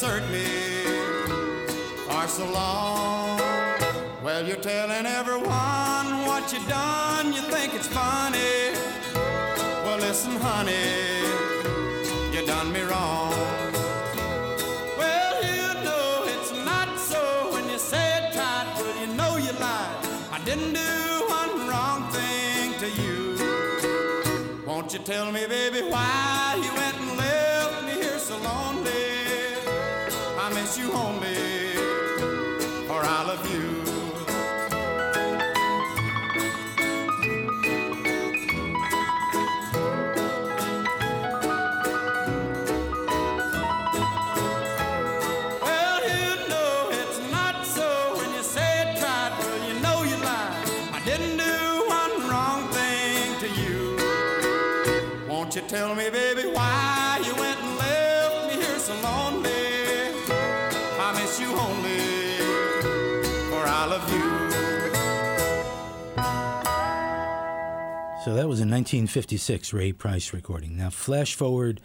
Desert 0.00 0.22
me 0.30 0.46
for 2.06 2.26
so 2.26 2.50
long? 2.50 3.38
Well, 4.24 4.46
you're 4.46 4.56
telling 4.56 5.04
everyone 5.04 6.26
what 6.26 6.50
you 6.54 6.58
done, 6.68 7.34
you 7.34 7.42
think 7.42 7.74
it's 7.74 7.88
funny. 7.88 8.72
Well, 9.84 9.98
listen, 9.98 10.36
honey, 10.36 10.72
you 12.32 12.46
done 12.46 12.72
me 12.72 12.80
wrong. 12.80 13.34
Well, 14.96 15.34
you 15.44 15.68
know 15.84 16.24
it's 16.34 16.52
not 16.64 16.98
so 16.98 17.50
when 17.52 17.68
you 17.68 17.78
say 17.78 18.06
it 18.20 18.36
right. 18.36 18.72
Well, 18.78 18.96
you 19.02 19.14
know 19.18 19.36
you 19.36 19.52
lied. 19.60 19.96
I 20.32 20.40
didn't 20.46 20.72
do 20.72 20.92
one 21.28 21.68
wrong 21.68 22.10
thing 22.10 22.72
to 22.82 22.88
you. 23.02 24.64
Won't 24.66 24.94
you 24.94 25.00
tell 25.00 25.30
me, 25.30 25.46
baby, 25.46 25.82
why 25.90 26.39
You 30.76 30.92
only, 30.92 31.34
or 31.34 31.59
I 63.80 63.86
love 63.86 64.12
you. 64.12 64.20
So 68.24 68.34
that 68.34 68.46
was 68.46 68.60
a 68.60 68.68
1956 68.68 69.72
Ray 69.72 69.92
Price 69.92 70.34
recording. 70.34 70.76
Now, 70.76 70.90
flash 70.90 71.34
forward, 71.34 71.80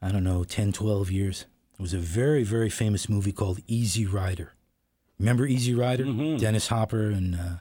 I 0.00 0.12
don't 0.12 0.22
know, 0.22 0.44
10, 0.44 0.72
12 0.72 1.10
years. 1.10 1.46
It 1.76 1.82
was 1.82 1.92
a 1.92 1.98
very, 1.98 2.44
very 2.44 2.70
famous 2.70 3.08
movie 3.08 3.32
called 3.32 3.58
Easy 3.66 4.06
Rider. 4.06 4.52
Remember 5.18 5.44
Easy 5.44 5.74
Rider? 5.74 6.04
Mm-hmm. 6.04 6.36
Dennis 6.36 6.68
Hopper 6.68 7.10
and 7.10 7.34
uh, 7.34 7.56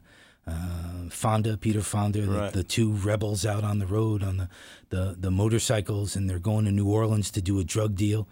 uh, 0.45 1.09
Fonda, 1.09 1.57
Peter 1.57 1.81
Fonda, 1.81 2.21
the, 2.21 2.51
the 2.53 2.63
two 2.63 2.91
rebels 2.91 3.43
out 3.43 3.63
on 3.63 3.79
the 3.79 3.87
road 3.87 4.21
on 4.21 4.37
the, 4.37 4.49
the, 4.89 5.15
the 5.19 5.31
motorcycles, 5.31 6.15
and 6.15 6.29
they're 6.29 6.37
going 6.37 6.65
to 6.65 6.71
New 6.71 6.87
Orleans 6.87 7.31
to 7.31 7.41
do 7.41 7.59
a 7.59 7.63
drug 7.63 7.95
deal. 7.95 8.27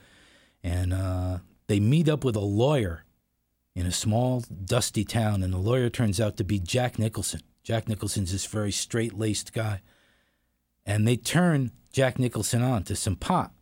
And 0.63 0.93
uh, 0.93 1.39
they 1.65 1.79
meet 1.79 2.07
up 2.07 2.23
with 2.23 2.35
a 2.35 2.41
lawyer 2.41 3.05
in 3.79 3.85
a 3.85 3.91
small, 3.91 4.43
dusty 4.65 5.05
town, 5.05 5.41
and 5.41 5.53
the 5.53 5.57
lawyer 5.57 5.89
turns 5.89 6.19
out 6.19 6.35
to 6.35 6.43
be 6.43 6.59
Jack 6.59 6.99
Nicholson. 6.99 7.39
Jack 7.63 7.87
Nicholson's 7.87 8.33
this 8.33 8.45
very 8.45 8.73
straight 8.73 9.17
laced 9.17 9.53
guy. 9.53 9.81
And 10.85 11.07
they 11.07 11.15
turn 11.15 11.71
Jack 11.93 12.19
Nicholson 12.19 12.61
on 12.61 12.83
to 12.83 12.95
some 12.95 13.15
pot. 13.15 13.53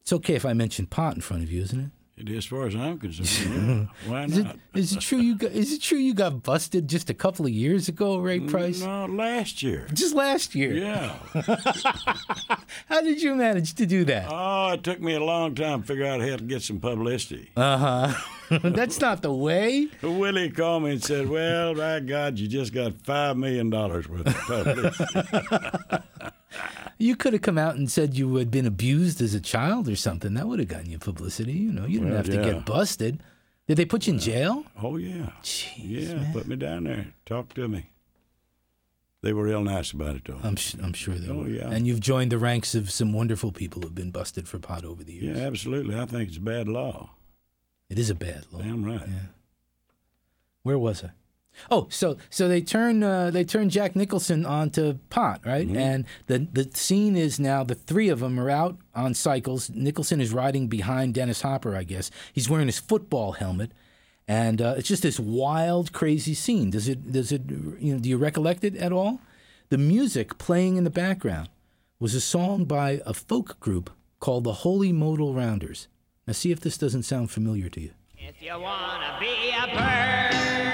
It's 0.00 0.14
okay 0.14 0.34
if 0.34 0.46
I 0.46 0.54
mention 0.54 0.86
pot 0.86 1.14
in 1.14 1.20
front 1.20 1.42
of 1.42 1.52
you, 1.52 1.60
isn't 1.62 1.78
it? 1.78 1.90
It 2.14 2.28
is, 2.28 2.38
as 2.38 2.44
far 2.44 2.66
as 2.66 2.74
I'm 2.76 2.98
concerned. 2.98 3.88
yeah. 4.06 4.10
Why 4.10 4.24
Is 4.24 4.36
it, 4.36 4.44
not? 4.44 4.56
is 4.74 4.92
it 4.92 5.00
true 5.00 5.18
you 5.18 5.34
got, 5.34 5.50
is 5.52 5.72
it 5.72 5.80
true 5.80 5.96
you 5.98 6.12
got 6.12 6.42
busted 6.42 6.86
just 6.86 7.08
a 7.08 7.14
couple 7.14 7.46
of 7.46 7.52
years 7.52 7.88
ago, 7.88 8.18
Ray 8.18 8.38
Price? 8.38 8.82
No, 8.82 9.06
last 9.06 9.62
year. 9.62 9.86
Just 9.94 10.14
last 10.14 10.54
year. 10.54 10.74
Yeah. 10.74 11.16
How 12.88 13.00
did 13.00 13.22
you 13.22 13.34
manage 13.34 13.74
to 13.76 13.86
do 13.86 14.04
that? 14.04 14.26
Oh, 14.30 14.72
it 14.72 14.82
took 14.84 15.00
me 15.00 15.14
a 15.14 15.24
long 15.24 15.54
time 15.54 15.80
to 15.80 15.86
figure 15.86 16.04
out 16.04 16.20
how 16.20 16.36
to 16.36 16.42
get 16.44 16.62
some 16.62 16.80
publicity. 16.80 17.50
Uh 17.56 17.78
huh. 17.78 18.58
That's 18.62 19.00
not 19.00 19.22
the 19.22 19.32
way. 19.32 19.88
Willie 20.02 20.50
called 20.50 20.82
me 20.82 20.90
and 20.92 21.02
said, 21.02 21.28
"Well, 21.28 21.74
by 21.74 22.00
God, 22.00 22.38
you 22.38 22.46
just 22.46 22.74
got 22.74 22.92
five 23.02 23.38
million 23.38 23.70
dollars 23.70 24.06
worth 24.08 24.26
of 24.26 24.34
publicity." 24.34 26.02
You 26.98 27.16
could 27.16 27.32
have 27.32 27.42
come 27.42 27.58
out 27.58 27.74
and 27.76 27.90
said 27.90 28.14
you 28.16 28.36
had 28.36 28.50
been 28.50 28.66
abused 28.66 29.20
as 29.20 29.34
a 29.34 29.40
child 29.40 29.88
or 29.88 29.96
something. 29.96 30.34
That 30.34 30.46
would 30.46 30.58
have 30.60 30.68
gotten 30.68 30.90
you 30.90 30.98
publicity. 30.98 31.52
You 31.52 31.72
know, 31.72 31.84
you 31.86 31.98
didn't 31.98 32.08
Well, 32.10 32.16
have 32.18 32.26
to 32.26 32.36
yeah. 32.36 32.52
get 32.52 32.64
busted. 32.66 33.22
Did 33.66 33.76
they 33.76 33.84
put 33.84 34.06
you 34.06 34.14
in 34.14 34.18
jail? 34.18 34.64
oh 34.82 34.96
yeah, 34.96 35.30
Jeez, 35.42 36.08
yeah. 36.08 36.14
man. 36.14 36.32
Put 36.32 36.46
me 36.46 36.56
down 36.56 36.84
there. 36.84 37.06
Talk 37.26 37.54
to 37.54 37.68
me. 37.68 37.86
They 39.22 39.32
were 39.32 39.44
real 39.44 39.62
nice 39.62 39.92
about 39.92 40.16
it, 40.16 40.22
though. 40.24 40.40
I'm 40.42 40.56
sh- 40.56 40.74
I'm 40.82 40.92
sure 40.92 41.14
they 41.14 41.28
Oh, 41.30 41.42
were. 41.42 41.48
yeah. 41.48 41.70
And 41.70 41.86
you've 41.86 42.00
joined 42.00 42.32
the 42.32 42.38
ranks 42.38 42.74
of 42.74 42.90
some 42.90 43.12
wonderful 43.12 43.52
people 43.52 43.80
who've 43.82 43.94
been 43.94 44.10
busted 44.10 44.48
for 44.48 44.58
pot 44.58 44.84
over 44.84 45.04
the 45.04 45.12
years. 45.12 45.38
yeah, 45.38 45.44
absolutely. 45.46 45.94
I 45.98 46.06
think 46.06 46.28
it's 46.28 46.38
a 46.38 46.40
bad 46.40 46.68
law. 46.68 47.10
It 47.88 47.98
is 48.00 48.10
a 48.10 48.16
bad 48.16 48.46
law. 48.50 48.60
Damn 48.62 48.84
right. 48.84 49.00
Yeah. 49.06 49.26
Where 50.64 50.78
was 50.78 51.04
I? 51.04 51.10
Oh, 51.70 51.86
so 51.90 52.16
so 52.30 52.48
they 52.48 52.60
turn 52.60 53.02
uh, 53.02 53.30
they 53.30 53.44
turn 53.44 53.70
Jack 53.70 53.96
Nicholson 53.96 54.44
onto 54.44 54.94
pot, 55.10 55.40
right? 55.44 55.66
Mm-hmm. 55.66 55.76
And 55.76 56.04
the 56.26 56.46
the 56.52 56.70
scene 56.74 57.16
is 57.16 57.38
now 57.38 57.64
the 57.64 57.74
three 57.74 58.08
of 58.08 58.20
them 58.20 58.38
are 58.38 58.50
out 58.50 58.78
on 58.94 59.14
cycles. 59.14 59.70
Nicholson 59.70 60.20
is 60.20 60.32
riding 60.32 60.68
behind 60.68 61.14
Dennis 61.14 61.42
Hopper, 61.42 61.76
I 61.76 61.84
guess. 61.84 62.10
He's 62.32 62.48
wearing 62.48 62.68
his 62.68 62.78
football 62.78 63.32
helmet, 63.32 63.72
and 64.26 64.60
uh, 64.60 64.74
it's 64.76 64.88
just 64.88 65.02
this 65.02 65.20
wild, 65.20 65.92
crazy 65.92 66.34
scene. 66.34 66.70
Does 66.70 66.88
it 66.88 67.12
does 67.12 67.32
it 67.32 67.42
you 67.78 67.94
know 67.94 67.98
do 67.98 68.08
you 68.08 68.16
recollect 68.16 68.64
it 68.64 68.76
at 68.76 68.92
all? 68.92 69.20
The 69.68 69.78
music 69.78 70.36
playing 70.38 70.76
in 70.76 70.84
the 70.84 70.90
background 70.90 71.48
was 71.98 72.14
a 72.14 72.20
song 72.20 72.64
by 72.64 73.00
a 73.06 73.14
folk 73.14 73.58
group 73.60 73.90
called 74.20 74.44
the 74.44 74.52
Holy 74.52 74.92
Modal 74.92 75.34
Rounders. 75.34 75.88
Now 76.26 76.32
see 76.32 76.50
if 76.50 76.60
this 76.60 76.76
doesn't 76.76 77.04
sound 77.04 77.30
familiar 77.30 77.68
to 77.70 77.80
you. 77.80 77.90
If 78.18 78.40
you 78.40 78.52
wanna 78.58 79.16
be 79.18 79.50
a 79.50 79.66
bird, 79.66 80.71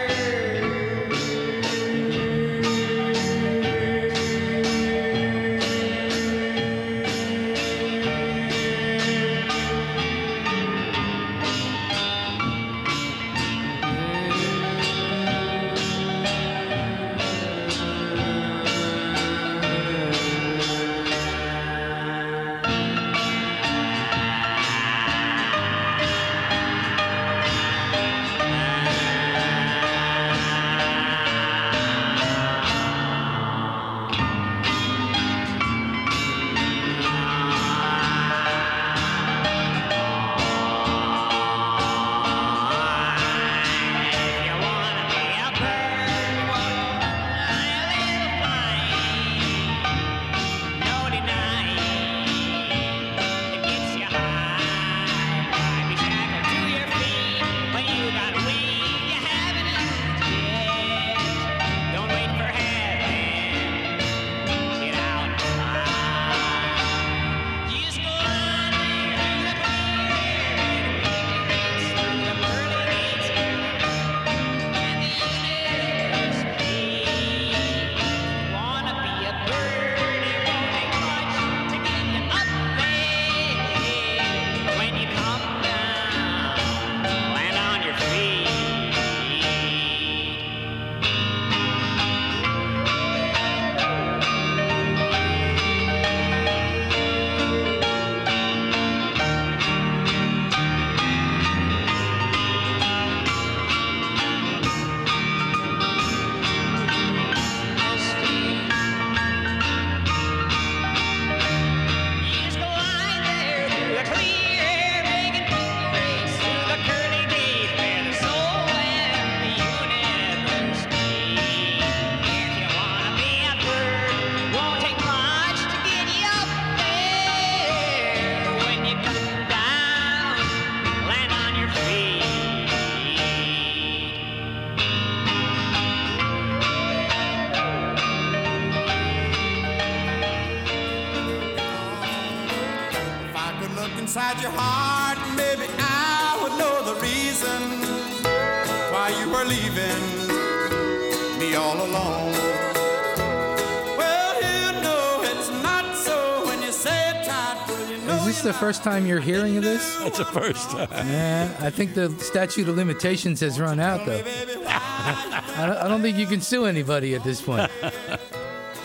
this 158.43 158.55
the 158.55 158.59
first 158.59 158.83
time 158.83 159.07
you're 159.07 159.21
hearing 159.21 159.57
of 159.57 159.65
this? 159.65 159.97
That's 160.01 160.19
the 160.19 160.25
first 160.25 160.71
time. 160.71 160.89
Yeah, 160.91 161.55
I 161.61 161.71
think 161.71 161.95
the 161.95 162.11
statute 162.19 162.69
of 162.69 162.77
limitations 162.77 163.41
has 163.41 163.61
run 163.61 163.81
out, 163.81 164.05
though. 164.07 164.23
I 164.67 165.65
don't, 165.67 165.77
I 165.77 165.89
don't 165.89 166.03
think 166.03 166.19
you 166.19 166.27
can 166.27 166.41
sue 166.41 166.67
anybody 166.67 167.15
at 167.15 167.25
this 167.25 167.41
point. 167.41 167.71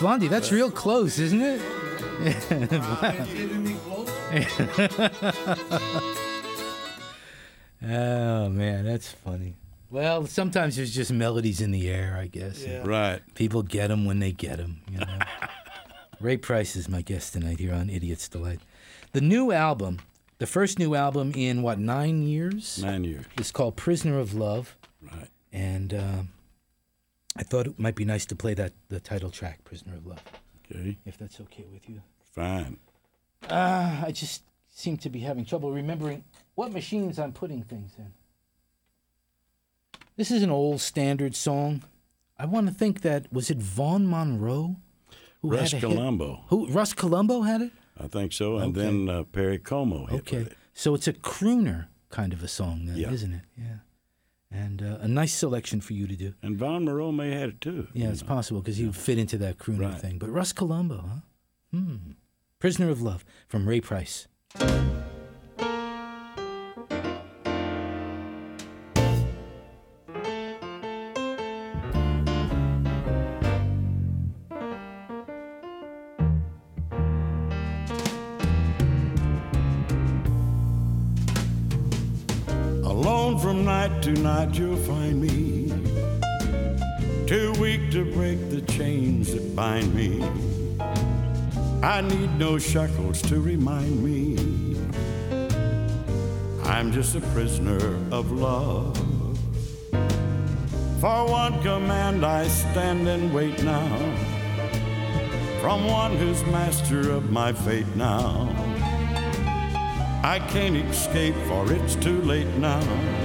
Blondie, 0.00 0.28
that's 0.28 0.50
real 0.50 0.72
close, 0.72 1.20
isn't 1.20 1.40
it? 1.40 1.60
oh 7.86 8.48
man, 8.48 8.84
that's 8.84 9.12
funny. 9.12 9.54
Well, 9.90 10.26
sometimes 10.26 10.76
there's 10.76 10.92
just 10.92 11.12
melodies 11.12 11.60
in 11.60 11.70
the 11.70 11.88
air, 11.88 12.18
I 12.20 12.26
guess. 12.26 12.64
Yeah. 12.64 12.82
Right. 12.84 13.22
People 13.34 13.62
get 13.62 13.88
them 13.88 14.04
when 14.04 14.18
they 14.18 14.32
get 14.32 14.56
them. 14.56 14.80
You 14.90 14.98
know. 14.98 15.18
Ray 16.20 16.38
Price 16.38 16.74
is 16.74 16.88
my 16.88 17.02
guest 17.02 17.34
tonight 17.34 17.60
here 17.60 17.72
on 17.72 17.88
Idiot's 17.88 18.28
Delight. 18.28 18.58
The 19.14 19.20
new 19.20 19.52
album, 19.52 20.00
the 20.38 20.46
first 20.46 20.80
new 20.80 20.96
album 20.96 21.32
in 21.36 21.62
what 21.62 21.78
nine 21.78 22.24
years? 22.24 22.82
Nine 22.82 23.04
years. 23.04 23.24
It's 23.38 23.52
called 23.52 23.76
Prisoner 23.76 24.18
of 24.18 24.34
Love. 24.34 24.76
Right. 25.00 25.28
And 25.52 25.94
um, 25.94 26.28
I 27.36 27.44
thought 27.44 27.68
it 27.68 27.78
might 27.78 27.94
be 27.94 28.04
nice 28.04 28.26
to 28.26 28.34
play 28.34 28.54
that 28.54 28.72
the 28.88 28.98
title 28.98 29.30
track, 29.30 29.62
Prisoner 29.62 29.94
of 29.94 30.04
Love. 30.04 30.20
Okay. 30.68 30.98
If 31.06 31.16
that's 31.16 31.40
okay 31.42 31.64
with 31.72 31.88
you. 31.88 32.02
Fine. 32.32 32.78
Uh, 33.48 34.02
I 34.04 34.10
just 34.10 34.42
seem 34.68 34.96
to 34.96 35.08
be 35.08 35.20
having 35.20 35.44
trouble 35.44 35.70
remembering 35.70 36.24
what 36.56 36.72
machines 36.72 37.16
I'm 37.20 37.32
putting 37.32 37.62
things 37.62 37.92
in. 37.96 38.12
This 40.16 40.32
is 40.32 40.42
an 40.42 40.50
old 40.50 40.80
standard 40.80 41.36
song 41.36 41.84
I 42.36 42.46
want 42.46 42.66
to 42.66 42.74
think 42.74 43.02
that 43.02 43.32
was 43.32 43.48
it 43.48 43.58
Vaughn 43.58 44.10
Monroe 44.10 44.74
who 45.40 45.50
Russ 45.50 45.70
had 45.70 45.84
a 45.84 45.86
hit? 45.86 45.96
Columbo. 45.96 46.40
Who 46.48 46.66
Russ 46.66 46.92
Columbo 46.92 47.42
had 47.42 47.62
it? 47.62 47.72
I 47.96 48.08
think 48.08 48.32
so. 48.32 48.58
And 48.58 48.76
Okay. 48.76 48.86
then 48.86 49.08
uh, 49.08 49.22
Perry 49.24 49.58
Como 49.58 50.06
hit 50.06 50.20
Okay, 50.20 50.36
it. 50.38 50.56
so 50.72 50.94
it's 50.94 51.06
a 51.08 51.12
crooner 51.12 51.86
kind 52.10 52.32
of 52.32 52.42
a 52.42 52.48
song, 52.48 52.86
then, 52.86 52.96
Yeah. 52.96 53.10
isn't 53.12 53.32
it? 53.32 53.42
Yeah, 53.56 53.76
and 54.50 54.82
uh, 54.82 54.98
a 55.00 55.08
nice 55.08 55.32
selection 55.34 55.80
for 55.80 55.92
you 55.94 56.06
to 56.06 56.16
do. 56.16 56.34
And 56.42 56.56
Vaughn 56.56 56.84
Monroe 56.84 57.12
may 57.12 57.30
have 57.30 57.40
had 57.40 57.48
it 57.50 57.60
too. 57.60 57.88
Yeah, 57.92 58.08
it's 58.10 58.22
possible 58.22 58.60
because 58.60 58.76
he 58.78 58.84
would 58.84 58.96
fit 58.96 59.18
into 59.18 59.38
that 59.38 59.58
crooner 59.58 59.90
Right. 59.92 60.00
thing. 60.00 60.18
But 60.18 60.30
Russ 60.30 60.52
Columbo, 60.52 60.98
huh? 60.98 61.20
Hmm. 61.72 61.96
Prisoner 62.58 62.90
of 62.90 63.00
Love 63.02 63.24
from 63.48 63.68
Ray 63.68 63.80
Price. 63.80 64.26
From 84.04 84.14
night 84.14 84.16
to 84.16 84.22
night, 84.22 84.58
you'll 84.58 84.76
find 84.76 85.20
me. 85.20 85.68
Too 87.26 87.52
weak 87.60 87.90
to 87.92 88.04
break 88.12 88.50
the 88.50 88.60
chains 88.60 89.32
that 89.32 89.56
bind 89.56 89.94
me. 89.94 90.22
I 91.82 92.02
need 92.02 92.38
no 92.38 92.58
shackles 92.58 93.22
to 93.22 93.40
remind 93.40 94.02
me. 94.02 94.76
I'm 96.64 96.92
just 96.92 97.14
a 97.14 97.20
prisoner 97.32 97.96
of 98.10 98.30
love. 98.32 98.96
For 101.00 101.26
one 101.26 101.62
command, 101.62 102.24
I 102.24 102.48
stand 102.48 103.08
and 103.08 103.32
wait 103.32 103.62
now. 103.62 103.96
From 105.60 105.86
one 105.86 106.16
who's 106.16 106.42
master 106.46 107.10
of 107.10 107.30
my 107.30 107.52
fate 107.52 107.96
now. 107.96 108.48
I 110.22 110.40
can't 110.48 110.76
escape, 110.76 111.34
for 111.46 111.72
it's 111.72 111.96
too 111.96 112.20
late 112.22 112.52
now. 112.58 113.23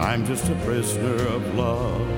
I'm 0.00 0.24
just 0.24 0.48
a 0.48 0.54
prisoner 0.64 1.14
of 1.28 1.54
love. 1.54 2.09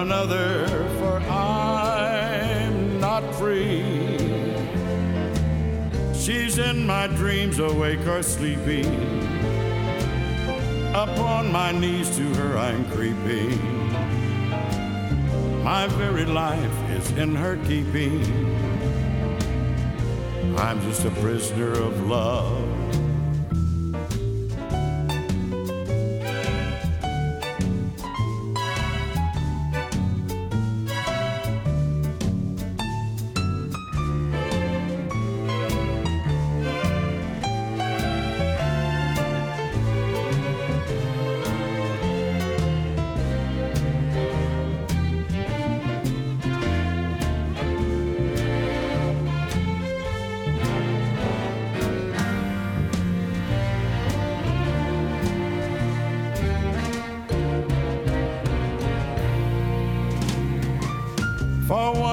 Another, 0.00 0.66
for 0.98 1.18
I'm 1.30 2.98
not 3.00 3.22
free. 3.34 3.84
She's 6.14 6.56
in 6.58 6.86
my 6.86 7.06
dreams, 7.06 7.58
awake 7.58 8.06
or 8.06 8.22
sleeping. 8.22 8.86
Upon 10.94 11.52
my 11.52 11.72
knees 11.72 12.16
to 12.16 12.34
her 12.34 12.56
I'm 12.56 12.90
creeping. 12.90 13.60
My 15.62 15.86
very 15.88 16.24
life 16.24 16.90
is 16.90 17.10
in 17.12 17.34
her 17.34 17.56
keeping. 17.66 18.24
I'm 20.56 20.80
just 20.80 21.04
a 21.04 21.10
prisoner 21.10 21.72
of 21.72 22.06
love. 22.06 22.69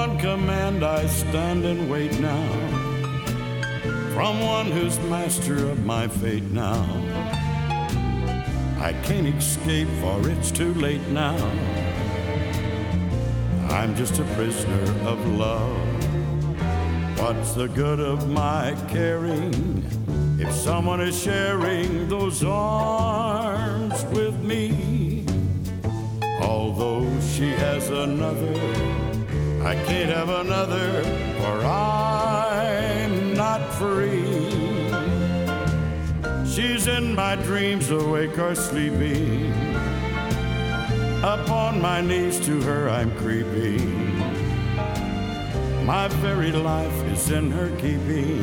One 0.08 0.18
command 0.18 0.84
I 0.84 1.06
stand 1.06 1.66
and 1.66 1.90
wait 1.90 2.18
now. 2.18 2.48
From 4.14 4.40
one 4.40 4.64
who's 4.64 4.98
master 5.00 5.68
of 5.68 5.84
my 5.84 6.08
fate 6.08 6.50
now. 6.50 6.82
I 8.80 8.94
can't 9.04 9.26
escape, 9.26 9.86
for 10.00 10.26
it's 10.30 10.50
too 10.50 10.72
late 10.74 11.06
now. 11.08 11.36
I'm 13.68 13.94
just 13.96 14.18
a 14.18 14.24
prisoner 14.34 14.82
of 15.06 15.24
love. 15.26 15.76
What's 17.18 17.52
the 17.52 17.68
good 17.68 18.00
of 18.00 18.30
my 18.30 18.74
caring 18.88 19.52
if 20.40 20.50
someone 20.54 21.02
is 21.02 21.22
sharing 21.22 22.08
those 22.08 22.42
arms 22.42 24.04
with 24.06 24.40
me? 24.42 25.26
Although 26.40 27.06
she 27.20 27.50
has 27.50 27.90
another, 27.90 29.07
I 29.68 29.74
can't 29.84 30.08
have 30.08 30.30
another, 30.30 31.02
for 31.42 31.62
I'm 31.62 33.34
not 33.34 33.60
free. 33.74 34.48
She's 36.50 36.86
in 36.86 37.14
my 37.14 37.36
dreams, 37.36 37.90
awake 37.90 38.38
or 38.38 38.54
sleeping. 38.54 39.52
Upon 41.22 41.82
my 41.82 42.00
knees 42.00 42.40
to 42.46 42.62
her 42.62 42.88
I'm 42.88 43.14
creeping. 43.18 44.16
My 45.84 46.08
very 46.24 46.50
life 46.50 47.04
is 47.12 47.30
in 47.30 47.50
her 47.50 47.68
keeping. 47.76 48.42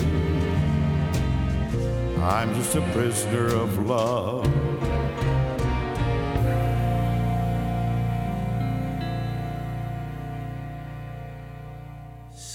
I'm 2.21 2.53
just 2.53 2.75
a 2.75 2.81
prisoner 2.91 3.47
of 3.47 3.79
love. 3.87 4.64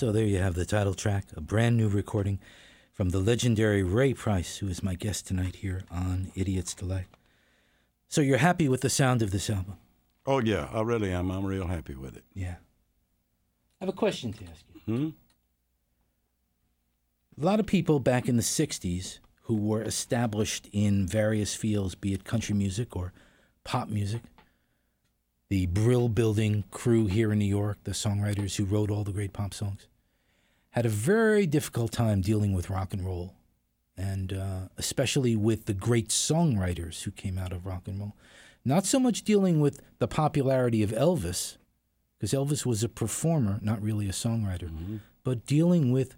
So 0.01 0.13
there 0.13 0.25
you 0.25 0.39
have 0.39 0.55
the 0.55 0.65
title 0.65 0.95
track, 0.95 1.27
a 1.37 1.43
brand 1.43 1.77
new 1.77 1.87
recording 1.87 2.41
from 2.91 3.11
the 3.11 3.19
legendary 3.19 3.83
Ray 3.83 4.15
Price, 4.15 4.57
who 4.57 4.67
is 4.67 4.83
my 4.83 4.95
guest 4.95 5.27
tonight 5.27 5.57
here 5.57 5.83
on 5.91 6.33
Idiot's 6.35 6.73
Delight. 6.73 7.05
So 8.09 8.23
you're 8.23 8.39
happy 8.39 8.67
with 8.67 8.81
the 8.81 8.89
sound 8.89 9.21
of 9.21 9.31
this 9.31 9.51
album? 9.51 9.77
Oh 10.25 10.41
yeah, 10.41 10.71
I 10.73 10.81
really 10.81 11.13
am. 11.13 11.31
I'm 11.31 11.45
real 11.45 11.67
happy 11.67 11.95
with 11.97 12.17
it. 12.17 12.25
Yeah. 12.33 12.55
I 13.79 13.85
have 13.85 13.91
a 13.91 13.93
question 13.93 14.33
to 14.33 14.45
ask 14.45 14.65
you. 14.73 14.81
Hmm? 14.95 15.09
A 17.39 17.45
lot 17.45 17.61
of 17.61 17.67
people 17.67 18.01
back 18.01 18.27
in 18.27 18.39
the 18.39 18.43
60s 18.43 19.19
who 19.43 19.57
were 19.57 19.83
established 19.83 20.67
in 20.73 21.07
various 21.07 21.55
fields, 21.55 21.95
be 21.95 22.15
it 22.15 22.25
country 22.25 22.55
music 22.55 22.97
or 22.97 23.13
pop 23.65 23.91
music, 23.91 24.23
the 25.51 25.67
Brill 25.67 26.09
Building 26.09 26.65
crew 26.71 27.05
here 27.05 27.33
in 27.33 27.39
New 27.39 27.45
York, 27.45 27.77
the 27.85 27.91
songwriters 27.91 28.57
who 28.57 28.65
wrote 28.65 28.91
all 28.91 29.05
the 29.05 29.13
great 29.13 29.35
pop 29.35 29.53
songs, 29.53 29.89
had 30.71 30.87
a 30.87 30.91
very 30.91 31.47
difficult 31.47 31.93
time 31.93 32.21
dealing 32.21 32.53
with 32.53 32.71
rock 32.71 32.93
and 32.93 33.05
roll, 33.05 33.35
and 33.97 34.33
uh, 34.33 34.61
especially 34.79 35.37
with 35.37 35.67
the 35.67 35.75
great 35.75 36.09
songwriters 36.09 37.03
who 37.03 37.11
came 37.11 37.39
out 37.39 37.53
of 37.53 37.67
rock 37.67 37.87
and 37.87 37.99
roll. 37.99 38.17
Not 38.65 38.85
so 38.87 39.01
much 39.01 39.23
dealing 39.23 39.61
with 39.61 39.81
the 39.99 40.09
popularity 40.09 40.83
of 40.83 40.91
Elvis, 40.91 41.57
because 42.19 42.33
Elvis 42.33 42.67
was 42.67 42.85
a 42.85 42.89
performer, 42.89 43.59
not 43.63 43.83
really 43.83 44.09
a 44.09 44.13
songwriter, 44.13 44.71
but 45.25 45.47
dealing 45.47 45.91
with 45.93 46.17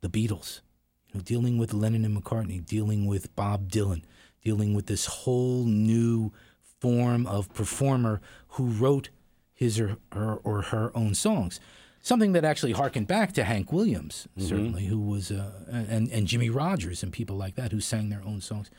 the 0.00 0.08
Beatles, 0.08 0.60
you 1.08 1.18
know, 1.18 1.20
dealing 1.22 1.58
with 1.58 1.72
Lennon 1.72 2.04
and 2.04 2.16
McCartney, 2.16 2.64
dealing 2.64 3.06
with 3.06 3.34
Bob 3.36 3.70
Dylan, 3.70 4.02
dealing 4.44 4.74
with 4.74 4.86
this 4.86 5.06
whole 5.06 5.64
new 5.64 6.32
form 6.80 7.26
of 7.26 7.52
performer 7.54 8.20
who 8.48 8.66
wrote 8.66 9.08
his 9.54 9.80
or 9.80 9.96
her, 10.12 10.34
or 10.36 10.62
her 10.62 10.90
own 10.96 11.14
songs. 11.14 11.58
Something 12.00 12.32
that 12.32 12.44
actually 12.44 12.72
harkened 12.72 13.06
back 13.06 13.32
to 13.32 13.44
Hank 13.44 13.72
Williams, 13.72 14.28
certainly, 14.38 14.86
who 14.86 15.00
was, 15.00 15.30
uh, 15.30 15.50
and, 15.70 16.08
and 16.10 16.26
Jimmie 16.26 16.48
Rodgers 16.48 17.02
and 17.02 17.12
people 17.12 17.36
like 17.36 17.56
that 17.56 17.72
who 17.72 17.80
sang 17.80 18.08
their 18.08 18.22
own 18.24 18.40
songs. 18.40 18.70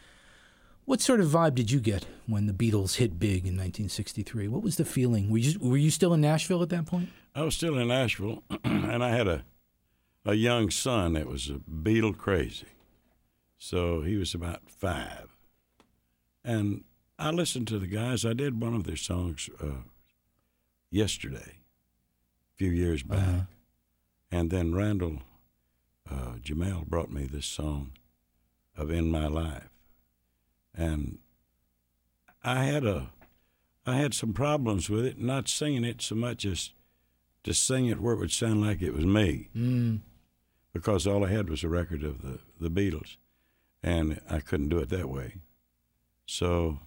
What 0.86 1.02
sort 1.02 1.20
of 1.20 1.28
vibe 1.28 1.54
did 1.54 1.70
you 1.70 1.80
get 1.80 2.08
when 2.26 2.48
the 2.48 2.54
Beatles 2.54 2.96
hit 2.96 3.20
big 3.20 3.46
in 3.46 3.56
1963? 3.56 4.48
What 4.48 4.64
was 4.64 4.78
the 4.78 4.86
feeling? 4.86 5.30
Were 5.30 5.38
you 5.38 5.60
were 5.60 5.78
you 5.78 5.92
still 5.92 6.16
in 6.16 6.22
Nashville 6.22 6.64
at 6.64 6.70
that 6.70 6.88
point? 6.88 7.10
I 7.36 7.44
was 7.44 7.54
still 7.56 7.78
in 7.78 7.90
Nashville, 7.90 8.42
and 8.64 9.04
I 9.04 9.10
had 9.10 9.28
a 9.28 9.44
a 10.26 10.34
young 10.34 10.72
son 10.72 11.14
that 11.14 11.28
was 11.28 11.50
a 11.50 11.60
Beatle 11.70 12.18
crazy. 12.18 12.66
So 13.60 14.02
he 14.02 14.16
was 14.16 14.34
about 14.34 14.62
five, 14.68 15.28
and 16.44 16.84
I 17.20 17.30
listened 17.32 17.68
to 17.68 17.78
the 17.78 17.86
guys. 17.86 18.26
I 18.26 18.34
did 18.34 18.60
one 18.60 18.74
of 18.74 18.86
their 18.86 18.96
songs 18.96 19.48
uh, 19.62 19.84
yesterday, 20.90 21.59
few 22.60 22.70
years 22.72 23.02
back, 23.04 23.20
Uh-huh. 23.28 23.42
and 24.32 24.52
then 24.52 24.76
Randall 24.76 25.22
uh, 26.12 26.34
Jamail 26.44 26.86
brought 26.86 27.10
me 27.12 27.26
this 27.26 27.46
song 27.46 27.92
of 28.76 28.92
"In 28.92 29.10
My 29.10 29.28
Life," 29.28 29.70
and 30.74 31.20
I 32.44 32.66
had 32.66 32.86
a 32.86 33.12
I 33.86 33.96
had 33.96 34.14
some 34.14 34.34
problems 34.34 34.90
with 34.90 35.06
it, 35.06 35.18
not 35.20 35.48
singing 35.48 35.84
it 35.86 36.02
so 36.02 36.14
much 36.16 36.46
as 36.46 36.72
to 37.44 37.54
sing 37.54 37.86
it 37.88 38.00
where 38.02 38.14
it 38.14 38.20
would 38.20 38.32
sound 38.32 38.62
like 38.62 38.82
it 38.82 38.94
was 38.94 39.06
me, 39.06 39.48
Mm. 39.56 40.02
because 40.74 41.08
all 41.08 41.24
I 41.26 41.30
had 41.32 41.50
was 41.50 41.64
a 41.64 41.70
record 41.70 42.04
of 42.04 42.22
the 42.22 42.40
the 42.60 42.70
Beatles, 42.70 43.16
and 43.82 44.20
I 44.30 44.42
couldn't 44.42 44.70
do 44.70 44.80
it 44.80 44.90
that 44.90 45.10
way. 45.10 45.36
So 46.26 46.82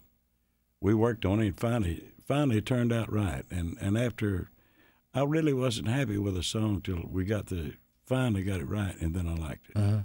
we 0.81 0.93
worked 0.94 1.24
on 1.24 1.40
it. 1.40 1.47
And 1.47 1.59
finally, 1.59 2.12
finally, 2.27 2.59
it 2.59 2.66
turned 2.66 2.93
out 2.93 3.11
right. 3.11 3.47
And 3.51 3.78
and 3.81 3.97
after, 3.97 4.51
I 5.14 5.22
really 5.24 5.52
wasn't 5.52 5.89
happy 5.89 6.16
with 6.18 6.34
the 6.34 6.43
song 6.43 6.80
till 6.82 7.02
we 7.10 7.24
got 7.24 7.47
the 7.47 7.74
finally 8.06 8.43
got 8.43 8.60
it 8.60 8.68
right, 8.68 8.94
and 9.01 9.14
then 9.14 9.26
I 9.28 9.34
liked 9.34 9.68
it. 9.70 9.76
Uh-huh. 9.76 9.98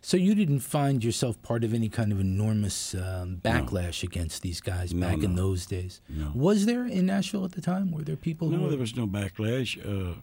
So 0.00 0.16
you 0.16 0.34
didn't 0.36 0.60
find 0.60 1.02
yourself 1.02 1.40
part 1.42 1.64
of 1.64 1.74
any 1.74 1.88
kind 1.88 2.12
of 2.12 2.20
enormous 2.20 2.94
um, 2.94 3.40
backlash 3.42 4.04
against 4.04 4.42
these 4.42 4.60
guys 4.60 4.94
No, 4.94 5.08
back 5.08 5.22
in 5.24 5.34
those 5.34 5.66
days? 5.66 6.00
No. 6.08 6.30
Was 6.34 6.66
there 6.66 6.86
in 6.86 7.06
Nashville 7.06 7.44
at 7.44 7.52
the 7.52 7.60
time? 7.60 7.90
Were 7.90 8.02
there 8.02 8.14
people? 8.16 8.48
who 8.50 8.56
No, 8.56 8.62
were- 8.64 8.70
there 8.70 8.78
was 8.78 8.94
no 8.96 9.06
backlash. 9.08 9.76
Uh, 9.84 10.20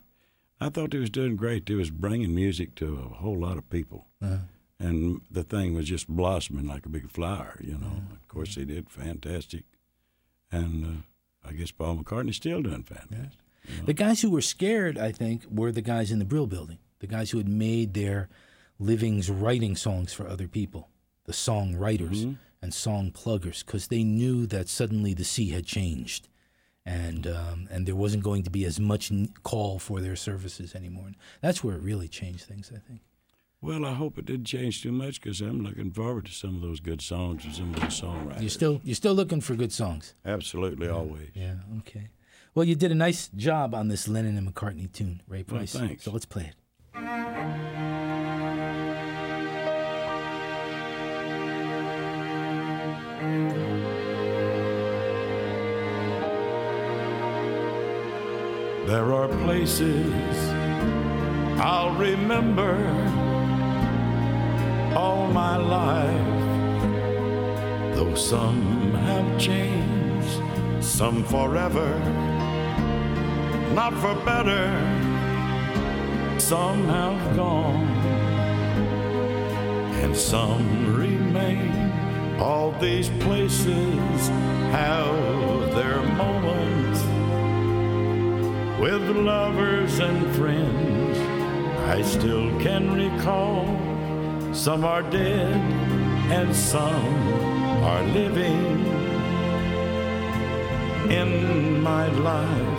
I 0.62 0.70
thought 0.70 0.92
they 0.92 1.00
was 1.00 1.10
doing 1.10 1.36
great. 1.36 1.66
They 1.66 1.74
was 1.76 1.90
bringing 1.92 2.34
music 2.34 2.76
to 2.76 2.96
a 3.12 3.16
whole 3.16 3.38
lot 3.40 3.58
of 3.58 3.70
people, 3.70 4.06
Uh-huh. 4.22 4.38
and 4.80 5.20
the 5.30 5.44
thing 5.44 5.74
was 5.74 5.86
just 5.90 6.08
blossoming 6.08 6.66
like 6.68 6.86
a 6.86 6.90
big 6.90 7.10
flower. 7.12 7.60
You 7.62 7.78
know. 7.78 8.04
Of 8.14 8.28
course, 8.30 8.56
they 8.56 8.64
did 8.66 8.90
fantastic, 8.90 9.66
and 10.52 10.86
uh, 10.86 11.50
I 11.50 11.54
guess 11.54 11.72
Paul 11.72 11.98
McCartney's 11.98 12.38
still 12.38 12.62
doing 12.62 12.84
fantastic. 12.84 13.40
The 13.86 13.94
guys 13.94 14.22
who 14.22 14.30
were 14.30 14.42
scared, 14.42 14.98
I 14.98 15.12
think, 15.12 15.46
were 15.50 15.72
the 15.72 15.82
guys 15.82 16.12
in 16.12 16.20
the 16.20 16.26
Brill 16.26 16.48
Building. 16.48 16.78
The 17.00 17.08
guys 17.08 17.32
who 17.32 17.38
had 17.38 17.48
made 17.50 17.94
their 17.94 18.30
livings 18.80 19.30
writing 19.30 19.76
songs 19.76 20.14
for 20.14 20.28
other 20.28 20.48
people, 20.48 20.90
the 21.26 21.34
songwriters 21.34 22.22
Mm-hmm. 22.26 22.34
and 22.62 22.74
song 22.74 23.12
pluggers, 23.12 23.64
because 23.66 23.88
they 23.88 24.04
knew 24.04 24.46
that 24.48 24.70
suddenly 24.70 25.14
the 25.16 25.24
sea 25.24 25.50
had 25.50 25.66
changed, 25.66 26.28
and 26.86 27.26
um, 27.28 27.68
and 27.72 27.86
there 27.88 27.96
wasn't 27.96 28.24
going 28.24 28.44
to 28.44 28.50
be 28.52 28.66
as 28.66 28.80
much 28.80 29.12
call 29.44 29.80
for 29.80 30.00
their 30.00 30.16
services 30.16 30.76
anymore. 30.76 31.08
And 31.08 31.16
that's 31.42 31.64
where 31.64 31.76
it 31.76 31.82
really 31.82 32.08
changed 32.08 32.44
things, 32.46 32.72
I 32.76 32.80
think. 32.80 33.02
Well, 33.62 33.86
I 33.86 33.94
hope 33.94 34.18
it 34.18 34.26
didn't 34.26 34.46
change 34.46 34.82
too 34.82 34.92
much 34.92 35.22
because 35.22 35.40
I'm 35.42 35.62
looking 35.64 35.92
forward 35.92 36.26
to 36.26 36.32
some 36.32 36.56
of 36.56 36.62
those 36.62 36.80
good 36.80 37.02
songs 37.02 37.46
and 37.46 37.54
some 37.56 37.74
of 37.74 37.80
those 37.82 38.02
songwriters. 38.02 38.42
You're 38.42 38.50
still 38.50 38.82
you're 38.84 38.96
still 38.96 39.14
looking 39.14 39.42
for 39.42 39.56
good 39.56 39.72
songs. 39.72 40.14
Absolutely, 40.26 40.88
always. 40.88 41.30
Yeah. 41.36 41.56
Okay. 41.80 42.10
Well, 42.54 42.66
you 42.66 42.76
did 42.76 42.92
a 42.92 42.96
nice 42.96 43.30
job 43.30 43.74
on 43.74 43.88
this 43.88 44.08
Lennon 44.08 44.38
and 44.38 44.54
McCartney 44.54 44.92
tune, 44.92 45.22
Ray 45.28 45.46
Well, 45.48 45.60
Price. 45.60 45.74
thanks. 45.74 46.04
So 46.04 46.12
let's 46.12 46.26
play 46.26 46.52
it. 46.52 46.56
There 58.88 59.14
are 59.14 59.28
places 59.46 60.12
I'll 61.60 61.94
remember 61.96 62.74
all 64.96 65.28
my 65.28 65.56
life. 65.56 66.28
Though 67.96 68.16
some 68.16 68.94
have 68.94 69.40
changed, 69.40 70.42
some 70.84 71.24
forever, 71.24 71.90
not 73.74 73.94
for 73.94 74.16
better, 74.26 74.68
some 76.40 76.86
have 76.88 77.36
gone, 77.36 77.88
and 80.04 80.16
some 80.16 80.96
remain. 80.96 81.92
All 82.40 82.72
these 82.74 83.10
places 83.26 84.28
have 84.72 85.76
their 85.76 86.02
moments 86.24 87.02
with 88.82 89.04
lovers 89.16 90.00
and 90.00 90.36
friends. 90.36 91.18
I 91.88 92.02
still 92.02 92.50
can 92.60 92.94
recall 92.94 93.66
some 94.54 94.84
are 94.84 95.04
dead 95.04 95.56
and 96.32 96.56
some 96.56 97.06
are 97.84 98.04
living 98.04 98.86
in 101.10 101.82
my 101.82 102.08
life. 102.08 102.71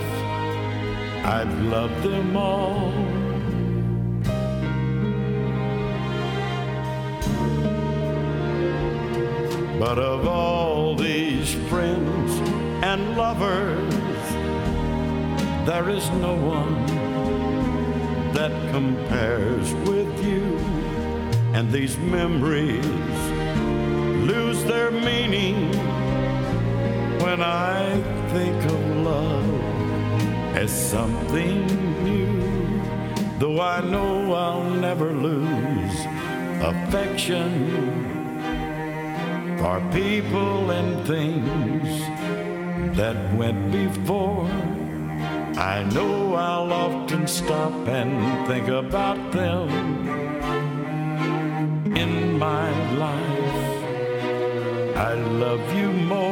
I've 1.25 1.57
loved 1.63 2.03
them 2.03 2.37
all. 2.37 2.91
But 9.79 10.01
of 10.01 10.27
all 10.27 10.97
these 10.97 11.55
friends 11.69 12.33
and 12.85 13.17
lovers, 13.17 13.95
there 15.65 15.89
is 15.89 16.11
no 16.11 16.35
one 16.35 16.87
that 18.33 18.51
compares 18.73 19.73
with 19.89 20.25
you. 20.27 20.59
And 21.55 21.71
these 21.71 21.97
memories 21.99 22.85
lose 24.27 24.65
their 24.65 24.91
meaning 24.91 25.73
when 27.21 27.41
I 27.43 28.03
think 28.33 28.65
of 28.65 28.97
love 28.97 29.72
as 30.55 30.71
something 30.71 31.67
new. 32.05 32.29
Though 33.39 33.61
I 33.61 33.81
know 33.81 34.33
I'll 34.35 34.71
never 34.71 35.13
lose 35.13 35.97
affection 36.63 37.49
for 39.59 39.81
people 39.93 40.71
and 40.71 41.07
things 41.07 41.89
that 42.97 43.17
went 43.35 43.73
before. 43.73 44.47
I 45.57 45.85
know 45.95 46.35
I'll 46.35 46.73
often 46.73 47.27
stop 47.27 47.73
and 47.89 48.47
think 48.47 48.69
about 48.69 49.33
them 49.33 49.69
in 51.97 52.39
my 52.39 52.71
life. 52.97 53.53
I 54.97 55.15
love 55.15 55.65
you 55.75 55.89
more. 55.93 56.32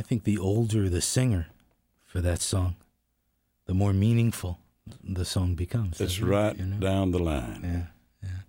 I 0.00 0.02
think 0.02 0.24
the 0.24 0.38
older 0.38 0.88
the 0.88 1.02
singer 1.02 1.48
for 2.06 2.22
that 2.22 2.40
song, 2.40 2.76
the 3.66 3.74
more 3.74 3.92
meaningful 3.92 4.58
the 5.04 5.26
song 5.26 5.54
becomes. 5.54 6.00
It's 6.00 6.14
doesn't 6.14 6.26
it? 6.26 6.30
right 6.30 6.80
down 6.80 7.10
the 7.10 7.18
line. 7.18 7.60
Yeah, 7.62 8.26
yeah. 8.26 8.40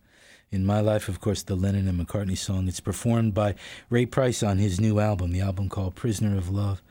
In 0.49 0.65
my 0.65 0.79
life, 0.79 1.09
of 1.09 1.19
course, 1.19 1.43
the 1.43 1.57
Lennon 1.57 1.89
and 1.89 1.99
McCartney 1.99 2.37
song. 2.37 2.69
It's 2.69 2.79
performed 2.79 3.33
by 3.33 3.55
Ray 3.89 4.05
Price 4.05 4.41
on 4.43 4.59
his 4.59 4.79
new 4.79 5.01
album, 5.01 5.33
the 5.33 5.41
album 5.41 5.67
called 5.67 5.93
"Prisoner 5.93 6.37
of 6.37 6.49
Love." 6.49 6.81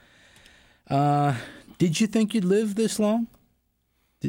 Uh, 0.90 1.36
did 1.78 1.98
you 1.98 2.06
think 2.06 2.34
you'd 2.34 2.44
live 2.44 2.74
this 2.74 2.98
long? 2.98 3.28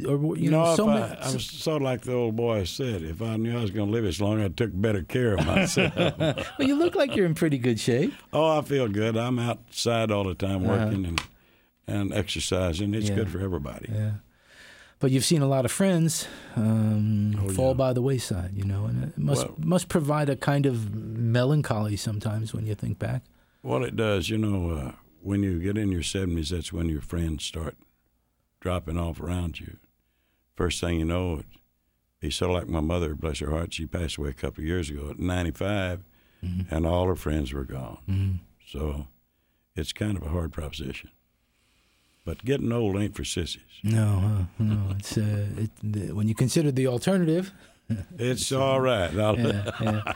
Or 0.08 0.38
you 0.38 0.50
know, 0.50 0.74
so 0.76 0.88
I, 0.88 1.18
I 1.22 1.34
was 1.34 1.46
sort 1.46 1.82
of 1.82 1.82
like 1.82 2.02
the 2.02 2.14
old 2.14 2.38
boy 2.38 2.64
said. 2.64 3.02
If 3.02 3.22
I 3.22 3.36
knew 3.36 3.58
I 3.58 3.62
was 3.62 3.72
going 3.72 3.88
to 3.88 3.92
live 3.92 4.06
as 4.06 4.22
long, 4.22 4.42
I 4.42 4.48
took 4.48 4.72
better 4.74 5.04
care 5.04 5.34
of 5.34 5.46
myself. 5.46 5.94
well, 6.18 6.36
you 6.60 6.76
look 6.76 6.96
like 6.96 7.14
you're 7.14 7.26
in 7.26 7.36
pretty 7.36 7.58
good 7.58 7.78
shape. 7.78 8.14
oh, 8.32 8.58
I 8.58 8.62
feel 8.62 8.88
good. 8.88 9.18
I'm 9.18 9.38
outside 9.38 10.10
all 10.10 10.24
the 10.24 10.34
time 10.34 10.64
Uh-huh. 10.64 10.86
working 10.86 11.06
and 11.06 11.22
and 11.88 12.14
exercising. 12.14 12.94
It's 12.94 13.10
Yeah. 13.10 13.16
good 13.16 13.30
for 13.30 13.40
everybody. 13.42 13.90
Yeah. 13.92 14.12
But 15.00 15.12
you've 15.12 15.26
seen 15.26 15.42
a 15.42 15.48
lot 15.48 15.66
of 15.66 15.72
friends 15.72 16.26
um, 16.56 17.36
Oh, 17.38 17.50
fall 17.50 17.74
by 17.74 17.92
the 17.92 18.02
wayside, 18.02 18.52
you 18.56 18.64
know, 18.64 18.86
and 18.86 19.04
it 19.04 19.18
must 19.18 19.46
Well- 19.48 19.58
must 19.60 19.90
provide 19.90 20.30
a 20.30 20.38
kind 20.38 20.66
of 20.66 20.96
melancholy 20.96 21.98
sometimes 21.98 22.54
when 22.54 22.66
you 22.66 22.76
think 22.76 22.98
back. 22.98 23.24
Well, 23.62 23.84
it 23.84 23.96
does, 23.98 24.30
you 24.30 24.38
know, 24.38 24.70
uh, 24.70 24.92
when 25.22 25.44
you 25.44 25.60
get 25.60 25.78
in 25.78 25.92
your 25.92 26.04
70s, 26.04 26.50
that's 26.52 26.72
when 26.72 26.88
your 26.88 27.02
friends 27.02 27.44
start 27.44 27.76
dropping 28.62 28.98
off 28.98 29.20
around 29.20 29.60
you. 29.60 29.78
First 30.56 30.80
thing 30.80 31.00
you 31.00 31.06
know, 31.06 31.40
it, 31.40 31.46
it's 32.22 32.38
sort 32.38 32.52
of 32.52 32.56
like 32.58 32.70
my 32.70 32.80
mother, 32.80 33.16
bless 33.16 33.40
her 33.40 33.50
heart. 33.50 33.74
She 33.74 33.86
passed 33.86 34.18
away 34.18 34.30
a 34.30 34.34
couple 34.34 34.62
of 34.62 34.68
years 34.68 34.90
ago 34.90 35.10
at 35.10 35.20
95, 35.20 36.04
and 36.72 36.86
all 36.88 37.06
her 37.08 37.16
friends 37.16 37.52
were 37.54 37.66
gone. 37.66 37.98
Mhm. 38.10 38.40
So 38.66 39.08
it's 39.76 39.92
kind 39.94 40.18
of 40.18 40.24
a 40.24 40.30
hard 40.30 40.52
proposition. 40.52 41.10
But 42.26 42.44
getting 42.46 42.72
old 42.72 42.96
ain't 42.98 43.16
for 43.16 43.24
sissies. 43.24 43.62
No, 43.84 44.48
uh, 44.60 44.64
no, 44.64 44.92
it's 44.98 45.18
uh, 45.18 45.48
it, 45.58 45.72
the, 45.84 46.12
when 46.14 46.28
you 46.28 46.36
consider 46.36 46.72
the 46.72 46.88
alternative. 46.88 47.52
It's 48.18 48.52
all 48.52 48.80
right. 48.82 49.12
Yeah, 49.14 49.72
yeah. 49.82 50.14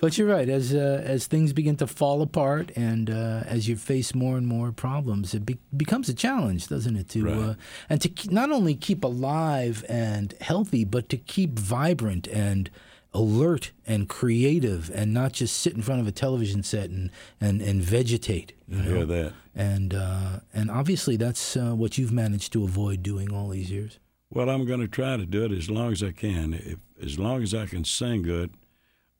But 0.00 0.18
you're 0.18 0.28
right. 0.28 0.48
As 0.48 0.74
uh, 0.74 1.02
as 1.04 1.26
things 1.26 1.52
begin 1.52 1.76
to 1.76 1.86
fall 1.86 2.20
apart, 2.22 2.70
and 2.76 3.08
uh, 3.10 3.42
as 3.46 3.68
you 3.68 3.76
face 3.76 4.14
more 4.14 4.36
and 4.36 4.46
more 4.46 4.72
problems, 4.72 5.34
it 5.34 5.46
be- 5.46 5.58
becomes 5.76 6.08
a 6.08 6.14
challenge, 6.14 6.68
doesn't 6.68 6.96
it? 6.96 7.08
To 7.10 7.20
uh, 7.50 7.54
and 7.88 8.00
to 8.02 8.08
ke- 8.08 8.30
not 8.30 8.50
only 8.50 8.74
keep 8.74 9.04
alive 9.04 9.84
and 9.88 10.34
healthy, 10.40 10.84
but 10.84 11.08
to 11.08 11.16
keep 11.16 11.58
vibrant 11.58 12.26
and 12.28 12.70
alert 13.12 13.70
and 13.86 14.08
creative, 14.08 14.90
and 14.92 15.14
not 15.14 15.32
just 15.32 15.56
sit 15.56 15.72
in 15.74 15.82
front 15.82 16.00
of 16.00 16.06
a 16.06 16.12
television 16.12 16.62
set 16.62 16.90
and 16.90 17.10
and, 17.40 17.62
and 17.62 17.80
vegetate. 17.82 18.52
You 18.68 18.78
I 18.78 18.82
hear 18.82 19.06
that. 19.06 19.32
And 19.54 19.94
uh, 19.94 20.40
and 20.52 20.70
obviously 20.70 21.16
that's 21.16 21.56
uh, 21.56 21.74
what 21.74 21.96
you've 21.96 22.12
managed 22.12 22.52
to 22.54 22.64
avoid 22.64 23.02
doing 23.02 23.32
all 23.32 23.48
these 23.50 23.70
years. 23.70 23.98
Well, 24.34 24.50
I'm 24.50 24.66
going 24.66 24.80
to 24.80 24.88
try 24.88 25.16
to 25.16 25.24
do 25.24 25.44
it 25.44 25.52
as 25.52 25.70
long 25.70 25.92
as 25.92 26.02
I 26.02 26.10
can. 26.10 26.54
If, 26.54 26.78
as 27.00 27.18
long 27.20 27.42
as 27.42 27.54
I 27.54 27.66
can 27.66 27.84
sing 27.84 28.22
good, 28.22 28.52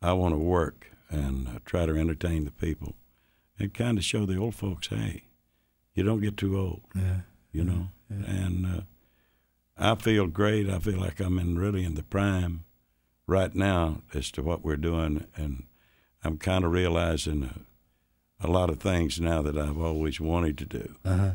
I 0.01 0.11
want 0.11 0.33
to 0.33 0.37
work 0.37 0.91
and 1.09 1.47
uh, 1.47 1.59
try 1.63 1.85
to 1.85 1.95
entertain 1.95 2.43
the 2.43 2.51
people 2.51 2.95
and 3.57 3.73
kind 3.73 3.97
of 3.97 4.03
show 4.03 4.25
the 4.25 4.37
old 4.37 4.55
folks, 4.55 4.87
hey, 4.87 5.23
you 5.93 6.03
don't 6.03 6.19
get 6.19 6.35
too 6.35 6.59
old. 6.59 6.81
Yeah. 6.93 7.21
You 7.53 7.63
know? 7.63 7.87
And 8.09 8.65
uh, 8.65 8.81
I 9.77 9.95
feel 9.95 10.27
great. 10.27 10.69
I 10.69 10.79
feel 10.79 10.99
like 10.99 11.21
I'm 11.21 11.39
in 11.39 11.57
really 11.57 11.85
in 11.85 11.95
the 11.95 12.03
prime 12.03 12.65
right 13.25 13.55
now 13.55 14.01
as 14.13 14.29
to 14.31 14.43
what 14.43 14.65
we're 14.65 14.75
doing. 14.75 15.25
And 15.37 15.63
I'm 16.25 16.37
kind 16.37 16.65
of 16.65 16.73
realizing 16.73 17.45
uh, 17.45 18.45
a 18.45 18.51
lot 18.51 18.69
of 18.69 18.81
things 18.81 19.21
now 19.21 19.41
that 19.43 19.57
I've 19.57 19.79
always 19.79 20.19
wanted 20.19 20.57
to 20.57 20.65
do. 20.65 20.95
Uh-huh. 21.05 21.31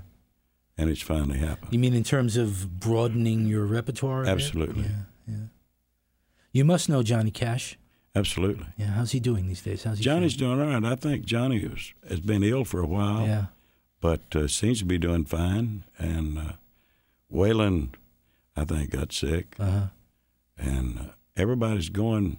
And 0.81 0.89
it's 0.89 1.02
finally 1.02 1.39
happened. 1.39 1.73
You 1.73 1.78
mean 1.78 1.93
in 1.93 2.05
terms 2.05 2.39
of 2.39 2.81
broadening 2.81 3.47
your 3.47 3.66
repertoire? 3.66 4.24
Absolutely. 4.24 4.85
Yeah, 4.85 4.89
yeah. 5.28 5.44
You 6.52 6.65
must 6.65 6.89
know 6.89 7.02
Johnny 7.02 7.31
Cash. 7.31 7.78
Absolutely. 8.15 8.66
Yeah, 8.78 8.86
how's 8.86 9.12
he 9.12 9.20
doing 9.20 9.47
these 9.47 9.61
days? 9.61 9.85
How's 9.85 9.98
he? 9.98 10.05
Johnny's 10.05 10.36
doing 10.36 10.59
all 10.59 10.66
right. 10.66 10.82
I 10.82 10.97
think 10.97 11.27
Johnny 11.27 11.69
was, 11.69 11.93
has 12.09 12.20
been 12.20 12.43
ill 12.43 12.65
for 12.65 12.81
a 12.81 12.86
while. 12.86 13.27
Yeah. 13.27 13.44
But 14.01 14.35
uh, 14.35 14.48
seems 14.48 14.78
to 14.78 14.86
be 14.86 14.97
doing 14.97 15.27
fine. 15.27 15.85
And 15.98 16.39
uh, 16.39 16.52
Waylon, 17.31 17.90
I 18.57 18.65
think, 18.65 18.90
got 18.90 19.12
sick. 19.12 19.55
Uh-huh. 19.61 19.89
And 20.57 20.98
uh, 20.98 21.02
everybody's 21.36 21.90
going 21.90 22.39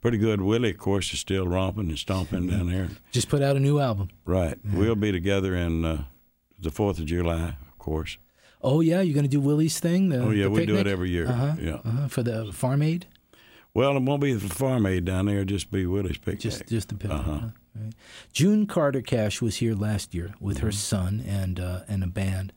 pretty 0.00 0.18
good. 0.18 0.40
Willie, 0.40 0.70
of 0.70 0.78
course, 0.78 1.12
is 1.12 1.18
still 1.18 1.48
romping 1.48 1.88
and 1.88 1.98
stomping 1.98 2.46
down 2.46 2.70
there. 2.70 2.88
Just 3.10 3.28
put 3.28 3.42
out 3.42 3.56
a 3.56 3.60
new 3.60 3.80
album. 3.80 4.10
Right. 4.24 4.56
We'll 4.72 4.94
be 4.94 5.10
together 5.10 5.56
in 5.56 5.84
uh, 5.84 6.04
the 6.58 6.70
4th 6.70 6.98
of 6.98 7.06
July, 7.06 7.56
of 7.68 7.78
course. 7.78 8.18
Oh 8.60 8.80
yeah, 8.80 9.00
you're 9.00 9.14
gonna 9.14 9.28
do 9.28 9.40
Willie's 9.40 9.78
thing. 9.78 10.08
The, 10.08 10.18
Oh, 10.20 10.30
yeah, 10.30 10.48
we 10.48 10.66
do 10.66 10.76
it 10.76 10.86
every 10.88 11.10
year. 11.10 11.28
Uh-huh. 11.28 11.54
Yeah. 11.60 11.74
uh-huh. 11.74 12.08
for 12.08 12.22
the 12.24 12.52
farm 12.52 12.82
aid. 12.82 13.06
Well, 13.72 13.96
it 13.96 14.02
won't 14.02 14.20
be 14.20 14.32
the 14.32 14.48
farm 14.48 14.84
aid 14.86 15.04
down 15.04 15.26
there, 15.26 15.44
just 15.44 15.70
be 15.70 15.86
Willie's 15.86 16.18
picnic. 16.18 16.40
Just 16.40 16.66
just 16.66 16.88
the 16.88 16.96
picnic. 16.96 17.20
Uh-huh. 17.20 17.38
huh? 17.38 17.48
Right. 17.76 17.92
June 18.32 18.66
Carter 18.66 19.00
Cash 19.00 19.40
was 19.40 19.56
here 19.56 19.74
last 19.74 20.12
year 20.14 20.34
with 20.40 20.58
her 20.58 20.72
son 20.72 21.22
and 21.24 21.60
uh, 21.60 21.80
and 21.86 22.02
a 22.02 22.08
band, 22.08 22.52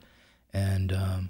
and 0.52 0.92
um, 0.92 1.30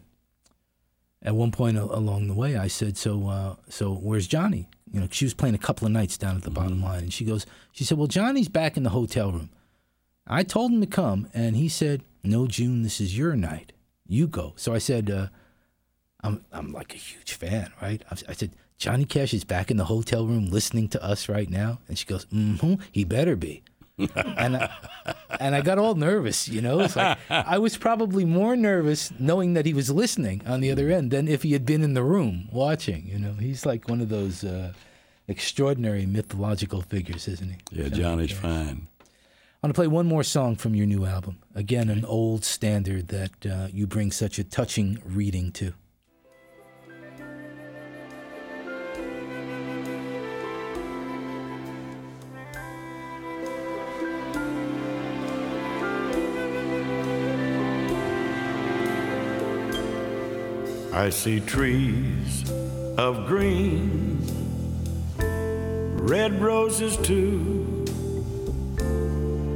at 1.21 1.35
one 1.35 1.51
point 1.51 1.77
a- 1.77 1.83
along 1.83 2.27
the 2.27 2.33
way, 2.33 2.55
I 2.55 2.67
said, 2.67 2.95
"So 2.97 3.27
uh, 3.27 3.55
so 3.67 3.93
where's 3.93 4.27
Johnny?" 4.27 4.69
You 4.89 5.01
know, 5.01 5.07
she 5.11 5.25
was 5.25 5.33
playing 5.33 5.55
a 5.55 5.59
couple 5.59 5.85
of 5.85 5.91
nights 5.91 6.17
down 6.17 6.37
at 6.37 6.43
the 6.43 6.49
bottom 6.51 6.81
line, 6.81 7.03
and 7.03 7.13
she 7.13 7.25
goes, 7.25 7.45
she 7.73 7.83
said, 7.83 7.97
"Well, 7.97 8.07
Johnny's 8.07 8.47
back 8.49 8.77
in 8.77 8.83
the 8.83 8.89
hotel 8.91 9.31
room." 9.33 9.49
I 10.27 10.43
told 10.43 10.71
him 10.71 10.79
to 10.81 10.87
come, 10.87 11.27
and 11.33 11.55
he 11.57 11.67
said, 11.67 12.03
"No, 12.23 12.47
June, 12.47 12.83
this 12.83 13.01
is 13.01 13.17
your 13.17 13.35
night. 13.35 13.73
You 14.07 14.27
go." 14.27 14.53
So 14.55 14.73
I 14.73 14.77
said, 14.79 15.09
uh, 15.09 15.27
"I'm 16.23 16.45
I'm 16.51 16.71
like 16.71 16.93
a 16.93 16.97
huge 16.97 17.33
fan, 17.33 17.71
right?" 17.81 18.03
I, 18.11 18.15
I 18.29 18.33
said, 18.33 18.51
"Johnny 18.77 19.05
Cash 19.05 19.33
is 19.33 19.43
back 19.43 19.71
in 19.71 19.77
the 19.77 19.85
hotel 19.85 20.25
room 20.25 20.49
listening 20.49 20.87
to 20.89 21.03
us 21.03 21.29
right 21.29 21.49
now," 21.49 21.79
and 21.87 21.97
she 21.97 22.05
goes, 22.05 22.25
"Mm-hmm, 22.25 22.75
he 22.91 23.03
better 23.03 23.35
be." 23.35 23.63
and 24.15 24.57
I, 24.57 24.69
and 25.39 25.55
I 25.55 25.61
got 25.61 25.77
all 25.77 25.95
nervous, 25.95 26.47
you 26.47 26.61
know. 26.61 26.79
It's 26.79 26.95
like 26.95 27.17
I 27.29 27.57
was 27.59 27.77
probably 27.77 28.25
more 28.25 28.55
nervous 28.55 29.11
knowing 29.19 29.53
that 29.53 29.65
he 29.65 29.73
was 29.73 29.91
listening 29.91 30.41
on 30.45 30.61
the 30.61 30.71
other 30.71 30.89
end 30.89 31.11
than 31.11 31.27
if 31.27 31.43
he 31.43 31.53
had 31.53 31.65
been 31.65 31.83
in 31.83 31.93
the 31.93 32.03
room 32.03 32.49
watching. 32.51 33.07
You 33.07 33.19
know, 33.19 33.33
he's 33.33 33.65
like 33.65 33.87
one 33.87 34.01
of 34.01 34.09
those 34.09 34.43
uh, 34.43 34.73
extraordinary 35.27 36.05
mythological 36.05 36.81
figures, 36.81 37.27
isn't 37.27 37.49
he? 37.49 37.57
Yeah, 37.71 37.89
Johnny's 37.89 38.31
fine. 38.31 38.87
I 39.63 39.67
want 39.67 39.75
to 39.75 39.79
play 39.79 39.87
one 39.87 40.07
more 40.07 40.23
song 40.23 40.55
from 40.55 40.73
your 40.73 40.87
new 40.87 41.05
album. 41.05 41.37
Again, 41.53 41.89
an 41.89 42.03
old 42.03 42.43
standard 42.43 43.09
that 43.09 43.45
uh, 43.45 43.67
you 43.71 43.85
bring 43.85 44.11
such 44.11 44.39
a 44.39 44.43
touching 44.43 44.99
reading 45.05 45.51
to. 45.51 45.75
I 60.91 61.11
see 61.11 61.39
trees 61.39 62.49
of 62.97 63.27
green, 63.27 64.25
red 65.99 66.41
roses 66.41 66.97
too. 66.97 67.70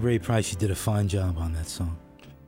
Well, 0.00 0.06
Ray 0.06 0.18
Price, 0.18 0.50
you 0.50 0.58
did 0.58 0.70
a 0.70 0.74
fine 0.74 1.08
job 1.08 1.36
on 1.36 1.52
that 1.52 1.68
song. 1.68 1.98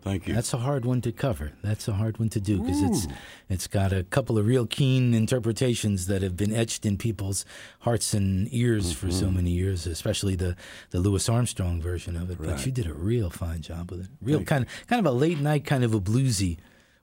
Thank 0.00 0.26
you. 0.26 0.32
That's 0.32 0.54
a 0.54 0.56
hard 0.56 0.86
one 0.86 1.02
to 1.02 1.12
cover. 1.12 1.52
That's 1.62 1.86
a 1.86 1.92
hard 1.92 2.18
one 2.18 2.30
to 2.30 2.40
do 2.40 2.58
because 2.58 2.80
it's 2.80 3.06
it's 3.50 3.66
got 3.66 3.92
a 3.92 4.04
couple 4.04 4.38
of 4.38 4.46
real 4.46 4.64
keen 4.66 5.12
interpretations 5.12 6.06
that 6.06 6.22
have 6.22 6.34
been 6.34 6.50
etched 6.54 6.86
in 6.86 6.96
people's 6.96 7.44
hearts 7.80 8.14
and 8.14 8.48
ears 8.54 8.92
for 8.94 9.10
so 9.10 9.26
Mhm. 9.26 9.34
many 9.34 9.50
years, 9.50 9.86
especially 9.86 10.34
the 10.34 10.56
the 10.92 10.98
Louis 10.98 11.28
Armstrong 11.28 11.82
version 11.82 12.16
of 12.16 12.30
it. 12.30 12.38
But 12.40 12.64
you 12.64 12.72
did 12.72 12.86
a 12.86 12.94
real 12.94 13.28
fine 13.28 13.60
job 13.60 13.90
with 13.90 14.00
it. 14.04 14.08
Real 14.22 14.38
Thank 14.38 14.48
kind 14.48 14.64
of 14.64 14.86
kind 14.86 15.06
of 15.06 15.12
a 15.14 15.14
late 15.14 15.38
night 15.38 15.66
kind 15.66 15.84
of 15.84 15.92
a 15.92 16.00
bluesy, 16.00 16.56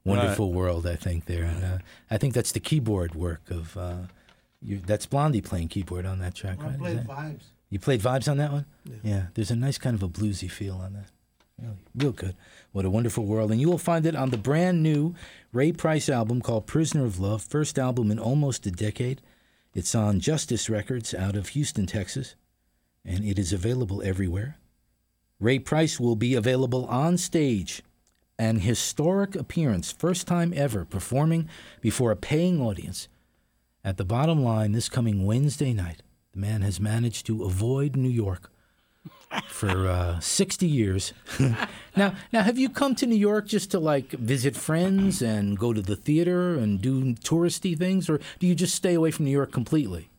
wonderful 0.04 0.48
Right. 0.48 0.56
world. 0.58 0.88
I 0.88 0.96
think 0.96 1.26
there, 1.26 1.44
and 1.44 1.64
uh, 1.64 1.78
I 2.10 2.18
think 2.18 2.34
that's 2.34 2.52
the 2.54 2.60
keyboard 2.60 3.14
work 3.14 3.52
of. 3.52 3.78
Uh, 3.78 4.08
you, 4.62 4.80
that's 4.86 5.06
Blondie 5.06 5.42
playing 5.42 5.68
keyboard 5.70 6.06
on 6.08 6.18
that 6.20 6.34
track, 6.34 6.58
I 6.60 6.64
right? 6.64 6.74
Is 6.74 6.80
played 6.80 7.08
vibes. 7.08 7.44
You 7.70 7.80
played 7.80 8.02
vibes 8.02 8.30
on 8.30 8.38
that 8.38 8.52
one? 8.52 8.66
Yeah. 9.04 9.28
There's 9.34 9.52
a 9.52 9.56
nice 9.56 9.78
kind 9.78 9.96
of 9.96 10.04
a 10.04 10.10
bluesy 10.10 10.50
feel 10.50 10.76
on 10.76 10.94
that. 10.94 11.10
Really, 11.62 11.78
real 11.96 12.12
good. 12.12 12.36
What 12.72 12.86
a 12.86 12.90
wonderful 12.90 13.26
world. 13.26 13.52
And 13.52 13.60
you 13.60 13.70
will 13.70 13.78
find 13.78 14.06
it 14.06 14.16
on 14.16 14.30
the 14.30 14.38
brand 14.38 14.82
new 14.82 15.14
Ray 15.52 15.72
Price 15.72 16.10
album 16.10 16.42
called 16.42 16.68
Prisoner 16.68 17.06
of 17.06 17.20
Love, 17.20 17.42
first 17.42 17.78
album 17.78 18.12
in 18.12 18.20
almost 18.20 18.66
a 18.66 18.72
decade. 18.72 19.22
It's 19.74 19.94
on 19.94 20.20
Justice 20.20 20.70
Records 20.70 21.14
out 21.14 21.36
of 21.36 21.50
Houston, 21.50 21.86
Texas, 21.86 22.36
and 23.06 23.24
it 23.24 23.38
is 23.38 23.54
available 23.54 24.02
everywhere. 24.04 24.58
Ray 25.40 25.60
Price 25.60 26.00
will 26.00 26.16
be 26.16 26.34
available 26.34 26.86
on 26.86 27.18
stage, 27.18 27.82
an 28.38 28.60
historic 28.60 29.36
appearance, 29.36 29.92
first 29.92 30.28
time 30.28 30.54
ever 30.56 30.86
performing 30.86 31.50
before 31.82 32.12
a 32.12 32.16
paying 32.16 32.62
audience. 32.62 33.08
At 33.84 33.98
the 33.98 34.06
bottom 34.06 34.44
line, 34.44 34.72
this 34.72 34.90
coming 34.90 35.26
Wednesday 35.26 35.74
night, 35.74 36.04
man 36.40 36.62
has 36.62 36.80
managed 36.80 37.26
to 37.28 37.44
avoid 37.44 37.96
New 37.96 38.10
York 38.10 38.52
for 39.48 39.88
uh, 39.88 40.20
60 40.20 40.66
years. 40.68 41.14
now, 41.96 42.16
now, 42.34 42.42
have 42.44 42.58
you 42.58 42.70
come 42.70 42.96
to 42.96 43.06
New 43.06 43.16
York 43.16 43.48
just 43.48 43.72
to 43.72 43.80
like 43.80 44.12
visit 44.12 44.56
friends 44.56 45.22
and 45.22 45.58
go 45.58 45.74
to 45.74 45.82
the 45.82 45.96
theater 45.96 46.56
and 46.56 46.82
do 46.82 47.14
touristy 47.16 47.78
things, 47.78 48.10
or 48.10 48.20
do 48.40 48.48
you 48.48 48.56
just 48.56 48.76
stay 48.76 48.94
away 48.96 49.12
from 49.12 49.26
New 49.26 49.32
York 49.32 49.52
completely? 49.52 50.10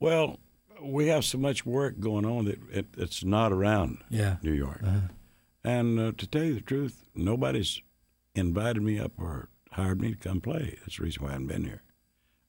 Well, 0.00 0.38
we 0.82 1.08
have 1.08 1.24
so 1.24 1.38
much 1.38 1.64
work 1.66 2.00
going 2.00 2.24
on 2.24 2.44
that 2.46 2.58
it, 2.70 2.86
it's 2.96 3.24
not 3.24 3.52
around 3.52 3.98
Yeah. 4.10 4.36
New 4.42 4.52
York. 4.52 4.80
Uh-huh. 4.82 4.98
And 5.62 5.98
uh, 5.98 6.12
to 6.18 6.26
tell 6.26 6.42
you 6.44 6.54
the 6.54 6.60
truth, 6.60 7.04
nobody's 7.14 7.80
invited 8.34 8.82
me 8.82 8.98
up 8.98 9.12
or 9.18 9.48
hired 9.72 10.00
me 10.00 10.10
to 10.10 10.16
come 10.16 10.40
play. 10.40 10.76
That's 10.80 10.98
the 10.98 11.04
reason 11.04 11.22
why 11.22 11.30
I 11.30 11.32
haven't 11.32 11.46
been 11.48 11.64
here. 11.64 11.82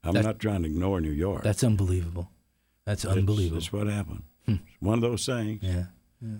I'm 0.03 0.13
not 0.13 0.39
trying 0.39 0.61
to 0.63 0.67
ignore 0.69 1.01
New 1.01 1.11
York. 1.11 1.41
That's 1.43 1.63
unbelievable. 1.63 2.29
That's 2.85 3.03
It's- 3.03 3.17
unbelievable. 3.17 3.55
That's 3.59 3.73
what 3.73 3.87
happened. 3.87 4.23
Hmm. 4.45 4.55
One 4.79 4.95
of 4.95 5.01
those 5.01 5.25
things. 5.25 5.61
Yeah. 5.63 5.85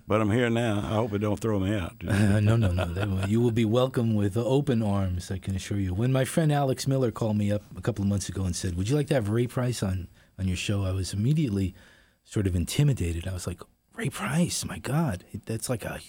But 0.08 0.20
I'm 0.22 0.32
here 0.32 0.50
now. 0.50 0.80
I 0.80 0.94
hope 0.96 1.14
it 1.14 1.20
don't 1.20 1.40
throw 1.40 1.60
me 1.60 1.76
out. 1.76 1.96
Uh, 2.08 2.40
no, 2.40 2.56
no, 2.56 2.72
no. 2.72 2.86
Will- 2.86 3.30
You 3.30 3.40
will 3.42 3.52
be 3.52 3.66
welcome 3.66 4.16
with 4.16 4.36
open 4.38 4.82
arms, 4.82 5.30
I 5.30 5.38
can 5.38 5.56
assure 5.56 5.78
you. 5.78 5.94
When 5.94 6.12
my 6.12 6.26
friend 6.26 6.52
Alex 6.52 6.88
Miller 6.88 7.12
called 7.12 7.38
me 7.38 7.52
up 7.52 7.62
a 7.78 7.82
couple 7.82 8.04
of 8.04 8.10
months 8.10 8.28
ago 8.30 8.46
and 8.46 8.56
said, 8.56 8.76
Would 8.78 8.90
you 8.90 8.96
like 8.96 9.08
to 9.08 9.14
have 9.14 9.30
Ray 9.30 9.46
Price 9.48 9.84
on, 9.84 10.08
on 10.40 10.48
your 10.48 10.58
show? 10.58 10.84
I 10.86 10.92
was 10.92 11.14
immediately 11.14 11.76
sort 12.24 12.48
of 12.48 12.56
intimidated. 12.56 13.28
I 13.28 13.34
was 13.34 13.46
like, 13.46 13.62
Ray 13.96 14.10
Price, 14.10 14.66
my 14.66 14.80
God, 14.80 15.24
that's 15.46 15.70
like 15.70 15.86
a, 15.86 16.00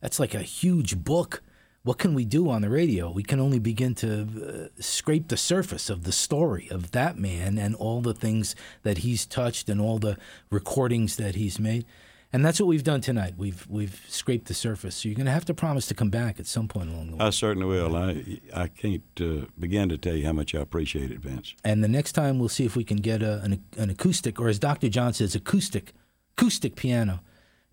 that's 0.00 0.20
like 0.20 0.34
a 0.34 0.42
huge 0.42 1.02
book. 1.02 1.42
What 1.84 1.98
can 1.98 2.14
we 2.14 2.24
do 2.24 2.48
on 2.48 2.62
the 2.62 2.70
radio? 2.70 3.10
We 3.10 3.22
can 3.22 3.38
only 3.38 3.58
begin 3.58 3.94
to 3.96 4.70
uh, 4.76 4.80
scrape 4.80 5.28
the 5.28 5.36
surface 5.36 5.90
of 5.90 6.04
the 6.04 6.12
story 6.12 6.66
of 6.70 6.92
that 6.92 7.18
man 7.18 7.58
and 7.58 7.74
all 7.74 8.00
the 8.00 8.14
things 8.14 8.56
that 8.84 8.98
he's 8.98 9.26
touched 9.26 9.68
and 9.68 9.82
all 9.82 9.98
the 9.98 10.16
recordings 10.50 11.16
that 11.16 11.34
he's 11.34 11.60
made. 11.60 11.84
And 12.32 12.42
that's 12.42 12.58
what 12.58 12.68
we've 12.68 12.82
done 12.82 13.02
tonight. 13.02 13.34
We've 13.36 13.66
we've 13.68 14.02
scraped 14.08 14.48
the 14.48 14.54
surface. 14.54 14.96
So 14.96 15.10
you're 15.10 15.14
going 15.14 15.26
to 15.26 15.32
have 15.32 15.44
to 15.44 15.54
promise 15.54 15.86
to 15.88 15.94
come 15.94 16.08
back 16.08 16.40
at 16.40 16.46
some 16.46 16.68
point 16.68 16.88
along 16.88 17.10
the 17.10 17.16
way. 17.16 17.26
I 17.26 17.30
certainly 17.30 17.68
will. 17.68 17.94
I 17.94 18.40
I 18.54 18.68
can't 18.68 19.02
uh, 19.20 19.46
begin 19.60 19.90
to 19.90 19.98
tell 19.98 20.16
you 20.16 20.24
how 20.24 20.32
much 20.32 20.54
I 20.54 20.60
appreciate 20.60 21.10
it, 21.10 21.20
Vince. 21.20 21.54
And 21.64 21.84
the 21.84 21.88
next 21.88 22.12
time 22.12 22.38
we'll 22.38 22.48
see 22.48 22.64
if 22.64 22.76
we 22.76 22.82
can 22.82 22.96
get 22.96 23.22
a, 23.22 23.42
an, 23.42 23.62
an 23.76 23.90
acoustic, 23.90 24.40
or 24.40 24.48
as 24.48 24.58
Dr. 24.58 24.88
John 24.88 25.12
says, 25.12 25.34
acoustic, 25.34 25.92
acoustic 26.32 26.76
piano 26.76 27.20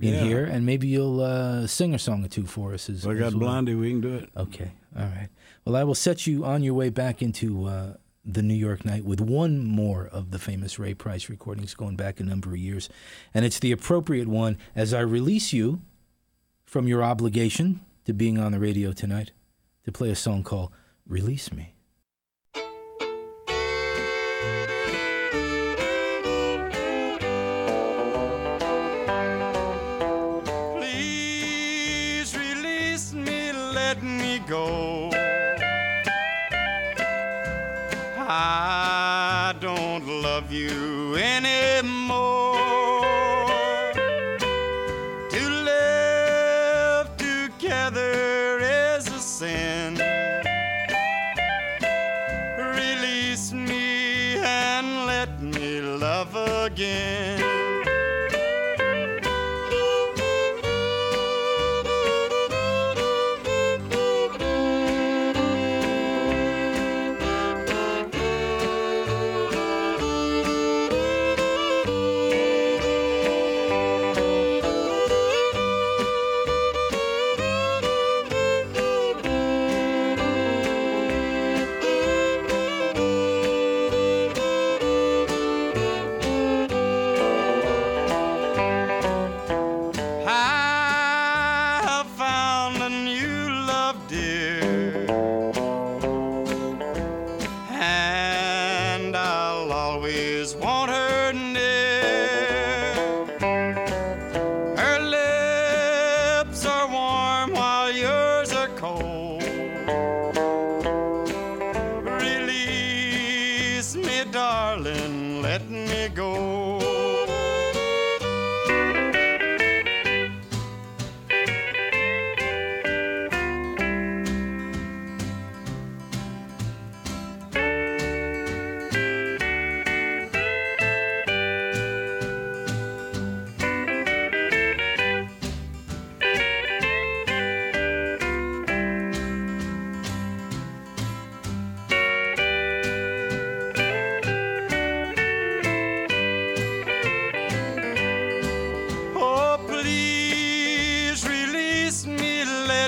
in 0.01 0.13
Yeah. 0.15 0.23
here, 0.23 0.43
and 0.43 0.65
maybe 0.65 0.87
you'll 0.87 1.21
uh, 1.21 1.67
sing 1.67 1.93
a 1.93 1.99
song 1.99 2.25
or 2.25 2.27
two 2.27 2.45
for 2.45 2.73
us. 2.73 2.89
As, 2.89 3.05
I 3.05 3.11
as 3.13 3.19
got 3.19 3.31
well. 3.33 3.39
Blondie. 3.39 3.75
We 3.75 3.89
can 3.91 4.01
do 4.01 4.15
it. 4.15 4.29
Okay, 4.35 4.71
all 4.97 5.03
right. 5.05 5.29
Well, 5.65 5.75
I 5.75 5.83
will 5.83 5.95
set 5.95 6.25
you 6.27 6.43
on 6.43 6.63
your 6.63 6.73
way 6.73 6.89
back 6.89 7.21
into 7.21 7.65
uh, 7.65 7.93
the 8.25 8.41
New 8.41 8.55
York 8.55 8.83
night 8.85 9.05
with 9.05 9.19
one 9.21 9.65
more 9.65 10.07
of 10.07 10.31
the 10.31 10.39
famous 10.39 10.77
Ray 10.79 10.93
Price 10.93 11.29
recordings 11.29 11.73
going 11.73 11.95
back 11.95 12.19
a 12.19 12.23
number 12.23 12.49
of 12.49 12.57
years, 12.57 12.89
and 13.33 13.45
it's 13.45 13.59
the 13.59 13.71
appropriate 13.71 14.27
one 14.27 14.57
as 14.75 14.93
I 14.93 15.01
release 15.01 15.53
you 15.53 15.81
from 16.65 16.87
your 16.87 17.03
obligation 17.03 17.81
to 18.05 18.13
being 18.13 18.37
on 18.39 18.51
the 18.51 18.59
radio 18.59 18.91
tonight 18.91 19.31
to 19.85 19.91
play 19.91 20.09
a 20.09 20.15
song 20.15 20.43
called 20.43 20.71
"Release 21.07 21.51
Me." 21.51 21.75
You 40.51 40.90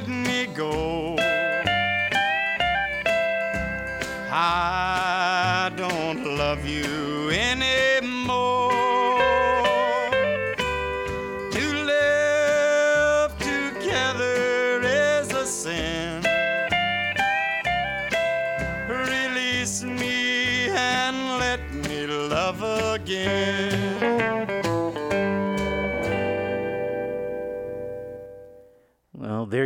let 0.04 0.28
me 0.28 0.48
go. 0.54 1.16
I 4.30 5.72
don't 5.78 6.24
love 6.26 6.66
you 6.66 7.13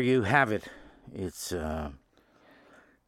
you 0.07 0.23
have 0.23 0.51
it. 0.53 0.63
It's 1.13 1.51
uh, 1.51 1.91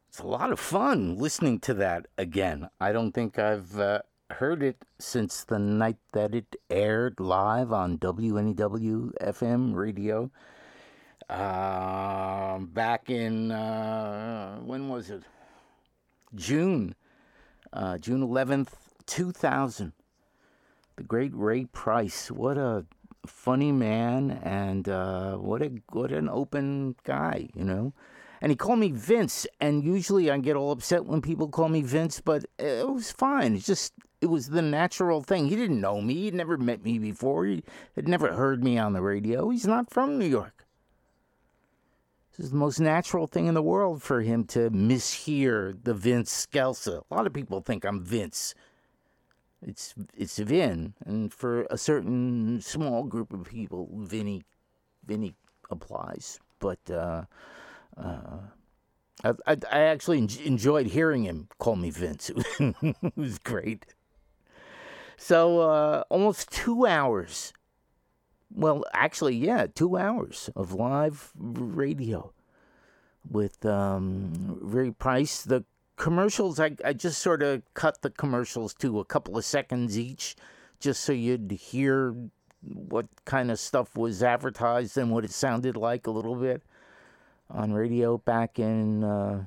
it's 0.08 0.18
a 0.18 0.26
lot 0.26 0.52
of 0.52 0.60
fun 0.60 1.16
listening 1.16 1.58
to 1.60 1.74
that 1.74 2.06
again. 2.18 2.68
I 2.80 2.92
don't 2.92 3.12
think 3.12 3.38
I've 3.38 3.78
uh, 3.78 4.00
heard 4.30 4.62
it 4.62 4.84
since 4.98 5.44
the 5.44 5.58
night 5.58 5.96
that 6.12 6.34
it 6.34 6.56
aired 6.68 7.18
live 7.18 7.72
on 7.72 7.98
WNEW 7.98 9.12
FM 9.18 9.74
radio. 9.74 10.30
Uh, 11.28 12.58
back 12.58 13.08
in 13.08 13.50
uh, 13.50 14.58
when 14.58 14.88
was 14.88 15.08
it? 15.10 15.22
June, 16.34 16.94
uh, 17.72 17.96
June 17.96 18.22
eleventh, 18.22 18.76
two 19.06 19.32
thousand. 19.32 19.92
The 20.96 21.02
great 21.04 21.32
Ray 21.34 21.64
Price. 21.64 22.30
What 22.30 22.58
a 22.58 22.84
funny 23.26 23.72
man, 23.72 24.40
and 24.42 24.88
uh, 24.88 25.36
what 25.36 25.62
a 25.62 25.70
what 25.92 26.12
an 26.12 26.28
open 26.28 26.96
guy, 27.04 27.48
you 27.54 27.64
know. 27.64 27.92
And 28.42 28.50
he 28.50 28.56
called 28.56 28.78
me 28.78 28.90
Vince, 28.90 29.46
and 29.60 29.84
usually 29.84 30.30
I 30.30 30.38
get 30.38 30.56
all 30.56 30.72
upset 30.72 31.04
when 31.04 31.20
people 31.20 31.48
call 31.48 31.68
me 31.68 31.82
Vince, 31.82 32.20
but 32.20 32.46
it 32.58 32.88
was 32.88 33.12
fine. 33.12 33.54
It's 33.54 33.66
just 33.66 33.92
it 34.20 34.26
was 34.26 34.48
the 34.48 34.62
natural 34.62 35.22
thing. 35.22 35.48
He 35.48 35.56
didn't 35.56 35.80
know 35.80 36.00
me. 36.00 36.14
He'd 36.14 36.34
never 36.34 36.56
met 36.56 36.82
me 36.82 36.98
before. 36.98 37.46
He 37.46 37.62
had 37.96 38.08
never 38.08 38.32
heard 38.32 38.64
me 38.64 38.78
on 38.78 38.92
the 38.92 39.02
radio. 39.02 39.50
He's 39.50 39.66
not 39.66 39.90
from 39.90 40.18
New 40.18 40.26
York. 40.26 40.66
This 42.36 42.46
is 42.46 42.52
the 42.52 42.56
most 42.56 42.80
natural 42.80 43.26
thing 43.26 43.46
in 43.46 43.54
the 43.54 43.62
world 43.62 44.02
for 44.02 44.22
him 44.22 44.44
to 44.44 44.70
mishear 44.70 45.76
the 45.82 45.92
Vin 45.92 46.24
Scelsa. 46.24 47.02
A 47.10 47.14
lot 47.14 47.26
of 47.26 47.32
people 47.32 47.60
think 47.60 47.84
I'm 47.84 48.02
Vince. 48.02 48.54
It's 49.62 49.94
it's 50.16 50.38
Vin, 50.38 50.94
and 51.04 51.32
for 51.32 51.66
a 51.70 51.76
certain 51.76 52.60
small 52.62 53.04
group 53.04 53.32
of 53.32 53.44
people, 53.44 53.88
Vinny, 53.92 54.42
Vinny 55.04 55.34
applies. 55.70 56.40
But 56.58 56.78
uh, 56.90 57.24
uh, 57.96 58.38
I, 59.22 59.30
I 59.46 59.56
I 59.70 59.80
actually 59.80 60.18
en- 60.18 60.28
enjoyed 60.44 60.86
hearing 60.88 61.24
him 61.24 61.48
call 61.58 61.76
me 61.76 61.90
Vince. 61.90 62.30
it 62.58 63.16
was 63.16 63.38
great. 63.38 63.86
So 65.18 65.60
uh, 65.60 66.04
almost 66.08 66.50
two 66.50 66.86
hours. 66.86 67.52
Well, 68.52 68.84
actually, 68.92 69.36
yeah, 69.36 69.66
two 69.72 69.96
hours 69.96 70.50
of 70.56 70.72
live 70.72 71.32
radio 71.36 72.32
with 73.30 73.64
um, 73.66 74.58
Ray 74.60 74.90
Price. 74.90 75.42
The 75.42 75.64
commercials, 76.00 76.58
I, 76.58 76.70
I 76.82 76.94
just 76.94 77.20
sort 77.20 77.42
of 77.42 77.62
cut 77.74 78.00
the 78.00 78.08
commercials 78.08 78.72
to 78.74 79.00
a 79.00 79.04
couple 79.04 79.36
of 79.36 79.44
seconds 79.44 79.98
each, 79.98 80.34
just 80.80 81.04
so 81.04 81.12
you'd 81.12 81.50
hear 81.50 82.14
what 82.62 83.06
kind 83.26 83.50
of 83.50 83.58
stuff 83.58 83.94
was 83.94 84.22
advertised 84.22 84.96
and 84.96 85.10
what 85.10 85.26
it 85.26 85.30
sounded 85.30 85.76
like 85.76 86.06
a 86.06 86.10
little 86.10 86.36
bit 86.36 86.62
on 87.50 87.74
radio 87.74 88.16
back 88.16 88.58
in 88.58 89.04
uh, 89.04 89.44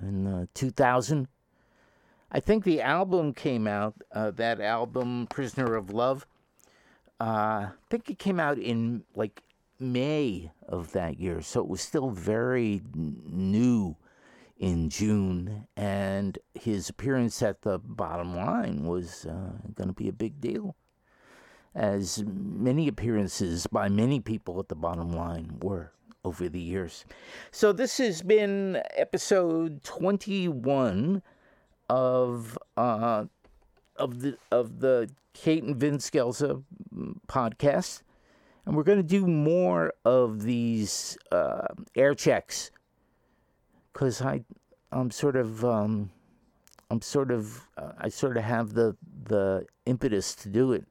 in 0.00 0.26
uh, 0.26 0.46
2000. 0.54 1.28
I 2.32 2.40
think 2.40 2.64
the 2.64 2.80
album 2.80 3.34
came 3.34 3.66
out. 3.66 3.94
Uh, 4.10 4.30
that 4.30 4.58
album, 4.58 5.26
"Prisoner 5.28 5.74
of 5.74 5.90
Love." 5.90 6.26
Uh, 7.20 7.68
I 7.68 7.70
think 7.90 8.08
it 8.08 8.18
came 8.18 8.40
out 8.40 8.56
in 8.56 9.04
like 9.14 9.42
May 9.78 10.50
of 10.66 10.92
that 10.92 11.20
year, 11.20 11.42
so 11.42 11.60
it 11.60 11.68
was 11.68 11.82
still 11.82 12.08
very 12.08 12.80
new 12.94 13.96
in 14.60 14.90
June, 14.90 15.66
and 15.74 16.38
his 16.54 16.90
appearance 16.90 17.42
at 17.42 17.62
the 17.62 17.78
bottom 17.78 18.36
line 18.36 18.84
was 18.84 19.24
uh, 19.24 19.52
going 19.74 19.88
to 19.88 19.94
be 19.94 20.08
a 20.08 20.12
big 20.12 20.38
deal, 20.38 20.76
as 21.74 22.22
many 22.26 22.86
appearances 22.86 23.66
by 23.66 23.88
many 23.88 24.20
people 24.20 24.60
at 24.60 24.68
the 24.68 24.74
bottom 24.74 25.12
line 25.12 25.56
were 25.62 25.92
over 26.26 26.46
the 26.50 26.60
years. 26.60 27.06
So 27.50 27.72
this 27.72 27.96
has 27.98 28.20
been 28.20 28.82
episode 28.94 29.82
21 29.82 31.22
of 31.88 32.58
uh, 32.76 33.24
of 33.96 34.20
the 34.20 34.36
of 34.50 34.80
the 34.80 35.08
Kate 35.32 35.62
and 35.62 35.76
Vin 35.76 35.96
Scelsa 35.96 36.62
podcast, 37.28 38.02
and 38.66 38.76
we're 38.76 38.82
going 38.82 38.98
to 38.98 39.02
do 39.02 39.26
more 39.26 39.94
of 40.04 40.42
these 40.42 41.16
uh, 41.32 41.68
air 41.96 42.14
checks 42.14 42.70
because 43.92 44.22
I 44.22 44.44
I'm 44.92 45.10
sort 45.10 45.36
of 45.36 45.64
um, 45.64 46.10
I'm 46.90 47.02
sort 47.02 47.30
of 47.30 47.68
uh, 47.76 47.92
I 47.98 48.08
sort 48.08 48.36
of 48.36 48.44
have 48.44 48.74
the 48.74 48.96
the 49.24 49.66
impetus 49.86 50.34
to 50.36 50.48
do 50.48 50.72
it, 50.72 50.86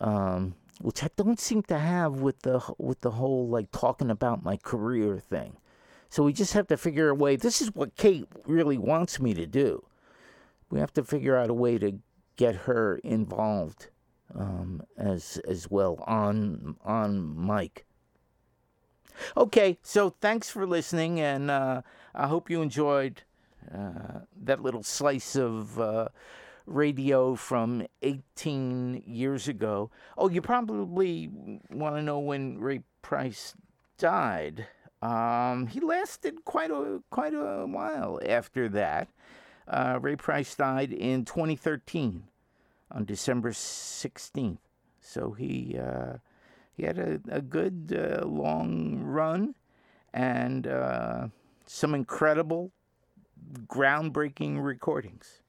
um, 0.00 0.54
which 0.80 1.02
I 1.02 1.10
don't 1.16 1.40
seem 1.40 1.62
to 1.64 1.78
have 1.78 2.16
with 2.16 2.42
the 2.42 2.60
with 2.78 3.00
the 3.00 3.12
whole 3.12 3.48
like 3.48 3.70
talking 3.70 4.10
about 4.10 4.44
my 4.44 4.56
career 4.56 5.18
thing. 5.18 5.56
So 6.08 6.22
we 6.22 6.32
just 6.32 6.52
have 6.52 6.68
to 6.68 6.76
figure 6.76 7.08
a 7.08 7.14
way. 7.14 7.36
This 7.36 7.60
is 7.60 7.74
what 7.74 7.96
Kate 7.96 8.28
really 8.46 8.78
wants 8.78 9.18
me 9.18 9.34
to 9.34 9.46
do. 9.46 9.84
We 10.70 10.78
have 10.78 10.92
to 10.94 11.02
figure 11.04 11.36
out 11.36 11.50
a 11.50 11.54
way 11.54 11.78
to 11.78 11.98
get 12.36 12.54
her 12.54 12.98
involved 13.02 13.88
um, 14.34 14.82
as 14.96 15.40
as 15.48 15.70
well 15.70 16.02
on 16.06 16.76
on 16.84 17.46
mic. 17.46 17.85
Okay, 19.36 19.78
so 19.82 20.10
thanks 20.10 20.50
for 20.50 20.66
listening, 20.66 21.20
and 21.20 21.50
uh, 21.50 21.82
I 22.14 22.26
hope 22.26 22.50
you 22.50 22.62
enjoyed 22.62 23.22
uh, 23.72 24.20
that 24.42 24.62
little 24.62 24.82
slice 24.82 25.36
of 25.36 25.80
uh, 25.80 26.08
radio 26.66 27.34
from 27.34 27.86
18 28.02 29.02
years 29.06 29.48
ago. 29.48 29.90
Oh, 30.18 30.28
you 30.28 30.42
probably 30.42 31.30
want 31.70 31.96
to 31.96 32.02
know 32.02 32.18
when 32.18 32.58
Ray 32.58 32.82
Price 33.02 33.54
died. 33.98 34.66
Um, 35.02 35.66
he 35.68 35.80
lasted 35.80 36.44
quite 36.44 36.70
a 36.70 37.02
quite 37.10 37.34
a 37.34 37.66
while 37.66 38.20
after 38.26 38.68
that. 38.70 39.08
Uh, 39.68 39.98
Ray 40.00 40.16
Price 40.16 40.54
died 40.54 40.92
in 40.92 41.24
2013 41.24 42.24
on 42.90 43.04
December 43.04 43.50
16th. 43.50 44.58
So 45.00 45.32
he 45.32 45.76
uh, 45.78 46.18
he 46.76 46.84
had 46.84 46.98
a, 46.98 47.20
a 47.28 47.40
good 47.40 47.96
uh, 47.96 48.26
long 48.26 49.00
run 49.02 49.54
and 50.12 50.66
uh, 50.66 51.28
some 51.66 51.94
incredible, 51.94 52.72
groundbreaking 53.66 54.62
recordings. 54.62 55.42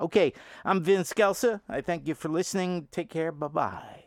Okay, 0.00 0.32
I'm 0.64 0.82
Vin 0.82 1.02
Scelsa. 1.02 1.60
I 1.68 1.80
thank 1.80 2.06
you 2.08 2.14
for 2.14 2.28
listening. 2.28 2.88
Take 2.90 3.10
care. 3.10 3.30
Bye 3.30 3.48
bye. 3.48 4.01